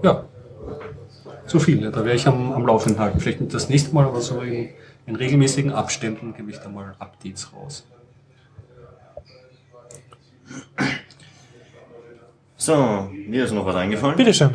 Ja. 0.04 0.24
Zu 1.48 1.60
viel. 1.60 1.82
Ja. 1.82 1.90
Da 1.90 1.98
werde 2.06 2.14
ich 2.16 2.28
am, 2.28 2.52
am 2.54 2.66
Laufenden 2.66 3.02
halten. 3.02 3.20
Vielleicht 3.20 3.42
nicht 3.42 3.54
das 3.54 3.70
nächste 3.70 3.94
Mal, 3.96 4.06
aber 4.06 4.22
so 4.22 4.42
in, 4.42 4.70
in 5.08 5.16
regelmäßigen 5.16 5.72
Abständen 5.72 6.34
gebe 6.36 6.52
ich 6.52 6.58
da 6.60 6.70
mal 6.70 6.94
Updates 7.00 7.52
raus. 7.54 7.88
So, 12.58 13.10
mir 13.28 13.46
ist 13.46 13.54
noch 13.54 13.66
was 13.66 13.76
eingefallen. 13.76 14.16
Bitteschön. 14.18 14.50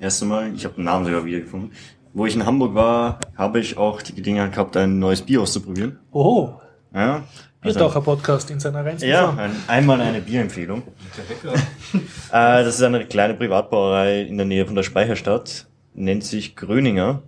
Erst 0.00 0.22
einmal, 0.22 0.52
ich 0.54 0.64
habe 0.64 0.74
den 0.74 0.84
Namen 0.84 1.04
sogar 1.04 1.24
wiedergefunden. 1.24 1.72
wo 2.12 2.26
ich 2.26 2.34
in 2.34 2.46
Hamburg 2.46 2.74
war, 2.74 3.18
habe 3.36 3.58
ich 3.60 3.76
auch 3.76 4.00
die 4.00 4.14
Gelegenheit 4.14 4.52
gehabt, 4.52 4.76
ein 4.76 4.98
neues 4.98 5.22
Bier 5.22 5.40
auszuprobieren. 5.42 5.98
Oh, 6.12 6.50
Ja. 6.94 7.24
Biertaucher-Podcast 7.60 8.50
in 8.50 8.60
seiner 8.60 8.84
reinsten 8.84 9.08
Ja, 9.08 9.30
ein, 9.30 9.50
einmal 9.68 9.98
eine 10.00 10.20
Bierempfehlung. 10.20 10.82
äh, 11.94 12.00
das 12.30 12.74
ist 12.74 12.82
eine 12.82 13.06
kleine 13.06 13.32
Privatbrauerei 13.34 14.20
in 14.22 14.36
der 14.36 14.44
Nähe 14.46 14.66
von 14.66 14.74
der 14.74 14.82
Speicherstadt, 14.82 15.66
nennt 15.94 16.24
sich 16.24 16.56
Gröninger. 16.56 17.22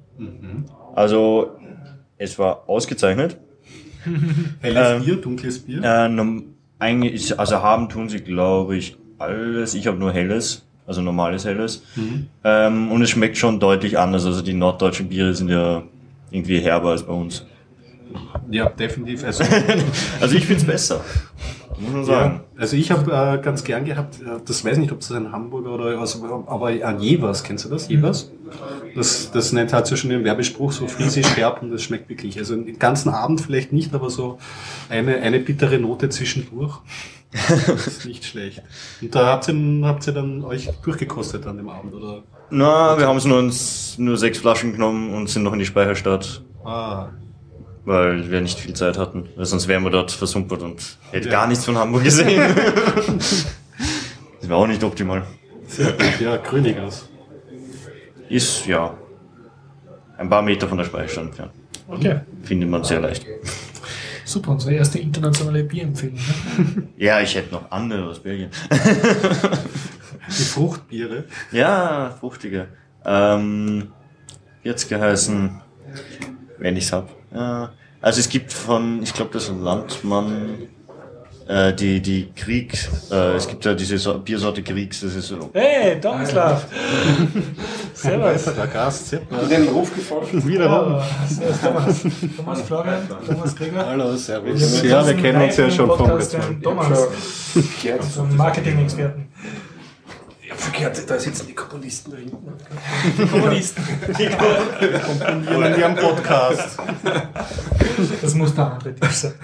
Also, 0.95 1.53
es 2.19 2.39
war 2.39 2.69
ausgezeichnet. 2.69 3.39
Helles 4.61 4.91
Ähm, 4.91 5.05
Bier, 5.05 5.17
dunkles 5.17 5.59
Bier. 5.61 5.83
Äh, 5.83 6.09
eigentlich, 6.79 7.39
also 7.39 7.63
haben 7.63 7.89
tun 7.89 8.09
sie, 8.09 8.21
glaube 8.21 8.77
ich, 8.77 8.97
alles. 9.19 9.75
Ich 9.75 9.87
habe 9.87 9.99
nur 9.99 10.13
helles, 10.13 10.65
also 10.87 11.01
normales 11.03 11.45
helles. 11.45 11.83
Ähm, 12.45 12.91
und 12.93 13.03
es 13.03 13.11
schmeckt 13.11 13.37
schon 13.37 13.61
deutlich 13.61 13.99
anders. 13.99 14.27
Also 14.27 14.43
die 14.43 14.53
norddeutschen 14.53 15.09
Biere 15.09 15.35
sind 15.35 15.49
ja 15.49 15.83
irgendwie 16.31 16.61
herber 16.61 16.91
als 16.91 17.03
bei 17.03 17.13
uns. 17.13 17.47
Ja, 18.51 18.69
definitiv. 18.69 19.25
Also, 19.25 19.45
Also 20.21 20.37
ich 20.37 20.47
find's 20.47 20.65
besser. 20.65 21.01
Muss 21.79 21.93
man 21.93 22.01
ja, 22.01 22.07
sagen. 22.07 22.41
also 22.57 22.77
ich 22.77 22.91
habe 22.91 23.11
äh, 23.11 23.43
ganz 23.43 23.65
gern 23.65 23.85
gehabt, 23.85 24.21
äh, 24.21 24.41
das 24.45 24.65
weiß 24.65 24.79
nicht, 24.79 24.93
ob 24.93 25.01
das 25.01 25.13
ein 25.13 25.33
Hamburger 25.33 25.71
oder 25.71 26.01
also, 26.01 26.45
aber 26.47 26.69
an 26.69 27.01
Jevers, 27.01 27.43
kennst 27.43 27.65
du 27.65 27.69
das? 27.69 27.89
Jevers? 27.89 28.31
Das, 28.95 29.31
das 29.31 29.53
nennt 29.53 29.73
halt 29.73 29.87
so 29.87 29.97
schon 29.97 30.11
den 30.11 30.25
Werbespruch, 30.25 30.73
so 30.73 30.87
friesisch 30.87 31.37
herb 31.37 31.63
und 31.63 31.71
das 31.71 31.83
schmeckt 31.83 32.09
wirklich. 32.09 32.39
Also 32.39 32.57
den 32.57 32.79
ganzen 32.79 33.11
Abend 33.11 33.41
vielleicht 33.41 33.73
nicht, 33.73 33.95
aber 33.95 34.09
so 34.09 34.39
eine, 34.89 35.17
eine 35.17 35.41
bittere 35.41 35.79
Note 35.79 36.09
zwischendurch. 36.09 36.79
Das 37.33 37.87
ist 37.87 38.07
nicht 38.07 38.25
schlecht. 38.25 38.63
Und 39.03 39.15
da 39.15 39.27
habt 39.27 39.49
ihr, 39.49 39.55
habt 39.83 40.07
ihr 40.07 40.13
dann 40.15 40.43
euch 40.43 40.71
durchgekostet 40.83 41.47
an 41.47 41.59
dem 41.59 41.69
Abend, 41.69 41.93
oder? 41.93 42.23
Na, 42.51 42.97
wir 42.97 43.07
haben 43.07 43.19
es 43.19 43.25
nur, 43.25 43.39
uns, 43.39 43.99
nur 43.99 44.17
sechs 44.17 44.39
Flaschen 44.39 44.73
genommen 44.73 45.13
und 45.13 45.29
sind 45.29 45.43
noch 45.43 45.53
in 45.53 45.59
die 45.59 45.67
Speicherstadt, 45.67 46.43
Ah, 46.67 47.11
weil 47.87 48.31
wir 48.31 48.43
nicht 48.43 48.59
viel 48.59 48.75
Zeit 48.75 48.99
hatten. 48.99 49.29
Weil 49.37 49.47
sonst 49.47 49.67
wären 49.69 49.83
wir 49.85 49.91
dort 49.91 50.11
versumpert 50.13 50.61
und 50.63 50.99
hätte 51.13 51.27
Ja. 51.29 51.33
gar 51.33 51.47
nichts 51.47 51.65
von 51.65 51.79
Hamburg 51.79 52.05
gesehen. 52.05 52.43
das 53.17 53.47
wäre 54.43 54.55
auch 54.57 54.67
nicht 54.67 54.85
optimal. 54.85 55.23
Ja, 56.21 56.37
Grünigers. 56.37 57.09
Ist, 58.29 58.67
ja, 58.67 58.95
ein 60.19 60.29
paar 60.29 60.43
Meter 60.43 60.69
von 60.69 60.77
der 60.79 60.85
Speicherstadt 60.85 61.25
entfernt. 61.27 61.53
Okay, 61.89 62.21
Findet 62.43 62.69
man 62.69 62.83
sehr 62.85 63.01
leicht. 63.01 63.25
super. 64.25 64.51
Unsere 64.51 64.75
erste 64.75 64.99
internationale 64.99 65.63
Bierempfehlung. 65.65 66.17
Ne? 66.17 66.83
Ja, 66.97 67.21
ich 67.21 67.35
hätte 67.37 67.53
noch 67.55 67.71
andere 67.71 68.09
aus 68.09 68.19
Belgien. 68.21 68.51
Die 70.29 70.43
Fruchtbiere. 70.43 71.25
Ja, 71.53 72.17
fruchtige. 72.19 72.67
Ähm, 73.05 73.89
jetzt 74.65 74.89
geheißen, 74.89 75.61
wenn 76.59 76.77
ich's 76.77 76.93
hab. 76.93 77.11
Ja, 77.35 77.71
also 78.01 78.21
es 78.21 78.29
gibt 78.29 78.53
von, 78.53 79.03
ich 79.03 79.13
glaube, 79.13 79.33
das 79.33 79.45
ist 79.45 79.55
Landmann, 79.61 80.69
äh, 81.49 81.73
die, 81.75 82.01
die 82.01 82.33
Krieg, 82.35 82.77
äh, 83.11 83.35
es 83.37 83.47
gibt 83.47 83.65
ja 83.65 83.75
diese 83.75 83.99
so 83.99 84.19
Biersorte 84.19 84.63
Kriegs, 84.63 85.01
das 85.01 85.15
ist 85.15 85.29
so. 85.29 85.51
Hey, 85.53 86.01
Tomislav! 86.01 86.67
Servus! 87.95 88.45
Der 88.45 88.67
Gast, 88.67 89.09
Zeppner. 89.09 89.43
In 89.43 89.49
den 89.49 89.69
Ruf 89.69 89.95
gefolgt. 89.95 90.33
Wiederum. 90.47 90.95
Ja, 90.95 91.05
servus 91.29 91.61
Thomas. 91.61 92.03
Thomas 92.37 92.63
Florian, 92.63 93.09
Thomas 93.27 93.57
Krieger. 93.57 93.87
Hallo, 93.87 94.17
servus. 94.17 94.83
Ja, 94.83 95.07
wir 95.07 95.15
kennen 95.15 95.43
uns 95.43 95.57
ja 95.57 95.71
schon 95.71 95.87
vom 95.87 95.99
Podcast, 95.99 96.33
letzten 96.33 96.53
Mal. 96.53 96.63
Thomas, 96.63 98.19
ein 98.19 98.37
Marketing-Experten. 98.37 99.29
Ich 100.47 100.53
hab 100.53 100.61
verkehrt, 100.61 101.11
da 101.11 101.19
sitzen 101.19 101.49
die 101.49 101.55
Komponisten 101.55 102.13
da 102.13 102.19
hinten. 102.19 102.53
Kommunisten. 103.33 103.83
Komponieren 105.05 105.75
in 105.75 105.81
ihrem 105.81 105.97
Podcast. 105.97 106.79
Das 108.23 108.35
muss 108.35 108.55
der 108.55 108.71
andere 108.71 108.95
Tisch 108.95 109.11
sein. 109.11 109.35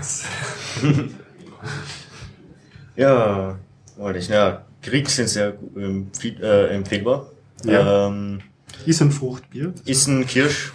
Ja, 2.95 3.59
wollte 3.97 4.21
ich, 4.21 4.29
ja, 4.29 4.65
Kriegs 4.81 5.17
sind 5.17 5.29
sehr 5.29 5.55
ähm, 5.77 6.13
äh, 6.23 6.69
empfehlbar. 6.69 7.31
Ja. 7.65 8.07
Ähm, 8.07 8.41
Ist 8.87 9.03
ein 9.03 9.11
Fruchtbier. 9.11 9.75
ist 9.85 10.07
ein 10.07 10.25
Kirsch. 10.25 10.73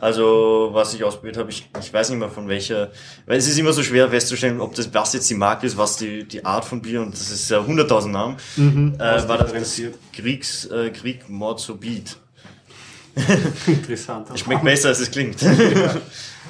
Also, 0.00 0.70
was 0.72 0.94
ich 0.94 1.04
ausprobiert 1.04 1.36
habe, 1.36 1.50
ich, 1.50 1.68
ich 1.78 1.92
weiß 1.92 2.08
nicht 2.08 2.18
mehr 2.18 2.30
von 2.30 2.48
welcher, 2.48 2.90
weil 3.26 3.36
es 3.36 3.46
ist 3.46 3.58
immer 3.58 3.72
so 3.74 3.82
schwer 3.82 4.08
festzustellen, 4.08 4.60
ob 4.60 4.74
das, 4.74 4.92
was 4.94 5.12
jetzt 5.12 5.28
die 5.28 5.34
Marke 5.34 5.66
ist, 5.66 5.76
was 5.76 5.98
die, 5.98 6.24
die 6.24 6.42
Art 6.44 6.64
von 6.64 6.80
Bier, 6.80 7.02
und 7.02 7.12
das 7.12 7.30
ist 7.30 7.50
ja 7.50 7.64
hunderttausend 7.64 8.14
Namen, 8.14 8.36
Mhm. 8.56 8.94
äh, 8.96 9.28
war 9.28 9.36
das, 9.38 9.52
das. 9.52 9.80
Kriegs, 10.12 10.64
äh, 10.66 10.90
Krieg 10.90 11.24
Beat. 11.28 12.16
Interessant. 13.66 14.28
Schmeckt 14.38 14.64
besser, 14.64 14.88
als 14.88 15.00
es 15.00 15.10
klingt. 15.10 15.36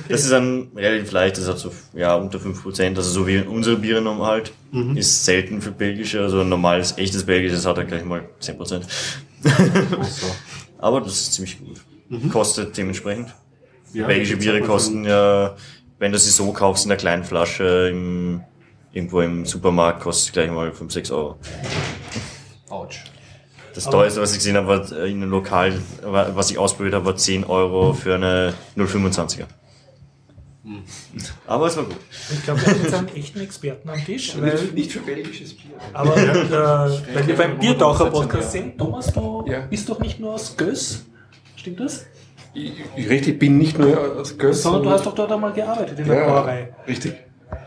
Das 0.09 0.23
ist 0.23 0.33
dann 0.33 0.69
relativ 0.75 1.13
leicht, 1.13 1.37
das 1.37 1.47
hat 1.47 1.59
so, 1.59 1.73
ja, 1.93 2.15
unter 2.15 2.39
5%, 2.39 2.97
also 2.97 3.03
so 3.11 3.27
wie 3.27 3.39
unsere 3.41 3.77
Biere 3.77 4.01
normal 4.01 4.31
halt, 4.31 4.53
ist 4.97 5.27
selten 5.27 5.61
für 5.61 5.73
belgische, 5.73 6.23
also 6.23 6.41
ein 6.41 6.49
normales, 6.49 6.97
echtes 6.97 7.25
belgisches 7.27 7.67
hat 7.67 7.77
er 7.77 7.85
gleich 7.85 8.05
mal 8.05 8.23
10%. 8.41 8.83
Aber 10.79 11.01
das 11.03 11.13
ist 11.13 11.35
ziemlich 11.35 11.59
gut. 11.59 11.81
Kostet 12.33 12.77
dementsprechend. 12.77 13.35
Ja, 13.93 14.07
Belgische 14.07 14.37
Biere 14.37 14.61
kosten 14.63 15.05
ja, 15.05 15.55
wenn 15.99 16.13
du 16.13 16.19
sie 16.19 16.31
so 16.31 16.53
kaufst 16.53 16.85
in 16.85 16.89
der 16.89 16.99
kleinen 16.99 17.25
Flasche 17.25 17.89
im, 17.91 18.41
irgendwo 18.93 19.21
im 19.21 19.45
Supermarkt, 19.47 20.01
kostet 20.03 20.29
es 20.29 20.33
gleich 20.33 20.51
mal 20.51 20.73
5, 20.73 20.93
6 20.93 21.11
Euro. 21.11 21.37
Autsch. 22.69 23.05
Das 23.75 23.85
teuerste, 23.85 24.21
was 24.21 24.33
ich 24.33 24.39
gesehen 24.39 24.57
habe, 24.57 24.67
war 24.67 24.93
in 25.07 25.23
einem 25.23 25.31
Lokal, 25.31 25.81
was 26.03 26.51
ich 26.51 26.59
ausprobiert 26.59 26.95
habe, 26.95 27.05
war 27.07 27.17
10 27.17 27.45
Euro 27.45 27.93
für 27.93 28.17
eine 28.17 28.55
025er. 28.77 29.47
Aber 31.47 31.67
es 31.67 31.77
war 31.77 31.85
gut. 31.85 31.97
Ich 32.31 32.43
glaube, 32.45 32.61
wir 32.61 32.67
haben 32.69 32.83
jetzt 32.83 32.95
einen 32.95 33.09
echten 33.09 33.41
Experten 33.41 33.89
am 33.89 34.05
Tisch. 34.05 34.37
Weil, 34.39 34.55
Nicht, 34.55 34.75
nicht 34.75 34.93
für 34.93 35.01
belgisches 35.01 35.55
Bier. 35.55 35.71
aber 35.93 36.17
äh, 36.17 37.15
weil 37.15 37.27
wir 37.27 37.37
beim 37.37 37.59
Biertaucher-Podcast 37.59 38.53
sind, 38.53 38.77
Thomas, 38.79 39.13
du 39.13 39.45
Ja. 39.49 39.61
bist 39.61 39.89
doch 39.89 39.99
nicht 40.01 40.21
nur 40.21 40.35
aus 40.35 40.57
Göss. 40.57 41.07
Stimmt 41.61 41.81
das? 41.81 42.07
Ich, 42.55 42.73
ich, 42.97 43.11
richtig, 43.11 43.39
bin 43.39 43.59
nicht 43.59 43.79
nur 43.79 44.17
aus 44.17 44.39
Göss. 44.39 44.63
Sondern 44.63 44.83
du 44.83 44.91
hast 44.91 45.05
doch 45.05 45.15
dort 45.15 45.31
einmal 45.31 45.53
gearbeitet 45.53 45.99
in 45.99 46.07
der 46.07 46.17
ja, 46.17 46.25
Brauerei. 46.25 46.75
Richtig. 46.89 47.13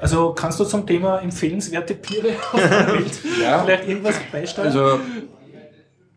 Also 0.01 0.33
kannst 0.33 0.59
du 0.59 0.65
zum 0.65 0.87
Thema 0.87 1.19
empfehlenswerte 1.19 1.93
Biere 1.93 2.29
aus 2.51 2.59
der 2.69 2.87
Welt 2.87 3.19
Ja. 3.39 3.63
vielleicht 3.63 3.87
irgendwas 3.87 4.15
beisteuern? 4.31 4.67
Also, 4.67 4.99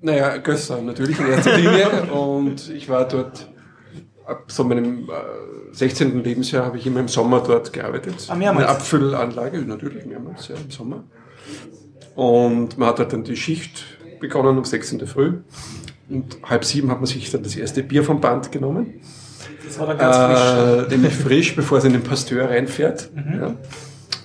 naja, 0.00 0.38
Gösser 0.38 0.80
natürlich 0.80 1.20
in 1.20 1.26
erster 1.26 1.58
Linie. 1.58 2.04
Und 2.10 2.70
ich 2.70 2.88
war 2.88 3.06
dort, 3.06 3.46
ab 4.24 4.44
so 4.46 4.64
meinem 4.64 5.10
äh, 5.10 5.74
16. 5.74 6.24
Lebensjahr 6.24 6.64
habe 6.64 6.78
ich 6.78 6.86
immer 6.86 7.00
im 7.00 7.08
Sommer 7.08 7.42
dort 7.46 7.74
gearbeitet. 7.74 8.26
Ah, 8.28 8.36
mehrmals? 8.36 8.66
Eine 8.66 8.74
Abfüllanlage, 8.74 9.58
natürlich 9.58 10.06
mehrmals, 10.06 10.48
ja, 10.48 10.54
im 10.54 10.70
Sommer. 10.70 11.04
Und 12.14 12.78
man 12.78 12.88
hat 12.88 13.00
dort 13.00 13.12
dann 13.12 13.22
die 13.24 13.36
Schicht 13.36 13.84
begonnen 14.18 14.56
um 14.56 14.64
6 14.64 14.92
in 14.92 14.98
der 14.98 15.08
Früh. 15.08 15.34
Und 16.08 16.36
halb 16.44 16.64
sieben 16.64 16.90
hat 16.90 16.98
man 16.98 17.06
sich 17.06 17.30
dann 17.30 17.42
das 17.42 17.56
erste 17.56 17.82
Bier 17.82 18.04
vom 18.04 18.20
Band 18.20 18.52
genommen. 18.52 19.00
das 19.64 19.78
war 19.78 19.88
dann 19.88 19.98
ganz 19.98 20.16
frisch. 20.16 20.86
Äh, 20.86 20.96
nämlich 20.96 21.14
frisch, 21.14 21.56
bevor 21.56 21.78
es 21.78 21.84
in 21.84 21.92
den 21.92 22.02
Pasteur 22.02 22.48
reinfährt. 22.48 23.10
Mhm. 23.14 23.40
Ja. 23.40 23.56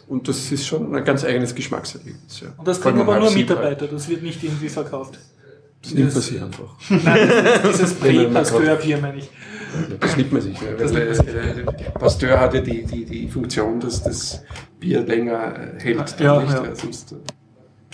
Und 0.08 0.28
das 0.28 0.52
ist 0.52 0.68
schon 0.68 0.94
ein 0.94 1.06
ganz 1.06 1.24
eigenes 1.24 1.56
Geschmackserlebnis. 1.56 2.42
Ja. 2.42 2.50
Und 2.58 2.68
das 2.68 2.82
kriegen 2.82 3.00
aber 3.00 3.20
nur 3.20 3.32
Mitarbeiter, 3.32 3.88
das 3.88 4.10
wird 4.10 4.22
nicht 4.24 4.44
irgendwie 4.44 4.70
verkauft. 4.70 5.18
Das 5.82 5.94
nimmt 5.94 6.14
man 6.14 6.22
sich 6.22 6.42
einfach. 6.42 6.76
Dieses 7.72 7.94
Prä-Pasteur-Bier 8.00 8.98
meine 9.00 9.18
ich. 9.18 9.30
Das 10.00 10.18
nimmt 10.18 10.32
man 10.32 10.42
sich. 10.42 10.58
Ja. 10.62 10.78
Weil 10.78 11.14
der, 11.14 11.72
der 11.72 11.90
Pasteur 11.92 12.40
hat 12.40 12.54
ja 12.54 12.62
die, 12.62 12.84
die, 12.84 13.06
die 13.06 13.28
Funktion, 13.28 13.80
dass 13.80 14.04
das 14.04 14.44
Bier 14.80 15.02
länger 15.02 15.56
äh, 15.58 15.82
hält. 15.82 16.20
Ja, 16.20 16.42
nicht, 16.42 16.54
ja. 16.54 16.76
Sonst 16.76 17.16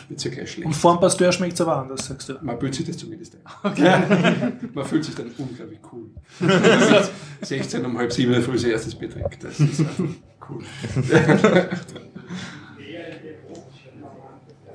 wird 0.09 0.19
es 0.19 0.23
ja 0.23 0.31
gleich 0.31 0.51
schlecht. 0.51 0.65
Und 0.65 0.73
vor 0.73 0.95
dem 0.95 0.99
Pasteur 0.99 1.31
schmeckt 1.31 1.53
es 1.53 1.61
aber 1.61 1.77
anders, 1.77 2.05
sagst 2.05 2.29
du. 2.29 2.35
Man 2.41 2.59
fühlt 2.59 2.75
sich 2.75 2.85
das 2.85 2.97
zumindest 2.97 3.37
ein. 3.63 4.59
Man 4.73 4.85
fühlt 4.85 5.03
sich 5.05 5.15
dann 5.15 5.31
unglaublich 5.37 5.79
cool. 5.91 6.09
Wenn 6.39 6.49
man 6.49 6.91
mit 6.91 7.11
16 7.41 7.85
um 7.85 7.97
halb 7.97 8.11
sieben 8.11 8.41
Früh 8.41 8.57
sein 8.57 8.71
erstes 8.71 8.95
Bier 8.95 9.09
trinkt. 9.09 9.43
Das 9.43 9.59
ist 9.59 9.79
einfach 9.81 10.05
cool. 10.49 10.63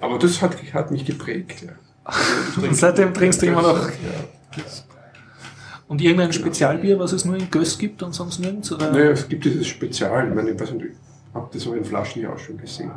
Aber 0.00 0.18
das 0.18 0.42
hat, 0.42 0.56
hat 0.72 0.90
mich 0.90 1.04
geprägt. 1.04 1.62
Ja. 1.62 1.72
Und 2.62 2.76
seitdem 2.76 3.14
trinkst 3.14 3.40
du 3.42 3.46
immer 3.46 3.62
noch. 3.62 3.88
Ja. 3.88 3.94
Und 5.86 6.00
irgendein 6.00 6.32
Spezialbier, 6.32 6.98
was 6.98 7.12
es 7.12 7.24
nur 7.24 7.36
in 7.36 7.50
Göss 7.50 7.78
gibt 7.78 8.02
und 8.02 8.12
sonst 8.12 8.38
nirgends? 8.38 8.72
Oder? 8.72 8.90
Naja, 8.90 9.10
es 9.10 9.28
gibt 9.28 9.44
dieses 9.44 9.66
Spezial, 9.66 10.28
ich 10.28 10.34
meine, 10.34 10.50
ich 10.50 10.60
weiß 10.60 10.72
nicht, 10.72 10.86
ich 10.86 11.34
habe 11.34 11.48
das 11.52 11.66
auch 11.66 11.74
in 11.74 11.84
Flaschen 11.84 12.22
ja 12.22 12.32
auch 12.32 12.38
schon 12.38 12.58
gesehen. 12.58 12.90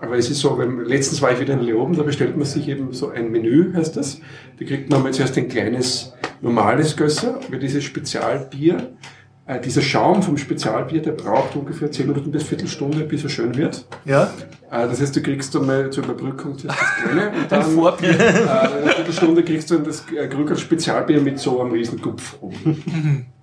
Aber 0.00 0.16
es 0.16 0.30
ist 0.30 0.40
so, 0.40 0.58
wenn, 0.58 0.80
letztens 0.84 1.22
war 1.22 1.32
ich 1.32 1.40
wieder 1.40 1.54
in 1.54 1.60
Leoben, 1.62 1.96
da 1.96 2.02
bestellt 2.02 2.36
man 2.36 2.46
sich 2.46 2.68
eben 2.68 2.92
so 2.92 3.08
ein 3.10 3.30
Menü, 3.30 3.72
heißt 3.74 3.96
das. 3.96 4.20
Da 4.58 4.64
kriegt 4.64 4.90
man 4.90 5.02
mal 5.02 5.12
zuerst 5.12 5.36
ein 5.38 5.48
kleines, 5.48 6.12
normales 6.40 6.96
Gösser, 6.96 7.40
aber 7.46 7.56
dieses 7.58 7.84
Spezialbier 7.84 8.90
Äh, 9.48 9.60
dieser 9.60 9.80
Schaum 9.80 10.24
vom 10.24 10.36
Spezialbier, 10.36 11.00
der 11.00 11.12
braucht 11.12 11.54
ungefähr 11.54 11.88
10 11.88 12.08
Minuten 12.08 12.32
bis 12.32 12.42
Viertelstunde, 12.42 13.04
bis 13.04 13.22
er 13.22 13.30
schön 13.30 13.56
wird. 13.56 13.86
Ja. 14.04 14.24
Äh, 14.72 14.88
das 14.88 15.00
heißt, 15.00 15.14
du 15.14 15.22
kriegst 15.22 15.54
einmal 15.54 15.88
zur 15.90 16.02
Überbrückung 16.02 16.56
das 16.60 16.74
Kleine 16.76 17.30
und 17.30 17.52
dann 17.52 17.62
Vorbier. 17.62 18.10
äh, 18.18 18.28
in 18.32 18.48
einer 18.48 18.88
Viertelstunde 18.90 19.44
kriegst 19.44 19.70
du 19.70 19.76
dann 19.76 19.84
das 19.84 20.02
äh, 20.12 20.26
Krüger 20.26 20.56
Spezialbier 20.56 21.20
mit 21.20 21.38
so 21.38 21.60
einem 21.60 21.70
riesen 21.70 22.00
Gupf 22.02 22.36
oben. 22.40 23.26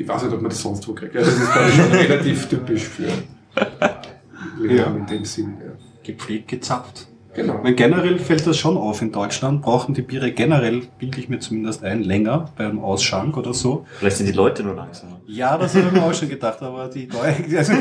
Ich 0.00 0.06
weiß 0.08 0.22
nicht, 0.22 0.32
ob 0.32 0.40
man 0.40 0.50
das 0.50 0.62
sonst 0.62 0.86
wo 0.88 0.94
kriegt. 0.94 1.14
Ja, 1.14 1.20
das 1.20 1.34
ist, 1.34 1.52
glaube 1.52 1.68
ich, 1.68 1.74
schon 1.74 1.90
relativ 1.92 2.48
typisch 2.48 2.84
für 2.84 3.08
Leben 4.58 4.98
in 4.98 5.06
dem 5.06 5.24
Sinn. 5.24 5.56
Ja. 5.60 5.72
Gepflegt, 6.02 6.48
gezapft. 6.48 7.08
Genau. 7.34 7.62
Weil 7.62 7.74
generell 7.74 8.18
fällt 8.18 8.46
das 8.46 8.56
schon 8.56 8.76
auf. 8.76 9.00
In 9.00 9.12
Deutschland 9.12 9.62
brauchen 9.62 9.94
die 9.94 10.02
Biere 10.02 10.32
generell, 10.32 10.82
bilde 10.98 11.20
ich 11.20 11.28
mir 11.28 11.38
zumindest 11.38 11.84
ein, 11.84 12.02
länger 12.02 12.50
beim 12.56 12.80
Ausschank 12.80 13.36
oder 13.36 13.54
so. 13.54 13.86
Vielleicht 13.98 14.16
sind 14.16 14.26
die 14.26 14.32
Leute 14.32 14.64
nur 14.64 14.74
langsamer. 14.74 15.20
Ja, 15.26 15.56
das 15.56 15.76
habe 15.76 15.86
ich 15.86 15.92
mir 15.92 16.02
auch 16.02 16.14
schon 16.14 16.28
gedacht, 16.28 16.60
aber 16.62 16.88
die 16.88 17.06
Deu 17.06 17.18
also 17.56 17.72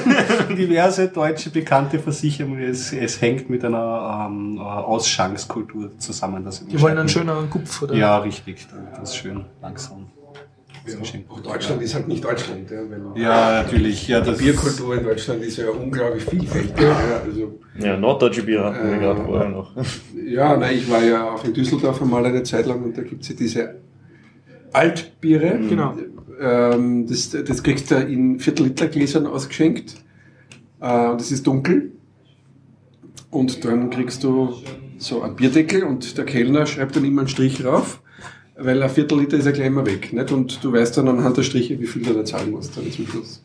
diverse 0.55 1.07
deutsche 1.07 1.49
bekannte 1.49 1.97
Versicherungen, 1.97 2.61
es, 2.61 2.93
es 2.93 3.19
hängt 3.21 3.49
mit 3.49 3.63
einer 3.63 4.27
ähm, 4.29 4.59
Ausschankskultur 4.59 5.97
zusammen. 5.97 6.43
Das 6.43 6.65
Die 6.65 6.79
wollen 6.79 6.97
einen 6.97 7.09
schöneren 7.09 7.49
Kupf, 7.49 7.81
oder? 7.81 7.95
Ja, 7.95 8.17
richtig, 8.17 8.67
das 8.99 9.15
schön 9.15 9.45
langsam. 9.61 10.07
Ja, 10.87 11.19
auch 11.29 11.39
Deutschland 11.41 11.81
ist 11.81 11.93
halt 11.95 12.07
nicht 12.07 12.23
Deutschland. 12.23 12.69
Ja, 12.71 12.77
Ja, 13.15 13.63
natürlich. 13.63 14.07
Ja, 14.07 14.21
die 14.21 14.27
das 14.31 14.37
Bierkultur 14.39 14.95
in 14.97 15.03
Deutschland 15.03 15.43
ist 15.43 15.57
ja 15.57 15.69
unglaublich 15.69 16.23
vielfältig. 16.23 16.71
Ja, 16.79 17.21
also, 17.25 17.59
Ja, 17.79 17.97
norddeutsche 17.97 18.43
Bier 18.43 18.63
hatten 18.63 18.87
wir 18.89 18.95
Äh, 18.97 18.99
gerade 18.99 19.23
vorher 19.23 19.49
noch. 19.49 19.71
ja 20.27 20.55
na, 20.57 20.71
ich 20.71 20.89
war 20.89 21.03
ja 21.03 21.31
auch 21.31 21.43
in 21.43 21.53
Düsseldorf 21.53 22.01
einmal 22.01 22.25
eine 22.25 22.43
Zeit 22.43 22.65
lang 22.65 22.83
und 22.83 22.97
da 22.97 23.01
gibt 23.01 23.23
es 23.23 23.29
ja 23.29 23.35
diese 23.35 23.75
Altbiere. 24.73 25.59
Genau. 25.69 25.95
Ähm, 26.39 27.07
das, 27.07 27.29
das 27.31 27.63
kriegst 27.63 27.89
du 27.91 27.95
in 27.95 28.39
Viertel-Liter-Gläsern 28.39 29.25
ausgeschenkt. 29.27 29.95
Äh, 30.79 31.17
das 31.17 31.31
ist 31.31 31.47
dunkel. 31.47 31.91
Und 33.31 33.65
dann 33.65 33.89
kriegst 33.89 34.23
du 34.23 34.53
so 34.97 35.21
einen 35.21 35.35
Bierdeckel 35.35 35.83
und 35.83 36.17
der 36.17 36.25
Kellner 36.25 36.65
schreibt 36.65 36.95
dann 36.95 37.05
immer 37.05 37.21
einen 37.21 37.27
Strich 37.27 37.63
rauf, 37.65 38.01
weil 38.59 38.81
ein 38.81 38.89
Viertel 38.89 39.19
Liter 39.19 39.37
ist 39.37 39.45
ja 39.45 39.51
gleich 39.51 39.69
mal 39.69 39.85
weg. 39.85 40.13
Nicht? 40.13 40.31
Und 40.31 40.63
du 40.63 40.71
weißt 40.71 40.97
dann 40.97 41.07
anhand 41.07 41.37
der 41.37 41.43
Striche, 41.43 41.79
wie 41.79 41.87
viel 41.87 42.03
du 42.03 42.13
da 42.13 42.25
zahlen 42.25 42.51
musst 42.51 42.75
dann 42.77 42.91
zum 42.91 43.07
Schluss. 43.07 43.43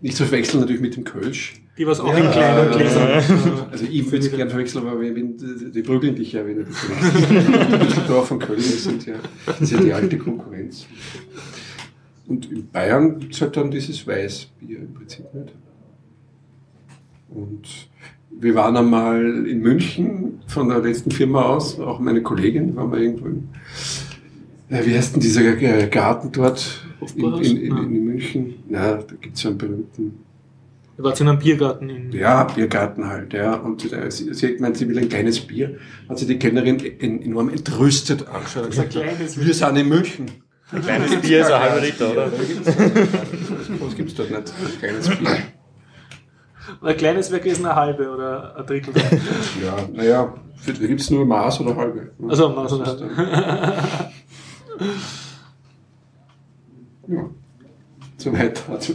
Nicht 0.00 0.16
zu 0.16 0.24
verwechseln 0.24 0.60
natürlich 0.60 0.82
mit 0.82 0.96
dem 0.96 1.04
Kölsch. 1.04 1.54
Die 1.78 1.86
was 1.86 2.00
auch 2.00 2.16
in 2.16 2.30
kleinen 2.30 2.70
Gläsern. 2.70 3.22
Also 3.70 3.84
ich 3.90 4.04
würde 4.06 4.24
es 4.24 4.30
gerne 4.30 4.50
verwechseln, 4.50 4.86
aber 4.86 5.00
wenn, 5.00 5.36
die 5.72 5.82
prügeln 5.82 6.14
dich 6.14 6.32
ja, 6.32 6.46
wenn 6.46 6.56
du 6.56 6.64
das 6.64 6.78
verwechselst. 6.78 7.82
Düsseldorf 7.82 8.30
und 8.30 8.38
Köln 8.38 8.60
sind 8.60 9.06
ja, 9.06 9.16
das 9.44 9.60
ist 9.60 9.72
ja 9.72 9.80
die 9.80 9.92
alte 9.92 10.16
Konkurrenz. 10.16 10.86
Und 12.26 12.50
in 12.50 12.68
Bayern 12.68 13.18
gibt 13.18 13.34
es 13.34 13.40
halt 13.40 13.56
dann 13.56 13.70
dieses 13.70 14.06
Weißbier 14.06 14.78
im 14.78 14.94
Prinzip 14.94 15.32
nicht. 15.34 15.52
Und 17.28 17.88
wir 18.38 18.54
waren 18.54 18.76
einmal 18.76 19.46
in 19.46 19.60
München 19.60 20.40
von 20.46 20.68
der 20.68 20.78
letzten 20.80 21.10
Firma 21.10 21.42
aus, 21.42 21.78
auch 21.80 21.98
meine 22.00 22.22
Kollegin, 22.22 22.76
waren 22.76 22.92
wir 22.92 22.98
irgendwo 22.98 23.26
in, 23.26 23.48
äh, 24.68 24.84
wie 24.84 24.94
heißt 24.94 25.14
denn 25.14 25.20
dieser 25.20 25.42
äh, 25.60 25.86
Garten 25.88 26.30
dort 26.32 26.82
in, 27.14 27.24
in, 27.34 27.56
in, 27.56 27.76
in 27.96 28.04
München? 28.04 28.54
Ja, 28.68 28.94
da 28.96 29.14
gibt 29.20 29.36
es 29.36 29.46
einen 29.46 29.58
berühmten 29.58 30.20
Ihr 30.98 31.04
wart 31.04 31.20
in 31.20 31.28
einem 31.28 31.38
Biergarten 31.38 31.90
in. 31.90 32.10
ja, 32.12 32.44
Biergarten 32.44 33.06
halt, 33.06 33.34
ja. 33.34 33.54
Und 33.56 33.92
äh, 33.92 34.10
sie, 34.10 34.32
sie 34.32 34.46
hat 34.46 34.56
gemeint, 34.56 34.78
sie 34.78 34.88
will 34.88 34.98
ein 34.98 35.10
kleines 35.10 35.40
Bier. 35.40 35.76
Hat 36.08 36.18
sie 36.18 36.26
die 36.26 36.38
Kellnerin 36.38 36.78
en- 37.00 37.20
enorm 37.20 37.50
entrüstet 37.50 38.26
angeschaut 38.26 38.64
und 38.64 38.70
gesagt, 38.70 38.90
kleines 38.92 39.38
wir 39.38 39.52
sind 39.52 39.76
in 39.76 39.88
München. 39.90 40.30
Ein 40.72 40.80
kleines 40.80 41.16
Bier 41.16 41.40
ist 41.42 41.50
ein 41.52 41.60
halber 41.60 41.84
Liter, 41.84 42.12
oder? 42.12 42.32
Was 43.80 43.94
gibt's 43.94 44.14
dort 44.14 44.30
nicht? 44.30 44.42
Ein 44.58 44.78
kleines 44.80 45.08
Bier. 45.10 45.36
Ein 46.82 46.96
kleines 46.96 47.30
Werk 47.30 47.46
ist 47.46 47.58
eine 47.64 47.74
halbe 47.74 48.10
oder 48.10 48.56
ein 48.56 48.66
Drittel. 48.66 48.92
Ja, 49.64 49.76
naja, 49.92 50.34
für- 50.56 50.72
da 50.72 50.86
gibt's 50.86 51.10
nur 51.10 51.24
Maß 51.26 51.60
oder 51.60 51.76
halbe. 51.76 52.10
Also, 52.28 52.48
Maß 52.48 52.72
oder 52.74 52.86
halbe. 52.86 53.10
Ja. 57.08 57.30
Soweit 58.18 58.62
dazu. 58.68 58.94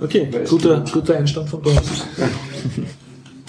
Okay, 0.00 0.28
guter, 0.48 0.84
guter 0.92 1.16
Einstand 1.16 1.48
von 1.48 1.60
uns. 1.60 2.04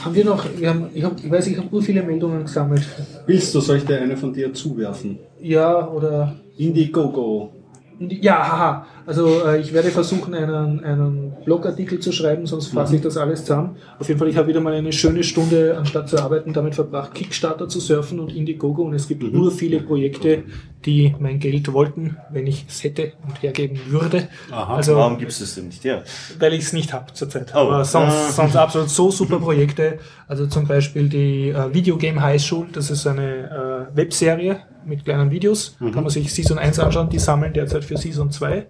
haben 0.03 0.15
wir 0.15 0.23
noch, 0.23 0.45
wir 0.57 0.69
haben, 0.69 0.85
ich, 0.93 1.03
hab, 1.03 1.17
ich 1.21 1.29
weiß, 1.29 1.47
ich 1.47 1.57
habe 1.57 1.67
nur 1.69 1.81
viele 1.81 2.01
Meldungen 2.03 2.43
gesammelt. 2.43 2.87
Willst 3.25 3.53
du, 3.53 3.59
soll 3.59 3.77
ich 3.77 3.85
dir 3.85 3.99
eine 3.99 4.15
von 4.15 4.31
dir 4.33 4.53
zuwerfen? 4.53 5.19
Ja, 5.41 5.85
oder. 5.87 6.35
Indiegogo. 6.57 7.51
Ja, 7.99 8.35
haha. 8.47 8.85
Also 9.05 9.41
äh, 9.45 9.59
ich 9.59 9.73
werde 9.73 9.89
versuchen, 9.89 10.33
einen, 10.33 10.83
einen 10.83 11.33
Blogartikel 11.43 11.99
zu 11.99 12.11
schreiben, 12.11 12.45
sonst 12.45 12.67
fasse 12.67 12.95
ich 12.95 13.01
das 13.01 13.17
alles 13.17 13.41
zusammen. 13.41 13.75
Auf 13.99 14.07
jeden 14.07 14.17
Fall, 14.19 14.29
ich 14.29 14.37
habe 14.37 14.47
wieder 14.47 14.61
mal 14.61 14.73
eine 14.73 14.93
schöne 14.93 15.23
Stunde, 15.23 15.75
anstatt 15.77 16.07
zu 16.09 16.17
arbeiten, 16.19 16.53
damit 16.53 16.75
verbracht, 16.75 17.13
Kickstarter 17.13 17.67
zu 17.67 17.79
surfen 17.79 18.19
und 18.19 18.33
Indiegogo. 18.33 18.83
Und 18.83 18.93
es 18.93 19.07
gibt 19.07 19.21
nur 19.23 19.51
viele 19.51 19.81
Projekte, 19.81 20.43
die 20.85 21.15
mein 21.19 21.39
Geld 21.39 21.71
wollten, 21.73 22.17
wenn 22.31 22.47
ich 22.47 22.65
es 22.67 22.83
hätte 22.83 23.13
und 23.27 23.41
hergeben 23.43 23.77
würde. 23.87 24.27
Aha. 24.51 24.75
Also, 24.77 24.95
Warum 24.95 25.17
gibst 25.17 25.39
du 25.39 25.43
es 25.45 25.55
denn 25.55 25.67
nicht 25.67 25.83
her? 25.83 26.03
weil 26.39 26.53
ich 26.53 26.61
es 26.63 26.73
nicht 26.73 26.93
habe 26.93 27.11
zurzeit. 27.13 27.51
Oh. 27.53 27.59
Aber 27.59 27.71
Ah. 27.79 27.83
sonst, 27.85 28.35
sonst 28.35 28.55
absolut 28.55 28.89
so 28.89 29.11
super 29.11 29.39
Projekte. 29.39 29.99
Also 30.27 30.47
zum 30.47 30.65
Beispiel 30.67 31.09
die 31.09 31.49
äh, 31.49 31.73
Videogame 31.73 32.21
High 32.21 32.41
School, 32.41 32.67
das 32.71 32.89
ist 32.89 33.05
eine 33.07 33.87
äh, 33.93 33.97
Webserie 33.97 34.59
mit 34.85 35.03
kleinen 35.05 35.29
Videos. 35.31 35.75
Mhm. 35.79 35.91
Kann 35.91 36.03
man 36.03 36.09
sich 36.11 36.33
Season 36.33 36.57
1 36.57 36.79
anschauen, 36.79 37.09
die 37.09 37.19
sammeln 37.19 37.53
derzeit 37.53 37.83
für 37.83 37.97
Season 37.97 38.31
2. 38.31 38.65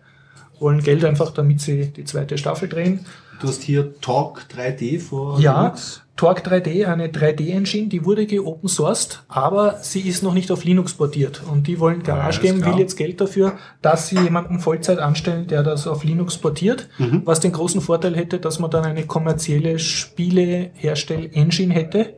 Wollen 0.59 0.81
Geld 0.81 1.03
einfach, 1.03 1.31
damit 1.31 1.59
sie 1.61 1.87
die 1.87 2.05
zweite 2.05 2.37
Staffel 2.37 2.69
drehen. 2.69 3.05
Du 3.41 3.47
hast 3.47 3.63
hier 3.63 3.99
Talk 3.99 4.45
3D 4.55 4.99
vor 4.99 5.39
Ja, 5.39 5.63
Linux. 5.63 6.01
Torque 6.15 6.43
3D, 6.43 6.85
eine 6.85 7.07
3D-Engine, 7.07 7.89
die 7.89 8.05
wurde 8.05 8.27
geopen 8.27 8.69
sourced, 8.69 9.23
aber 9.27 9.79
sie 9.81 10.01
ist 10.01 10.21
noch 10.21 10.35
nicht 10.35 10.51
auf 10.51 10.63
Linux 10.63 10.93
portiert. 10.93 11.41
Und 11.51 11.65
die 11.67 11.79
wollen 11.79 12.03
Garage 12.03 12.39
Alles 12.39 12.53
geben, 12.53 12.63
will 12.65 12.79
jetzt 12.79 12.95
Geld 12.97 13.19
dafür, 13.19 13.53
dass 13.81 14.09
sie 14.09 14.19
jemanden 14.19 14.59
Vollzeit 14.59 14.99
anstellen, 14.99 15.47
der 15.47 15.63
das 15.63 15.87
auf 15.87 16.03
Linux 16.03 16.37
portiert, 16.37 16.87
Mhm. 16.99 17.23
was 17.25 17.39
den 17.39 17.51
großen 17.51 17.81
Vorteil 17.81 18.15
hätte, 18.15 18.37
dass 18.39 18.59
man 18.59 18.69
dann 18.69 18.85
eine 18.85 19.07
kommerzielle 19.07 19.79
Spiele-Herstell-Engine 19.79 21.73
hätte, 21.73 22.13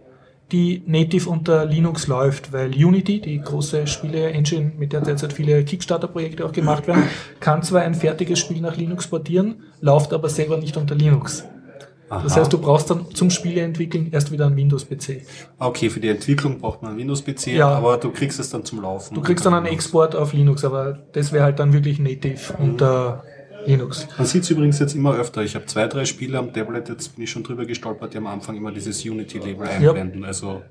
die 0.56 0.82
native 0.86 1.30
unter 1.30 1.65
Linux 1.65 2.07
läuft, 2.07 2.53
weil 2.53 2.69
Unity, 2.73 3.19
die 3.19 3.41
große 3.41 3.88
Spiele-Engine, 3.88 4.72
mit 4.77 4.94
der 4.94 5.02
derzeit 5.02 5.34
viele 5.34 5.65
Kickstarter-Projekte 5.65 6.45
auch 6.45 6.53
gemacht 6.53 6.88
werden, 6.88 7.03
kann 7.41 7.61
zwar 7.61 7.82
ein 7.82 7.94
fertiges 7.94 8.40
Spiel 8.40 8.61
nach 8.61 8.77
Linux 8.77 9.06
portieren, 9.07 9.64
läuft 9.82 10.14
aber 10.14 10.30
selber 10.30 10.56
nicht 10.57 10.77
unter 10.77 10.95
Linux. 10.95 11.44
Das 12.07 12.32
Aha. 12.32 12.40
heißt, 12.41 12.53
du 12.53 12.60
brauchst 12.60 12.90
dann 12.90 13.07
zum 13.14 13.32
Spiele 13.32 13.61
entwickeln 13.61 14.10
erst 14.14 14.32
wieder 14.32 14.45
einen 14.45 14.56
Windows-PC. 14.56 15.23
Okay, 15.60 15.90
für 15.90 15.99
die 15.99 16.07
Entwicklung 16.07 16.60
braucht 16.60 16.82
man 16.82 16.91
einen 16.91 16.99
Windows-PC, 17.02 17.48
Ja. 17.48 17.68
aber 17.69 17.98
du 17.98 18.11
kriegst 18.11 18.40
es 18.40 18.49
dann 18.49 18.64
zum 18.64 18.82
Laufen. 18.82 19.14
Du 19.14 19.22
kriegst 19.22 19.45
dann 19.45 19.56
einen 19.56 19.65
Export 19.65 20.15
auf 20.15 20.32
Linux, 20.32 20.64
aber 20.64 20.99
das 21.11 21.34
wäre 21.34 21.44
halt 21.44 21.60
dann 21.60 21.73
wirklich 21.73 21.99
native 21.99 22.53
unter 22.60 23.23
Linux. 23.65 24.07
Man 24.17 24.27
sieht 24.27 24.43
es 24.43 24.49
übrigens 24.51 24.79
jetzt 24.79 24.95
immer 24.95 25.13
öfter. 25.15 25.43
Ich 25.43 25.55
habe 25.55 25.65
zwei, 25.65 25.87
drei 25.87 26.05
Spiele 26.05 26.37
am 26.37 26.53
Tablet, 26.53 26.89
jetzt 26.89 27.15
bin 27.15 27.23
ich 27.23 27.31
schon 27.31 27.43
drüber 27.43 27.65
gestolpert, 27.65 28.13
die 28.13 28.17
am 28.17 28.27
Anfang 28.27 28.55
immer 28.55 28.71
dieses 28.71 29.03
Unity-Label 29.05 29.67
einblenden. 29.67 30.23
Also 30.25 30.61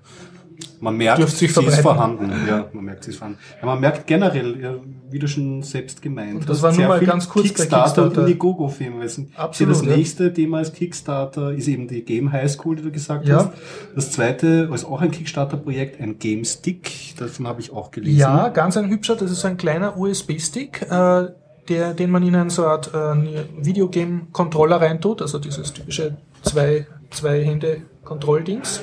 man 0.80 0.96
merkt, 0.96 1.28
sie 1.28 1.46
ist 1.46 1.58
vorhanden. 1.80 2.30
Ja, 2.46 2.68
man 2.72 2.84
merkt, 2.84 3.04
sie 3.04 3.10
ist 3.10 3.16
vorhanden. 3.18 3.38
Ja, 3.60 3.66
man 3.66 3.80
merkt 3.80 4.06
generell, 4.06 4.60
ja, 4.60 4.74
wie 5.10 5.18
du 5.18 5.26
schon 5.26 5.62
selbst 5.62 6.00
gemeint 6.02 6.34
Und 6.34 6.48
das 6.48 6.58
hast, 6.58 6.62
war 6.62 6.72
nur 6.72 6.86
mal 6.88 7.00
ganz 7.00 7.28
kurz 7.28 7.48
bei 7.48 7.54
Kickstarter, 7.54 8.02
und 8.02 8.08
Kickstarter. 8.10 8.20
Indiegogo-Filme. 8.28 9.06
Absolut, 9.36 9.74
Das 9.74 9.84
ja. 9.84 9.96
nächste 9.96 10.32
Thema 10.32 10.58
als 10.58 10.72
Kickstarter 10.72 11.52
ist 11.52 11.66
eben 11.68 11.88
die 11.88 12.02
Game 12.04 12.30
High 12.30 12.50
School, 12.50 12.76
die 12.76 12.82
du 12.82 12.92
gesagt 12.92 13.26
Ja. 13.26 13.36
hast. 13.36 13.50
Das 13.94 14.12
zweite 14.12 14.68
ist 14.72 14.84
auch 14.84 15.00
ein 15.00 15.10
Kickstarter-Projekt, 15.10 16.00
ein 16.00 16.18
Game 16.18 16.44
Stick. 16.44 17.16
Davon 17.16 17.46
habe 17.48 17.60
ich 17.60 17.72
auch 17.72 17.90
gelesen. 17.90 18.18
Ja, 18.18 18.48
ganz 18.48 18.76
ein 18.76 18.88
hübscher, 18.90 19.16
das 19.16 19.30
ist 19.30 19.44
ein 19.44 19.56
kleiner 19.56 19.96
USB-Stick, 19.98 20.82
äh, 20.82 21.28
der, 21.68 21.94
den 21.94 22.10
man 22.10 22.22
in 22.22 22.34
eine 22.34 22.50
so 22.50 22.66
Art 22.66 22.92
äh, 22.94 23.44
Videogame-Controller 23.58 24.80
reintut, 24.80 25.22
also 25.22 25.38
dieses 25.38 25.72
typische 25.72 26.16
zwei, 26.42 26.86
zwei 27.14 27.44
Hände 27.44 27.82
Kontrolldings. 28.04 28.82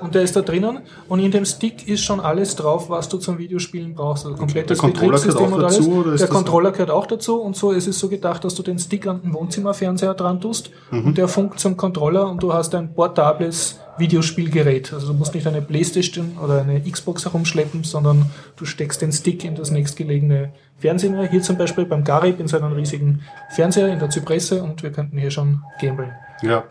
Und 0.00 0.14
der 0.14 0.22
ist 0.22 0.34
da 0.34 0.40
drinnen. 0.40 0.80
Und 1.08 1.20
in 1.20 1.30
dem 1.30 1.44
Stick 1.44 1.86
ist 1.88 2.02
schon 2.02 2.20
alles 2.20 2.56
drauf, 2.56 2.88
was 2.88 3.08
du 3.08 3.18
zum 3.18 3.38
Videospielen 3.38 3.94
brauchst. 3.94 4.24
Also 4.24 4.36
komplettes 4.36 4.78
Der 4.78 4.90
Controller 4.90 5.18
gehört 5.18 5.38
Betriebssystem 5.38 5.52
auch 5.52 5.56
und 5.56 5.64
alles. 5.64 5.76
dazu, 5.76 5.92
oder 5.92 6.12
ist 6.14 6.20
der 6.20 6.28
Controller 6.28 6.72
gehört 6.72 6.90
auch 6.90 7.06
dazu. 7.06 7.40
Und 7.40 7.56
so 7.56 7.70
ist 7.70 7.86
es 7.86 7.98
so 7.98 8.08
gedacht, 8.08 8.44
dass 8.44 8.54
du 8.54 8.62
den 8.62 8.78
Stick 8.78 9.06
an 9.06 9.22
den 9.22 9.34
Wohnzimmerfernseher 9.34 10.14
dran 10.14 10.40
tust 10.40 10.70
und 10.90 11.18
der 11.18 11.28
funkt 11.28 11.60
zum 11.60 11.76
Controller 11.76 12.28
und 12.28 12.42
du 12.42 12.52
hast 12.52 12.74
ein 12.74 12.94
portables 12.94 13.78
Videospielgerät. 13.98 14.92
Also 14.92 15.08
du 15.08 15.14
musst 15.14 15.34
nicht 15.34 15.46
eine 15.46 15.60
Playstation 15.60 16.38
oder 16.42 16.62
eine 16.62 16.80
Xbox 16.80 17.24
herumschleppen, 17.24 17.84
sondern 17.84 18.30
du 18.56 18.64
steckst 18.64 19.02
den 19.02 19.12
Stick 19.12 19.44
in 19.44 19.54
das 19.54 19.70
nächstgelegene 19.70 20.52
Fernseher. 20.78 21.28
Hier 21.30 21.42
zum 21.42 21.58
Beispiel 21.58 21.84
beim 21.84 22.04
Garib 22.04 22.40
in 22.40 22.48
seinem 22.48 22.72
riesigen 22.72 23.20
Fernseher 23.50 23.92
in 23.92 23.98
der 23.98 24.08
Zypresse 24.08 24.62
und 24.62 24.82
wir 24.82 24.92
könnten 24.92 25.18
hier 25.18 25.30
schon 25.30 25.62
gambeln. 25.80 26.12
Ja. 26.42 26.64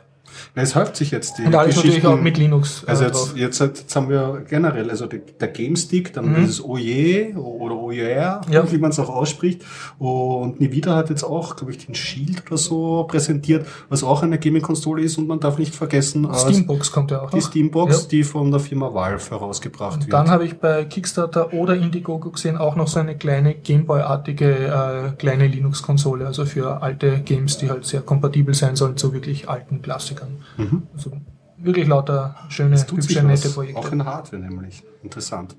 Na, 0.56 0.62
es 0.62 0.76
häuft 0.76 0.96
sich 0.96 1.12
jetzt 1.12 1.38
die 1.38 1.44
Und 1.44 1.56
alles 1.56 1.76
natürlich 1.76 2.06
auch 2.06 2.20
mit 2.20 2.38
Linux. 2.38 2.84
äh, 2.84 2.92
Also 2.92 3.04
jetzt, 3.06 3.36
jetzt, 3.38 3.60
jetzt 3.60 3.96
haben 3.96 4.10
wir 4.10 4.44
generell, 4.50 4.90
also 4.90 5.06
die, 5.08 5.22
der 5.40 5.48
GameStick, 5.50 6.14
dann 6.14 6.30
Mhm. 6.32 6.36
dieses 6.42 6.64
Oje 6.64 7.34
oder 7.36 7.76
Oyer, 7.76 8.42
Ja. 8.50 8.72
wie 8.72 8.78
man 8.78 8.92
es 8.92 9.00
auch 9.00 9.10
ausspricht. 9.10 9.64
Und 10.00 10.60
Nvidia 10.62 10.96
hat 10.96 11.10
jetzt 11.10 11.24
auch, 11.24 11.56
glaube 11.56 11.72
ich, 11.72 11.86
den 11.86 11.96
Shield 11.96 12.44
oder 12.48 12.58
so 12.58 13.06
präsentiert, 13.08 13.66
was 13.90 14.04
auch 14.04 14.24
eine 14.24 14.40
Gaming-Konsole 14.40 15.02
ist 15.04 15.18
und 15.18 15.28
man 15.28 15.40
darf 15.40 15.58
nicht 15.58 15.76
vergessen, 15.76 16.26
äh, 16.30 16.34
Steambox 16.36 16.92
kommt 16.92 17.12
ja 17.12 17.22
auch 17.22 17.30
die 17.32 17.38
noch. 17.38 17.48
Steambox, 17.48 18.02
Ja. 18.04 18.08
die 18.10 18.24
von 18.24 18.52
der 18.52 18.60
Firma 18.60 18.94
Valve 18.94 19.30
herausgebracht 19.30 20.00
wird. 20.02 20.14
Dann 20.14 20.30
habe 20.30 20.46
ich 20.46 20.58
bei 20.60 20.86
Kickstarter 20.86 21.54
oder 21.54 21.76
Indiegogo 21.76 22.30
gesehen 22.32 22.58
auch 22.58 22.76
noch 22.76 22.88
so 22.88 23.00
eine 23.00 23.16
kleine 23.18 23.54
Gameboy-artige 23.56 24.52
äh, 24.52 25.12
kleine 25.18 25.48
Linux-Konsole, 25.48 26.26
also 26.26 26.46
für 26.46 26.82
alte 26.82 27.20
Games, 27.20 27.58
die 27.58 27.70
halt 27.70 27.86
sehr 27.86 28.02
kompatibel 28.02 28.54
sein 28.54 28.76
sollen 28.76 28.98
zu 28.98 29.14
wirklich 29.14 29.50
alten 29.50 29.82
Klassikern. 29.82 30.21
Mhm. 30.58 30.84
Also 30.94 31.12
wirklich 31.58 31.88
lauter 31.88 32.36
schöne, 32.50 32.78
hübsche, 32.78 33.24
nette 33.24 33.50
Projekte. 33.50 33.80
auch 33.80 33.92
in 33.92 34.06
Hardware 34.06 34.42
nämlich. 34.42 34.84
Interessant. 35.04 35.56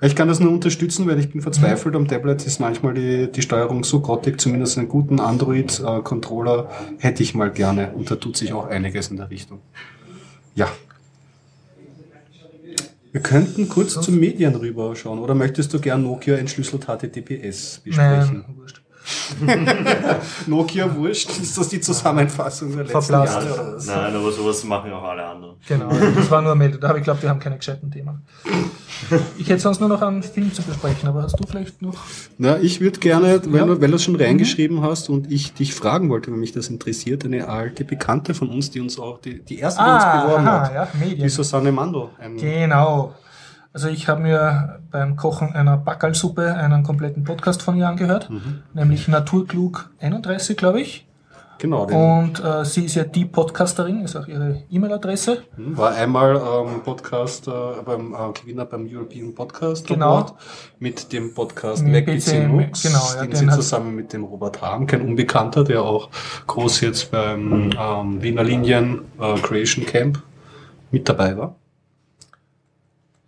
Ich 0.00 0.16
kann 0.16 0.28
das 0.28 0.40
nur 0.40 0.52
unterstützen, 0.52 1.06
weil 1.06 1.18
ich 1.18 1.30
bin 1.30 1.40
verzweifelt. 1.40 1.94
Am 1.94 2.06
Tablet 2.06 2.44
ist 2.44 2.60
manchmal 2.60 2.94
die, 2.94 3.30
die 3.30 3.42
Steuerung 3.42 3.84
so 3.84 4.00
grottig, 4.00 4.40
zumindest 4.40 4.76
einen 4.76 4.88
guten 4.88 5.20
Android-Controller 5.20 6.68
hätte 6.98 7.22
ich 7.22 7.34
mal 7.34 7.50
gerne. 7.50 7.92
Und 7.92 8.10
da 8.10 8.16
tut 8.16 8.36
sich 8.36 8.52
auch 8.52 8.68
einiges 8.68 9.08
in 9.08 9.16
der 9.16 9.30
Richtung. 9.30 9.60
Ja. 10.54 10.68
Wir 13.12 13.22
könnten 13.22 13.68
kurz 13.68 13.98
zu 14.00 14.10
Medien 14.10 14.56
rüberschauen. 14.56 15.20
Oder 15.20 15.34
möchtest 15.34 15.72
du 15.72 15.78
gern 15.78 16.02
Nokia 16.02 16.36
entschlüsselt 16.36 16.86
HTTPS 16.86 17.80
besprechen? 17.84 18.44
Nein, 18.46 18.56
wurscht. 18.56 18.83
Nokia 20.46 20.94
wurscht? 20.96 21.30
Ist 21.40 21.56
das 21.58 21.68
die 21.68 21.80
Zusammenfassung 21.80 22.70
der 22.70 22.84
letzten 22.84 22.92
Verblasst. 23.02 23.34
Jahre? 23.34 23.52
Oder 23.52 23.76
was? 23.76 23.86
Nein, 23.86 24.14
aber 24.16 24.32
sowas 24.32 24.64
machen 24.64 24.92
auch 24.92 25.02
alle 25.02 25.24
anderen. 25.24 25.56
Genau, 25.66 25.90
das 25.90 26.30
war 26.30 26.42
nur 26.42 26.52
eine 26.52 26.58
Meldung. 26.58 26.82
Aber 26.82 26.98
ich 26.98 27.04
glaube, 27.04 27.22
wir 27.22 27.28
haben 27.28 27.40
keine 27.40 27.56
gescheiten 27.56 27.90
Themen. 27.90 28.22
Ich 29.38 29.48
hätte 29.48 29.60
sonst 29.60 29.80
nur 29.80 29.88
noch 29.88 30.02
einen 30.02 30.22
Film 30.22 30.52
zu 30.52 30.62
besprechen, 30.62 31.08
aber 31.08 31.22
hast 31.22 31.38
du 31.38 31.46
vielleicht 31.46 31.82
noch? 31.82 31.96
Na, 32.38 32.58
ich 32.58 32.80
würde 32.80 32.98
gerne, 33.00 33.40
weil, 33.46 33.60
Ja. 33.60 33.66
du, 33.66 33.80
weil 33.80 33.88
du 33.90 33.96
es 33.96 34.04
schon 34.04 34.16
reingeschrieben 34.16 34.82
hast 34.82 35.08
und 35.10 35.30
ich 35.30 35.52
dich 35.52 35.74
fragen 35.74 36.08
wollte, 36.08 36.30
wenn 36.32 36.40
mich 36.40 36.52
das 36.52 36.68
interessiert, 36.68 37.24
eine 37.24 37.48
alte 37.48 37.84
Bekannte 37.84 38.34
von 38.34 38.48
uns, 38.48 38.70
die 38.70 38.80
uns 38.80 38.98
auch, 38.98 39.18
die, 39.18 39.42
die 39.44 39.58
erste, 39.58 39.82
die 39.82 39.90
uns 39.90 40.04
beworben 40.04 40.46
aha, 40.48 40.60
hat, 40.60 40.74
ja, 40.74 40.88
die 40.94 40.98
Medien. 41.10 41.28
Susanne 41.28 41.72
Mando. 41.72 42.10
Ein, 42.18 42.36
Genau. 42.36 43.14
Also 43.74 43.88
ich 43.88 44.06
habe 44.08 44.22
mir 44.22 44.78
beim 44.92 45.16
Kochen 45.16 45.52
einer 45.52 45.76
Backalsuppe 45.76 46.54
einen 46.54 46.84
kompletten 46.84 47.24
Podcast 47.24 47.60
von 47.60 47.76
ihr 47.76 47.88
angehört, 47.88 48.30
Mhm. 48.30 48.62
nämlich 48.72 49.08
Naturklug 49.08 49.90
31, 50.00 50.56
glaube 50.56 50.80
ich. 50.80 51.06
genau, 51.58 51.84
den, 51.86 51.96
Und 51.96 52.44
äh, 52.44 52.64
sie 52.64 52.84
ist 52.84 52.94
ja 52.94 53.02
die 53.04 53.24
Podcasterin, 53.24 54.02
ist 54.02 54.14
auch 54.16 54.26
ihre 54.28 54.62
E-Mail-Adresse. 54.70 55.42
war 55.56 55.92
einmal 55.94 56.36
ähm, 56.36 56.82
Podcast 56.84 57.48
äh, 57.48 57.50
beim 57.84 58.12
äh, 58.14 58.16
Gewinner 58.40 58.64
beim 58.64 58.86
European 58.88 59.34
Podcast 59.34 59.86
Genau. 59.88 60.12
Award 60.18 60.34
mit 60.78 61.12
dem 61.12 61.34
Podcast 61.34 61.82
PC, 61.84 62.26
Linux, 62.46 62.82
genau, 62.82 63.00
ja, 63.16 63.22
den 63.22 63.30
den 63.30 63.50
sie 63.50 63.56
zusammen 63.56 63.94
mit 63.96 64.12
dem 64.12 64.22
Robert 64.24 64.62
Hahn, 64.62 64.86
kein 64.86 65.00
Unbekannter, 65.02 65.64
der 65.64 65.82
auch 65.82 66.10
groß 66.46 66.80
jetzt 66.82 67.10
beim 67.10 67.70
ähm, 67.76 68.22
Wiener 68.22 68.44
Linien 68.44 69.00
äh, 69.20 69.34
Creation 69.40 69.84
Camp 69.84 70.22
mit 70.92 71.08
dabei 71.08 71.36
war. 71.36 71.56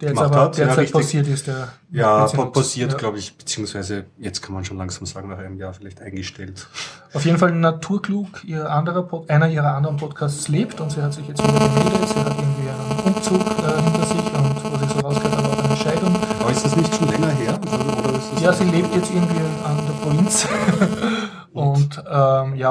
Der 0.01 0.11
jetzt 0.11 0.19
aber 0.21 0.37
hat, 0.37 0.59
ja, 0.59 0.67
derzeit 0.67 0.83
richtig. 0.85 1.01
passiert 1.01 1.27
ist. 1.27 1.47
Der 1.47 1.69
Ja, 1.91 2.27
passiert, 2.27 2.93
Ja. 2.93 2.99
glaube 2.99 3.19
ich, 3.19 3.35
beziehungsweise 3.37 4.05
jetzt 4.19 4.43
kann 4.43 4.53
man 4.53 4.63
schon 4.65 4.77
langsam 4.77 5.07
sagen, 5.07 5.29
nach 5.29 5.39
einem 5.39 5.57
Jahr 5.59 5.73
vielleicht 5.73 6.03
eingestellt. 6.03 6.67
Auf 7.15 7.25
jeden 7.25 7.39
Fall 7.39 7.53
Naturklug, 7.53 8.45
ihr 8.45 8.71
anderer 8.71 9.09
einer 9.29 9.49
ihrer 9.49 9.75
anderen 9.75 9.97
Podcasts 9.97 10.49
lebt 10.49 10.81
und 10.83 10.91
sie 10.93 11.01
hat 11.01 11.15
sich 11.15 11.27
jetzt 11.27 11.43
wieder 11.43 11.59
gemeldet. 11.59 12.09
Sie 12.09 12.21
hat 12.21 12.37
irgendwie 12.37 12.69
einen 12.69 13.15
Umzug 13.15 13.41
äh, 13.41 13.83
hinter 13.83 14.07
sich 14.07 14.19
und 14.19 14.73
was 14.75 14.83
ich 14.83 14.89
so 14.91 15.01
rausgehört 15.01 15.37
habe, 15.37 15.49
auch 15.49 15.65
eine 15.65 15.77
Scheidung. 15.77 16.17
Aber 16.41 16.51
ist 16.51 16.65
das 16.67 16.77
nicht 16.77 16.95
schon 16.95 17.09
länger 17.09 17.31
her? 17.31 17.59
Oder 17.65 18.19
ist 18.19 18.33
das 18.35 18.43
Ja, 18.43 18.53
sie 18.53 18.65
lebt 18.65 18.95
jetzt 18.95 19.11
irgendwie 19.11 19.41
an 19.65 19.77
der 19.87 19.95
Provinz. 20.03 20.47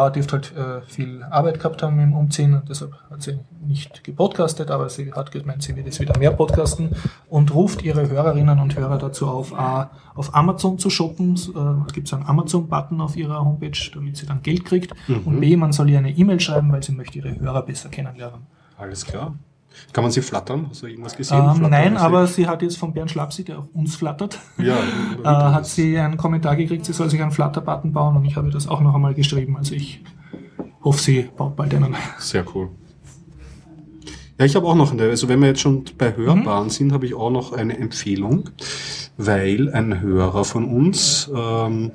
Ja, 0.06 0.10
dürfte 0.12 0.34
halt 0.34 0.56
äh, 0.56 0.82
viel 0.88 1.24
Arbeit 1.24 1.60
gehabt 1.60 1.82
haben 1.82 2.00
im 2.00 2.14
Umziehen 2.14 2.54
und 2.54 2.70
deshalb 2.70 2.94
hat 3.10 3.24
sie 3.24 3.40
nicht 3.66 4.04
gepodcastet, 4.04 4.70
aber 4.70 4.90
sie 4.90 5.12
hat 5.14 5.32
gemeint, 5.32 5.64
sie 5.64 5.76
wird 5.76 5.88
jetzt 5.88 6.00
wieder 6.00 6.18
mehr 6.20 6.32
podcasten 6.32 6.92
und 7.28 7.54
ruft 7.54 7.82
ihre 7.82 8.08
Hörerinnen 8.08 8.60
und 8.60 8.76
Hörer 8.76 8.98
dazu 9.00 9.28
auf, 9.28 9.58
A, 9.58 9.90
auf 10.14 10.36
Amazon 10.36 10.78
zu 10.78 10.90
shoppen. 10.90 11.36
Äh, 11.36 11.92
Gibt 11.94 12.08
es 12.08 12.14
einen 12.14 12.26
Amazon-Button 12.26 13.02
auf 13.02 13.16
ihrer 13.16 13.44
Homepage, 13.44 13.72
damit 13.94 14.18
sie 14.18 14.26
dann 14.28 14.44
Geld 14.44 14.66
kriegt. 14.66 14.94
Und 15.26 15.40
B, 15.40 15.56
man 15.56 15.72
soll 15.72 15.90
ihr 15.90 15.98
eine 15.98 16.12
E-Mail 16.12 16.40
schreiben, 16.40 16.72
weil 16.72 16.84
sie 16.84 16.92
möchte 16.92 17.18
ihre 17.18 17.40
Hörer 17.40 17.64
besser 17.64 17.90
kennenlernen. 17.90 18.42
Alles 18.78 19.06
klar. 19.06 19.34
Kann 19.94 20.04
man 20.04 20.12
sie 20.12 20.22
flattern? 20.22 20.68
Hast 20.70 20.84
du 20.84 20.88
irgendwas 20.88 21.16
gesehen? 21.16 21.38
Ähm, 21.56 21.70
nein, 21.70 21.98
aber 21.98 22.28
sie 22.28 22.48
hat 22.48 22.62
jetzt 22.62 22.78
von 22.78 22.94
Bernd 22.94 23.12
Schlapsi, 23.12 23.44
der 23.44 23.60
auf 23.60 23.66
uns 23.74 23.96
flattert, 23.96 24.40
Ja, 24.58 24.78
äh, 25.24 25.28
hat 25.28 25.66
sie 25.66 25.98
einen 25.98 26.18
Kommentar 26.18 26.56
gekriegt, 26.56 26.86
sie 26.86 26.94
soll 26.94 27.10
sich 27.10 27.22
einen 27.22 27.32
Flutter-Button 27.32 27.94
bauen 27.94 28.16
und 28.18 28.26
ich 28.26 28.36
habe 28.36 28.50
das 28.50 28.68
auch 28.68 28.82
noch 28.82 28.94
einmal 28.96 29.14
geschrieben. 29.14 29.58
Also 29.58 29.74
ich 29.76 30.02
hoffe, 30.84 31.02
sie 31.02 31.30
baut 31.36 31.56
bald 31.56 31.74
einen. 31.74 31.96
Sehr 32.20 32.46
cool. 32.56 32.70
Ja, 34.38 34.46
ich 34.46 34.56
habe 34.56 34.68
auch 34.68 34.76
noch 34.76 34.92
eine, 34.92 35.04
also 35.04 35.30
wenn 35.30 35.40
wir 35.40 35.48
jetzt 35.48 35.62
schon 35.62 35.86
bei 35.98 36.10
Mhm. 36.12 36.16
Hörbaren 36.18 36.70
sind, 36.70 36.92
habe 36.92 37.06
ich 37.06 37.14
auch 37.14 37.30
noch 37.30 37.54
eine 37.54 37.78
Empfehlung, 37.78 38.50
weil 39.18 39.72
ein 39.74 40.02
Hörer 40.02 40.44
von 40.44 40.66
uns, 40.66 41.32
ähm, 41.34 41.92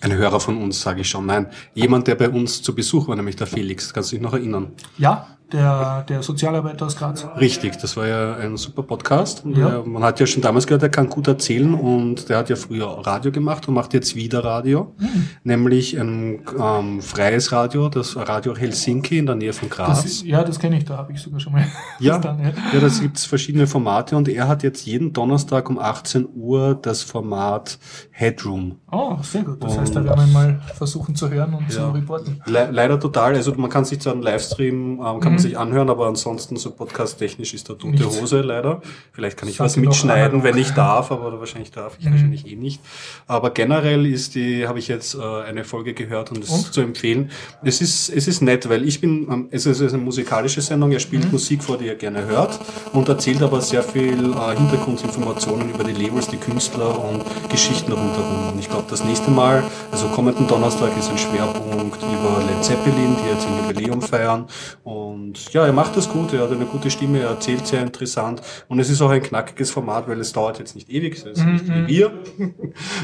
ein 0.00 0.12
Hörer 0.12 0.40
von 0.40 0.60
uns, 0.60 0.80
sage 0.82 1.02
ich 1.02 1.08
schon, 1.08 1.26
nein, 1.26 1.46
jemand, 1.74 2.08
der 2.08 2.16
bei 2.16 2.28
uns 2.28 2.60
zu 2.60 2.74
Besuch 2.74 3.06
war, 3.06 3.14
nämlich 3.14 3.36
der 3.36 3.46
Felix, 3.46 3.94
kannst 3.94 4.10
du 4.10 4.16
dich 4.16 4.22
noch 4.22 4.32
erinnern? 4.32 4.72
Ja, 4.98 5.28
der, 5.52 6.02
der 6.08 6.22
Sozialarbeiter 6.22 6.86
aus 6.86 6.96
Graz. 6.96 7.26
Richtig, 7.38 7.76
das 7.78 7.96
war 7.96 8.06
ja 8.06 8.34
ein 8.36 8.56
super 8.56 8.82
Podcast. 8.82 9.44
Und 9.44 9.56
Ja. 9.56 9.82
man 9.84 10.02
hat 10.02 10.18
ja 10.20 10.26
schon 10.26 10.42
damals 10.42 10.66
gehört, 10.66 10.82
er 10.82 10.88
kann 10.88 11.08
gut 11.08 11.28
erzählen 11.28 11.74
und 11.74 12.28
der 12.28 12.38
hat 12.38 12.50
ja 12.50 12.56
früher 12.56 12.86
Radio 13.06 13.30
gemacht 13.32 13.68
und 13.68 13.74
macht 13.74 13.94
jetzt 13.94 14.16
wieder 14.16 14.44
Radio, 14.44 14.94
Mhm. 14.98 15.28
nämlich 15.44 15.98
ein 15.98 16.40
ähm, 16.58 17.00
freies 17.02 17.52
Radio, 17.52 17.88
das 17.88 18.16
Radio 18.16 18.56
Helsinki 18.56 19.18
in 19.18 19.26
der 19.26 19.34
Nähe 19.34 19.52
von 19.52 19.68
Graz. 19.68 20.02
Das, 20.02 20.22
ja, 20.24 20.42
das 20.44 20.58
kenne 20.58 20.78
ich, 20.78 20.84
da 20.84 20.96
habe 20.96 21.12
ich 21.12 21.20
sogar 21.20 21.40
schon 21.40 21.52
mal. 21.52 21.66
Ja, 21.98 22.18
Dann, 22.18 22.40
ja. 22.40 22.48
ja, 22.72 22.80
da 22.80 22.88
gibt's 22.88 23.24
verschiedene 23.26 23.66
Formate 23.66 24.16
und 24.16 24.28
er 24.28 24.48
hat 24.48 24.62
jetzt 24.62 24.86
jeden 24.86 25.12
Donnerstag 25.12 25.68
um 25.68 25.78
18 25.78 26.26
Uhr 26.34 26.74
das 26.80 27.02
Format 27.02 27.78
Headroom. 28.10 28.78
Oh, 28.90 29.16
sehr 29.22 29.42
gut. 29.42 29.62
Das 29.62 29.78
heißt, 29.78 29.94
da 29.96 30.04
werden 30.04 30.20
wir 30.26 30.32
mal 30.32 30.60
versuchen 30.74 31.14
zu 31.14 31.30
hören 31.30 31.54
und 31.54 31.70
zu 31.70 31.80
Ja. 31.80 31.90
reporten. 31.90 32.40
Le 32.46 32.68
leider 32.70 32.98
total, 33.00 33.34
also 33.34 33.52
man 33.54 33.70
kann 33.70 33.84
sich 33.84 34.00
zwar 34.00 34.12
einen 34.14 34.22
Livestream, 34.22 35.00
ähm, 35.04 35.20
kann 35.20 35.32
Mhm. 35.34 35.38
Sich 35.42 35.58
anhören, 35.58 35.90
aber 35.90 36.06
ansonsten 36.06 36.56
so 36.56 36.70
podcast-technisch 36.70 37.54
ist 37.54 37.68
da 37.68 37.74
tote 37.74 37.88
Nichts. 37.88 38.20
Hose 38.20 38.40
leider. 38.40 38.80
Vielleicht 39.12 39.36
kann 39.36 39.48
ich 39.48 39.56
Sag 39.56 39.66
was 39.66 39.76
mitschneiden, 39.76 40.42
wenn 40.42 40.56
ich 40.56 40.70
darf, 40.70 41.10
aber 41.12 41.38
wahrscheinlich 41.38 41.70
darf 41.70 41.96
ich 41.98 42.06
Mhm. 42.06 42.12
wahrscheinlich 42.12 42.46
eh 42.50 42.56
nicht. 42.56 42.80
Aber 43.26 43.50
generell 43.50 44.06
ist 44.06 44.34
die, 44.34 44.66
habe 44.66 44.78
ich 44.78 44.88
jetzt 44.88 45.14
äh, 45.14 45.20
eine 45.20 45.64
Folge 45.64 45.92
gehört 45.94 46.30
und 46.32 46.42
es 46.44 46.50
ist 46.50 46.72
zu 46.74 46.80
empfehlen. 46.80 47.30
Es 47.62 47.80
ist, 47.80 48.08
es 48.08 48.28
ist 48.28 48.40
nett, 48.42 48.68
weil 48.68 48.86
ich 48.86 49.00
bin, 49.00 49.26
ähm, 49.30 49.48
es 49.50 49.66
ist 49.66 49.80
eine 49.82 49.98
musikalische 49.98 50.60
Sendung, 50.60 50.92
er 50.92 51.00
spielt 51.00 51.24
Mhm. 51.26 51.30
Musik 51.32 51.62
vor, 51.62 51.78
die 51.78 51.88
er 51.88 51.94
gerne 51.96 52.24
hört 52.26 52.58
und 52.92 53.08
erzählt 53.08 53.42
aber 53.42 53.60
sehr 53.60 53.82
viel 53.82 54.32
äh, 54.32 54.56
Hintergrundinformationen 54.56 55.70
über 55.70 55.84
die 55.84 55.92
Labels, 55.92 56.28
die 56.28 56.36
Künstler 56.36 56.88
und 57.08 57.22
Geschichten 57.50 57.92
rundherum. 57.92 58.52
Und 58.52 58.58
ich 58.58 58.68
glaube, 58.68 58.84
das 58.88 59.04
nächste 59.04 59.30
Mal, 59.30 59.62
also 59.90 60.06
kommenden 60.08 60.46
Donnerstag, 60.46 60.96
ist 60.98 61.10
ein 61.10 61.18
Schwerpunkt 61.18 62.00
über 62.02 62.42
Led 62.46 62.64
Zeppelin, 62.64 63.16
die 63.22 63.28
jetzt 63.34 63.46
ein 63.46 63.68
Jubiläum 63.68 64.02
feiern. 64.02 64.46
Und 64.84 65.21
ja, 65.52 65.66
er 65.66 65.72
macht 65.72 65.96
das 65.96 66.08
gut, 66.08 66.32
er 66.32 66.42
hat 66.42 66.52
eine 66.52 66.66
gute 66.66 66.90
Stimme, 66.90 67.20
er 67.20 67.28
erzählt 67.28 67.66
sehr 67.66 67.82
interessant. 67.82 68.42
Und 68.68 68.78
es 68.78 68.90
ist 68.90 69.00
auch 69.02 69.10
ein 69.10 69.22
knackiges 69.22 69.70
Format, 69.70 70.08
weil 70.08 70.20
es 70.20 70.32
dauert 70.32 70.58
jetzt 70.58 70.74
nicht 70.74 70.90
ewig, 70.90 71.14
es 71.14 71.24
ist 71.24 71.44
nicht 71.44 71.66
wie 71.66 71.86
wir, 71.86 72.12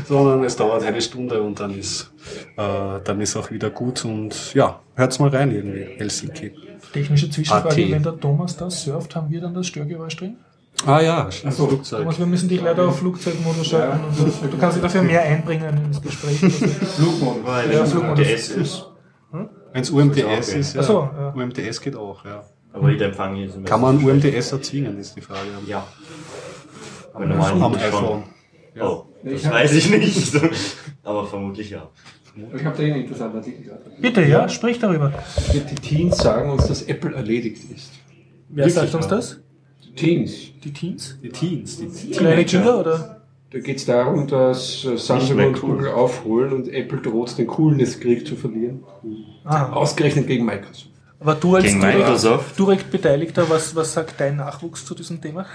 sondern 0.09 0.45
es 0.45 0.57
dauert 0.57 0.83
eine 0.85 1.01
Stunde 1.01 1.43
und 1.43 1.61
dann 1.61 1.79
ist, 1.79 2.13
äh, 2.57 3.01
dann 3.05 3.21
ist 3.21 3.37
auch 3.37 3.51
wieder 3.51 3.71
gut. 3.71 4.05
Und 4.05 4.55
ja, 4.55 4.81
hört's 4.95 5.19
mal 5.19 5.31
rein 5.31 5.51
irgendwie, 5.51 5.87
Helsinki. 5.99 6.53
Technische 6.93 7.31
Zwischenfrage, 7.31 7.69
AT. 7.83 7.91
wenn 7.91 8.03
der 8.03 8.19
Thomas 8.19 8.57
das 8.57 8.83
surft, 8.85 9.15
haben 9.17 9.31
wir 9.31 9.41
dann 9.41 9.55
das 9.55 9.67
Störgeräusch 9.67 10.17
drin? 10.17 10.37
Ah 10.87 11.01
ja, 11.01 11.29
Flugzeug. 11.31 12.01
Thomas, 12.01 12.19
wir 12.19 12.27
müssen 12.27 12.49
dich 12.49 12.61
leider 12.63 12.87
auf 12.87 12.99
Flugzeugmodus 12.99 13.67
schalten. 13.67 13.99
Und 14.05 14.17
so. 14.17 14.47
Du 14.47 14.57
kannst 14.59 14.77
dich 14.77 14.83
dafür 14.83 15.03
mehr 15.03 15.23
einbringen 15.23 15.87
ins 15.87 16.01
Gespräch. 16.01 16.39
Flugmodus. 16.97 17.45
Weil 17.45 17.73
Ja, 17.73 17.85
Flugmodus. 17.85 18.27
UMTS 18.27 18.49
ist, 18.51 18.87
Wenn's 19.73 19.91
UMTS 19.91 20.19
okay. 20.25 20.61
ist, 20.61 20.75
ja. 20.75 20.81
Ach 20.81 20.85
so, 20.87 21.11
ja. 21.13 21.33
UMTS 21.35 21.81
geht 21.81 21.97
auch, 21.97 22.25
ja. 22.25 22.45
aber 22.73 22.91
jeder 22.91 23.07
Empfang 23.07 23.35
hier 23.37 23.47
ist 23.47 23.57
immer 23.57 23.65
Kann 23.67 23.81
man 23.81 24.03
UMTS 24.03 24.53
erzwingen, 24.53 24.99
ist 24.99 25.15
die 25.17 25.21
Frage. 25.21 25.49
Ja. 25.67 25.87
Aber 27.13 27.27
normal 27.27 27.53
Am 27.53 27.75
iPhone. 27.75 27.91
schon. 27.91 28.23
Oh, 28.81 29.05
Ich 29.25 29.43
das 29.43 29.47
hab- 29.47 29.53
weiß 29.55 29.75
ich 29.75 29.91
nicht. 29.91 30.33
aber 31.03 31.27
vermutlich 31.27 31.71
ja. 31.71 31.89
Ich 32.57 32.65
habe 32.65 32.77
da 32.77 32.83
einen 32.85 33.03
interessanten 33.03 33.39
Artikel 33.39 33.65
gerade. 33.65 33.83
Bitte, 34.01 34.23
ja, 34.23 34.49
sprich 34.49 34.79
darüber. 34.79 35.13
Die 35.53 35.75
Teens 35.75 36.19
sagen 36.19 36.51
uns, 36.51 36.69
dass 36.69 36.83
Apple 36.83 37.13
erledigt 37.15 37.65
ist. 37.75 37.91
Wer 38.49 38.71
sagt 38.71 38.95
uns 38.95 39.09
das? 39.09 39.41
Die 39.85 39.95
Teens. 39.95 40.33
Die 40.63 40.73
Teens? 40.73 41.19
Die 41.21 41.31
Teens, 41.31 41.79
die 41.79 42.11
Kleine 42.11 42.45
Kinder 42.45 42.79
oder? 42.79 43.18
Da 43.51 43.61
geht 43.61 43.79
es 43.79 43.87
darum, 43.87 44.27
dass 44.27 44.85
äh, 44.85 44.99
Samsung 44.99 45.39
und 45.39 45.63
cool. 45.63 45.77
Google 45.77 45.89
aufholen 45.93 46.53
und 46.53 46.69
Apple 46.69 46.99
droht, 46.99 47.39
den 47.39 47.47
Coolness-Krieg 47.47 48.27
zu 48.27 48.37
verlieren. 48.37 48.85
Ah, 49.45 49.73
Ausgerechnet 49.73 50.27
gegen 50.27 50.45
Microsoft. 50.45 50.91
Aber 51.21 51.35
du 51.35 51.57
als 51.57 51.65
direkt, 51.65 52.59
direkt 52.59 52.91
Beteiligter, 52.93 53.51
was, 53.51 53.75
was 53.75 53.93
sagt 53.93 54.21
dein 54.21 54.37
Nachwuchs 54.37 54.85
zu 54.85 54.95
diesem 54.95 55.21
Thema? 55.21 55.47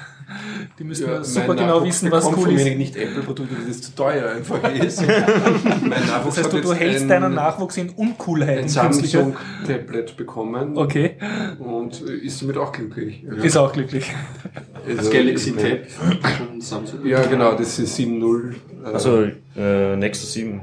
Die 0.77 0.83
müssen 0.83 1.07
ja, 1.07 1.23
super 1.23 1.55
genau 1.55 1.77
Nachwuchs 1.79 1.87
wissen, 2.03 2.11
was 2.11 2.25
cool 2.25 2.33
von 2.33 2.55
ist. 2.55 2.63
mir 2.65 2.75
nicht 2.75 2.95
Apple-Produkte, 2.97 3.55
weil 3.57 3.67
das 3.67 3.81
zu 3.81 3.95
teuer 3.95 4.29
einfach 4.31 4.61
ist. 4.73 5.01
mein 5.01 6.05
Nachwuchs 6.05 6.35
Das 6.35 6.45
heißt, 6.45 6.53
du, 6.53 6.61
du 6.61 6.73
hältst 6.73 7.03
ein, 7.03 7.07
deinen 7.09 7.33
Nachwuchs 7.35 7.77
in 7.77 7.87
ein 7.87 7.93
Uncoolheiten 7.95 8.63
künstlicher. 8.73 9.19
Samsung-Tablet 9.19 10.17
bekommen 10.17 10.77
Okay, 10.77 11.15
und 11.59 12.01
ist 12.01 12.41
damit 12.41 12.57
auch 12.57 12.73
glücklich. 12.73 13.23
Ja. 13.23 13.31
ist 13.43 13.55
auch 13.55 13.71
glücklich. 13.71 14.11
Also, 14.85 14.97
Das 14.97 15.09
Galaxy 15.11 15.51
ich 15.51 15.55
Tab 15.55 15.89
von 16.49 16.59
Samsung. 16.59 17.05
Ja, 17.05 17.25
genau, 17.25 17.53
das 17.55 17.79
ist 17.79 17.97
7.0. 17.97 18.51
äh, 18.51 18.93
Also 18.93 19.27
äh, 19.55 19.95
Nexus 19.95 20.33
7. 20.33 20.61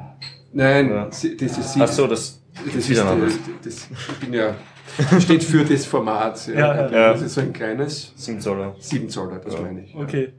Nein, 0.52 0.90
Ja. 0.90 1.04
das 1.06 1.24
ist 1.24 1.76
Ach 1.78 1.88
so, 1.88 2.06
das, 2.06 2.38
das 2.54 2.66
ist 2.66 2.74
ist 2.74 2.90
wieder 2.90 3.02
ein 3.02 3.06
äh, 3.08 3.12
anderes. 3.12 3.34
das, 3.64 3.74
ich 4.10 4.16
bin 4.18 4.34
ja 4.34 4.54
steht 5.20 5.44
für 5.44 5.64
das 5.64 5.86
Format. 5.86 6.46
Ja. 6.48 6.54
Ja, 6.54 6.74
ja. 6.74 6.90
Ja. 6.90 7.12
Das 7.12 7.22
ist 7.22 7.34
so 7.34 7.40
ein 7.40 7.52
kleines 7.52 8.12
7 8.16 8.40
Zoller. 8.40 8.74
7 8.78 9.08
Zoller, 9.08 9.38
das 9.38 9.60
meine 9.60 9.82
ich. 9.84 9.94
Okay. 9.94 10.32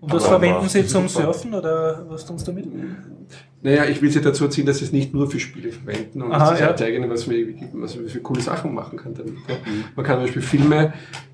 Und 0.00 0.12
was 0.12 0.24
Aber- 0.24 0.38
verwenden 0.38 0.68
Sie 0.68 0.86
zum 0.86 1.08
Surfen 1.08 1.54
oder 1.54 2.04
was 2.08 2.24
tun 2.24 2.38
Sie 2.38 2.44
damit? 2.46 2.66
Naja, 3.60 3.86
ich 3.86 4.00
will 4.00 4.08
sie 4.08 4.20
dazu 4.20 4.44
erziehen, 4.44 4.66
dass 4.66 4.78
sie 4.78 4.84
es 4.84 4.92
nicht 4.92 5.12
nur 5.12 5.28
für 5.28 5.40
Spiele 5.40 5.72
verwenden 5.72 6.22
und 6.22 6.30
Aha, 6.30 6.52
das 6.52 6.60
ja. 6.60 6.76
zeigen, 6.76 7.10
was 7.10 7.26
man, 7.26 7.36
was 7.72 7.96
man 7.96 8.06
für 8.06 8.20
coole 8.20 8.40
Sachen 8.40 8.72
machen 8.72 8.96
kann 8.96 9.14
damit. 9.14 9.34
Ja. 9.48 9.56
Man 9.96 10.06
kann 10.06 10.14
zum 10.18 10.26
Beispiel 10.26 10.42
Filme, 10.42 10.92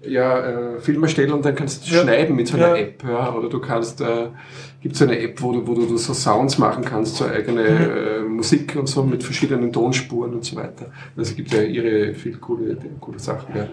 ja, 0.08 0.38
äh, 0.76 0.80
Filme 0.80 1.06
stellen 1.08 1.32
und 1.32 1.44
dann 1.44 1.54
kannst 1.54 1.86
du 1.86 1.94
Ja. 1.94 2.00
schneiden 2.02 2.34
mit 2.34 2.48
so 2.48 2.56
einer 2.56 2.68
Ja. 2.68 2.76
App. 2.76 3.04
Ja. 3.06 3.30
Oder 3.34 3.50
du 3.50 3.60
kannst, 3.60 4.00
äh, 4.00 4.28
gibt 4.80 4.96
so 4.96 5.04
eine 5.04 5.18
App, 5.18 5.42
wo 5.42 5.52
du, 5.52 5.66
wo 5.66 5.74
du 5.74 5.98
so 5.98 6.14
Sounds 6.14 6.56
machen 6.56 6.82
kannst, 6.82 7.16
so 7.16 7.26
eigene 7.26 7.62
äh, 7.62 8.20
Musik 8.22 8.74
und 8.76 8.86
so 8.88 9.02
mit 9.02 9.22
verschiedenen 9.22 9.70
Tonspuren 9.70 10.32
und 10.32 10.46
so 10.46 10.56
weiter. 10.56 10.86
Also 11.14 11.30
es 11.30 11.36
gibt 11.36 11.52
ja 11.52 11.60
ihre 11.60 12.14
viel 12.14 12.38
coole, 12.38 12.78
coole 13.00 13.18
Sachen. 13.18 13.54
Ja. 13.54 13.68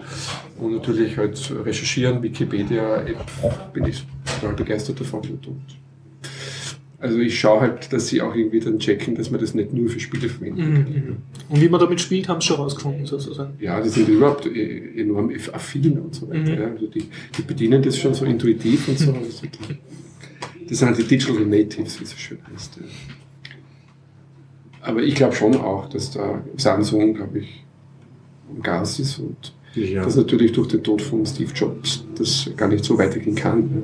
Und 0.60 0.74
natürlich 0.74 1.16
halt 1.16 1.40
recherchieren, 1.64 2.22
Wikipedia-App, 2.22 3.72
bin 3.72 3.86
ich 3.86 4.04
total 4.40 4.54
begeistert 4.56 5.00
davon. 5.00 5.20
Und 5.20 5.48
also 7.02 7.18
ich 7.18 7.38
schaue 7.38 7.60
halt, 7.60 7.92
dass 7.92 8.08
sie 8.08 8.22
auch 8.22 8.34
irgendwie 8.34 8.60
dann 8.60 8.78
checken, 8.78 9.14
dass 9.16 9.30
man 9.30 9.40
das 9.40 9.54
nicht 9.54 9.72
nur 9.72 9.88
für 9.90 9.98
Spiele 10.00 10.28
verwenden 10.28 10.84
kann. 10.84 11.16
Und 11.48 11.60
wie 11.60 11.68
man 11.68 11.80
damit 11.80 12.00
spielt, 12.00 12.28
haben 12.28 12.40
Sie 12.40 12.46
schon 12.46 12.56
rausgefunden, 12.56 13.04
sozusagen. 13.06 13.54
Ja, 13.60 13.80
die 13.80 13.88
sind 13.88 14.08
überhaupt 14.08 14.46
äh, 14.46 15.00
enorm 15.00 15.30
affin 15.52 15.98
und 15.98 16.14
so 16.14 16.28
weiter. 16.30 16.38
Mhm. 16.68 16.72
Also 16.74 16.86
die, 16.86 17.04
die 17.36 17.42
bedienen 17.42 17.82
das 17.82 17.98
schon 17.98 18.14
so 18.14 18.24
intuitiv 18.24 18.86
und 18.88 18.98
so. 18.98 19.12
Wirklich- 19.14 19.78
das 20.68 20.78
sind 20.78 20.88
halt 20.88 20.98
die 20.98 21.02
Digital 21.04 21.44
Natives, 21.44 21.98
wie 22.00 22.04
es 22.04 22.10
so 22.10 22.16
schön 22.16 22.38
heißt. 22.54 22.78
Aber 24.80 25.02
ich 25.02 25.14
glaube 25.14 25.34
schon 25.34 25.54
auch, 25.56 25.88
dass 25.88 26.10
da 26.12 26.42
Samsung, 26.56 27.14
glaube 27.14 27.40
ich, 27.40 27.64
am 28.50 28.62
Gas 28.62 28.98
ist 29.00 29.18
und 29.18 29.52
Ja. 29.74 30.04
dass 30.04 30.16
natürlich 30.16 30.52
durch 30.52 30.68
den 30.68 30.82
Tod 30.82 31.02
von 31.02 31.24
Steve 31.26 31.50
Jobs 31.54 32.04
das 32.16 32.50
gar 32.56 32.68
nicht 32.68 32.84
so 32.84 32.96
weitergehen 32.98 33.34
kann. 33.34 33.82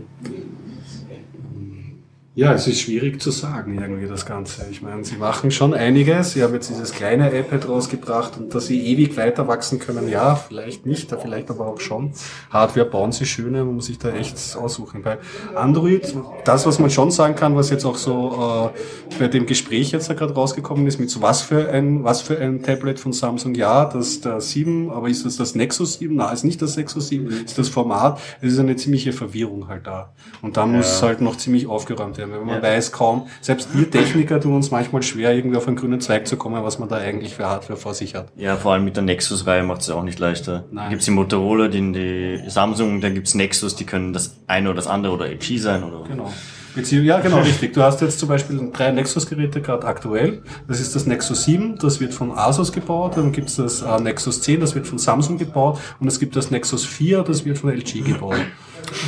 Ja, 2.39 2.53
es 2.53 2.69
ist 2.69 2.83
schwierig 2.83 3.21
zu 3.21 3.33
sagen, 3.33 3.77
irgendwie 3.81 4.07
das 4.07 4.25
Ganze. 4.25 4.65
Ich 4.71 4.81
meine, 4.81 5.05
sie 5.05 5.17
machen 5.17 5.51
schon 5.51 5.75
einiges. 5.75 6.35
Sie 6.35 6.43
haben 6.45 6.55
jetzt 6.55 6.71
dieses 6.71 6.93
kleine 6.93 7.37
iPad 7.37 7.69
rausgebracht 7.69 8.39
und 8.39 8.55
dass 8.55 8.69
sie 8.69 8.81
ewig 8.81 9.17
weiter 9.17 9.49
wachsen 9.49 9.81
können, 9.81 10.09
ja, 10.09 10.37
vielleicht 10.37 10.87
nicht, 10.87 11.13
vielleicht 11.21 11.51
aber 11.51 11.67
auch 11.67 11.81
schon. 11.81 12.13
Hardware 12.51 12.87
bauen 12.87 13.11
sie 13.11 13.27
schöne, 13.27 13.65
man 13.65 13.75
muss 13.75 13.87
sich 13.87 13.99
da 13.99 14.11
echt 14.11 14.37
aussuchen. 14.57 15.03
Bei 15.03 15.19
Android, 15.57 16.15
das, 16.45 16.65
was 16.65 16.79
man 16.79 16.91
schon 16.91 17.11
sagen 17.11 17.35
kann, 17.35 17.57
was 17.57 17.71
jetzt 17.71 17.85
auch 17.85 17.97
so 17.97 18.71
äh, 18.73 19.19
bei 19.19 19.27
dem 19.27 19.45
Gespräch 19.47 19.91
jetzt 19.91 20.09
da 20.09 20.15
gerade 20.15 20.33
rausgekommen 20.35 20.87
ist, 20.87 21.01
mit 21.01 21.11
so 21.11 21.21
was 21.21 21.41
für 21.43 21.69
ein, 21.71 22.05
was 22.05 22.23
für 22.23 22.39
ein 22.39 22.63
Tablet 22.63 23.01
von 23.01 23.13
Samsung, 23.13 23.57
ja, 23.57 23.85
das 23.85 24.21
der 24.21 24.41
7, 24.41 24.91
aber 24.93 25.09
ist 25.09 25.27
das 25.27 25.39
das 25.39 25.57
Nexus 25.57 25.95
7? 25.95 26.15
Nein, 26.15 26.33
ist 26.35 26.45
nicht 26.45 26.63
das 26.63 26.77
Nexus 26.77 27.09
7, 27.09 27.27
ist 27.47 27.59
das 27.59 27.69
Format. 27.69 28.21
Es 28.41 28.53
ist 28.53 28.61
eine 28.61 28.77
ziemliche 28.77 29.13
Verwirrung 29.13 29.67
halt 29.67 29.89
da. 29.89 30.13
Und 30.41 30.57
da 30.57 30.67
muss 30.67 31.01
Ja. 31.01 31.09
halt 31.09 31.21
noch 31.21 31.37
ziemlich 31.37 31.67
aufgeräumt 31.67 32.17
werden, 32.17 32.28
weil 32.31 32.41
man 32.41 32.57
Ja. 32.57 32.63
weiß 32.63 32.93
kaum, 32.93 33.27
selbst 33.41 33.77
wir 33.77 33.91
Techniker 33.91 34.41
tun 34.41 34.55
uns 34.55 34.71
manchmal 34.71 35.03
schwer, 35.03 35.35
irgendwie 35.35 35.57
auf 35.57 35.67
einen 35.67 35.77
grünen 35.77 36.01
Zweig 36.01 36.27
zu 36.27 36.37
kommen, 36.37 36.63
was 36.65 36.79
man 36.79 36.89
da 36.89 36.97
eigentlich 36.97 37.35
für 37.35 37.47
Hardware 37.47 37.79
vor 37.79 37.95
sich 37.95 38.15
hat. 38.15 38.29
Ja, 38.37 38.57
vor 38.57 38.73
allem 38.73 38.85
mit 38.85 38.97
der 38.97 39.05
Nexus-Reihe 39.05 39.63
macht 39.63 39.83
es 39.83 39.91
auch 39.91 40.03
nicht 40.03 40.19
leichter. 40.19 40.65
Nein. 40.71 40.85
Da 40.85 40.91
gibt's 40.91 41.05
die 41.05 41.11
Motorola, 41.11 41.69
die, 41.69 41.93
die 41.93 42.41
Samsung, 42.49 43.01
dann 43.01 43.15
gibt's 43.15 43.35
Nexus, 43.35 43.77
die 43.77 43.85
können 43.85 44.13
das 44.13 44.37
eine 44.47 44.69
oder 44.69 44.77
das 44.77 44.87
andere 44.87 45.13
oder 45.15 45.27
LG 45.27 45.59
sein 45.59 45.83
oder. 45.85 46.05
Genau. 46.09 46.33
Beziehung, 46.75 47.07
ja, 47.07 47.19
genau, 47.19 47.39
richtig. 47.41 47.73
Du 47.73 47.83
hast 47.83 48.01
jetzt 48.03 48.21
zum 48.21 48.29
Beispiel 48.29 48.71
drei 48.73 48.93
Nexus-Geräte 48.93 49.61
gerade 49.63 49.85
aktuell. 49.87 50.43
Das 50.69 50.79
ist 50.79 50.95
das 50.95 51.07
Nexus 51.07 51.45
7, 51.45 51.77
das 51.79 51.99
wird 51.99 52.15
von 52.15 52.31
Asus 52.31 52.73
gebaut. 52.73 53.17
Dann 53.17 53.33
gibt's 53.33 53.57
das 53.57 53.83
äh, 53.83 54.01
Nexus 54.01 54.43
10, 54.43 54.61
das 54.61 54.75
wird 54.77 54.87
von 54.87 54.99
Samsung 54.99 55.39
gebaut. 55.39 55.81
Und 55.99 56.07
es 56.07 56.21
gibt 56.21 56.37
das 56.37 56.51
Nexus 56.53 56.85
4, 56.85 57.23
das 57.23 57.45
wird 57.45 57.59
von 57.59 57.71
LG 57.71 58.05
gebaut. 58.05 58.37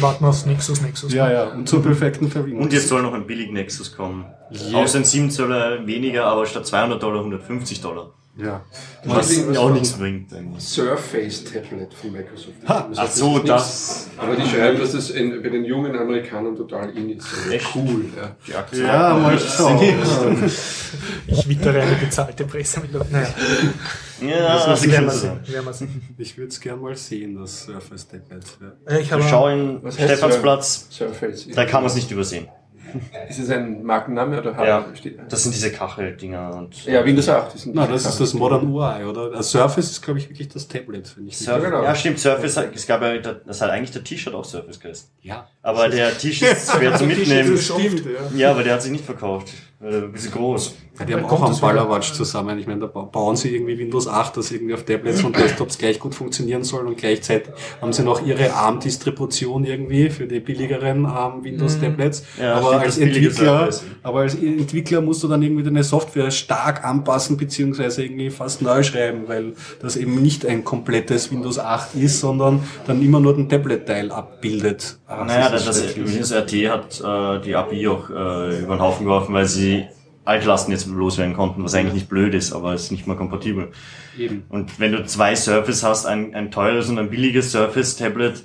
Warten 0.01 0.25
wir 0.25 0.29
aufs 0.29 0.47
Nexus, 0.47 0.81
Nexus. 0.83 1.13
Ja, 1.13 1.31
ja, 1.31 1.45
und 1.49 1.69
zur 1.69 1.83
perfekten 1.83 2.31
Verbindung. 2.31 2.63
Und 2.63 2.73
jetzt 2.73 2.89
soll 2.89 3.03
noch 3.03 3.15
ein 3.15 3.27
billig 3.27 3.51
Nexus 3.51 3.95
kommen. 3.97 4.27
Ja. 4.51 4.79
Auch 4.79 4.87
sind 4.89 5.07
7 5.07 5.31
Zoller 5.31 5.87
weniger, 5.87 6.25
aber 6.27 6.47
statt 6.47 6.67
200 6.67 7.03
Dollar 7.03 7.21
150 7.21 7.81
Dollar. 7.81 8.11
Ja. 8.37 8.63
Was 9.05 9.33
irgendwas 9.33 9.59
auch 9.59 9.71
nichts 9.71 9.93
bringt. 9.93 10.33
eigentlich. 10.33 10.63
Surface 10.65 11.45
Tablet 11.45 11.93
von 11.93 12.13
Microsoft. 12.13 12.55
Ha, 12.67 12.89
ach 12.97 13.11
so, 13.11 13.39
das- 13.41 14.07
nichts, 14.07 14.11
Aber 14.19 14.37
die 14.37 14.49
schreiben, 14.49 14.79
dass 14.79 14.95
es 14.95 15.11
in, 15.11 15.43
bei 15.43 15.49
den 15.51 15.65
jungen 15.65 15.95
Amerikanern 15.99 16.57
total 16.57 16.91
in 16.97 17.11
ist. 17.19 17.27
Echt? 17.51 17.67
Cool. 17.75 18.07
Ja. 18.17 18.37
Die 18.47 18.55
Aktien 18.55 18.87
Ja, 18.87 19.15
mal 19.15 19.39
schauen. 19.39 19.81
Ich 21.27 21.49
wittere 21.49 21.83
eine 21.83 21.97
bezahlte 21.97 22.45
Pressemitteilung. 22.45 23.09
Naja, 23.11 23.29
Ja, 24.21 24.55
Das 24.55 24.67
das 24.67 24.85
ist 24.85 24.93
werden 24.93 25.07
wir 25.07 25.73
sehen. 25.73 26.15
Ich 26.19 26.37
würde 26.37 26.49
es 26.49 26.61
gern 26.61 26.81
mal 26.81 26.95
sehen, 26.97 27.37
das 27.41 27.65
Surface 27.65 28.09
Tablet. 28.09 28.45
Ja. 28.87 28.95
Äh, 28.97 29.01
Ich 29.01 29.13
habe 29.13 29.23
Schau 29.23 29.49
in 29.49 29.81
Stephansplatz, 29.91 30.87
Surface. 30.91 31.49
da 31.55 31.65
kann 31.65 31.83
man 31.83 31.91
es 31.91 31.95
nicht 31.97 32.11
übersehen. 32.11 32.49
Ist 33.29 33.39
es 33.39 33.51
ein 33.51 33.85
Markenname 33.85 34.41
oder 34.41 34.51
Ja, 34.67 34.85
steht- 34.95 35.17
das 35.29 35.45
sind 35.45 35.55
diese 35.55 35.71
Kacheldinger 35.71 36.57
und. 36.57 36.85
ja, 36.87 37.05
Windows 37.05 37.29
8. 37.29 37.55
Das, 37.55 37.63
diese 37.63 37.73
das 37.73 38.05
ist 38.05 38.21
das 38.21 38.35
Modern 38.35 38.67
UI, 38.67 39.05
oder? 39.05 39.31
Das 39.31 39.51
Surface 39.53 39.91
ist, 39.93 40.03
glaube 40.03 40.19
ich, 40.19 40.29
wirklich 40.29 40.49
das 40.49 40.67
Tablet, 40.67 41.17
wenn 41.17 41.29
ich 41.29 41.39
mich 41.39 41.39
Surf 41.39 41.63
Ja, 41.63 41.69
genau. 41.71 41.85
Ja, 41.85 41.95
stimmt, 41.95 42.19
Surface, 42.19 42.57
es 42.75 42.87
gab 42.89 43.01
ja, 43.03 43.17
das 43.19 43.61
hat 43.61 43.71
eigentlich 43.71 43.93
der 43.93 44.03
T-Shirt 44.03 44.35
auch 44.35 44.45
Surface 44.45 44.81
geheißen. 44.81 45.09
Ja. 45.23 45.47
Aber 45.63 45.89
der 45.89 46.19
T-Shirt 46.19 46.53
ist 46.57 46.73
schwer 46.73 46.97
zu 46.97 47.05
mitnehmen. 47.05 47.53
Das 47.53 47.65
stimmt, 47.65 48.05
ja. 48.07 48.37
Ja, 48.37 48.51
aber 48.51 48.65
der 48.65 48.75
hat 48.75 48.83
sich 48.83 48.91
nicht 48.91 49.05
verkauft. 49.05 49.51
Ein 49.83 50.13
bisschen 50.13 50.33
groß. 50.33 50.75
Ja, 50.99 51.07
die 51.07 51.15
haben 51.15 51.25
auch 51.25 51.41
am 51.41 51.49
das 51.49 51.57
wieder? 51.57 51.69
Ballerwatsch 51.69 52.13
zusammen. 52.13 52.59
Ich 52.59 52.67
meine, 52.67 52.81
da 52.81 52.87
ba- 52.87 53.05
bauen 53.05 53.35
sie 53.35 53.55
irgendwie 53.55 53.79
Windows 53.79 54.07
8, 54.07 54.37
das 54.37 54.51
irgendwie 54.53 54.75
auf 54.75 54.85
Tablets 54.85 55.25
und 55.25 55.35
Desktops 55.39 55.79
gleich 55.79 55.99
gut 55.99 56.15
funktionieren 56.15 56.65
soll 56.65 56.87
und 56.87 56.99
gleichzeitig 56.99 57.51
haben 57.81 57.91
sie 57.95 58.03
noch 58.03 58.27
ihre 58.27 58.53
ARM-Distribution 58.53 59.65
irgendwie 59.65 60.11
für 60.11 60.27
die 60.27 60.41
billigeren 60.41 61.07
ARM 61.07 61.43
Windows-Tablets. 61.45 62.25
Ja, 62.39 62.57
aber 62.57 62.73
als 62.81 62.97
das 62.97 62.99
Entwickler, 62.99 63.71
aber 64.03 64.21
als 64.21 64.35
Entwickler 64.35 65.01
musst 65.01 65.23
du 65.23 65.29
dann 65.29 65.41
irgendwie 65.43 65.63
deine 65.63 65.83
Software 65.83 66.31
stark 66.31 66.85
anpassen 66.85 67.39
beziehungsweise 67.39 68.05
irgendwie 68.05 68.29
fast 68.29 68.61
neu 68.61 68.83
schreiben, 68.83 69.23
weil 69.29 69.55
das 69.81 69.97
eben 69.97 70.21
nicht 70.21 70.45
ein 70.45 70.63
komplettes 70.65 71.31
Windows 71.33 71.59
8 71.59 71.95
ist, 71.95 72.21
sondern 72.21 72.63
dann 72.87 73.01
immer 73.03 73.21
nur 73.21 73.35
den 73.35 73.49
Tablet-Teil 73.49 74.13
abbildet. 74.13 74.99
Ah, 75.07 75.25
Naja, 75.25 75.47
ist 75.47 75.53
das, 75.53 75.65
das 75.65 75.85
schrecklich. 75.95 76.13
Windows 76.13 76.33
RT 76.33 76.53
hat 76.69 77.01
äh, 77.41 77.43
die 77.45 77.55
API 77.57 77.89
auch 77.89 78.11
äh, 78.11 78.61
über 78.61 78.77
den 78.77 78.81
Haufen 78.81 79.05
geworfen, 79.07 79.33
weil 79.35 79.47
sie 79.47 79.70
Altlasten 80.25 80.73
jetzt 80.73 80.87
loswerden 80.87 81.35
konnten, 81.35 81.65
was 81.65 81.75
eigentlich 81.75 81.95
nicht 81.95 82.09
blöd 82.09 82.35
ist, 82.35 82.53
aber 82.53 82.75
es 82.75 82.85
ist 82.85 82.93
nicht 82.93 83.07
mehr 83.07 83.17
kompatibel. 83.17 83.73
eben. 84.19 84.45
Und 84.49 84.79
wenn 84.79 84.93
du 84.93 85.05
zwei 85.07 85.35
Surface 85.35 85.83
hast, 85.83 86.07
ein, 86.07 86.35
ein 86.35 86.51
teures 86.51 86.89
und 86.89 86.99
ein 86.99 87.11
billiges 87.11 87.53
Surface-Tablet 87.53 88.43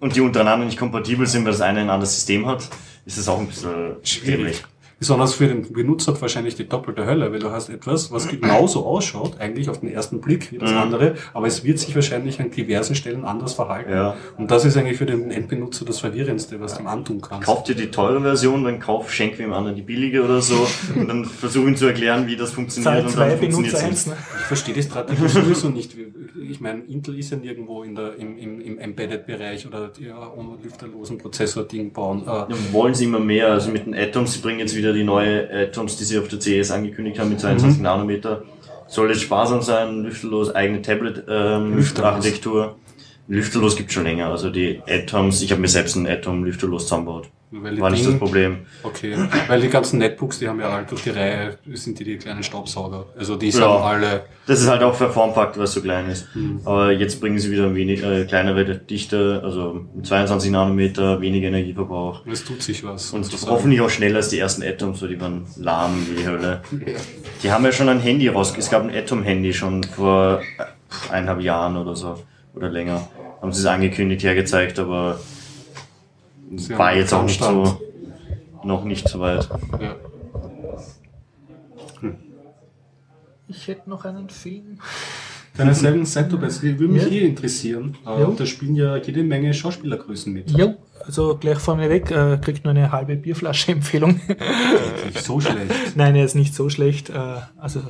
und 0.00 0.16
die 0.16 0.20
untereinander 0.20 0.66
nicht 0.66 0.78
kompatibel 0.78 1.26
sind, 1.26 1.44
weil 1.44 1.52
das 1.52 1.60
eine 1.60 1.80
ein 1.80 1.90
anderes 1.90 2.14
System 2.14 2.46
hat, 2.46 2.68
ist 3.06 3.16
es 3.16 3.28
auch 3.28 3.38
ein 3.38 3.46
bisschen 3.46 3.96
schwierig. 4.02 4.62
Besonders 4.98 5.34
für 5.34 5.46
den 5.46 5.72
Benutzer 5.72 6.20
wahrscheinlich 6.20 6.56
die 6.56 6.68
doppelte 6.68 7.06
Hölle, 7.06 7.30
weil 7.32 7.38
du 7.38 7.50
hast 7.52 7.68
etwas, 7.68 8.10
was 8.10 8.26
genauso 8.26 8.84
ausschaut, 8.84 9.38
eigentlich 9.38 9.70
auf 9.70 9.78
den 9.78 9.92
ersten 9.92 10.20
Blick 10.20 10.50
wie 10.50 10.58
das 10.58 10.72
Mhm. 10.72 10.76
andere, 10.78 11.14
aber 11.34 11.46
es 11.46 11.62
wird 11.62 11.78
sich 11.78 11.94
wahrscheinlich 11.94 12.40
an 12.40 12.50
diversen 12.50 12.96
Stellen 12.96 13.24
anders 13.24 13.52
verhalten. 13.54 13.92
Ja. 13.92 14.16
Und 14.36 14.50
das 14.50 14.64
ist 14.64 14.76
eigentlich 14.76 14.98
für 14.98 15.06
den 15.06 15.30
Endbenutzer 15.30 15.84
das 15.84 16.00
Verwirrendste, 16.00 16.60
was 16.60 16.74
du 16.74 16.80
ihm 16.80 16.88
antun 16.88 17.20
kannst. 17.20 17.46
Kauf 17.46 17.62
dir 17.62 17.76
die 17.76 17.92
teure 17.92 18.20
Version, 18.20 18.64
dann 18.64 18.80
kauf, 18.80 19.12
schenk 19.12 19.38
wem 19.38 19.52
anderen 19.52 19.76
die 19.76 19.82
billige 19.82 20.24
oder 20.24 20.42
so 20.42 20.66
und 20.96 21.06
dann 21.08 21.24
versuch 21.24 21.66
ihm 21.66 21.76
zu 21.76 21.86
erklären, 21.86 22.26
wie 22.26 22.34
das 22.36 22.50
funktioniert 22.50 22.92
Zahl 22.92 23.02
und 23.04 23.10
2, 23.10 23.28
dann 23.28 23.38
funktioniert 23.38 23.74
1. 23.76 24.06
Ne? 24.08 24.16
Ich 24.40 24.44
verstehe 24.46 24.74
die 24.74 24.82
Strategie 24.82 25.28
sowieso 25.28 25.68
nicht. 25.68 25.94
Ich 26.50 26.60
meine, 26.60 26.82
Intel 26.84 27.18
ist 27.18 27.30
ja 27.30 27.36
nirgendwo 27.36 27.82
in 27.82 27.94
der, 27.94 28.16
im, 28.16 28.36
im, 28.38 28.60
im 28.60 28.78
Embedded-Bereich 28.78 29.66
oder 29.66 29.88
die 29.88 30.04
ja, 30.06 30.32
ohne 30.32 30.58
lüfterlosen 30.62 31.18
Prozessor-Ding 31.18 31.92
bauen. 31.92 32.22
Äh, 32.22 32.26
Ja, 32.26 32.48
wollen 32.72 32.94
sie 32.94 33.04
immer 33.04 33.20
mehr, 33.20 33.52
also 33.52 33.70
mit 33.70 33.86
den 33.86 33.94
Atoms, 33.94 34.34
sie 34.34 34.40
bringen 34.40 34.60
jetzt 34.60 34.76
wieder 34.76 34.92
die 34.92 35.04
neue 35.04 35.48
Atoms, 35.50 35.96
die 35.96 36.04
sie 36.04 36.18
auf 36.18 36.28
der 36.28 36.40
CES 36.40 36.70
angekündigt 36.70 37.18
haben 37.18 37.30
mit 37.30 37.40
22 37.40 37.80
Nanometer. 37.80 38.42
Soll 38.86 39.10
jetzt 39.10 39.22
sparsam 39.22 39.62
sein, 39.62 40.02
lüfterlos, 40.02 40.54
eigene 40.54 40.78
Lüfterlos. 40.78 41.94
Tablet-Architektur. 41.94 42.76
Lüfterlos 43.28 43.76
gibt 43.76 43.92
schon 43.92 44.04
länger, 44.04 44.28
also 44.30 44.48
die 44.48 44.80
Atoms, 44.88 45.42
ich 45.42 45.50
habe 45.50 45.60
mir 45.60 45.68
selbst 45.68 45.96
ein 45.96 46.06
Atom 46.06 46.44
lüfterlos 46.44 46.84
zusammengebaut. 46.84 47.28
Weil 47.50 47.80
war 47.80 47.88
nicht 47.90 48.04
Ding- 48.04 48.10
das 48.12 48.18
Problem. 48.18 48.58
Okay, 48.82 49.16
weil 49.46 49.60
die 49.62 49.68
ganzen 49.68 49.98
Netbooks, 49.98 50.38
die 50.38 50.48
haben 50.48 50.60
ja 50.60 50.68
alle 50.68 50.84
durch 50.84 51.02
die 51.02 51.10
Reihe, 51.10 51.56
sind 51.72 51.98
die 51.98 52.04
die 52.04 52.18
kleinen 52.18 52.42
Staubsauger. 52.42 53.06
Also 53.18 53.36
die 53.36 53.50
sind 53.50 53.62
Ja. 53.62 53.76
alle, 53.80 54.24
Das 54.46 54.60
ist 54.60 54.68
halt 54.68 54.82
auch 54.82 54.94
für 54.94 55.08
Formfaktor, 55.08 55.62
was 55.62 55.72
so 55.72 55.80
klein 55.80 56.10
ist. 56.10 56.26
Mhm. 56.34 56.60
Aber 56.64 56.92
jetzt 56.92 57.20
bringen 57.20 57.38
sie 57.38 57.50
wieder 57.50 57.74
wenig, 57.74 58.02
äh, 58.02 58.24
kleinere 58.26 58.64
Dichte, 58.76 59.40
also 59.42 59.80
mit 59.94 60.06
22 60.06 60.50
Nanometer, 60.50 61.20
weniger 61.22 61.48
Energieverbrauch. 61.48 62.26
es 62.26 62.44
tut 62.44 62.62
sich 62.62 62.84
was. 62.84 63.12
Und 63.12 63.24
sozusagen. 63.24 63.52
hoffentlich 63.52 63.80
auch 63.80 63.90
schneller 63.90 64.16
als 64.16 64.28
die 64.28 64.38
ersten 64.38 64.62
Atoms, 64.62 65.00
so 65.00 65.06
die 65.06 65.18
waren 65.20 65.46
lahm 65.56 66.06
wie 66.10 66.16
die 66.20 66.26
Hölle. 66.26 66.60
Die 67.42 67.50
haben 67.50 67.64
ja 67.64 67.72
schon 67.72 67.88
ein 67.88 68.00
Handy 68.00 68.28
raus, 68.28 68.54
es 68.58 68.68
gab 68.70 68.82
ein 68.82 68.94
Atom-Handy 68.94 69.54
schon 69.54 69.84
vor 69.84 70.42
eineinhalb 71.10 71.40
Jahren 71.40 71.76
oder 71.78 71.96
so, 71.96 72.18
oder 72.54 72.68
länger. 72.68 73.08
Haben 73.40 73.52
sie 73.52 73.60
es 73.60 73.66
angekündigt, 73.66 74.22
hergezeigt, 74.24 74.78
aber 74.78 75.20
Sie 76.56 76.78
war 76.78 76.94
jetzt 76.94 77.12
auch 77.12 77.24
nicht 77.24 77.42
so, 77.42 77.80
noch 78.64 78.84
nicht 78.84 79.08
so 79.08 79.20
weit. 79.20 79.48
Ja. 79.80 79.96
Ich 83.48 83.66
hätte 83.66 83.88
noch 83.88 84.04
einen 84.04 84.28
Film. 84.28 84.78
Deine 85.56 85.74
selben 85.74 86.04
die 86.04 86.78
würde 86.78 86.92
mich 86.92 87.02
Ja. 87.04 87.08
eh 87.08 87.26
interessieren. 87.26 87.96
Ja. 88.04 88.26
Da 88.26 88.46
spielen 88.46 88.76
ja 88.76 88.96
jede 88.98 89.22
Menge 89.24 89.52
Schauspielergrößen 89.54 90.32
mit. 90.32 90.50
Jo, 90.50 90.76
also 91.04 91.36
gleich 91.36 91.58
vorneweg, 91.58 92.10
äh, 92.10 92.38
kriegt 92.40 92.64
nur 92.64 92.72
eine 92.72 92.92
halbe 92.92 93.16
Bierflasche 93.16 93.72
Empfehlung. 93.72 94.20
Nicht 95.06 95.24
so 95.24 95.40
schlecht. 95.40 95.72
Nein, 95.96 96.14
er 96.14 96.24
ist 96.24 96.34
nicht 96.34 96.54
so 96.54 96.68
schlecht. 96.68 97.10
Äh, 97.10 97.14
also, 97.56 97.82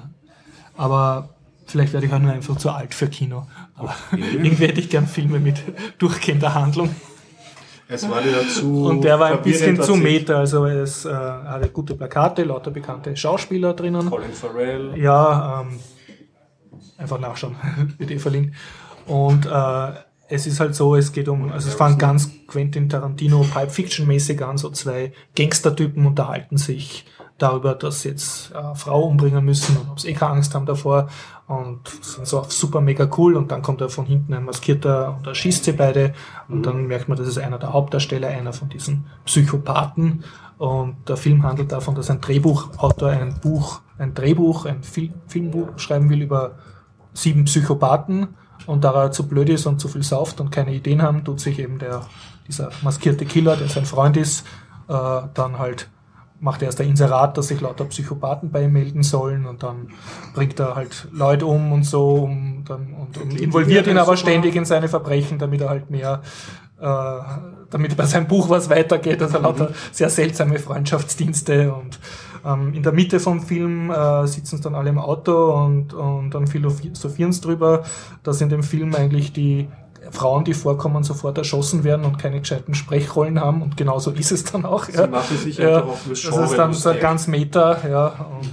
aber 0.76 1.30
vielleicht 1.66 1.92
werde 1.92 2.06
ich 2.06 2.12
auch 2.12 2.20
nur 2.20 2.32
einfach 2.32 2.56
zu 2.56 2.70
alt 2.70 2.94
für 2.94 3.08
Kino. 3.08 3.46
Aber 3.74 3.94
irgendwie 4.12 4.66
hätte 4.66 4.80
ich 4.80 4.88
gern 4.88 5.06
Filme 5.06 5.40
mit 5.40 5.56
durchgehender 5.98 6.54
Handlung. 6.54 6.90
Es 7.88 8.08
war 8.08 8.20
dir 8.20 8.46
zu. 8.48 8.86
Und 8.86 9.02
der 9.02 9.18
war 9.18 9.28
ein 9.30 9.42
bisschen 9.42 9.80
zu 9.80 9.96
meta. 9.96 10.38
Also 10.38 10.66
es 10.66 11.04
äh, 11.06 11.10
hatte 11.10 11.70
gute 11.70 11.94
Plakate, 11.94 12.44
lauter 12.44 12.70
bekannte 12.70 13.16
Schauspieler 13.16 13.72
drinnen. 13.72 14.10
Colin 14.10 14.32
Farrell. 14.32 14.92
Ja, 14.98 15.62
ähm, 15.62 15.78
einfach 16.98 17.18
nachschauen, 17.18 17.56
wird 17.98 18.10
eh 18.10 18.18
verlinkt. 18.18 18.54
Und 19.06 19.46
äh, 19.46 19.92
es 20.28 20.46
ist 20.46 20.60
halt 20.60 20.74
so, 20.74 20.94
es 20.94 21.12
geht 21.12 21.28
um, 21.28 21.50
also 21.50 21.68
es 21.68 21.74
fangen 21.74 21.96
ganz 21.96 22.30
Quentin 22.46 22.90
Tarantino 22.90 23.46
Pulp 23.50 23.70
Fiction 23.70 24.06
mäßig 24.06 24.42
an, 24.42 24.58
so 24.58 24.68
zwei 24.70 25.12
Gangstertypen 25.34 26.04
unterhalten 26.06 26.58
sich 26.58 27.06
darüber, 27.38 27.74
dass 27.74 28.02
sie 28.02 28.10
jetzt 28.10 28.52
äh, 28.52 28.74
Frau 28.74 29.04
umbringen 29.04 29.44
müssen 29.44 29.76
und 29.76 29.90
ob 29.90 30.00
sie 30.00 30.08
eh 30.08 30.14
keine 30.14 30.32
Angst 30.32 30.54
haben 30.54 30.66
davor. 30.66 31.08
Und 31.46 31.88
sind 32.02 32.26
so 32.26 32.44
super 32.48 32.80
mega 32.82 33.08
cool. 33.16 33.36
Und 33.36 33.50
dann 33.50 33.62
kommt 33.62 33.80
da 33.80 33.88
von 33.88 34.04
hinten 34.04 34.34
ein 34.34 34.44
Maskierter 34.44 35.16
und 35.16 35.26
erschießt 35.26 35.64
sie 35.64 35.72
beide. 35.72 36.12
Und 36.48 36.64
dann 36.64 36.86
merkt 36.86 37.08
man, 37.08 37.16
das 37.16 37.26
ist 37.26 37.38
einer 37.38 37.58
der 37.58 37.72
Hauptdarsteller, 37.72 38.28
einer 38.28 38.52
von 38.52 38.68
diesen 38.68 39.06
Psychopathen. 39.24 40.24
Und 40.58 41.08
der 41.08 41.16
Film 41.16 41.44
handelt 41.44 41.72
davon, 41.72 41.94
dass 41.94 42.10
ein 42.10 42.20
Drehbuchautor 42.20 43.10
ein 43.10 43.40
Buch, 43.40 43.80
ein 43.96 44.12
Drehbuch, 44.12 44.66
ein 44.66 44.82
Fil 44.82 45.12
Filmbuch 45.26 45.78
schreiben 45.78 46.10
will 46.10 46.22
über 46.22 46.56
sieben 47.14 47.44
Psychopathen. 47.44 48.28
Und 48.66 48.84
da 48.84 48.92
er 48.92 49.12
zu 49.12 49.26
blöd 49.26 49.48
ist 49.48 49.66
und 49.66 49.80
zu 49.80 49.88
viel 49.88 50.02
sauft 50.02 50.40
und 50.40 50.50
keine 50.50 50.74
Ideen 50.74 51.00
haben, 51.00 51.24
tut 51.24 51.40
sich 51.40 51.58
eben 51.58 51.78
der, 51.78 52.02
dieser 52.46 52.70
maskierte 52.82 53.24
Killer, 53.24 53.56
der 53.56 53.68
sein 53.68 53.86
Freund 53.86 54.16
ist, 54.16 54.44
äh, 54.88 55.20
dann 55.32 55.58
halt 55.58 55.88
macht 56.40 56.62
er 56.62 56.66
erst 56.66 56.80
ein 56.80 56.88
Inserat, 56.88 57.36
dass 57.36 57.48
sich 57.48 57.60
lauter 57.60 57.84
Psychopathen 57.86 58.50
bei 58.50 58.64
ihm 58.64 58.72
melden 58.72 59.02
sollen 59.02 59.46
und 59.46 59.62
dann 59.62 59.88
bringt 60.34 60.58
er 60.60 60.76
halt 60.76 61.08
Leute 61.12 61.46
um 61.46 61.72
und 61.72 61.84
so 61.84 62.24
um, 62.24 62.64
dann, 62.66 62.94
und, 62.94 63.18
und 63.18 63.40
involviert 63.40 63.86
ihn 63.86 63.98
aber 63.98 64.16
ständig 64.16 64.54
in 64.54 64.64
seine 64.64 64.88
Verbrechen, 64.88 65.38
damit 65.38 65.60
er 65.60 65.70
halt 65.70 65.90
mehr 65.90 66.22
äh, 66.80 67.20
damit 67.70 67.96
bei 67.96 68.06
seinem 68.06 68.28
Buch 68.28 68.48
was 68.48 68.70
weitergeht, 68.70 69.20
also 69.20 69.38
lauter 69.38 69.72
sehr 69.90 70.08
seltsame 70.10 70.58
Freundschaftsdienste 70.58 71.74
und 71.74 71.98
ähm, 72.44 72.72
in 72.72 72.82
der 72.82 72.92
Mitte 72.92 73.20
vom 73.20 73.40
Film 73.40 73.90
äh, 73.90 74.26
sitzen 74.26 74.60
dann 74.62 74.74
alle 74.74 74.90
im 74.90 74.98
Auto 74.98 75.52
und, 75.54 75.92
und 75.92 76.30
dann 76.30 76.46
philosophieren 76.46 77.32
sie 77.32 77.40
drüber, 77.40 77.82
dass 78.22 78.40
in 78.40 78.48
dem 78.48 78.62
Film 78.62 78.94
eigentlich 78.94 79.32
die 79.32 79.68
Frauen, 80.10 80.44
die 80.44 80.54
vorkommen, 80.54 81.02
sofort 81.04 81.38
erschossen 81.38 81.84
werden 81.84 82.04
und 82.04 82.18
keine 82.18 82.40
gescheiten 82.40 82.74
Sprechrollen 82.74 83.40
haben 83.40 83.62
und 83.62 83.76
genauso 83.76 84.10
ist 84.10 84.32
es 84.32 84.44
dann 84.44 84.64
auch. 84.64 84.84
Sie 84.84 85.06
machen 85.06 85.36
sich 85.36 85.58
ja, 85.58 85.76
einfach 85.78 85.88
auf 85.88 86.00
das 86.08 86.24
ist 86.24 86.56
dann 86.58 86.72
so 86.72 86.94
ganz 87.00 87.26
Meta, 87.26 87.78
ja, 87.88 88.06
und 88.40 88.50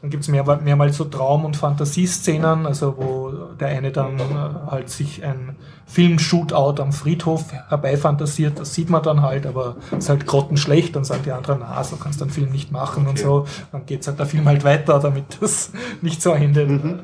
dann 0.00 0.10
gibt's 0.10 0.28
mehr, 0.28 0.44
mehrmals 0.62 0.98
so 0.98 1.04
Traum- 1.04 1.46
und 1.46 1.56
Fantasieszenen, 1.56 2.66
also 2.66 2.94
wo 2.98 3.30
der 3.58 3.68
eine 3.68 3.90
dann 3.90 4.18
äh, 4.18 4.70
halt 4.70 4.90
sich 4.90 5.24
ein 5.24 5.56
Film-Shootout 5.86 6.80
am 6.82 6.92
Friedhof 6.92 7.52
herbeifantasiert, 7.52 8.58
das 8.58 8.74
sieht 8.74 8.90
man 8.90 9.02
dann 9.02 9.22
halt, 9.22 9.46
aber 9.46 9.76
ist 9.96 10.08
halt 10.08 10.26
grottenschlecht, 10.26 10.94
dann 10.94 11.04
sagen 11.04 11.22
die 11.24 11.32
anderen, 11.32 11.60
na, 11.60 11.82
so 11.84 11.96
kannst 11.96 12.20
du 12.20 12.24
einen 12.24 12.32
Film 12.32 12.50
nicht 12.50 12.70
machen 12.72 13.06
und 13.06 13.14
Okay. 13.14 13.22
so. 13.22 13.46
Dann 13.72 13.86
geht's 13.86 14.06
halt 14.06 14.18
der 14.18 14.26
Film 14.26 14.44
halt 14.46 14.64
weiter, 14.64 14.98
damit 14.98 15.38
das 15.40 15.70
nicht 16.02 16.20
so 16.20 16.32
endet. 16.32 16.68
Mhm. 16.68 17.00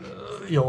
Ja. 0.55 0.63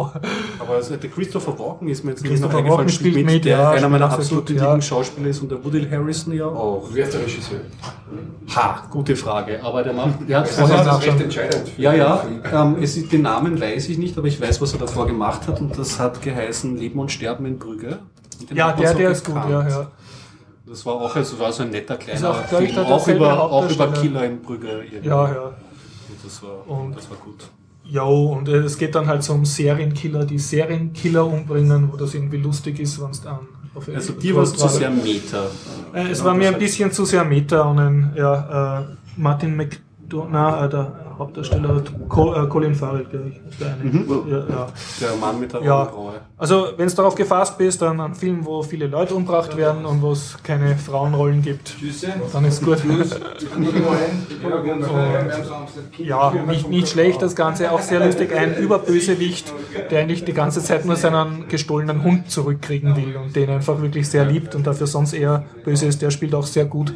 Aber 0.59 0.75
also 0.75 0.95
der 0.95 1.09
Christopher 1.09 1.57
Walken 1.57 1.87
ist 1.87 2.03
mir 2.03 2.11
jetzt 2.11 2.21
nicht 2.21 2.31
Christopher 2.31 2.53
noch 2.53 2.59
eingefallen, 2.59 2.87
Walken 2.87 2.93
spielt 2.93 3.25
mit, 3.25 3.45
der 3.45 3.57
ja, 3.57 3.71
einer 3.71 3.89
meiner 3.89 4.11
absoluten 4.11 4.55
ja. 4.55 4.63
Lieblingsschauspieler 4.63 5.29
ist 5.29 5.41
und 5.41 5.49
der 5.49 5.63
Woody 5.63 5.87
Harrison 5.89 6.33
ja 6.33 6.45
auch. 6.45 6.87
Wer 6.91 7.05
ist 7.05 7.13
der 7.13 7.21
Regisseur? 7.21 7.59
Ha, 8.55 8.83
gute 8.89 9.15
Frage. 9.15 9.63
Aber 9.63 9.83
der 9.83 9.93
macht, 9.93 10.27
der 10.27 10.39
hat 10.39 10.47
Vorher 10.47 10.77
vorher 10.77 10.85
das 10.85 10.99
ist 10.99 11.07
recht 11.07 11.21
entscheidend. 11.21 11.77
Ja, 11.77 11.93
ja, 11.93 12.25
ähm, 12.53 12.77
es 12.81 12.95
ist, 12.97 13.11
den 13.11 13.23
Namen 13.23 13.59
weiß 13.59 13.89
ich 13.89 13.97
nicht, 13.97 14.17
aber 14.17 14.27
ich 14.27 14.39
weiß, 14.39 14.61
was 14.61 14.73
er 14.73 14.79
davor 14.79 15.07
gemacht 15.07 15.47
hat 15.47 15.59
und 15.61 15.77
das 15.77 15.99
hat 15.99 16.21
geheißen 16.21 16.77
Leben 16.77 16.99
und 16.99 17.11
Sterben 17.11 17.45
in 17.45 17.57
Brügge. 17.57 17.99
Ja, 18.53 18.71
der, 18.73 18.91
so 18.91 18.97
der 18.97 19.11
ist 19.11 19.25
gut, 19.25 19.35
ja, 19.49 19.67
ja. 19.67 19.87
Das 20.65 20.85
war 20.85 20.93
auch 20.95 21.15
also 21.15 21.37
war 21.39 21.51
so 21.51 21.63
ein 21.63 21.69
netter 21.69 21.97
kleiner 21.97 22.29
auch, 22.29 22.45
Film, 22.45 22.77
auch 22.77 23.07
über, 23.07 23.41
auch 23.41 23.69
über. 23.69 23.91
Killer 23.91 24.23
in 24.25 24.41
Brügge. 24.41 24.83
irgendwie. 24.89 25.09
Ja, 25.09 25.27
ja. 25.27 25.43
Und 25.43 25.53
das 26.23 26.41
war, 26.43 26.67
Und- 26.67 26.95
das 26.95 27.09
war 27.09 27.17
gut. 27.17 27.49
Jo, 27.83 28.33
und 28.33 28.47
äh, 28.47 28.57
es 28.57 28.77
geht 28.77 28.95
dann 28.95 29.07
halt 29.07 29.23
so 29.23 29.33
um 29.33 29.45
Serienkiller, 29.45 30.25
die 30.25 30.39
Serienkiller 30.39 31.25
umbringen, 31.25 31.89
wo 31.91 31.97
das 31.97 32.13
irgendwie 32.13 32.37
lustig 32.37 32.79
ist, 32.79 33.01
wenn 33.01 33.11
es 33.11 33.21
dann 33.21 33.39
auf 33.73 33.87
Also 33.93 34.13
dir 34.13 34.35
war 34.35 34.43
es 34.43 34.53
zu 34.53 34.67
sehr 34.67 34.89
Meta. 34.89 35.45
Äh, 35.93 36.09
es 36.09 36.19
Ja, 36.19 36.25
war 36.25 36.33
mir 36.35 36.49
ein 36.49 36.59
bisschen 36.59 36.91
zu 36.91 37.05
sehr 37.05 37.23
Meta 37.23 37.61
und 37.61 37.79
ein, 37.79 38.13
ja, 38.15 38.81
äh, 38.81 38.85
Martin 39.17 39.55
McDonough, 39.55 40.63
äh, 40.63 40.69
der 40.69 41.10
Hauptdarsteller, 41.21 41.83
Co 42.09 42.33
äh, 42.33 42.47
Colin 42.47 42.75
Farrell, 42.75 43.05
glaube 43.05 43.29
ich, 43.29 43.57
der 43.59 43.67
eine. 43.73 43.83
Mhm. 43.83 44.23
Ja, 44.27 44.37
ja. 44.37 44.67
Der 44.99 45.15
Mann 45.17 45.39
mit 45.39 45.53
der 45.53 45.61
Ja. 45.63 45.83
Augenbraue. 45.83 46.13
Also, 46.37 46.69
wenn 46.77 46.87
es 46.87 46.95
darauf 46.95 47.13
gefasst 47.15 47.57
bist, 47.57 47.81
dann 47.81 47.99
ein 48.01 48.15
Film, 48.15 48.43
wo 48.45 48.63
viele 48.63 48.87
Leute 48.87 49.13
umgebracht 49.13 49.55
werden 49.55 49.85
und 49.85 50.01
wo 50.01 50.11
es 50.11 50.37
keine 50.43 50.75
Frauenrollen 50.75 51.41
gibt, 51.43 51.75
dann 52.33 52.45
ist 52.45 52.63
gut. 52.63 52.79
Ja, 55.97 56.31
nicht, 56.47 56.69
nicht 56.69 56.89
schlecht 56.89 57.21
das 57.21 57.35
Ganze, 57.35 57.71
auch 57.71 57.81
sehr 57.81 58.03
lustig. 58.05 58.33
Ein 58.35 58.55
Überbösewicht, 58.57 59.53
der 59.89 60.01
eigentlich 60.01 60.25
die 60.25 60.33
ganze 60.33 60.63
Zeit 60.63 60.85
nur 60.85 60.95
seinen 60.95 61.47
gestohlenen 61.47 62.03
Hund 62.03 62.31
zurückkriegen 62.31 62.95
will 62.95 63.15
und 63.17 63.35
den 63.35 63.49
einfach 63.49 63.81
wirklich 63.81 64.09
sehr 64.09 64.25
liebt 64.25 64.55
und 64.55 64.65
dafür 64.65 64.87
sonst 64.87 65.13
eher 65.13 65.45
böse 65.63 65.85
ist, 65.85 66.01
der 66.01 66.11
spielt 66.11 66.33
auch 66.33 66.45
sehr 66.45 66.65
gut. 66.65 66.93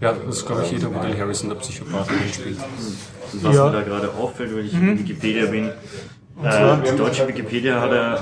Ja, 0.00 0.12
das 0.12 0.38
ist, 0.38 0.46
glaube 0.46 0.62
ich, 0.64 0.72
jeder 0.72 0.92
Woody 0.92 1.16
Harrison, 1.16 1.48
der 1.50 1.56
Psychopath 1.56 2.10
mitspielt. 2.10 2.58
Was 3.40 3.56
Ja. 3.56 3.66
mir 3.66 3.72
da 3.72 3.82
gerade 3.82 4.10
auffällt, 4.12 4.54
wenn 4.54 4.66
ich 4.66 4.74
in 4.74 4.98
Wikipedia 4.98 5.46
bin, 5.46 5.70
äh, 6.42 6.90
die 6.90 6.96
deutsche 6.96 7.28
Wikipedia 7.28 7.80
hat 7.80 7.92
ja 7.92 8.18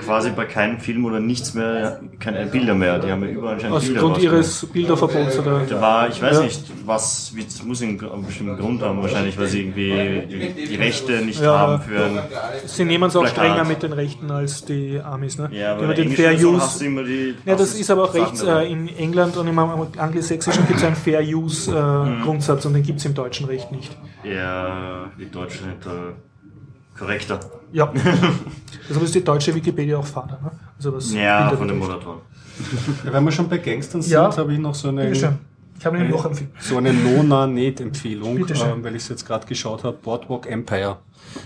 quasi 0.00 0.30
bei 0.30 0.44
keinem 0.44 0.78
Film 0.78 1.04
oder 1.04 1.18
nichts 1.20 1.54
mehr, 1.54 2.00
keine 2.20 2.46
Bilder 2.46 2.74
mehr. 2.74 2.98
Die 2.98 3.10
haben 3.10 3.22
ja 3.24 3.28
überall 3.30 3.54
anscheinend 3.54 3.76
Aus 3.76 3.84
Bilder 3.84 4.00
Grund 4.00 4.12
rausgenommen. 4.14 4.38
ihres 4.38 4.66
Bilderverbots 4.66 5.38
oder. 5.38 5.60
Da 5.68 5.80
war, 5.80 6.08
ich 6.08 6.22
weiß 6.22 6.36
Ja. 6.38 6.42
nicht, 6.44 6.62
was, 6.86 7.32
wie- 7.34 7.44
das 7.44 7.62
muss 7.64 7.82
einen, 7.82 7.98
bestimmten 8.26 8.56
Grund 8.58 8.82
haben, 8.82 9.02
wahrscheinlich, 9.02 9.36
weil 9.38 9.46
sie 9.48 9.60
irgendwie 9.62 10.22
die, 10.56 10.66
die 10.66 10.74
Rechte 10.76 11.12
nicht 11.24 11.40
Ja. 11.42 11.58
haben 11.58 11.82
für 11.82 12.04
ein, 12.04 12.18
Sie 12.66 12.84
nehmen 12.84 13.04
es 13.08 13.16
auch 13.16 13.22
Plakat. 13.22 13.44
strenger 13.46 13.64
mit 13.64 13.82
den 13.82 13.92
Rechten 13.92 14.30
als 14.30 14.64
die 14.64 15.00
Amis, 15.00 15.36
ne? 15.38 15.48
ja, 15.52 15.76
die 15.76 15.84
aber 15.84 15.94
den 15.94 16.10
Fair 16.12 16.32
Use. 16.34 16.78
die, 16.78 17.34
Ja, 17.44 17.54
das 17.56 17.74
ist 17.78 17.90
aber 17.90 18.04
auch 18.04 18.14
rechts. 18.14 18.42
Äh, 18.42 18.70
in 18.72 18.88
England 18.88 19.36
und 19.36 19.46
im 19.48 19.58
Angelsächsischen 19.58 20.66
gibt 20.66 20.78
es 20.78 20.84
einen 20.84 20.96
Fair 20.96 21.20
Use 21.22 21.70
äh, 21.70 21.82
Mhm. 22.08 22.22
Grundsatz 22.22 22.64
und 22.66 22.74
den 22.74 22.82
gibt 22.82 22.98
es 23.00 23.04
im 23.04 23.14
deutschen 23.14 23.46
Recht 23.46 23.70
nicht. 23.72 23.96
Ja, 24.24 25.10
die 25.18 25.30
Deutschen 25.30 25.64
sind 25.64 25.84
da 25.84 26.12
korrekter. 27.02 27.40
Ja. 27.72 27.92
Deshalb 28.88 29.04
ist 29.04 29.14
die 29.14 29.24
deutsche 29.24 29.54
Wikipedia 29.54 29.96
auch 29.98 30.06
Vater, 30.06 30.38
ne? 30.42 30.50
Also 30.76 30.94
was 30.94 31.12
Ja, 31.12 31.42
Bilder 31.48 31.56
von 31.58 31.68
den 31.68 31.80
betrifft. 31.80 32.04
Moderatoren. 32.06 32.20
Ja, 33.04 33.12
wenn 33.12 33.24
wir 33.24 33.32
schon 33.32 33.48
bei 33.48 33.58
Gangstern 33.58 34.02
sind, 34.02 34.12
Ja. 34.12 34.36
habe 34.36 34.52
ich 34.52 34.58
noch 34.58 34.74
so 34.74 34.88
eine, 34.88 35.04
Bitteschön. 35.04 35.38
Ich 35.78 35.86
habe 35.86 35.96
nämlich 35.98 36.14
noch 36.14 36.30
so 36.60 36.76
eine 36.76 36.92
Nona-Net-Empfehlung, 36.92 38.36
Bitteschön. 38.36 38.70
ähm, 38.70 38.84
weil 38.84 38.94
ich 38.94 39.02
es 39.02 39.08
jetzt 39.08 39.26
gerade 39.26 39.46
geschaut 39.46 39.82
habe. 39.82 39.96
Boardwalk 40.00 40.46
Empire. 40.46 40.98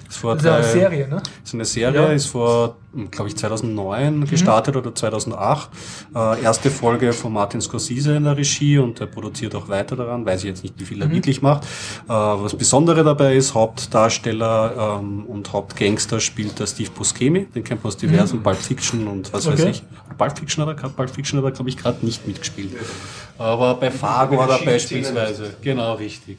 Ist 0.09 0.19
vor 0.19 0.35
das 0.35 0.45
ist 0.45 0.51
eine 0.51 0.65
Serie, 0.65 1.09
ne? 1.09 1.23
Ist 1.45 1.55
eine 1.55 1.65
Serie, 1.65 2.01
ja. 2.03 2.07
ist 2.09 2.27
vor, 2.27 2.77
glaube 3.11 3.29
ich, 3.29 3.37
2009 3.37 4.19
mhm. 4.19 4.25
gestartet 4.27 4.77
oder 4.77 4.95
2008. 4.95 5.71
Äh, 6.15 6.43
erste 6.43 6.71
Folge 6.71 7.13
von 7.13 7.33
Martin 7.33 7.61
Scorsese 7.61 8.17
in 8.17 8.25
der 8.25 8.37
Regie 8.37 8.79
und 8.79 9.01
er 9.01 9.07
produziert 9.07 9.55
auch 9.55 9.69
weiter 9.69 9.97
daran, 9.97 10.25
weiß 10.25 10.41
ich 10.45 10.49
jetzt 10.49 10.63
nicht, 10.63 10.75
wie 10.79 10.85
viel 10.85 11.01
er 11.01 11.09
mhm. 11.09 11.13
wirklich 11.13 11.43
macht. 11.43 11.65
Äh, 11.65 12.09
was 12.09 12.55
Besondere 12.55 13.05
dabei 13.05 13.37
ist, 13.37 13.55
Hauptdarsteller 13.55 14.99
ähm, 15.01 15.25
und 15.27 15.53
Hauptgangster 15.53 16.21
spielt 16.21 16.59
der 16.59 16.67
Steve 16.67 16.91
Buscemi, 16.91 17.47
den 17.47 17.65
kennt 17.65 17.83
man 17.85 17.89
aus 17.89 17.97
diversen 17.97 18.39
mhm. 18.39 18.43
Pulp 18.43 18.59
Fiction 18.59 19.07
und 19.07 19.33
was 19.33 19.47
okay. 19.47 19.59
weiß 19.59 19.65
ich. 19.65 19.83
Pulp 20.17 20.39
Fiction 20.39 20.67
hat 20.67 20.83
er, 20.83 20.89
Pulp 20.89 21.11
Fiction 21.11 21.39
hat 21.39 21.45
er, 21.45 21.51
glaube 21.51 21.69
ich, 21.69 21.77
gerade 21.77 22.05
nicht 22.05 22.27
mitgespielt. 22.27 22.73
Aber 23.39 23.75
bei 23.75 23.91
Fargo 23.91 24.43
hat 24.43 24.49
er 24.49 24.65
beispielsweise, 24.65 25.57
genau 25.61 25.95
richtig. 25.95 26.39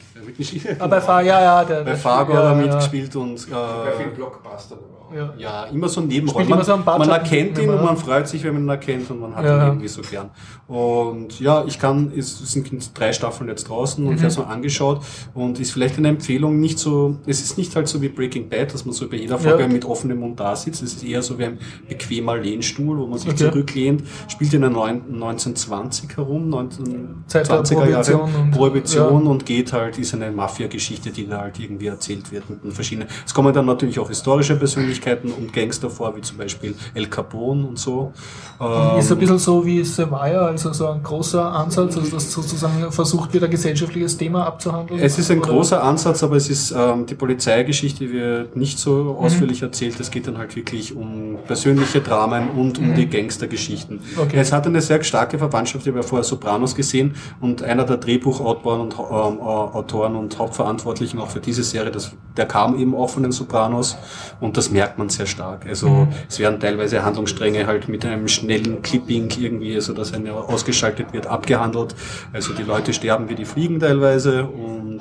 Aber 0.78 0.88
bei 0.88 1.00
Fargo, 1.00 1.28
ja, 1.28 1.40
ja. 1.40 1.64
Der, 1.64 1.82
bei 1.82 1.96
Fargo 1.96 2.32
ja, 2.32 2.38
hat 2.38 2.44
er 2.46 2.54
mitgespielt 2.54 3.14
und 3.14 3.36
äh, 3.46 3.50
bei 3.50 3.92
vielen 3.96 4.14
Blockbuster 4.14 4.76
ja. 5.14 5.34
ja, 5.38 5.64
immer 5.64 5.88
so 5.88 6.00
Nebenrollen. 6.00 6.48
Man, 6.48 6.64
so 6.64 6.76
man 6.76 7.08
erkennt 7.08 7.58
ihn 7.58 7.70
und 7.70 7.82
man 7.82 7.96
freut 7.96 8.28
sich, 8.28 8.44
wenn 8.44 8.54
man 8.54 8.64
ihn 8.64 8.68
erkennt 8.68 9.10
und 9.10 9.20
man 9.20 9.34
hat 9.34 9.44
ja. 9.44 9.56
ihn 9.56 9.66
irgendwie 9.68 9.88
so 9.88 10.02
gern. 10.02 10.30
Und 10.66 11.40
ja, 11.40 11.64
ich 11.66 11.78
kann, 11.78 12.12
es 12.16 12.38
sind 12.52 12.68
drei 12.98 13.12
Staffeln 13.12 13.48
jetzt 13.48 13.68
draußen 13.68 14.04
und 14.04 14.10
mhm. 14.10 14.16
ich 14.16 14.22
habe 14.22 14.30
es 14.30 14.38
mal 14.38 14.44
angeschaut 14.44 15.02
und 15.34 15.58
ist 15.58 15.72
vielleicht 15.72 15.96
eine 15.98 16.08
Empfehlung 16.08 16.60
nicht 16.60 16.78
so, 16.78 17.16
es 17.26 17.40
ist 17.40 17.56
nicht 17.56 17.74
halt 17.74 17.88
so 17.88 18.02
wie 18.02 18.08
Breaking 18.08 18.48
Bad, 18.48 18.74
dass 18.74 18.84
man 18.84 18.94
so 18.94 19.08
bei 19.08 19.16
jeder 19.16 19.38
Folge 19.38 19.62
ja. 19.62 19.68
mit 19.68 19.84
offenem 19.84 20.20
Mund 20.20 20.38
da 20.38 20.54
sitzt. 20.54 20.82
Es 20.82 20.94
ist 20.94 21.04
eher 21.04 21.22
so 21.22 21.38
wie 21.38 21.44
ein 21.44 21.58
bequemer 21.88 22.36
Lehnstuhl, 22.36 22.98
wo 22.98 23.06
man 23.06 23.18
sich 23.18 23.30
okay. 23.30 23.50
zurücklehnt, 23.50 24.02
spielt 24.28 24.52
in 24.52 24.62
den 24.62 24.76
1920 24.76 26.16
herum, 26.16 26.52
1920er 26.52 27.88
Jahre 27.88 28.18
und, 28.18 28.50
Prohibition 28.50 29.26
und 29.26 29.46
geht 29.46 29.72
halt, 29.72 29.98
ist 29.98 30.14
eine 30.14 30.30
Mafia-Geschichte, 30.30 31.10
die 31.10 31.26
da 31.26 31.40
halt 31.40 31.58
irgendwie 31.58 31.86
erzählt 31.86 32.30
wird 32.30 32.44
mit 32.50 32.74
verschiedenen. 32.74 33.08
Es 33.24 33.32
kommen 33.32 33.54
dann 33.54 33.66
natürlich 33.66 33.98
auch 33.98 34.08
historische 34.08 34.56
Persönlichkeiten 34.56 34.97
Persönlichkeiten 34.98 35.32
und 35.32 35.52
Gangster 35.52 35.90
vor, 35.90 36.16
wie 36.16 36.20
zum 36.20 36.36
Beispiel 36.36 36.74
El 36.94 37.06
Capone 37.06 37.66
und 37.66 37.78
so. 37.78 38.12
Ähm, 38.60 38.98
ist 38.98 39.10
ein 39.12 39.18
bisschen 39.18 39.38
so 39.38 39.64
wie 39.64 39.84
Sevilla, 39.84 40.46
also 40.46 40.72
so 40.72 40.88
ein 40.88 41.02
großer 41.02 41.52
Ansatz, 41.52 41.96
also 41.96 42.10
das 42.10 42.32
sozusagen 42.32 42.90
versucht 42.90 43.32
wird, 43.32 43.44
ein 43.44 43.50
gesellschaftliches 43.50 44.16
Thema 44.16 44.46
abzuhandeln? 44.46 45.00
Es 45.00 45.18
ist 45.18 45.30
ein 45.30 45.38
oder? 45.38 45.48
großer 45.48 45.82
Ansatz, 45.82 46.22
aber 46.22 46.36
es 46.36 46.50
ist 46.50 46.72
ähm, 46.72 47.06
die 47.06 47.14
Polizeigeschichte 47.14 48.10
wird 48.10 48.56
nicht 48.56 48.78
so 48.78 48.90
mhm. 48.90 49.24
ausführlich 49.24 49.62
erzählt. 49.62 49.98
Es 50.00 50.10
geht 50.10 50.26
dann 50.26 50.38
halt 50.38 50.56
wirklich 50.56 50.94
um 50.96 51.38
persönliche 51.46 52.00
Dramen 52.00 52.50
und 52.50 52.78
um 52.78 52.90
mhm. 52.90 52.94
die 52.94 53.08
Gangstergeschichten. 53.08 54.00
Okay. 54.16 54.38
Es 54.38 54.52
hat 54.52 54.66
eine 54.66 54.80
sehr 54.80 55.02
starke 55.04 55.38
Verwandtschaft. 55.38 55.86
Ich 55.86 55.88
habe 55.88 56.00
ja 56.00 56.06
vorher 56.06 56.24
Sopranos 56.24 56.74
gesehen 56.74 57.14
und 57.40 57.62
einer 57.62 57.84
der 57.84 57.98
Drehbuchautoren 57.98 58.80
und, 58.80 58.94
ähm, 58.94 59.40
Autoren 59.40 60.16
und 60.16 60.38
Hauptverantwortlichen 60.38 61.20
auch 61.20 61.28
für 61.28 61.40
diese 61.40 61.62
Serie, 61.62 61.90
das, 61.90 62.12
der 62.36 62.46
kam 62.46 62.78
eben 62.78 62.94
auch 62.94 63.10
von 63.10 63.22
den 63.22 63.32
Sopranos 63.32 63.96
und 64.40 64.56
das 64.56 64.70
merkt 64.70 64.87
merkt 64.88 64.98
man 64.98 65.08
sehr 65.10 65.26
stark. 65.26 65.66
Also 65.66 65.88
mhm. 65.88 66.08
es 66.28 66.38
werden 66.38 66.60
teilweise 66.60 67.04
Handlungsstränge 67.04 67.66
halt 67.66 67.88
mit 67.88 68.04
einem 68.06 68.26
schnellen 68.28 68.80
Clipping 68.80 69.28
irgendwie, 69.38 69.74
also 69.74 69.92
dass 69.92 70.14
eine 70.14 70.32
ausgeschaltet 70.32 71.12
wird, 71.12 71.26
abgehandelt. 71.26 71.94
Also 72.32 72.54
die 72.54 72.62
Leute 72.62 72.94
sterben 72.94 73.28
wie 73.28 73.34
die 73.34 73.44
Fliegen 73.44 73.80
teilweise 73.80 74.44
und 74.44 75.00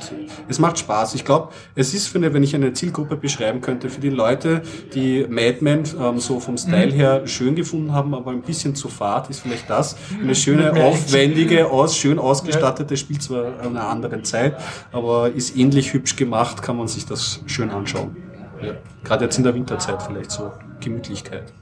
es 0.50 0.60
macht 0.60 0.80
Spaß. 0.80 1.16
Ich 1.16 1.24
glaube, 1.24 1.50
es 1.76 1.94
ist 1.94 2.08
für 2.08 2.18
eine, 2.18 2.34
wenn 2.34 2.44
ich 2.44 2.54
eine 2.54 2.74
Zielgruppe 2.74 3.16
beschreiben 3.16 3.62
könnte, 3.62 3.90
für 3.90 4.02
die 4.02 4.10
Leute, 4.10 4.62
die 4.94 5.26
Mad 5.30 5.58
Men 5.62 5.84
ähm, 6.00 6.20
so 6.20 6.40
vom 6.40 6.58
Style 6.58 6.88
mhm. 6.88 6.92
her 6.92 7.28
schön 7.28 7.56
gefunden 7.56 7.94
haben, 7.94 8.14
aber 8.14 8.32
ein 8.32 8.42
bisschen 8.42 8.76
zu 8.76 8.90
fad, 8.90 9.30
ist 9.30 9.40
vielleicht 9.40 9.70
das. 9.70 9.96
Eine 10.22 10.36
schöne, 10.36 10.74
aufwendige, 10.84 11.70
aus, 11.70 11.96
schön 11.98 12.20
ausgestattete, 12.20 12.98
spielt 12.98 13.22
zwar 13.22 13.60
einer 13.62 13.88
anderen 13.88 14.24
Zeit, 14.26 14.58
aber 14.92 15.32
ist 15.32 15.56
ähnlich 15.56 15.94
hübsch 15.94 16.16
gemacht, 16.16 16.62
kann 16.62 16.78
man 16.78 16.88
sich 16.88 17.06
das 17.06 17.42
schön 17.46 17.70
anschauen. 17.70 18.27
Ja. 18.62 18.74
Gerade 19.04 19.26
jetzt 19.26 19.38
in 19.38 19.44
der 19.44 19.54
Winterzeit 19.54 20.02
vielleicht 20.02 20.32
so 20.32 20.52
Gemütlichkeit. 20.80 21.54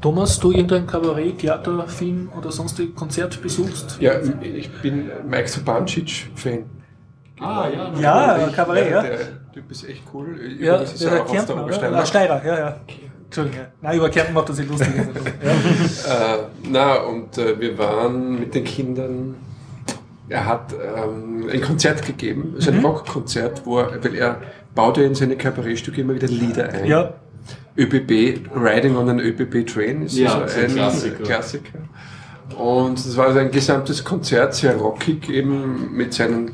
Thomas, 0.00 0.38
du 0.38 0.50
irgendein 0.50 0.86
Kabarett, 0.86 1.38
Theater, 1.38 1.86
Film 1.88 2.30
oder 2.36 2.52
sonst 2.52 2.78
ein 2.78 2.94
Konzert 2.94 3.40
besuchst? 3.40 3.96
Ja, 4.00 4.12
ich 4.42 4.70
bin 4.82 5.10
Mike 5.26 5.48
Sabancic-Fan. 5.48 6.64
Ah, 7.40 7.68
ja. 7.68 7.92
Ja, 7.98 8.38
ja 8.38 8.48
Kabarett, 8.48 8.90
ja. 8.90 9.02
Der 9.02 9.18
Typ 9.52 9.70
ist 9.70 9.88
echt 9.88 10.02
cool. 10.12 10.38
Ja, 10.58 10.78
der, 10.78 10.86
der 10.86 11.24
Kärntner, 11.24 11.64
oder? 11.64 11.96
Ah, 11.96 12.04
Steirer, 12.04 12.44
ja, 12.44 12.58
ja. 12.58 12.76
Entschuldigung, 13.24 13.60
ja. 13.60 13.66
Nein, 13.80 13.96
über 13.96 14.10
Kärnten 14.10 14.34
macht 14.34 14.48
er 14.50 14.54
sich 14.54 14.68
lustig. 14.68 14.88
ja. 15.42 16.34
äh, 16.34 16.38
na, 16.70 16.94
und 16.96 17.38
äh, 17.38 17.58
wir 17.58 17.78
waren 17.78 18.38
mit 18.38 18.54
den 18.54 18.64
Kindern 18.64 19.36
er 20.28 20.46
hat 20.46 20.72
ähm, 20.72 21.48
ein 21.52 21.60
Konzert 21.60 22.04
gegeben, 22.04 22.54
also 22.56 22.70
ein 22.70 22.78
mhm. 22.78 22.86
Rockkonzert, 22.86 23.66
wo 23.66 23.78
er, 23.78 24.02
weil 24.02 24.14
er 24.14 24.40
baut 24.74 24.96
ja 24.96 25.04
in 25.04 25.14
seine 25.14 25.36
Kabarettstücke 25.36 26.00
immer 26.00 26.14
wieder 26.14 26.28
Lieder 26.28 26.70
ein. 26.70 26.86
Ja. 26.86 27.14
ÖBB, 27.76 28.50
Riding 28.54 28.96
on 28.96 29.08
an 29.08 29.20
ÖBB 29.20 29.66
Train 29.66 30.02
ist 30.02 30.16
ja, 30.16 30.46
so 30.48 30.60
ein, 30.60 30.68
Klassiker. 30.68 31.24
Klassiker. 31.24 31.78
Und 32.56 32.98
das 32.98 33.16
war 33.16 33.26
also 33.26 33.40
ein 33.40 33.50
gesamtes 33.50 34.04
Konzert, 34.04 34.54
sehr 34.54 34.76
rockig, 34.76 35.28
eben 35.28 35.94
mit 35.96 36.14
seinen 36.14 36.52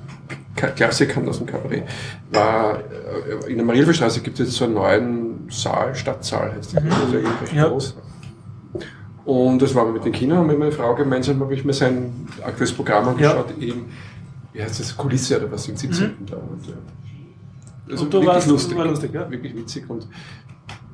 Klassikern 0.57 1.29
aus 1.29 1.39
dem 1.39 1.47
Kabarett. 1.47 1.85
War, 2.33 2.79
äh, 2.79 3.51
in 3.51 3.57
der 3.57 3.67
Marielstraße 3.67 4.21
gibt 4.21 4.41
es 4.41 4.49
jetzt 4.49 4.57
so 4.57 4.65
einen 4.65 4.75
neuen 4.75 5.49
Saal, 5.51 5.95
Stadtsaal 5.95 6.53
heißt 6.57 6.75
der, 6.75 6.83
mhm. 6.83 6.93
also 6.93 7.17
recht 7.17 7.53
ja. 7.55 7.69
groß. 7.69 7.97
Und 9.25 9.61
das 9.63 9.75
war 9.75 9.87
mit 9.87 10.05
den 10.05 10.13
Kindern 10.13 10.41
und 10.41 10.47
mit 10.47 10.59
meiner 10.59 10.73
Frau 10.73 10.95
gemeinsam 10.95 11.41
habe 11.41 11.55
ich 11.55 11.65
mir 11.65 11.73
sein 11.73 12.29
aktuelles 12.43 12.73
Programm 12.73 13.09
angeschaut, 13.09 13.53
ja. 13.59 13.67
eben, 13.69 13.91
wie 14.53 14.63
heißt 14.63 14.81
das, 14.81 14.97
Kulisse 14.97 15.39
oder 15.39 15.53
was, 15.53 15.69
im 15.69 15.77
17. 15.77 16.07
Mhm. 16.07 16.27
da. 16.27 16.37
Und, 16.37 16.67
ja. 16.67 16.75
Also 17.91 18.05
und 18.05 18.15
du 18.15 18.23
wirklich 18.23 18.47
lustig, 18.47 18.77
war 18.77 18.87
lustig, 18.87 19.13
ja? 19.13 19.31
wirklich 19.31 19.57
witzig 19.57 19.89
und 19.89 20.07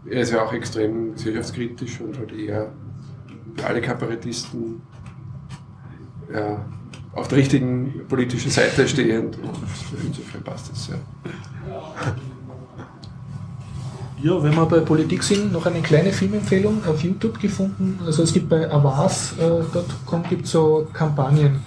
er 0.08 0.20
ist 0.22 0.32
ja 0.32 0.44
auch 0.44 0.52
extrem 0.52 1.14
gesellschaftskritisch 1.14 2.00
und 2.00 2.18
halt 2.18 2.32
eher 2.32 2.72
alle 3.66 3.80
Kabarettisten 3.80 4.82
ja, 6.32 6.64
auf 7.12 7.28
der 7.28 7.38
richtigen 7.38 8.06
politischen 8.08 8.50
Seite 8.50 8.86
stehend 8.86 9.38
und 9.38 9.56
insofern 10.06 10.42
passt 10.42 10.70
das 10.70 10.88
ja. 10.88 10.96
Ja, 14.22 14.42
wenn 14.42 14.54
wir 14.54 14.64
bei 14.64 14.80
Politik 14.80 15.22
sind, 15.22 15.52
noch 15.52 15.66
eine 15.66 15.82
kleine 15.82 16.10
Filmempfehlung 16.10 16.82
auf 16.86 17.02
YouTube 17.02 17.38
gefunden. 17.38 17.98
Also 18.04 18.22
es 18.22 18.32
gibt 18.32 18.48
bei 18.48 18.70
avas.com 18.70 20.22
äh, 20.24 20.28
gibt 20.28 20.46
so 20.46 20.88
Kampagnen 20.92 21.60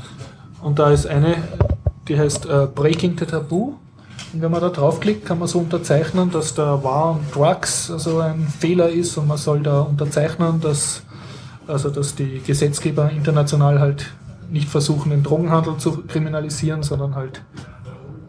und 0.62 0.80
da 0.80 0.90
ist 0.90 1.06
eine, 1.06 1.36
die 2.08 2.18
heißt 2.18 2.48
äh, 2.48 2.68
Breaking 2.74 3.16
the 3.20 3.26
Taboo 3.26 3.78
und 4.34 4.42
wenn 4.42 4.52
man 4.52 4.62
da 4.62 4.70
draufklickt, 4.70 5.26
kann 5.26 5.40
man 5.40 5.48
so 5.48 5.60
unterzeichnen, 5.60 6.32
dass 6.32 6.54
der 6.54 6.84
War 6.84 7.12
on 7.12 7.20
Drugs 7.34 7.90
also 7.90 8.20
ein 8.20 8.48
Fehler 8.48 8.90
ist 8.90 9.18
und 9.18 9.28
man 9.28 9.38
soll 9.38 9.62
da 9.62 9.82
unterzeichnen, 9.82 10.62
dass, 10.62 11.04
also 11.68 11.90
dass 11.90 12.16
die 12.16 12.42
Gesetzgeber 12.46 13.10
international 13.12 13.80
halt 13.80 14.12
nicht 14.52 14.70
versuchen, 14.70 15.12
den 15.12 15.24
Drogenhandel 15.24 15.78
zu 15.78 16.04
kriminalisieren, 16.04 16.84
sondern 16.84 17.16
halt 17.16 17.44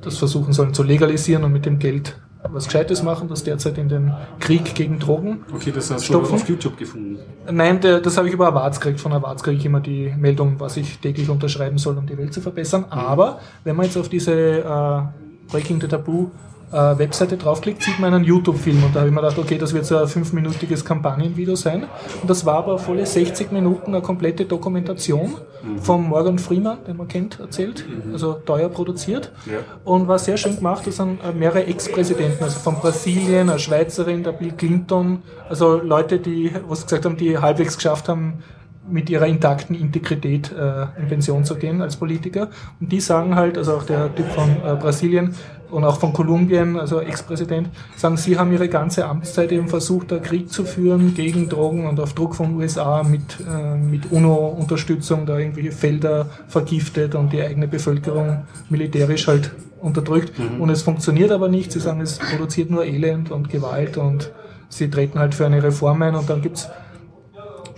das 0.03 0.17
versuchen 0.17 0.53
sollen 0.53 0.73
zu 0.73 0.83
legalisieren 0.83 1.45
und 1.45 1.53
mit 1.53 1.67
dem 1.67 1.79
Geld 1.79 2.17
was 2.43 2.65
Gescheites 2.65 3.03
machen, 3.03 3.29
das 3.29 3.45
derzeit 3.45 3.77
in 3.77 3.91
den 3.91 4.15
Krieg 4.39 4.75
gegen 4.75 4.99
Drogen. 4.99 5.45
Okay, 5.55 5.73
das 5.73 5.91
hast 5.91 6.07
stopfen. 6.07 6.37
du 6.37 6.43
auf 6.43 6.49
YouTube 6.49 6.77
gefunden. 6.79 7.19
Nein, 7.51 7.81
der, 7.81 8.01
das 8.01 8.17
habe 8.17 8.29
ich 8.29 8.35
über 8.35 8.49
Awards 8.49 8.81
gekriegt. 8.81 9.01
Von 9.01 9.13
Awards 9.13 9.43
kriege 9.43 9.59
ich 9.59 9.67
immer 9.67 9.81
die 9.81 10.15
Meldung, 10.19 10.59
was 10.59 10.79
ich 10.79 10.99
täglich 11.01 11.29
unterschreiben 11.29 11.77
soll, 11.77 11.99
um 11.99 12.07
die 12.07 12.17
Welt 12.17 12.33
zu 12.33 12.41
verbessern. 12.41 12.87
Aber 12.89 13.41
wenn 13.65 13.77
man 13.77 13.85
jetzt 13.85 13.99
auf 13.99 14.09
diese 14.09 14.33
äh, 14.33 15.03
Breaking 15.51 15.81
the 15.81 15.89
Taboo 15.89 16.31
äh, 16.73 16.99
Webseite 16.99 17.37
draufklickt, 17.37 17.83
sieht 17.83 17.99
man 17.99 18.15
einen 18.15 18.25
YouTube-Film. 18.25 18.85
Und 18.85 18.95
da 18.95 19.01
habe 19.01 19.09
ich 19.09 19.15
mir 19.15 19.21
gedacht, 19.21 19.39
okay, 19.39 19.59
das 19.59 19.73
wird 19.73 19.85
so 19.87 19.97
ein 19.97 20.07
fünfminütiges 20.07 20.85
Kampagnenvideo 20.85 21.57
sein. 21.57 21.85
Und 22.21 22.31
das 22.31 22.47
war 22.47 22.57
aber 22.57 22.79
volle 22.79 23.07
60 23.07 23.53
Minuten 23.53 23.95
eine 23.95 24.03
komplette 24.03 24.45
Dokumentation 24.45 25.35
mhm. 25.63 25.79
von 25.79 26.09
Morgan 26.09 26.39
Freeman, 26.39 26.79
den 26.87 26.97
man 26.97 27.09
kennt, 27.09 27.41
erzählt. 27.41 27.85
Mhm. 27.89 28.13
Also 28.13 28.35
teuer 28.35 28.69
produziert. 28.69 29.33
Ja. 29.47 29.59
Und 29.85 30.09
war 30.09 30.19
sehr 30.19 30.37
schön 30.37 30.57
gemacht. 30.57 30.87
Das 30.87 30.97
sind 30.97 31.19
äh, 31.25 31.33
mehrere 31.33 31.67
Ex-Präsidenten, 31.67 32.45
also 32.45 32.59
von 32.61 32.77
Brasilien, 32.77 33.51
eine 33.51 33.59
Schweizerin, 33.59 34.23
der 34.23 34.33
Bill 34.33 34.53
Clinton, 34.53 35.23
also 35.49 35.81
Leute, 35.81 36.19
die, 36.19 36.53
was 36.69 36.85
gesagt 36.85 37.05
haben, 37.05 37.17
die 37.17 37.39
halbwegs 37.39 37.77
geschafft 37.77 38.09
haben, 38.09 38.43
mit 38.91 39.11
ihrer 39.11 39.27
intakten 39.27 39.75
Integrität 39.75 40.53
äh, 40.53 41.01
in 41.01 41.09
Pension 41.09 41.45
zu 41.45 41.57
gehen 41.57 41.81
als 41.83 41.97
Politiker. 41.97 42.51
Und 42.81 42.91
die 42.93 43.01
sagen 43.01 43.35
halt, 43.35 43.59
also 43.59 43.75
auch 43.75 43.85
der 43.85 44.15
Typ 44.15 44.27
von 44.33 44.51
äh, 44.65 44.75
Brasilien 44.77 45.35
und 45.71 45.85
auch 45.85 45.99
von 46.01 46.13
Kolumbien, 46.13 46.79
also 46.79 47.01
Ex-Präsident, 47.01 47.69
sagen, 47.97 48.17
sie 48.17 48.39
haben 48.39 48.53
ihre 48.53 48.69
ganze 48.69 49.07
Amtszeit 49.07 49.53
eben 49.53 49.69
versucht, 49.69 50.11
da 50.11 50.19
Krieg 50.19 50.51
zu 50.51 50.65
führen 50.65 51.15
gegen 51.15 51.49
Drogen 51.49 51.87
und 51.87 52.01
auf 52.01 52.15
Druck 52.15 52.35
von 52.35 52.57
USA 52.57 53.03
mit, 53.03 53.39
äh, 53.41 53.77
mit 53.77 54.11
UNO-Unterstützung 54.11 55.27
da 55.27 55.39
irgendwelche 55.39 55.73
Felder 55.73 56.27
vergiftet 56.49 57.15
und 57.15 57.33
die 57.33 57.43
eigene 57.43 57.69
Bevölkerung 57.69 58.45
militärisch 58.69 59.29
halt 59.29 59.53
unterdrückt. 59.81 60.39
Mhm. 60.39 60.61
Und 60.61 60.71
es 60.71 60.83
funktioniert 60.83 61.31
aber 61.31 61.49
nicht. 61.49 61.73
Sie 61.73 61.81
sagen, 61.81 62.01
es 62.01 62.19
produziert 62.19 62.71
nur 62.71 62.85
Elend 62.85 63.31
und 63.31 63.49
Gewalt 63.49 63.97
und 63.97 64.31
sie 64.69 64.91
treten 64.91 65.19
halt 65.19 65.35
für 65.35 65.47
eine 65.47 65.63
Reform 65.63 66.03
ein 66.03 66.15
und 66.15 66.29
dann 66.29 66.43
gibt's 66.43 66.69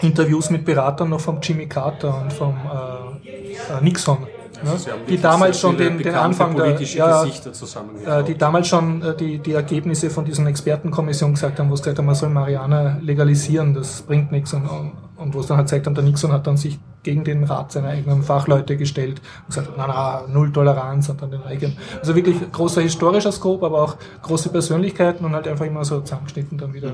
Interviews 0.03 0.51
mit 0.51 0.65
Beratern 0.65 1.11
noch 1.11 1.21
vom 1.21 1.39
Jimmy 1.41 1.67
Carter 1.67 2.23
und 2.23 2.33
vom 2.33 2.55
äh, 2.55 3.29
äh, 3.79 3.81
Nixon. 3.83 4.19
ne? 4.65 4.77
Sie 4.77 4.91
haben 4.91 5.01
die 5.09 5.21
damals 5.21 5.61
schon 5.61 5.77
den, 5.77 5.99
den 5.99 6.15
Anfang 6.15 6.55
der, 6.57 6.81
ja, 6.81 7.25
äh, 7.25 8.25
die 8.25 8.37
damals 8.37 8.69
schon 8.69 9.03
äh, 9.03 9.17
die, 9.17 9.39
die 9.39 9.53
Ergebnisse 9.53 10.11
von 10.11 10.25
diesen 10.25 10.47
Expertenkommissionen 10.47 11.35
gesagt 11.35 11.59
haben, 11.59 11.71
wo 11.71 11.75
es 11.75 11.83
gesagt 11.83 11.99
haben, 11.99 12.07
man 12.07 12.15
soll 12.15 12.31
Marihuana 12.31 12.99
legalisieren, 13.01 13.75
das 13.75 14.03
bringt 14.03 14.33
nichts 14.33 14.53
und, 14.53 14.69
und 15.17 15.35
wo 15.35 15.41
es 15.41 15.47
dann 15.47 15.57
halt 15.57 15.69
zeigt, 15.69 15.87
und 15.87 15.97
der 15.97 16.05
Nixon 16.05 16.33
hat 16.33 16.47
dann 16.47 16.57
sich 16.57 16.79
gegen 17.03 17.25
den 17.25 17.45
Rat 17.45 17.73
seiner 17.73 17.89
eigenen 17.89 18.23
Fachleute 18.23 18.77
gestellt 18.77 19.21
und 19.41 19.55
gesagt, 19.55 19.71
na, 19.77 19.87
na, 19.87 20.25
null 20.29 20.53
Toleranz 20.53 21.09
und 21.09 21.21
dann 21.21 21.33
den 21.33 21.43
eigenen. 21.43 21.77
Also 21.99 22.15
wirklich 22.15 22.37
großer 22.53 22.81
historischer 22.81 23.33
Scope, 23.33 23.67
aber 23.67 23.83
auch 23.83 23.97
große 24.23 24.51
Persönlichkeiten 24.51 25.25
und 25.25 25.35
halt 25.35 25.49
einfach 25.49 25.67
immer 25.67 25.85
so 25.85 26.01
zusammengeschnitten 26.01 26.59
dann 26.59 26.73
wieder. 26.73 26.93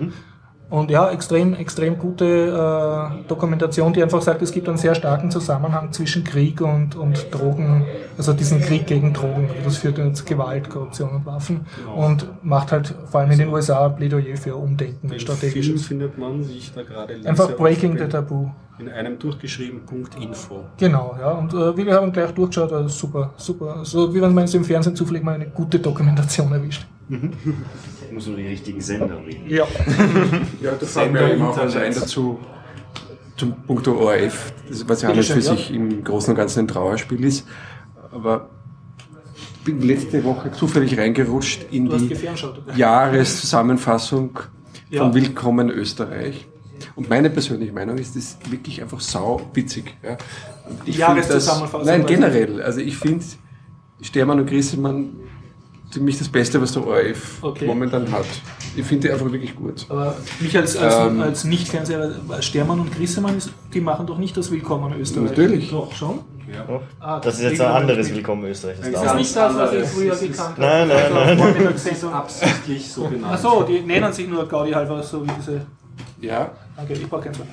Und 0.70 0.90
ja, 0.90 1.10
extrem, 1.10 1.54
extrem 1.54 1.98
gute 1.98 2.26
äh, 2.26 3.26
Dokumentation, 3.26 3.94
die 3.94 4.02
einfach 4.02 4.20
sagt, 4.20 4.42
es 4.42 4.52
gibt 4.52 4.68
einen 4.68 4.76
sehr 4.76 4.94
starken 4.94 5.30
Zusammenhang 5.30 5.92
zwischen 5.92 6.24
Krieg 6.24 6.60
und, 6.60 6.94
und 6.94 7.28
Drogen, 7.30 7.86
also 8.18 8.34
diesen 8.34 8.60
Krieg 8.60 8.86
gegen 8.86 9.14
Drogen. 9.14 9.48
Das 9.64 9.78
führt 9.78 9.96
dann 9.96 10.14
zu 10.14 10.26
Gewalt, 10.26 10.68
Korruption 10.68 11.10
und 11.10 11.26
Waffen 11.26 11.66
und 11.96 12.26
macht 12.42 12.72
halt 12.72 12.94
vor 13.10 13.20
allem 13.20 13.30
in 13.30 13.38
den 13.38 13.48
USA 13.48 13.86
ein 13.86 13.96
Plädoyer 13.96 14.36
für 14.36 14.56
Umdenken, 14.56 15.08
Den 15.08 15.18
strategisches. 15.18 15.86
Film 15.86 16.00
findet 16.00 16.18
man, 16.18 16.46
wie 16.46 16.58
ich 16.58 16.72
da 16.74 16.82
gerade 16.82 17.14
lese, 17.14 17.28
Einfach 17.28 17.56
Breaking 17.56 17.96
the 17.96 18.04
Taboo. 18.04 18.50
In 18.78 18.90
einem 18.90 19.18
durchgeschrieben 19.18 19.86
Punkt 19.86 20.16
Info. 20.22 20.64
Genau, 20.76 21.16
ja. 21.18 21.32
Und 21.32 21.52
äh, 21.52 21.76
wir 21.76 21.94
haben 21.94 22.12
gleich 22.12 22.30
durchgeschaut, 22.32 22.72
also 22.72 22.88
super, 22.88 23.32
super. 23.36 23.80
So 23.84 24.14
wie 24.14 24.20
wenn 24.20 24.34
man 24.34 24.44
jetzt 24.44 24.54
im 24.54 24.64
Fernsehen 24.64 24.94
zufällig 24.94 25.24
mal 25.24 25.34
eine 25.34 25.46
gute 25.46 25.78
Dokumentation 25.78 26.52
erwischt. 26.52 26.86
Ich 28.08 28.14
muss 28.14 28.26
nur 28.26 28.36
die 28.36 28.46
richtigen 28.46 28.80
Sender 28.80 29.18
reden. 29.24 29.44
Ja. 29.48 29.66
Ja, 30.62 30.72
da 30.78 30.86
fällt 30.86 31.12
mir 31.12 31.32
eben 31.32 31.42
auch 31.42 31.56
was 31.56 31.76
ein 31.76 31.94
dazu 31.94 32.38
zum 33.36 33.54
Punkt 33.66 33.86
ORF, 33.86 34.52
das- 34.68 34.88
was 34.88 35.02
ja 35.02 35.10
alles 35.10 35.28
für 35.28 35.42
sich 35.42 35.72
im 35.72 36.02
Großen 36.02 36.30
und 36.30 36.36
Ganzen 36.36 36.60
ein 36.60 36.68
Trauerspiel 36.68 37.22
ist. 37.24 37.46
Aber 38.10 38.48
ich 39.36 39.64
bin 39.64 39.80
letzte 39.82 40.24
Woche 40.24 40.50
zufällig 40.52 40.98
reingerutscht 40.98 41.66
in 41.70 41.88
Du 41.88 41.98
die? 41.98 42.14
Jahreszusammenfassung 42.76 44.38
Ja. 44.90 45.02
von 45.04 45.14
Willkommen 45.14 45.68
Österreich. 45.70 46.46
Und 46.96 47.08
meine 47.10 47.28
persönliche 47.30 47.72
Meinung 47.72 47.98
ist, 47.98 48.16
das 48.16 48.24
ist 48.24 48.50
wirklich 48.50 48.80
einfach 48.82 49.00
sau 49.00 49.40
witzig. 49.54 49.94
Ja. 50.02 50.16
Die 50.86 50.92
Jahreszusammenfassung, 50.92 51.80
Das, 51.86 51.88
nein, 51.98 52.06
generell. 52.06 52.62
Also 52.62 52.80
ich 52.80 52.96
finde 52.96 53.24
Stermann 54.00 54.40
und 54.40 54.46
Grissemann 54.46 55.10
ziemlich 55.90 56.18
das 56.18 56.28
Beste, 56.28 56.60
was 56.60 56.72
der 56.72 56.86
ORF 56.86 57.42
Okay. 57.42 57.66
momentan 57.66 58.10
hat. 58.12 58.26
Ich 58.76 58.84
finde 58.84 59.08
die 59.08 59.12
einfach 59.12 59.30
wirklich 59.30 59.56
gut. 59.56 59.86
Aber 59.88 60.14
mich 60.40 60.56
als, 60.56 60.76
als, 60.76 60.94
Ähm. 60.94 61.20
als 61.20 61.44
Nicht-Fernseher, 61.44 62.14
als 62.28 62.44
Stermann 62.44 62.80
und 62.80 62.94
Grissemann, 62.94 63.36
die 63.72 63.80
machen 63.80 64.06
doch 64.06 64.18
nicht 64.18 64.36
das 64.36 64.50
Willkommen 64.50 64.92
in 64.92 65.00
Österreich. 65.00 65.30
Natürlich. 65.30 65.70
Doch, 65.70 65.92
schon? 65.92 66.20
Ah, 67.00 67.20
Das 67.20 67.34
ist 67.34 67.42
jetzt 67.42 67.60
ein 67.60 67.70
anderes 67.70 68.08
Willkommen 68.14 68.44
Österreich. 68.44 68.76
Das 68.80 68.90
Das 68.90 69.04
ist 69.04 69.14
nicht 69.16 69.36
das, 69.36 69.54
was 69.54 69.72
ich 69.74 69.84
früher 69.88 70.16
gekannt 70.16 70.38
habe. 70.58 70.60
Nein, 70.60 70.88
nein, 70.88 71.12
nein. 71.12 71.38
Vormittagssendung. 71.38 72.12
Absichtlich 72.14 72.90
so 72.90 73.04
genannt. 73.04 73.34
Achso, 73.34 73.62
die 73.64 73.80
nennen 73.80 74.12
sich 74.12 74.26
nur 74.28 74.48
Gaudi 74.48 74.72
halber 74.72 75.02
so 75.02 75.22
wie 75.26 75.30
diese. 75.38 75.60
Ja, 76.20 76.50
Okay, 76.80 76.92
ich 76.94 77.08
brauche 77.08 77.22
keinen 77.22 77.34
Zweifel. 77.34 77.52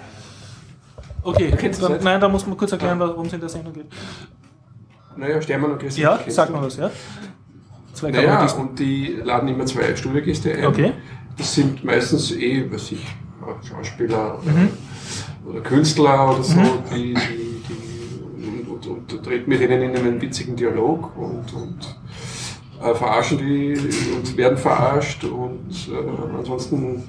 Okay, 1.23 1.51
kennst 1.57 1.81
du 1.81 1.85
dann, 1.87 1.95
das? 1.95 2.03
nein, 2.03 2.21
da 2.21 2.29
muss 2.29 2.45
man 2.45 2.55
kurz 2.55 2.71
erklären, 2.71 2.99
worum 2.99 3.25
es 3.25 3.33
in 3.33 3.39
der 3.39 3.49
Sendung 3.49 3.73
geht. 3.73 3.87
naja, 5.17 5.41
Stermann 5.41 5.71
und 5.71 5.79
Grissemann. 5.79 6.19
Ja, 6.25 6.31
sag 6.31 6.51
mal 6.51 6.61
was, 6.61 6.77
ja? 6.77 6.91
Zwei 7.95 8.11
Naja, 8.11 8.23
Kabarettisten. 8.31 8.67
und 8.67 8.79
die 8.79 9.17
laden 9.23 9.49
immer 9.49 9.65
zwei 9.65 9.95
Studiogäste 9.95 10.53
ein. 10.53 10.65
Okay. 10.65 10.91
Das 11.37 11.55
sind 11.55 11.83
meistens 11.83 12.31
eh, 12.33 12.65
was 12.71 12.91
ich, 12.91 13.05
Schauspieler 13.67 14.39
oder, 14.43 14.51
Mhm. 14.51 14.69
oder 15.49 15.61
Künstler 15.61 16.33
oder 16.33 16.43
so, 16.43 16.59
die, 16.93 17.13
die, 17.13 17.61
die 17.67 18.69
und, 18.69 18.85
und, 18.87 19.13
und 19.13 19.23
treten 19.23 19.49
mit 19.49 19.61
ihnen 19.61 19.81
in 19.81 19.95
einen 19.95 20.21
witzigen 20.21 20.55
Dialog 20.55 21.15
und, 21.17 21.53
und 21.53 21.97
äh, 22.81 22.93
verarschen 22.95 23.37
die 23.37 23.73
und 24.15 24.35
werden 24.37 24.57
verarscht 24.57 25.23
und 25.23 25.89
äh, 25.89 26.37
ansonsten 26.37 27.03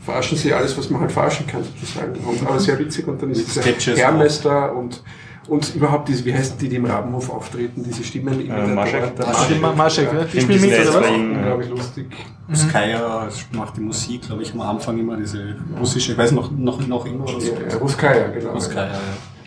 verarschen 0.00 0.36
sie 0.36 0.52
alles, 0.52 0.76
was 0.76 0.90
man 0.90 1.00
halt 1.00 1.12
verarschen 1.12 1.46
kann, 1.46 1.62
sozusagen. 1.64 2.14
Und, 2.24 2.46
aber 2.46 2.60
sehr 2.60 2.78
witzig 2.78 3.06
und 3.08 3.20
dann 3.22 3.30
ist 3.30 3.46
dieser 3.48 3.62
Sketches 3.62 3.98
Hermes 3.98 4.42
da 4.42 4.66
und 4.66 5.02
und 5.48 5.74
überhaupt 5.74 6.08
diese, 6.08 6.24
wie 6.24 6.34
heißen 6.34 6.58
die, 6.58 6.68
die 6.68 6.76
im 6.76 6.84
Rabenhof 6.86 7.30
auftreten, 7.30 7.82
diese 7.84 8.02
Stimmen 8.04 8.40
im 8.40 8.50
Äh, 8.50 8.66
Maschek. 8.68 9.02
Ah, 9.20 9.72
Maschek, 9.76 10.12
ja? 10.12 10.24
Die 10.24 10.40
spielen 10.40 10.60
mit, 10.60 10.72
oder 10.72 10.86
was? 10.94 11.00
bei 11.00 11.14
Ihnen, 11.14 11.36
Unglaublich 11.36 11.68
lustig. 11.70 12.06
Skaya 12.54 13.28
macht 13.52 13.76
die 13.76 13.80
Musik, 13.80 14.22
glaube 14.22 14.42
ich, 14.42 14.52
am 14.52 14.60
Anfang 14.60 14.98
immer 14.98 15.16
diese 15.16 15.56
russische, 15.78 16.12
ich 16.12 16.18
weiß 16.18 16.32
noch, 16.32 16.50
noch, 16.50 16.86
noch 16.86 17.06
immer 17.06 17.24
oder 17.24 17.40
so. 17.40 17.52
Ja, 17.52 17.76
Ruskaya, 17.78 18.28
genau. 18.28 18.52
Ruskaya, 18.52 18.86
ja. 18.92 18.98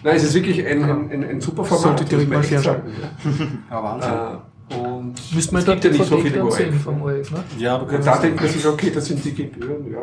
Nein, 0.03 0.15
es 0.15 0.23
ist 0.23 0.33
wirklich 0.35 0.65
ein, 0.65 0.83
ein, 0.83 1.11
ein, 1.11 1.23
ein 1.23 1.41
super 1.41 1.63
Format. 1.63 1.97
Sollte 1.97 2.05
direkt 2.05 2.29
mal 2.29 2.43
fernschalten. 2.43 2.91
Ja, 3.69 3.83
Wahnsinn. 3.83 4.11
Und 4.69 5.15
Müsste 5.33 5.53
man 5.53 5.63
gibt 5.65 5.83
ja 5.85 5.91
nicht 5.91 6.05
so 6.05 6.17
viele 6.17 6.43
ORF. 6.43 6.81
vom 6.83 7.01
ORF, 7.01 7.31
ne? 7.31 7.43
ja, 7.57 7.77
du 7.77 7.85
kannst 7.85 8.07
da 8.07 8.17
denkt 8.17 8.41
man 8.41 8.49
sich, 8.49 8.67
okay, 8.67 8.91
das 8.93 9.05
sind 9.05 9.23
die 9.23 9.33
Gebühren, 9.33 9.91
ja. 9.91 9.99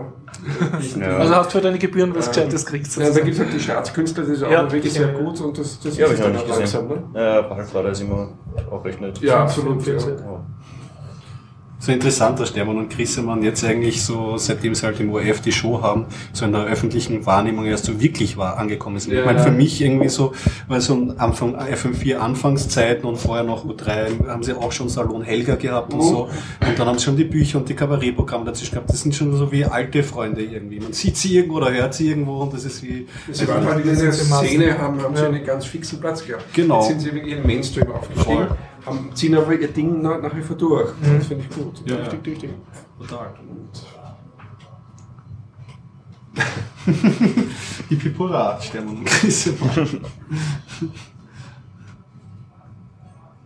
Ja. 1.07 1.17
Also 1.19 1.35
hast 1.35 1.55
du 1.55 1.59
für 1.59 1.65
deine 1.65 1.79
Gebühren 1.79 2.15
was 2.15 2.27
Ähm, 2.29 2.33
Gescheites 2.33 2.65
gekriegt. 2.67 2.97
ja 2.97 3.11
da 3.11 3.21
gibt 3.21 3.35
es 3.35 3.41
halt 3.41 3.53
die 3.53 3.61
Staatskünstler, 3.61 4.23
das 4.25 4.33
ist 4.33 4.43
auch 4.43 4.51
Ja, 4.51 4.71
wirklich 4.73 4.93
sehr 4.93 5.09
gut 5.09 5.41
und 5.41 5.59
das, 5.59 5.79
das 5.81 5.97
Ja, 5.99 6.07
ist 6.07 6.23
dann 6.23 6.33
nicht 6.33 6.45
auch 6.51 6.59
langsam, 6.59 6.89
ne? 6.89 7.03
Ja, 7.15 7.43
Palf 7.43 7.75
war 7.75 7.83
da 7.83 7.89
ist 7.91 8.01
immer 8.01 8.29
auch 8.71 8.85
recht 8.85 9.01
nett. 9.01 9.21
Ja, 9.21 9.43
absolut. 9.43 9.87
Ja. 9.87 9.95
So 11.85 11.93
interessant, 11.93 12.41
dass 12.41 12.49
Stermann 12.49 12.79
und 12.79 12.89
Grissemann 12.89 13.43
jetzt 13.43 13.63
eigentlich 13.63 14.03
so, 14.03 14.39
seitdem 14.39 14.75
sie 14.75 14.87
halt 14.87 14.99
im 15.01 15.13
ORF 15.13 15.43
die 15.43 15.53
Show 15.53 15.83
haben, 15.83 16.07
so 16.33 16.47
in 16.47 16.53
der 16.53 16.65
öffentlichen 16.65 17.27
Wahrnehmung 17.27 17.67
erst 17.67 17.85
so 17.85 18.01
wirklich 18.01 18.39
war, 18.39 18.57
angekommen 18.57 18.99
sind. 18.99 19.13
Ja, 19.13 19.21
ich 19.21 19.27
meine, 19.27 19.39
ja. 19.41 19.45
für 19.45 19.51
mich 19.51 19.83
irgendwie 19.83 20.09
so, 20.09 20.33
weil 20.67 20.81
so 20.81 20.95
am 20.95 21.15
Anfang 21.19 21.57
FM4 21.57 22.17
Anfangszeiten 22.17 23.05
und 23.05 23.17
vorher 23.17 23.45
noch 23.45 23.67
U3 23.67 24.27
haben 24.29 24.43
sie 24.43 24.55
auch 24.57 24.73
schon 24.73 24.89
Salon 24.89 25.23
Helga 25.23 25.57
gehabt 25.57 25.93
und 25.93 25.99
Mhm. 25.99 26.05
so. 26.05 26.23
Und 26.67 26.79
dann 26.79 26.87
haben 26.87 26.99
sie 26.99 27.05
schon 27.05 27.19
die 27.19 27.25
Bücher 27.25 27.59
und 27.59 27.69
die 27.69 27.75
Kabarettprogramme 27.75 28.47
dazwischen 28.47 28.71
gehabt. 28.77 28.89
Das 28.89 29.03
sind 29.03 29.15
schon 29.15 29.37
so 29.37 29.53
wie 29.53 29.67
alte 29.67 30.03
Freunde 30.03 30.43
irgendwie. 30.43 30.81
Man 30.81 30.95
sieht 30.95 31.19
sie 31.19 31.37
irgendwo 31.37 31.59
oder 31.59 31.71
hört 31.71 31.93
sie 31.93 32.09
irgendwo 32.09 32.39
und 32.39 32.55
das 32.55 32.65
ist 32.65 32.83
wie... 32.83 33.07
Sie 33.31 33.47
waren 33.47 33.79
in 33.81 33.91
dieser 33.91 34.07
Das 34.07 34.21
ist 34.21 34.27
die 34.27 34.31
Masse. 34.31 34.47
Szene, 34.47 34.79
haben, 34.79 35.03
haben 35.03 35.15
sie 35.15 35.23
Ja. 35.23 35.29
einen 35.29 35.45
ganz 35.45 35.67
fixen 35.67 36.01
Platz 36.01 36.25
gehabt. 36.27 36.45
Genau. 36.55 36.79
Jetzt 36.79 36.89
sind 36.89 37.01
sie 37.01 37.13
wirklich 37.15 37.35
in 37.35 37.41
den 37.43 37.47
Mainstream 37.47 37.93
aufgestiegen, 37.93 38.25
Voll. 38.47 38.49
Haben, 38.87 39.11
ziehen 39.15 39.35
aber 39.35 39.55
ihr 39.55 39.69
Ding 39.69 40.03
nach, 40.03 40.21
nach 40.21 40.35
wie 40.37 40.43
vor 40.43 40.57
durch. 40.57 40.91
Das 41.03 41.27
finde 41.27 41.45
ich 41.49 41.57
gut. 41.57 41.83
Ja, 41.89 41.97
Richtig, 41.97 42.27
richtig. 42.27 42.51
Total. 42.99 43.35
Und 43.49 43.85
Die 47.91 47.97
Grissemann. 49.05 49.05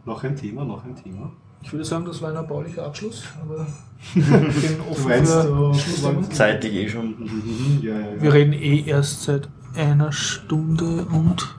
noch 0.05 0.25
ein 0.25 0.37
Thema, 0.37 0.65
noch 0.65 0.85
ein 0.85 0.97
Thema. 0.97 1.31
Ich 1.63 1.73
würde 1.73 1.85
sagen, 1.85 2.05
das 2.07 2.23
war 2.23 2.31
ein 2.31 2.37
erbaulicher 2.37 2.87
Abschluss, 2.87 3.25
aber 3.43 3.67
ich 4.15 4.25
bin 4.25 4.81
offen 4.91 5.05
für 5.27 5.43
du- 5.43 5.75
Schlussthemen. 5.75 6.31
Zeitlich 6.31 6.73
eh 6.75 6.89
schon. 6.89 7.15
Ja, 7.83 7.99
ja, 7.99 8.23
Wir 8.23 8.33
reden 8.33 8.53
eh 8.55 8.85
erst 8.87 9.25
seit 9.25 9.49
einer 9.77 10.13
Stunde 10.13 11.05
und. 11.13 11.58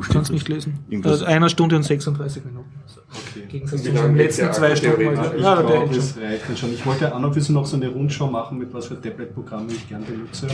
Ich 0.00 0.08
kann 0.08 0.22
es 0.22 0.30
nicht 0.30 0.48
lesen. 0.48 0.78
Irgendwas- 0.88 1.12
Also 1.12 1.24
einer 1.26 1.48
Stunde 1.48 1.76
und 1.76 1.82
36 1.82 2.44
Minuten. 2.44 2.70
Okay. 3.10 3.42
Im 3.42 3.48
Gegensatz 3.48 3.82
zu 3.82 3.90
den 3.90 4.16
letzten 4.16 4.52
zwei 4.52 4.74
Stunden. 4.76 5.00
Ich 5.00 5.42
Ja, 5.42 5.56
der 5.56 5.64
glaube, 5.64 5.94
das 5.94 6.16
reicht 6.16 6.48
dann 6.48 6.56
schon. 6.56 6.72
Ich 6.72 6.84
wollte 6.86 7.12
an 7.14 7.24
und 7.24 7.32
für 7.34 7.40
sich 7.40 7.50
noch 7.50 7.66
so 7.66 7.76
eine 7.76 7.88
Rundschau 7.88 8.26
machen, 8.30 8.58
mit 8.58 8.72
was 8.72 8.86
für 8.86 9.00
Tablet-Programme 9.00 9.72
ich 9.72 9.88
gerne 9.88 10.04
benutze. 10.04 10.46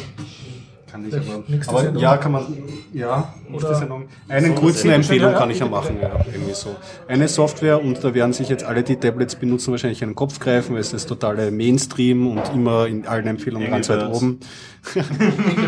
Kann 0.90 1.06
ich 1.06 1.15
aber. 1.15 1.44
Aber 1.69 1.81
Sendung? 1.82 2.02
ja, 2.02 2.16
kann 2.16 2.32
man. 2.32 2.47
Ja, 2.94 3.35
Oder- 3.52 3.74
Sendung. 3.74 4.05
Eine 4.28 4.48
So, 4.48 4.55
kurze 4.55 4.78
Sendung. 4.78 4.94
Empfehlung 4.97 5.35
kann 5.35 5.51
ich 5.51 5.59
ja 5.59 5.66
machen, 5.66 5.97
ja, 6.01 6.10
irgendwie 6.32 6.55
so. 6.55 6.74
Eine 7.06 7.28
Software 7.28 7.82
und 7.82 8.02
da 8.02 8.15
werden 8.15 8.32
sich 8.32 8.48
jetzt 8.48 8.65
alle, 8.65 8.82
die 8.82 8.97
Tablets 8.97 9.36
benutzen, 9.36 9.70
wahrscheinlich 9.73 10.02
einen 10.02 10.15
Kopf 10.15 10.39
greifen, 10.40 10.73
weil 10.74 10.81
es 10.81 10.93
ist 10.93 11.06
totale 11.06 11.51
Mainstream 11.51 12.27
und 12.27 12.43
immer 12.55 12.86
in 12.86 13.06
allen 13.06 13.27
Empfehlungen 13.27 13.70
ganz 13.70 13.89
weit 13.90 14.05
oben. 14.09 14.40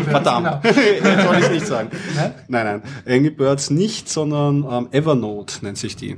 Verdammt, 0.09 0.63
jetzt 0.65 1.23
soll 1.23 1.35
ich 1.37 1.43
es 1.45 1.51
nicht 1.51 1.67
sagen. 1.67 1.89
Nein? 2.15 2.33
Nein, 2.47 2.65
nein. 2.65 2.81
Angry 3.17 3.29
Birds 3.31 3.69
nicht, 3.69 4.09
sondern 4.09 4.65
ähm, 4.69 4.87
Evernote 4.91 5.55
nennt 5.63 5.77
sich 5.77 5.95
die. 5.95 6.17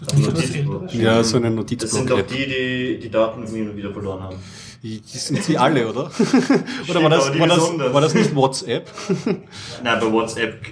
Das. 0.00 0.94
Ja, 0.94 1.24
so 1.24 1.38
eine 1.38 1.46
Das 1.50 1.90
sind 1.90 2.08
Notizblock-App. 2.08 2.28
die, 2.28 2.46
die 2.46 2.98
die 3.02 3.10
Daten 3.10 3.50
mir 3.52 3.76
wieder 3.76 3.92
verloren 3.92 4.22
haben. 4.22 4.36
Sind 4.80 5.42
sie 5.42 5.58
alle, 5.58 5.88
oder? 5.88 6.04
oder 6.88 7.02
war 7.02 7.10
das, 7.10 7.36
war, 7.36 7.48
das, 7.48 7.78
war 7.92 8.00
das 8.00 8.14
nicht 8.14 8.34
WhatsApp? 8.34 8.88
Nein, 9.82 10.00
bei 10.00 10.12
WhatsApp, 10.12 10.64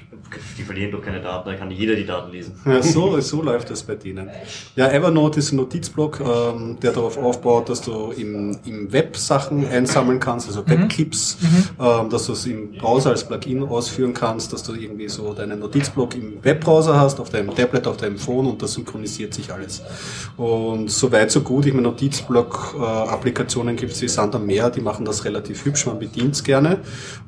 die 0.58 0.62
verlieren 0.62 0.90
doch 0.90 1.02
keine 1.02 1.20
Daten, 1.20 1.48
da 1.48 1.54
kann 1.54 1.70
jeder 1.70 1.94
die 1.94 2.06
Daten 2.06 2.32
lesen. 2.32 2.54
Ja, 2.64 2.82
so, 2.82 3.20
so 3.20 3.42
läuft 3.42 3.70
das 3.70 3.82
bei 3.82 3.94
denen. 3.94 4.30
Ja, 4.74 4.88
Evernote 4.88 5.38
ist 5.38 5.52
ein 5.52 5.56
Notizblock, 5.56 6.20
ähm, 6.20 6.78
der 6.80 6.92
darauf 6.92 7.16
aufbaut, 7.18 7.68
dass 7.68 7.82
du 7.82 8.12
im, 8.12 8.58
im 8.64 8.92
Web 8.92 9.16
Sachen 9.16 9.66
einsammeln 9.68 10.20
kannst, 10.20 10.48
also 10.48 10.66
Webclips, 10.66 11.38
ähm, 11.80 12.10
dass 12.10 12.26
du 12.26 12.32
es 12.32 12.46
im 12.46 12.72
Browser 12.72 13.10
als 13.10 13.24
Plugin 13.24 13.62
ausführen 13.62 14.14
kannst, 14.14 14.52
dass 14.52 14.62
du 14.62 14.74
irgendwie 14.74 15.08
so 15.08 15.32
deinen 15.32 15.60
Notizblock 15.60 16.14
im 16.14 16.42
Webbrowser 16.42 16.98
hast, 16.98 17.20
auf 17.20 17.30
deinem 17.30 17.54
Tablet, 17.54 17.86
auf 17.86 17.96
deinem 17.96 18.18
Phone 18.18 18.46
und 18.46 18.62
das 18.62 18.74
synchronisiert 18.74 19.34
sich 19.34 19.52
alles. 19.52 19.82
Und 20.36 20.90
so 20.90 21.10
weit, 21.12 21.30
so 21.30 21.40
gut. 21.40 21.66
Ich 21.66 21.72
meine, 21.72 21.88
Notizblock-Applikationen 21.88 23.76
gibt 23.76 23.92
es 23.92 24.02
wie 24.02 24.08
Sand 24.08 24.34
am 24.34 24.46
Meer, 24.46 24.70
die 24.70 24.80
machen 24.80 25.04
das 25.04 25.24
relativ 25.24 25.64
hübsch, 25.64 25.86
man 25.86 25.98
bedient 25.98 26.34
es 26.34 26.44
gerne. 26.44 26.78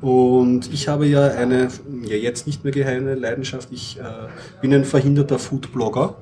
Und 0.01 0.71
ich 0.73 0.87
habe 0.87 1.05
ja 1.05 1.27
eine, 1.27 1.69
ja 2.03 2.15
jetzt 2.15 2.47
nicht 2.47 2.63
mehr 2.63 2.73
geheißen, 2.73 2.88
meine 2.95 3.15
Leidenschaft. 3.15 3.69
Ich 3.71 3.97
äh, 3.99 4.03
bin 4.61 4.73
ein 4.73 4.85
verhinderter 4.85 5.39
Foodblogger 5.39 6.15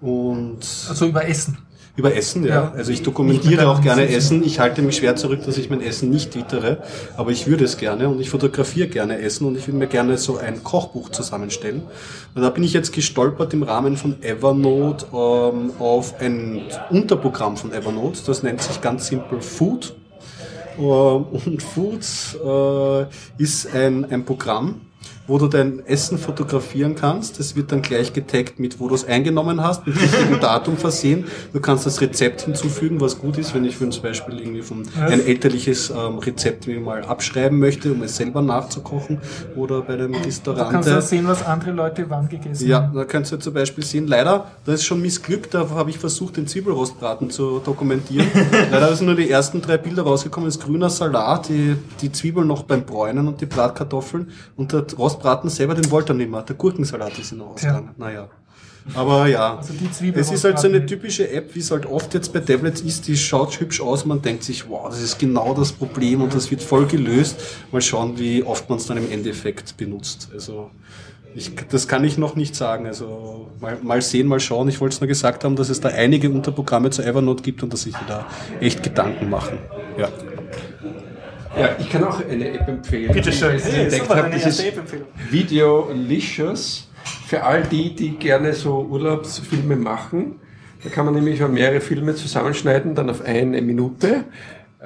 und 0.00 0.58
Also 0.88 1.06
über 1.06 1.26
Essen. 1.28 1.58
über 1.96 2.14
Essen, 2.14 2.44
ja. 2.44 2.54
Ja. 2.54 2.72
Also 2.72 2.92
ich 2.92 3.02
dokumentiere 3.02 3.56
mit 3.56 3.64
auch 3.66 3.80
gerne 3.82 4.06
deinem 4.06 4.16
Essen. 4.16 4.42
Ich 4.42 4.58
halte 4.60 4.80
mich 4.80 4.96
schwer 4.96 5.16
zurück, 5.16 5.40
dass 5.44 5.58
ich 5.58 5.68
mein 5.68 5.82
Essen 5.82 6.08
nicht 6.08 6.30
twittere, 6.32 6.78
aber 7.16 7.30
ich 7.30 7.46
würde 7.46 7.64
es 7.64 7.76
gerne 7.76 8.08
und 8.08 8.20
ich 8.20 8.30
fotografiere 8.30 8.88
gerne 8.88 9.18
Essen 9.18 9.46
und 9.46 9.56
ich 9.58 9.66
würde 9.66 9.76
mir 9.78 9.88
gerne 9.88 10.16
so 10.16 10.38
ein 10.38 10.64
Kochbuch 10.64 11.10
zusammenstellen. 11.10 11.82
Und 12.34 12.42
da 12.42 12.48
bin 12.50 12.62
ich 12.62 12.72
jetzt 12.72 12.92
gestolpert 12.92 13.52
im 13.52 13.62
Rahmen 13.62 13.96
von 13.98 14.22
Evernote 14.22 15.06
ähm, 15.12 15.72
auf 15.78 16.18
ein 16.20 16.62
Unterprogramm 16.90 17.56
von 17.58 17.72
Evernote. 17.72 18.20
Das 18.26 18.42
nennt 18.42 18.62
sich 18.62 18.80
ganz 18.80 19.08
simpel 19.08 19.40
Food. 19.42 19.94
Ähm, 20.78 20.84
Und 20.84 21.62
Foods 21.62 22.38
äh, 22.42 23.04
ist 23.42 23.74
ein, 23.74 24.10
ein 24.10 24.24
Programm, 24.24 24.80
wo 25.30 25.38
du 25.38 25.46
dein 25.46 25.86
Essen 25.86 26.18
fotografieren 26.18 26.96
kannst. 26.96 27.38
Das 27.38 27.54
wird 27.54 27.70
dann 27.70 27.82
gleich 27.82 28.12
getaggt 28.12 28.58
mit, 28.58 28.80
wo 28.80 28.88
du 28.88 28.96
es 28.96 29.04
eingenommen 29.04 29.62
hast, 29.62 29.86
mit 29.86 29.94
richtigem 29.94 30.40
Datum 30.40 30.76
versehen. 30.76 31.24
Du 31.52 31.60
kannst 31.60 31.86
das 31.86 32.00
Rezept 32.00 32.42
hinzufügen, 32.42 33.00
was 33.00 33.16
gut 33.16 33.38
ist, 33.38 33.54
wenn 33.54 33.64
ich 33.64 33.76
für 33.76 33.88
zum 33.88 34.02
Beispiel 34.02 34.40
irgendwie 34.40 34.62
von 34.62 34.82
ein 35.00 35.24
elterliches 35.24 35.90
ähm, 35.90 36.18
Rezept 36.18 36.66
mir 36.66 36.80
mal 36.80 37.04
abschreiben 37.04 37.60
möchte, 37.60 37.92
um 37.92 38.02
es 38.02 38.16
selber 38.16 38.42
nachzukochen 38.42 39.18
oder 39.54 39.82
bei 39.82 39.94
einem 39.94 40.12
Da 40.14 40.18
Restaurant. 40.18 40.70
kannst 40.72 40.88
du 40.88 41.00
sehen, 41.02 41.28
was 41.28 41.46
andere 41.46 41.70
Leute 41.70 42.06
wann 42.08 42.28
gegessen 42.28 42.66
Ja, 42.66 42.82
haben. 42.82 42.94
da 42.96 43.04
kannst 43.04 43.30
du 43.30 43.36
zum 43.38 43.54
Beispiel 43.54 43.84
sehen, 43.84 44.08
leider, 44.08 44.46
das 44.64 44.76
ist 44.80 44.84
schon 44.84 45.00
missglückt, 45.00 45.54
da 45.54 45.70
habe 45.70 45.90
ich 45.90 45.98
versucht, 45.98 46.38
den 46.38 46.48
Zwiebelrostbraten 46.48 47.30
zu 47.30 47.60
dokumentieren. 47.64 48.26
leider 48.72 48.94
sind 48.96 49.06
nur 49.06 49.14
die 49.14 49.30
ersten 49.30 49.62
drei 49.62 49.78
Bilder 49.78 50.02
rausgekommen, 50.02 50.48
das 50.48 50.58
grüner 50.58 50.90
Salat, 50.90 51.48
die, 51.48 51.76
die 52.00 52.10
Zwiebeln 52.10 52.48
noch 52.48 52.64
beim 52.64 52.84
Bräunen 52.84 53.28
und 53.28 53.40
die 53.40 53.46
Bratkartoffeln 53.46 54.28
und 54.56 54.72
der 54.72 54.86
Rostbraten 55.20 55.50
selber, 55.50 55.74
den 55.74 55.90
wollte 55.90 56.12
er 56.12 56.16
nicht 56.16 56.30
mehr. 56.30 56.42
Der 56.42 56.56
Gurkensalat 56.56 57.18
ist 57.18 57.32
noch 57.32 57.54
ausgegangen. 57.54 57.90
Naja. 57.96 58.28
Aber 58.94 59.26
ja, 59.26 59.58
Also 59.58 59.74
es 60.14 60.32
ist 60.32 60.44
halt 60.44 60.58
so 60.58 60.66
eine 60.66 60.86
typische 60.86 61.30
App, 61.30 61.54
wie 61.54 61.60
es 61.60 61.70
halt 61.70 61.84
oft 61.84 62.14
jetzt 62.14 62.32
bei 62.32 62.40
Tablets 62.40 62.80
ist, 62.80 63.06
die 63.06 63.16
schaut 63.16 63.60
hübsch 63.60 63.82
aus, 63.82 64.06
man 64.06 64.22
denkt 64.22 64.42
sich, 64.42 64.70
wow, 64.70 64.88
das 64.88 65.02
ist 65.02 65.18
genau 65.18 65.52
das 65.52 65.72
Problem 65.72 66.22
und 66.22 66.34
das 66.34 66.50
wird 66.50 66.62
voll 66.62 66.86
gelöst. 66.86 67.38
Mal 67.72 67.82
schauen, 67.82 68.18
wie 68.18 68.42
oft 68.42 68.70
man 68.70 68.78
es 68.78 68.86
dann 68.86 68.96
im 68.96 69.12
Endeffekt 69.12 69.76
benutzt. 69.76 70.30
Also 70.32 70.70
ich, 71.34 71.52
das 71.68 71.88
kann 71.88 72.04
ich 72.04 72.16
noch 72.16 72.36
nicht 72.36 72.56
sagen. 72.56 72.86
Also 72.86 73.48
mal, 73.60 73.76
mal 73.82 74.00
sehen, 74.00 74.26
mal 74.26 74.40
schauen. 74.40 74.68
Ich 74.68 74.80
wollte 74.80 74.94
es 74.94 75.00
nur 75.00 75.08
gesagt 75.08 75.44
haben, 75.44 75.56
dass 75.56 75.68
es 75.68 75.80
da 75.80 75.90
einige 75.90 76.30
Unterprogramme 76.30 76.88
zu 76.88 77.02
Evernote 77.02 77.42
gibt 77.42 77.62
und 77.62 77.72
dass 77.72 77.82
sich 77.82 77.94
da 78.08 78.26
echt 78.60 78.82
Gedanken 78.82 79.28
machen. 79.28 79.58
Ja. 79.98 80.08
Ja, 81.60 81.76
ich 81.78 81.88
kann 81.90 82.04
auch 82.04 82.20
eine 82.28 82.48
App 82.52 82.68
empfehlen. 82.68 83.12
Bitte 83.12 83.32
schön. 83.32 83.56
ich 83.56 83.64
Hey, 83.64 83.82
entdeckt 83.84 84.08
habe. 84.08 84.30
erste 84.30 84.66
App-Empfehlung. 84.68 85.06
Videolicious. 85.30 86.88
Für 87.26 87.44
all 87.44 87.62
die, 87.62 87.94
die 87.94 88.10
gerne 88.16 88.52
so 88.52 88.86
Urlaubsfilme 88.90 89.76
machen. 89.76 90.36
Da 90.82 90.90
kann 90.90 91.04
man 91.06 91.14
nämlich 91.14 91.42
auch 91.42 91.48
mehrere 91.48 91.80
Filme 91.80 92.14
zusammenschneiden, 92.14 92.94
dann 92.94 93.08
auf 93.10 93.22
eine 93.22 93.60
Minute. 93.62 94.24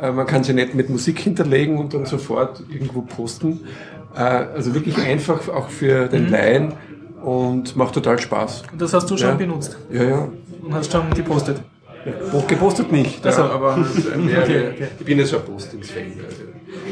Äh, 0.00 0.10
Man 0.12 0.26
kann 0.26 0.42
sie 0.44 0.52
nicht 0.52 0.74
mit 0.74 0.90
Musik 0.90 1.18
hinterlegen 1.20 1.78
und 1.78 1.94
dann 1.94 2.06
sofort 2.06 2.62
irgendwo 2.72 3.02
posten. 3.02 3.60
Äh, 4.14 4.18
Also 4.20 4.74
wirklich 4.74 4.98
einfach 4.98 5.48
auch 5.48 5.68
für 5.70 6.06
den 6.08 6.30
Laien 6.30 6.72
und 7.22 7.76
macht 7.76 7.94
total 7.94 8.18
Spaß. 8.18 8.64
Und 8.72 8.80
das 8.80 8.92
hast 8.92 9.10
du 9.10 9.16
schon 9.16 9.30
Ja. 9.30 9.34
benutzt 9.34 9.76
Ja, 9.90 10.02
ja. 10.04 10.28
und 10.62 10.74
hast 10.74 10.92
schon 10.92 11.10
gepostet. 11.14 11.58
Bo- 12.30 12.44
Gepostet 12.46 12.92
nicht, 12.92 13.26
Ach 13.26 13.32
so. 13.32 13.42
ja, 13.42 13.50
aber 13.50 13.76
mehrere, 14.18 14.42
Okay, 14.42 14.68
okay. 14.74 14.88
ich 14.98 15.04
bin 15.06 15.18
ja 15.18 15.24
so 15.24 15.38
ein 15.38 15.44
Postingsfan. 15.44 16.02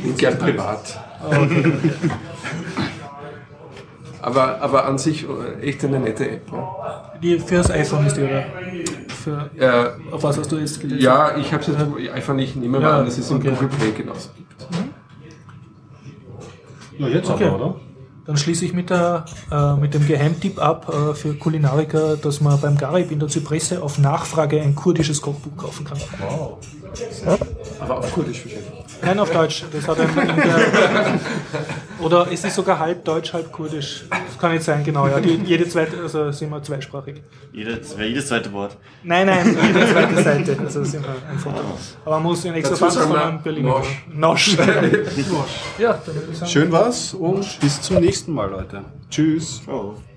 Und 0.05 0.19
gern 0.19 0.39
privat. 0.39 1.01
aber, 4.21 4.61
aber 4.61 4.87
an 4.87 4.99
sich 4.99 5.25
äh, 5.29 5.61
echt 5.69 5.85
eine 5.85 6.01
nette 6.01 6.29
App. 6.31 6.43
Ja, 6.53 7.13
Die 7.23 7.39
fürs 7.39 7.71
iPhone 7.71 8.07
ist 8.07 8.17
die, 8.17 8.23
oder? 8.23 8.45
Für, 9.23 9.51
äh, 9.57 10.13
auf 10.13 10.23
was 10.23 10.39
hast 10.39 10.51
du 10.51 10.57
jetzt 10.59 10.81
getestet? 10.81 11.03
ja 11.03 11.37
ich 11.37 11.53
habe 11.53 11.63
es 11.63 11.69
jetzt 11.69 12.13
einfach 12.13 12.35
nicht 12.35 12.57
nehmen 12.57 12.81
Ja, 12.83 12.99
an, 12.99 13.05
dass 13.05 13.19
es 13.19 13.31
im 13.31 13.37
okay. 13.37 13.51
Google 13.51 13.69
Play 13.69 13.93
genauso 13.93 14.31
gibt. 14.37 14.53
Ja, 16.99 17.09
jetzt 17.09 17.31
Okay. 17.31 17.45
aber, 17.47 17.57
oder? 17.57 17.75
Dann 18.25 18.37
schließe 18.37 18.65
ich 18.65 18.73
mit, 18.73 18.91
der, 18.91 19.25
äh, 19.51 19.75
mit 19.75 19.95
dem 19.95 20.07
Geheimtipp 20.07 20.61
ab 20.61 20.89
äh, 20.89 21.15
für 21.15 21.35
Kulinariker, 21.35 22.17
dass 22.17 22.41
man 22.41 22.61
beim 22.61 22.77
Garib 22.77 23.11
in 23.11 23.19
der 23.19 23.29
Zypresse 23.29 23.83
auf 23.83 23.99
Nachfrage 23.99 24.61
ein 24.61 24.77
kurdisches 24.77 25.21
Kochbuch 25.21 25.57
kaufen 25.57 25.85
kann. 25.85 25.99
Aber 27.81 27.99
auf 27.99 28.13
Kurdisch 28.13 28.45
wahrscheinlich. 28.45 28.71
Nein, 29.03 29.19
auf 29.19 29.31
Deutsch. 29.31 29.65
Das 29.73 29.89
hat 29.89 29.99
in 29.99 30.15
der, 30.15 31.21
oder 32.01 32.27
es 32.31 32.45
ist 32.45 32.55
sogar 32.55 32.79
halb 32.79 33.05
Deutsch, 33.05 33.33
halb 33.33 33.51
Kurdisch. 33.51 34.05
Das 34.11 34.39
kann 34.39 34.53
nicht 34.53 34.65
sein, 34.65 34.85
genau. 34.85 35.07
Ja. 35.07 35.21
Die, 35.21 35.41
jede 35.45 35.69
zweite, 35.69 35.99
also 36.01 36.31
sind 36.31 36.51
wir 36.51 36.63
zweisprachig. 36.63 37.23
Jedes, 37.53 37.97
jedes 37.99 38.29
zweite 38.29 38.53
Wort. 38.53 38.77
Nein, 39.03 39.27
nein, 39.27 39.57
jede 39.67 39.87
zweite 39.93 40.23
Seite. 40.23 40.57
Also 40.65 40.85
sind 40.85 41.05
wir 41.05 41.15
ein 41.31 41.39
Foto. 41.39 41.61
Aber 42.05 42.17
man 42.17 42.23
muss 42.25 42.45
ein 42.47 42.55
extra 42.55 42.77
sagen 42.77 43.09
von 43.09 43.17
einem 43.17 43.43
Berliner. 43.43 43.83
Nosch. 44.13 44.57
Nosch. 44.57 44.57
ja. 45.79 46.01
Schön 46.47 46.71
war's 46.71 47.15
und 47.15 47.61
bis 47.61 47.81
zum 47.83 47.97
nächsten 48.01 48.33
Mal, 48.33 48.51
Leute. 48.51 48.85
Tschüss. 49.11 49.63
Jetzt. 49.67 50.12